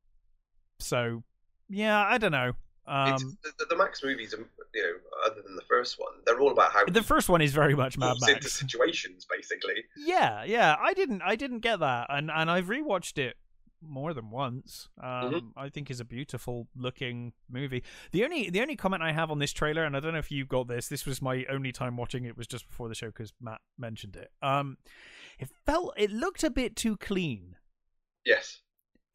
so 0.81 1.23
yeah, 1.69 2.05
I 2.05 2.19
don't 2.19 2.33
know. 2.33 2.55
Um, 2.89 3.39
the, 3.59 3.67
the 3.69 3.77
Max 3.77 4.03
movies, 4.03 4.33
are, 4.35 4.39
you 4.75 4.83
know, 4.83 4.93
other 5.27 5.43
than 5.43 5.57
the 5.57 5.63
first 5.63 5.99
one, 5.99 6.13
they're 6.25 6.41
all 6.41 6.53
about 6.53 6.73
how 6.73 6.85
the 6.87 7.03
first 7.03 7.29
one 7.29 7.41
is 7.43 7.53
very 7.53 7.75
much 7.75 7.99
Mad 7.99 8.17
falls 8.19 8.29
into 8.29 8.49
situations, 8.49 9.27
basically. 9.31 9.85
Yeah, 9.97 10.45
yeah. 10.45 10.77
I 10.81 10.95
didn't 10.95 11.23
I 11.23 11.37
didn't 11.37 11.61
get 11.61 11.81
that, 11.81 12.07
and 12.11 12.31
and 12.31 12.51
I've 12.51 12.67
rewatched 12.67 13.19
it 13.19 13.37
more 13.81 14.13
than 14.13 14.31
once. 14.31 14.89
Um, 15.01 15.33
Mhm. 15.33 15.53
I 15.57 15.69
think 15.69 15.89
is 15.91 16.01
a 16.01 16.05
beautiful 16.05 16.67
looking 16.75 17.33
movie. 17.49 17.85
The 18.11 18.25
only 18.25 18.51
the 18.51 18.61
only 18.61 18.75
comment 18.75 19.03
I 19.03 19.13
have 19.13 19.31
on 19.31 19.39
this 19.39 19.53
trailer, 19.53 19.85
and 19.85 19.97
I 19.97 20.01
don't 20.01 20.13
know 20.15 20.19
if 20.19 20.33
you 20.33 20.45
got 20.47 20.67
this. 20.67 20.89
This 20.89 21.07
was 21.07 21.23
my 21.23 21.45
only 21.49 21.71
time 21.73 21.97
watching 21.97 22.25
it. 22.25 22.37
Was 22.37 22.47
just 22.47 22.69
before 22.69 22.89
the 22.89 22.95
show 22.97 23.07
because 23.09 23.33
Matt 23.41 23.61
mentioned 23.79 24.17
it. 24.17 24.33
Um, 24.43 24.79
it 25.39 25.49
felt 25.65 25.95
it 25.97 26.11
looked 26.11 26.43
a 26.43 26.51
bit 26.51 26.75
too 26.75 26.97
clean. 26.97 27.57
Yes. 28.25 28.63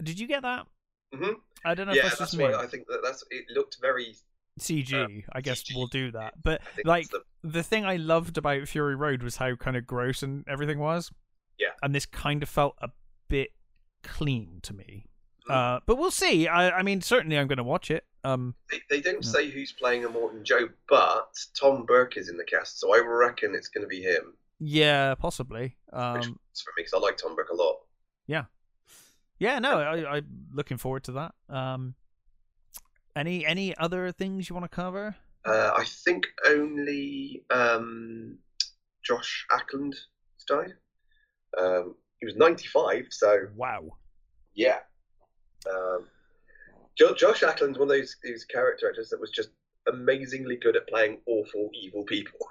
Did 0.02 0.20
you 0.20 0.28
get 0.28 0.44
that? 0.44 0.66
Mhm. 1.14 1.36
I 1.66 1.74
don't 1.76 1.86
know 1.88 1.92
if 1.94 1.98
Yeah, 1.98 2.04
that's 2.04 2.18
that's 2.20 2.32
just 2.32 2.38
me. 2.40 2.46
I 2.54 2.68
think 2.68 2.88
that 2.88 3.02
that's 3.04 3.24
it 3.30 3.46
looked 3.50 3.78
very. 3.82 4.16
CG, 4.60 5.24
I 5.34 5.42
guess 5.42 5.64
CG. 5.64 5.76
we'll 5.76 5.88
do 5.88 6.12
that. 6.12 6.42
But 6.44 6.62
like 6.86 7.10
the, 7.10 7.24
the 7.44 7.64
thing 7.64 7.86
I 7.86 7.96
loved 7.96 8.38
about 8.38 8.68
Fury 8.68 8.96
Road 8.96 9.24
was 9.24 9.38
how 9.38 9.56
kind 9.56 9.76
of 9.76 9.88
gross 9.88 10.22
and 10.22 10.46
everything 10.48 10.78
was. 10.80 11.12
Yeah. 11.58 11.70
And 11.82 11.94
this 11.96 12.06
kind 12.06 12.44
of 12.44 12.50
felt 12.50 12.76
a 12.80 12.90
bit 13.30 13.50
clean 14.04 14.60
to 14.64 14.74
me. 14.74 15.08
Mhm. 15.50 15.54
Uh, 15.54 15.80
but 15.88 15.98
we'll 15.98 16.12
see. 16.12 16.48
I, 16.48 16.70
I 16.70 16.84
mean, 16.84 17.02
certainly 17.02 17.38
I'm 17.38 17.48
going 17.48 17.58
to 17.58 17.64
watch 17.64 17.90
it. 17.90 18.06
Um, 18.24 18.56
they, 18.72 18.80
they 18.90 19.02
don't 19.02 19.24
Yeah. 19.26 19.30
say 19.32 19.50
who's 19.50 19.72
playing 19.72 20.04
Immortan 20.04 20.44
Joe, 20.44 20.70
but 20.88 21.34
Tom 21.60 21.86
Burke 21.86 22.16
is 22.18 22.30
in 22.30 22.38
the 22.38 22.46
cast, 22.46 22.80
so 22.80 22.94
I 22.96 23.00
reckon 23.00 23.54
it's 23.56 23.68
going 23.70 23.82
to 23.84 23.88
be 23.88 24.02
him. 24.04 24.36
yeah, 24.60 25.16
possibly. 25.16 25.76
Which 25.88 25.94
Um, 26.00 26.14
works 26.14 26.62
for 26.62 26.72
me 26.78 26.84
because 26.84 26.94
I 26.94 27.00
like 27.00 27.18
Tom 27.18 27.36
Burke 27.36 27.50
a 27.50 27.56
lot. 27.56 27.80
yeah, 28.28 28.46
no, 29.60 29.78
I, 29.80 30.16
I'm 30.18 30.26
looking 30.54 30.78
forward 30.78 31.04
to 31.06 31.12
that. 31.14 31.34
Um, 31.50 31.96
any 33.16 33.46
any 33.46 33.76
other 33.78 34.12
things 34.12 34.50
you 34.50 34.56
want 34.56 34.70
to 34.70 34.76
cover? 34.76 35.16
Uh, 35.46 35.72
I 35.78 35.84
think 35.86 36.26
only 36.48 37.44
um, 37.50 38.38
Joss 39.04 39.30
Ackland 39.52 39.94
has 39.94 40.46
died. 40.48 40.74
Um, 41.58 41.96
he 42.20 42.26
was 42.26 42.36
95, 42.38 43.08
so 43.12 43.48
Wow. 43.56 43.98
yeah. 44.56 44.80
Um, 45.70 46.06
jo- 46.98 47.14
Joss 47.14 47.44
Ackland's 47.44 47.78
one 47.78 47.90
of 47.92 47.98
those, 47.98 48.16
those 48.24 48.46
character 48.46 48.90
actors 48.90 49.10
that 49.10 49.20
was 49.20 49.32
just 49.32 49.50
amazingly 49.92 50.56
good 50.56 50.76
at 50.78 50.88
playing 50.88 51.18
awful, 51.28 51.70
evil 51.74 52.04
people. 52.04 52.40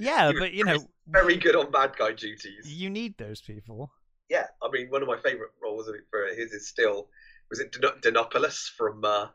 Yeah, 0.00 0.30
but 0.38 0.52
you 0.52 0.64
know, 0.64 0.78
Very 1.08 1.36
good 1.36 1.56
on 1.56 1.72
bad 1.72 1.96
guy 1.98 2.12
duties. 2.12 2.72
you 2.72 2.88
need 2.88 3.18
those 3.18 3.40
people. 3.40 3.90
Yeah, 4.30 4.46
I 4.62 4.68
mean, 4.70 4.88
one 4.90 5.02
of 5.02 5.08
my 5.08 5.16
favourite 5.16 5.52
roles 5.62 5.88
of 5.88 5.94
it 5.94 6.02
for 6.10 6.26
his 6.36 6.52
is 6.52 6.68
still 6.68 7.08
was 7.50 7.60
it 7.60 7.72
Den- 7.72 8.00
Denopolis 8.02 8.68
from 8.68 9.04
uh, 9.04 9.28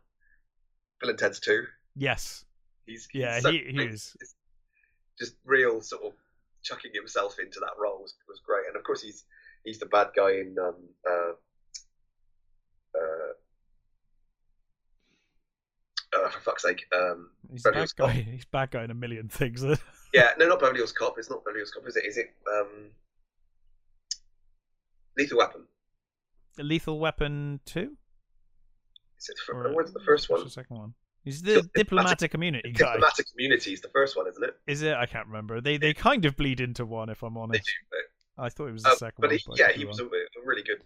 Bill 1.00 1.10
and 1.10 1.18
Ted's 1.20 1.40
Two. 1.40 1.64
Yes. 1.96 2.46
He's, 2.86 3.08
he's 3.12 3.22
Yeah, 3.22 3.40
so 3.40 3.52
he, 3.52 3.60
he 3.68 3.74
great. 3.74 3.92
was. 3.92 4.16
Just- 4.20 4.36
just 5.20 5.36
real 5.46 5.80
sort 5.80 6.02
of 6.04 6.14
chucking 6.64 6.90
himself 6.94 7.38
into 7.38 7.60
that 7.60 7.70
role 7.80 8.02
was, 8.02 8.16
was 8.28 8.40
great. 8.44 8.66
And 8.68 8.76
of 8.76 8.84
course, 8.84 9.00
he's 9.02 9.26
he's 9.64 9.78
the 9.78 9.86
bad 9.86 10.08
guy 10.16 10.32
in 10.32 10.56
um, 10.60 10.76
uh, 11.08 11.34
uh, 12.98 13.34
uh, 16.26 16.30
for 16.32 16.40
fuck's 16.40 16.64
sake. 16.64 16.86
Um, 16.96 17.30
He's 17.52 17.62
Beverly 17.64 17.82
bad 17.86 17.96
guy. 17.96 18.06
Cop. 18.08 18.16
He's 18.34 18.46
bad 18.46 18.72
guy 18.72 18.84
in 18.86 18.92
a 18.92 18.96
million 18.96 19.28
things. 19.30 19.64
yeah, 20.14 20.30
no, 20.40 20.48
not 20.48 20.60
Beverly 20.60 20.80
Hills 20.80 20.92
Cop. 20.94 21.20
It's 21.20 21.30
not 21.30 21.44
Beverly 21.46 21.60
Hills 21.60 21.72
Cop, 21.72 21.88
is 21.88 21.96
it? 21.96 22.06
Is 22.06 22.18
it 22.18 22.34
um, 22.52 22.90
Lethal 25.18 25.38
Weapon? 25.38 25.62
Lethal 26.58 27.00
Weapon 27.00 27.60
two. 27.66 27.96
Is 29.20 29.30
it 29.30 29.36
the, 29.48 29.54
fir- 29.54 29.74
what's 29.74 29.92
the 29.92 30.02
first 30.02 30.30
one? 30.30 30.44
the 30.44 30.50
second 30.50 30.78
one? 30.78 30.94
Is 31.26 31.42
the 31.42 31.68
diplomatic 31.74 32.32
community 32.32 32.72
guy. 32.72 32.94
Diplomatic 32.94 33.30
Community 33.32 33.72
is 33.74 33.82
the 33.82 33.88
first 33.90 34.18
one, 34.18 34.28
isn't 34.28 34.44
it? 34.44 34.58
Is 34.68 34.82
it? 34.82 34.94
I 34.94 35.06
can't 35.06 35.28
remember. 35.28 35.62
They 35.62 35.78
they 35.78 35.94
kind 35.94 36.26
of 36.26 36.36
bleed 36.36 36.60
into 36.60 36.86
one, 36.86 37.10
if 37.10 37.24
I'm 37.24 37.38
honest. 37.38 37.64
They 37.66 37.98
do, 37.98 37.98
but, 38.38 38.44
I 38.44 38.50
thought 38.50 38.68
it 38.68 38.74
was 38.74 38.84
the 38.84 38.90
uh, 38.90 38.96
second 38.96 39.22
but 39.22 39.30
one. 39.30 39.40
he, 39.58 39.64
I 39.64 39.68
yeah, 39.68 39.72
he 39.74 39.86
was 39.86 40.00
a, 40.00 40.06
a 40.06 40.10
really 40.44 40.64
good. 40.64 40.84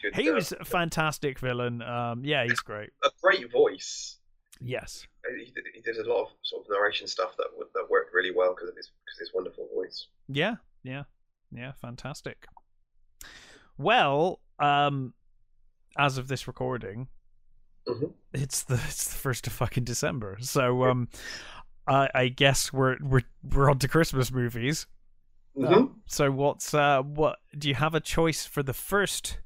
good 0.00 0.14
He 0.14 0.30
uh, 0.30 0.34
was 0.34 0.52
a 0.52 0.64
fantastic 0.64 1.40
villain. 1.40 1.82
Um, 1.82 2.24
yeah, 2.24 2.44
he's 2.44 2.60
great. 2.60 2.90
a 3.04 3.10
great 3.20 3.50
voice. 3.50 4.18
Yes. 4.60 5.06
He 5.36 5.50
did, 5.50 5.64
he 5.74 5.80
did 5.80 5.96
a 5.96 6.08
lot 6.08 6.22
of 6.22 6.28
sort 6.42 6.64
of 6.64 6.70
narration 6.70 7.08
stuff 7.08 7.36
that 7.38 7.46
that 7.74 7.90
worked 7.90 8.14
really 8.14 8.30
well 8.30 8.54
because 8.54 8.68
of 8.68 8.76
his 8.76 8.92
because 9.04 9.18
his 9.18 9.30
wonderful 9.34 9.66
voice. 9.74 10.06
Yeah. 10.28 10.56
Yeah. 10.84 11.04
Yeah. 11.50 11.72
Fantastic. 11.72 12.46
Well, 13.78 14.40
um, 14.58 15.14
as 15.98 16.18
of 16.18 16.28
this 16.28 16.46
recording, 16.46 17.08
Mhm. 17.88 18.12
it's 18.32 18.62
the 18.62 18.74
it's 18.74 19.08
the 19.08 19.18
first 19.18 19.46
of 19.46 19.52
fucking 19.52 19.84
December. 19.84 20.38
So 20.40 20.84
um, 20.84 21.08
I, 21.86 22.08
I 22.14 22.28
guess 22.28 22.72
we're 22.72 22.96
we're 23.02 23.22
we're 23.42 23.70
on 23.70 23.78
to 23.80 23.88
Christmas 23.88 24.32
movies. 24.32 24.86
Mm-hmm. 25.56 25.72
Um, 25.72 26.00
so 26.06 26.30
what's 26.32 26.74
uh 26.74 27.02
what 27.02 27.38
do 27.56 27.68
you 27.68 27.74
have 27.76 27.94
a 27.94 28.00
choice 28.00 28.44
for 28.44 28.62
the 28.62 28.72
first 28.72 29.38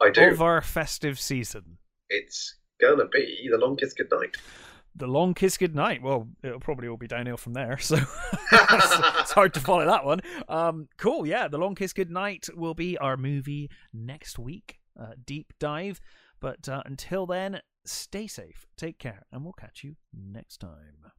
I 0.00 0.10
do. 0.10 0.28
of 0.30 0.40
our 0.42 0.60
festive 0.60 1.18
season? 1.18 1.78
It's 2.08 2.56
gonna 2.80 3.06
be 3.08 3.48
the 3.50 3.58
longest 3.58 3.96
good 3.96 4.10
night. 4.10 4.36
The 4.98 5.06
Long 5.06 5.34
Kiss 5.34 5.56
Goodnight. 5.56 6.02
Well, 6.02 6.28
it'll 6.42 6.60
probably 6.60 6.88
all 6.88 6.96
be 6.96 7.06
downhill 7.06 7.36
from 7.36 7.54
there, 7.54 7.78
so 7.78 7.96
it's, 8.52 9.32
hard 9.32 9.54
to 9.54 9.60
follow 9.60 9.86
that 9.86 10.04
one. 10.04 10.20
Um, 10.48 10.88
cool, 10.96 11.26
yeah. 11.26 11.48
The 11.48 11.58
Long 11.58 11.74
Kiss 11.74 11.92
Goodnight 11.92 12.48
will 12.54 12.74
be 12.74 12.98
our 12.98 13.16
movie 13.16 13.70
next 13.92 14.38
week. 14.38 14.78
Uh, 14.98 15.12
deep 15.24 15.52
dive. 15.58 16.00
But 16.40 16.68
uh, 16.68 16.82
until 16.84 17.26
then, 17.26 17.60
stay 17.84 18.26
safe, 18.26 18.66
take 18.76 18.98
care, 18.98 19.24
and 19.32 19.42
we'll 19.42 19.54
catch 19.54 19.82
you 19.82 19.96
next 20.12 20.58
time. 20.58 21.12